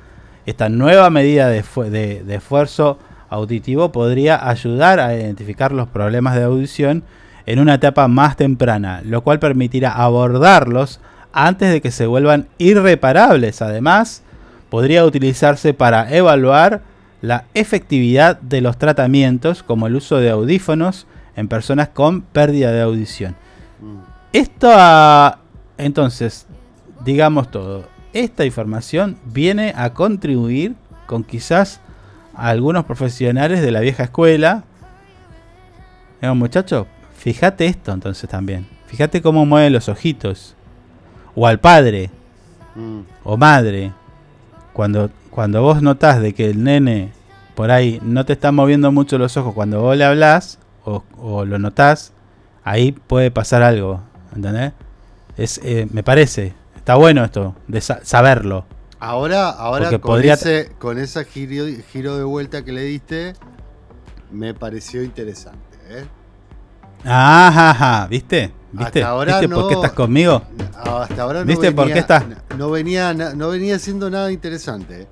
esta 0.47 0.69
nueva 0.69 1.11
medida 1.11 1.49
de 1.49 2.25
esfuerzo 2.29 3.01
auditivo 3.29 3.91
podría 3.91 4.49
ayudar 4.49 5.01
a 5.01 5.13
identificar 5.13 5.73
los 5.73 5.89
problemas 5.89 6.37
de 6.37 6.45
audición 6.45 7.03
en 7.47 7.59
una 7.59 7.75
etapa 7.75 8.09
más 8.09 8.37
temprana, 8.37 9.03
lo 9.05 9.23
cual 9.23 9.39
permitirá 9.39 9.93
abordarlos 9.93 11.01
antes 11.33 11.73
de 11.73 11.81
que 11.81 11.91
se 11.91 12.07
vuelvan 12.07 12.47
irreparables. 12.59 13.61
Además, 13.61 14.23
podría 14.71 15.05
utilizarse 15.05 15.75
para 15.75 16.15
evaluar 16.15 16.83
la 17.21 17.45
efectividad 17.55 18.41
de 18.41 18.61
los 18.61 18.79
tratamientos 18.79 19.63
como 19.63 19.87
el 19.87 19.97
uso 19.97 20.19
de 20.19 20.31
audífonos 20.31 21.07
en 21.37 21.49
personas 21.49 21.89
con 21.89 22.23
pérdida 22.23 22.71
de 22.71 22.83
audición. 22.83 23.35
Esto, 24.33 24.71
ah, 24.73 25.39
entonces, 25.79 26.47
digamos 27.05 27.51
todo, 27.51 27.85
esta 28.13 28.45
información 28.45 29.17
viene 29.25 29.73
a 29.77 29.93
contribuir 29.93 30.77
con 31.07 31.25
quizás 31.25 31.81
a 32.35 32.49
algunos 32.49 32.85
profesionales 32.85 33.61
de 33.63 33.71
la 33.71 33.81
vieja 33.81 34.05
escuela. 34.05 34.65
Digamos, 36.21 36.39
muchachos, 36.39 36.87
fíjate 37.25 37.65
esto 37.67 37.91
entonces 37.93 38.29
también. 38.29 38.67
Fíjate 38.87 39.23
cómo 39.23 39.47
mueven 39.47 39.73
los 39.73 39.89
ojitos. 39.89 40.55
O 41.35 41.47
al 41.47 41.59
padre 41.59 42.11
Mm. 42.77 43.01
o 43.25 43.37
madre, 43.37 43.93
cuando, 44.73 45.09
cuando 45.31 45.63
vos 45.63 45.81
notás 45.81 46.21
de 46.21 46.35
que 46.35 46.51
el 46.51 46.63
nene 46.65 47.13
por 47.55 47.71
ahí 47.71 48.01
no 48.03 48.25
te 48.27 48.33
está 48.35 48.51
moviendo 48.53 48.91
mucho 48.93 49.17
los 49.17 49.37
ojos 49.37 49.55
cuando 49.55 49.81
vos 49.81 49.97
le 49.97 50.05
hablás 50.05 50.59
o, 50.85 51.03
o 51.17 51.45
lo 51.45 51.59
notás, 51.61 52.13
ahí 52.65 52.91
puede 52.93 53.31
pasar 53.31 53.63
algo, 53.63 54.01
¿entendés? 54.35 54.73
Es, 55.37 55.61
eh, 55.63 55.87
me 55.93 56.03
parece, 56.03 56.53
está 56.77 56.97
bueno 56.97 57.25
esto, 57.25 57.55
de 57.69 57.81
sa- 57.81 58.01
saberlo. 58.05 58.67
Ahora, 58.99 59.51
ahora 59.51 59.85
Porque 59.85 60.01
con, 60.01 60.11
podría- 60.11 60.35
ese, 60.35 60.73
con 60.81 60.99
ese 60.99 61.25
giro, 61.25 61.65
giro 61.93 62.17
de 62.19 62.25
vuelta 62.25 62.65
que 62.65 62.73
le 62.73 62.83
diste, 62.83 63.35
me 64.33 64.53
pareció 64.53 65.03
interesante. 65.05 65.79
¿eh? 65.91 66.05
Ajá, 67.05 68.07
¿viste? 68.09 68.53
¿Viste? 68.73 69.01
Hasta 69.01 69.09
ahora 69.11 69.39
¿Viste 69.41 69.55
por 69.55 69.69
qué 69.69 69.75
no- 69.75 69.81
estás 69.83 69.93
conmigo? 69.93 70.43
Hasta 70.75 71.23
ahora 71.23 71.41
no 71.41 71.47
¿Viste 71.47 71.67
venía, 71.71 71.77
por 71.77 71.93
qué 71.93 71.99
estás? 71.99 72.25
No 72.59 72.71
venía, 72.71 73.13
no 73.15 73.49
venía 73.51 73.77
haciendo 73.77 74.11
nada 74.11 74.33
interesante. 74.33 75.07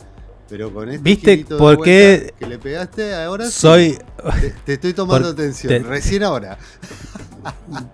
Pero 0.49 0.73
con 0.73 0.89
este 0.89 1.03
¿Viste 1.03 1.45
por 1.57 1.81
qué 1.83 2.35
que 2.39 2.47
le 2.47 2.59
pegaste, 2.59 3.15
ahora 3.15 3.47
sí. 3.47 3.53
soy- 3.53 3.99
Te, 4.41 4.51
te 4.65 4.73
estoy 4.75 4.93
tomando 4.93 5.29
Por- 5.33 5.41
atención, 5.41 5.69
te- 5.69 5.79
recién 5.89 6.23
ahora. 6.25 6.59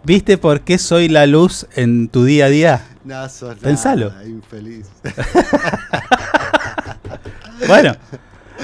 ¿Viste 0.04 0.38
por 0.38 0.60
qué 0.62 0.76
soy 0.78 1.08
la 1.08 1.26
luz 1.26 1.66
en 1.74 2.08
tu 2.08 2.24
día 2.24 2.46
a 2.46 2.48
día? 2.48 2.82
No, 3.04 3.28
sos 3.28 3.56
Pensalo. 3.56 4.10
nada, 4.10 4.24
infeliz. 4.24 4.86
Bueno, 7.66 7.92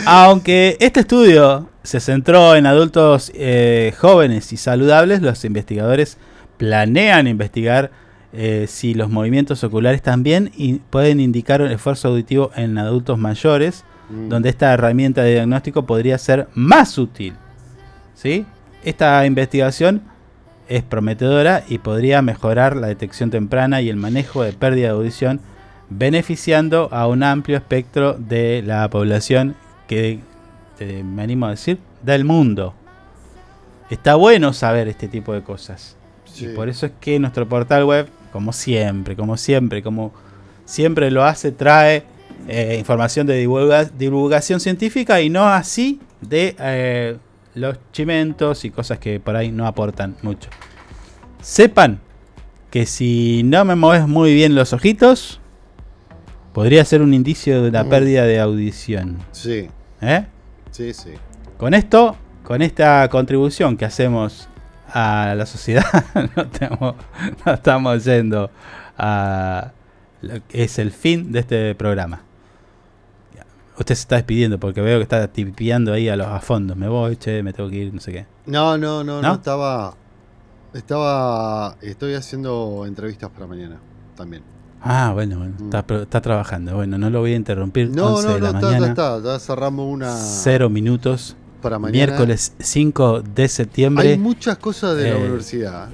aunque 0.06 0.76
este 0.80 1.00
estudio 1.00 1.68
se 1.84 2.00
centró 2.00 2.56
en 2.56 2.66
adultos 2.66 3.30
eh, 3.34 3.94
jóvenes 3.96 4.52
y 4.52 4.56
saludables, 4.56 5.22
los 5.22 5.44
investigadores 5.44 6.18
planean 6.56 7.28
investigar 7.28 7.92
eh, 8.32 8.66
si 8.68 8.94
los 8.94 9.08
movimientos 9.10 9.62
oculares 9.62 10.02
también 10.02 10.50
pueden 10.90 11.20
indicar 11.20 11.62
un 11.62 11.70
esfuerzo 11.70 12.08
auditivo 12.08 12.50
en 12.56 12.76
adultos 12.78 13.16
mayores, 13.16 13.84
Mm. 14.08 14.28
donde 14.28 14.48
esta 14.50 14.72
herramienta 14.72 15.22
de 15.22 15.32
diagnóstico 15.32 15.86
podría 15.86 16.18
ser 16.18 16.48
más 16.54 16.98
útil. 16.98 17.34
¿Sí? 18.14 18.44
Esta 18.84 19.24
investigación 19.26 20.02
es 20.68 20.82
prometedora 20.82 21.64
y 21.68 21.78
podría 21.78 22.22
mejorar 22.22 22.76
la 22.76 22.86
detección 22.86 23.30
temprana 23.30 23.80
y 23.80 23.88
el 23.88 23.96
manejo 23.96 24.42
de 24.42 24.52
pérdida 24.52 24.88
de 24.88 24.94
audición, 24.94 25.40
beneficiando 25.90 26.88
a 26.92 27.06
un 27.06 27.22
amplio 27.22 27.56
espectro 27.56 28.14
de 28.14 28.62
la 28.62 28.88
población 28.88 29.54
que, 29.88 30.20
eh, 30.80 31.02
me 31.04 31.22
animo 31.22 31.46
a 31.46 31.50
decir, 31.50 31.78
del 32.02 32.24
mundo. 32.24 32.74
Está 33.90 34.14
bueno 34.14 34.52
saber 34.52 34.88
este 34.88 35.08
tipo 35.08 35.32
de 35.32 35.42
cosas. 35.42 35.96
Sí. 36.24 36.46
Y 36.46 36.48
por 36.54 36.68
eso 36.68 36.86
es 36.86 36.92
que 37.00 37.18
nuestro 37.18 37.48
portal 37.48 37.84
web, 37.84 38.08
como 38.32 38.52
siempre, 38.52 39.14
como 39.14 39.36
siempre, 39.36 39.82
como 39.82 40.12
siempre 40.64 41.10
lo 41.10 41.22
hace, 41.24 41.52
trae 41.52 42.02
eh, 42.48 42.76
información 42.78 43.26
de 43.26 43.44
divulga- 43.46 43.90
divulgación 43.90 44.58
científica 44.60 45.20
y 45.20 45.30
no 45.30 45.44
así 45.46 46.00
de 46.20 46.56
eh, 46.58 47.16
los 47.54 47.78
chimentos 47.92 48.64
y 48.64 48.70
cosas 48.70 48.98
que 48.98 49.20
por 49.20 49.36
ahí 49.36 49.52
no 49.52 49.66
aportan 49.66 50.16
mucho. 50.22 50.48
Sepan 51.40 52.00
que 52.70 52.86
si 52.86 53.42
no 53.44 53.64
me 53.64 53.76
mueves 53.76 54.08
muy 54.08 54.34
bien 54.34 54.54
los 54.54 54.72
ojitos, 54.72 55.40
podría 56.52 56.84
ser 56.84 57.02
un 57.02 57.14
indicio 57.14 57.62
de 57.62 57.68
una 57.68 57.84
Mm. 57.84 57.88
pérdida 57.88 58.24
de 58.24 58.40
audición. 58.40 59.18
Sí, 59.32 59.68
¿Eh? 60.00 60.24
Sí, 60.74 60.92
sí. 60.92 61.14
Con 61.56 61.72
esto, 61.72 62.16
con 62.42 62.60
esta 62.60 63.08
contribución 63.08 63.76
que 63.76 63.84
hacemos 63.84 64.48
a 64.88 65.34
la 65.36 65.46
sociedad, 65.46 65.84
no 66.36 66.42
estamos, 66.42 66.94
no 67.46 67.52
estamos 67.54 68.04
yendo 68.04 68.50
a 68.98 69.72
lo 70.20 70.34
que 70.48 70.64
es 70.64 70.78
el 70.78 70.90
fin 70.90 71.32
de 71.32 71.40
este 71.40 71.74
programa. 71.74 72.22
Usted 73.78 73.94
se 73.94 74.02
está 74.02 74.16
despidiendo 74.16 74.58
porque 74.60 74.80
veo 74.80 74.98
que 74.98 75.02
está 75.02 75.26
tipeando 75.26 75.92
ahí 75.92 76.08
a 76.08 76.16
los 76.16 76.28
a 76.28 76.38
fondos. 76.40 76.76
Me 76.76 76.86
voy, 76.86 77.16
che, 77.16 77.42
me 77.42 77.52
tengo 77.52 77.68
que 77.68 77.76
ir, 77.76 77.94
no 77.94 78.00
sé 78.00 78.12
qué. 78.12 78.26
No, 78.46 78.78
no, 78.78 79.02
no, 79.02 79.20
no, 79.20 79.28
¿No? 79.28 79.34
estaba. 79.34 79.94
Estaba. 80.72 81.76
Estoy 81.80 82.14
haciendo 82.14 82.84
entrevistas 82.86 83.30
para 83.30 83.46
mañana 83.46 83.78
también. 84.16 84.53
Ah, 84.86 85.12
bueno, 85.14 85.38
bueno, 85.38 85.54
está, 85.64 85.86
pro- 85.86 86.02
está 86.02 86.20
trabajando. 86.20 86.74
Bueno, 86.76 86.98
no 86.98 87.08
lo 87.10 87.20
voy 87.20 87.32
a 87.32 87.36
interrumpir. 87.36 87.88
Mm. 87.88 87.94
No, 87.94 88.14
11 88.16 88.26
no, 88.28 88.34
de 88.34 88.40
no, 88.40 88.44
la 88.44 88.50
está, 88.58 88.66
mañana. 88.68 88.86
está, 88.88 89.16
está, 89.16 89.32
ya 89.34 89.38
cerramos 89.40 89.86
una. 89.92 90.14
Cero 90.16 90.68
minutos. 90.68 91.36
Para 91.62 91.78
mañana. 91.78 92.06
Miércoles 92.06 92.52
5 92.58 93.22
de 93.22 93.48
septiembre. 93.48 94.10
Hay 94.10 94.18
muchas 94.18 94.58
cosas 94.58 94.96
de 94.96 95.04
la 95.04 95.16
Eh, 95.16 95.20
universidad. 95.22 95.88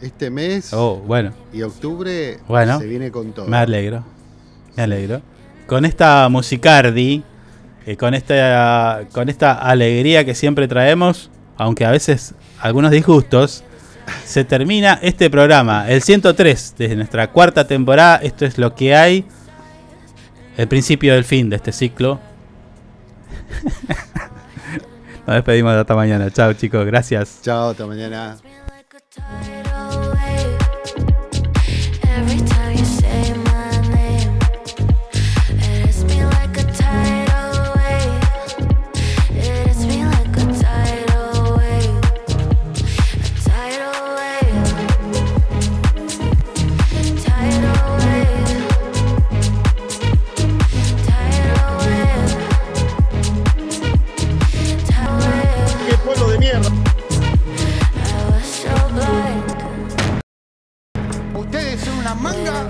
Este 0.00 0.30
mes 0.30 0.72
Oh, 0.72 1.02
bueno. 1.04 1.32
y 1.52 1.62
octubre 1.62 2.38
Bueno, 2.46 2.78
se 2.78 2.86
viene 2.86 3.10
con 3.10 3.32
todo. 3.32 3.46
me 3.46 3.56
alegro. 3.56 4.04
Me 4.76 4.84
alegro. 4.84 5.20
Con 5.66 5.84
esta 5.84 6.28
musicardi, 6.28 7.24
eh, 7.84 7.96
con, 7.96 8.14
esta, 8.14 9.00
con 9.12 9.28
esta 9.28 9.54
alegría 9.54 10.24
que 10.24 10.36
siempre 10.36 10.68
traemos, 10.68 11.30
aunque 11.56 11.84
a 11.84 11.90
veces 11.90 12.34
algunos 12.60 12.92
disgustos, 12.92 13.64
se 14.24 14.44
termina 14.44 14.98
este 15.02 15.30
programa, 15.30 15.88
el 15.88 16.02
103 16.02 16.74
de 16.78 16.96
nuestra 16.96 17.30
cuarta 17.30 17.66
temporada. 17.66 18.16
Esto 18.16 18.44
es 18.44 18.58
lo 18.58 18.74
que 18.74 18.94
hay. 18.94 19.24
El 20.56 20.68
principio 20.68 21.14
del 21.14 21.24
fin 21.24 21.50
de 21.50 21.56
este 21.56 21.72
ciclo. 21.72 22.20
Nos 25.26 25.36
despedimos 25.36 25.74
hasta 25.74 25.94
mañana. 25.94 26.30
Chao 26.30 26.52
chicos, 26.54 26.86
gracias. 26.86 27.40
Chao, 27.42 27.70
hasta 27.70 27.86
mañana. 27.86 28.36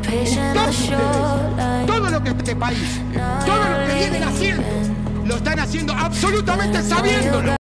Todos 0.09 0.79
ustedes. 0.81 1.87
Todo 1.87 2.11
lo 2.11 2.23
que 2.23 2.31
este 2.31 2.57
país, 2.57 3.01
todo 3.45 3.69
lo 3.69 3.87
que 3.87 3.95
vienen 3.95 4.23
haciendo, 4.23 4.63
lo 5.27 5.37
están 5.37 5.59
haciendo 5.59 5.93
absolutamente 5.93 6.83
sabiéndolo. 6.83 7.57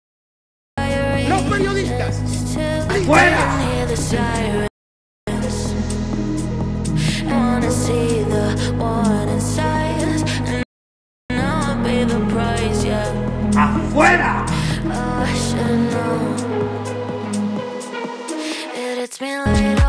Los 1.28 1.42
periodistas. 1.42 2.20
¡Fuera! 3.06 3.60
¡Afuera! 13.56 14.44
Oh, 14.86 15.24
I 15.24 15.32
should've 19.08 19.83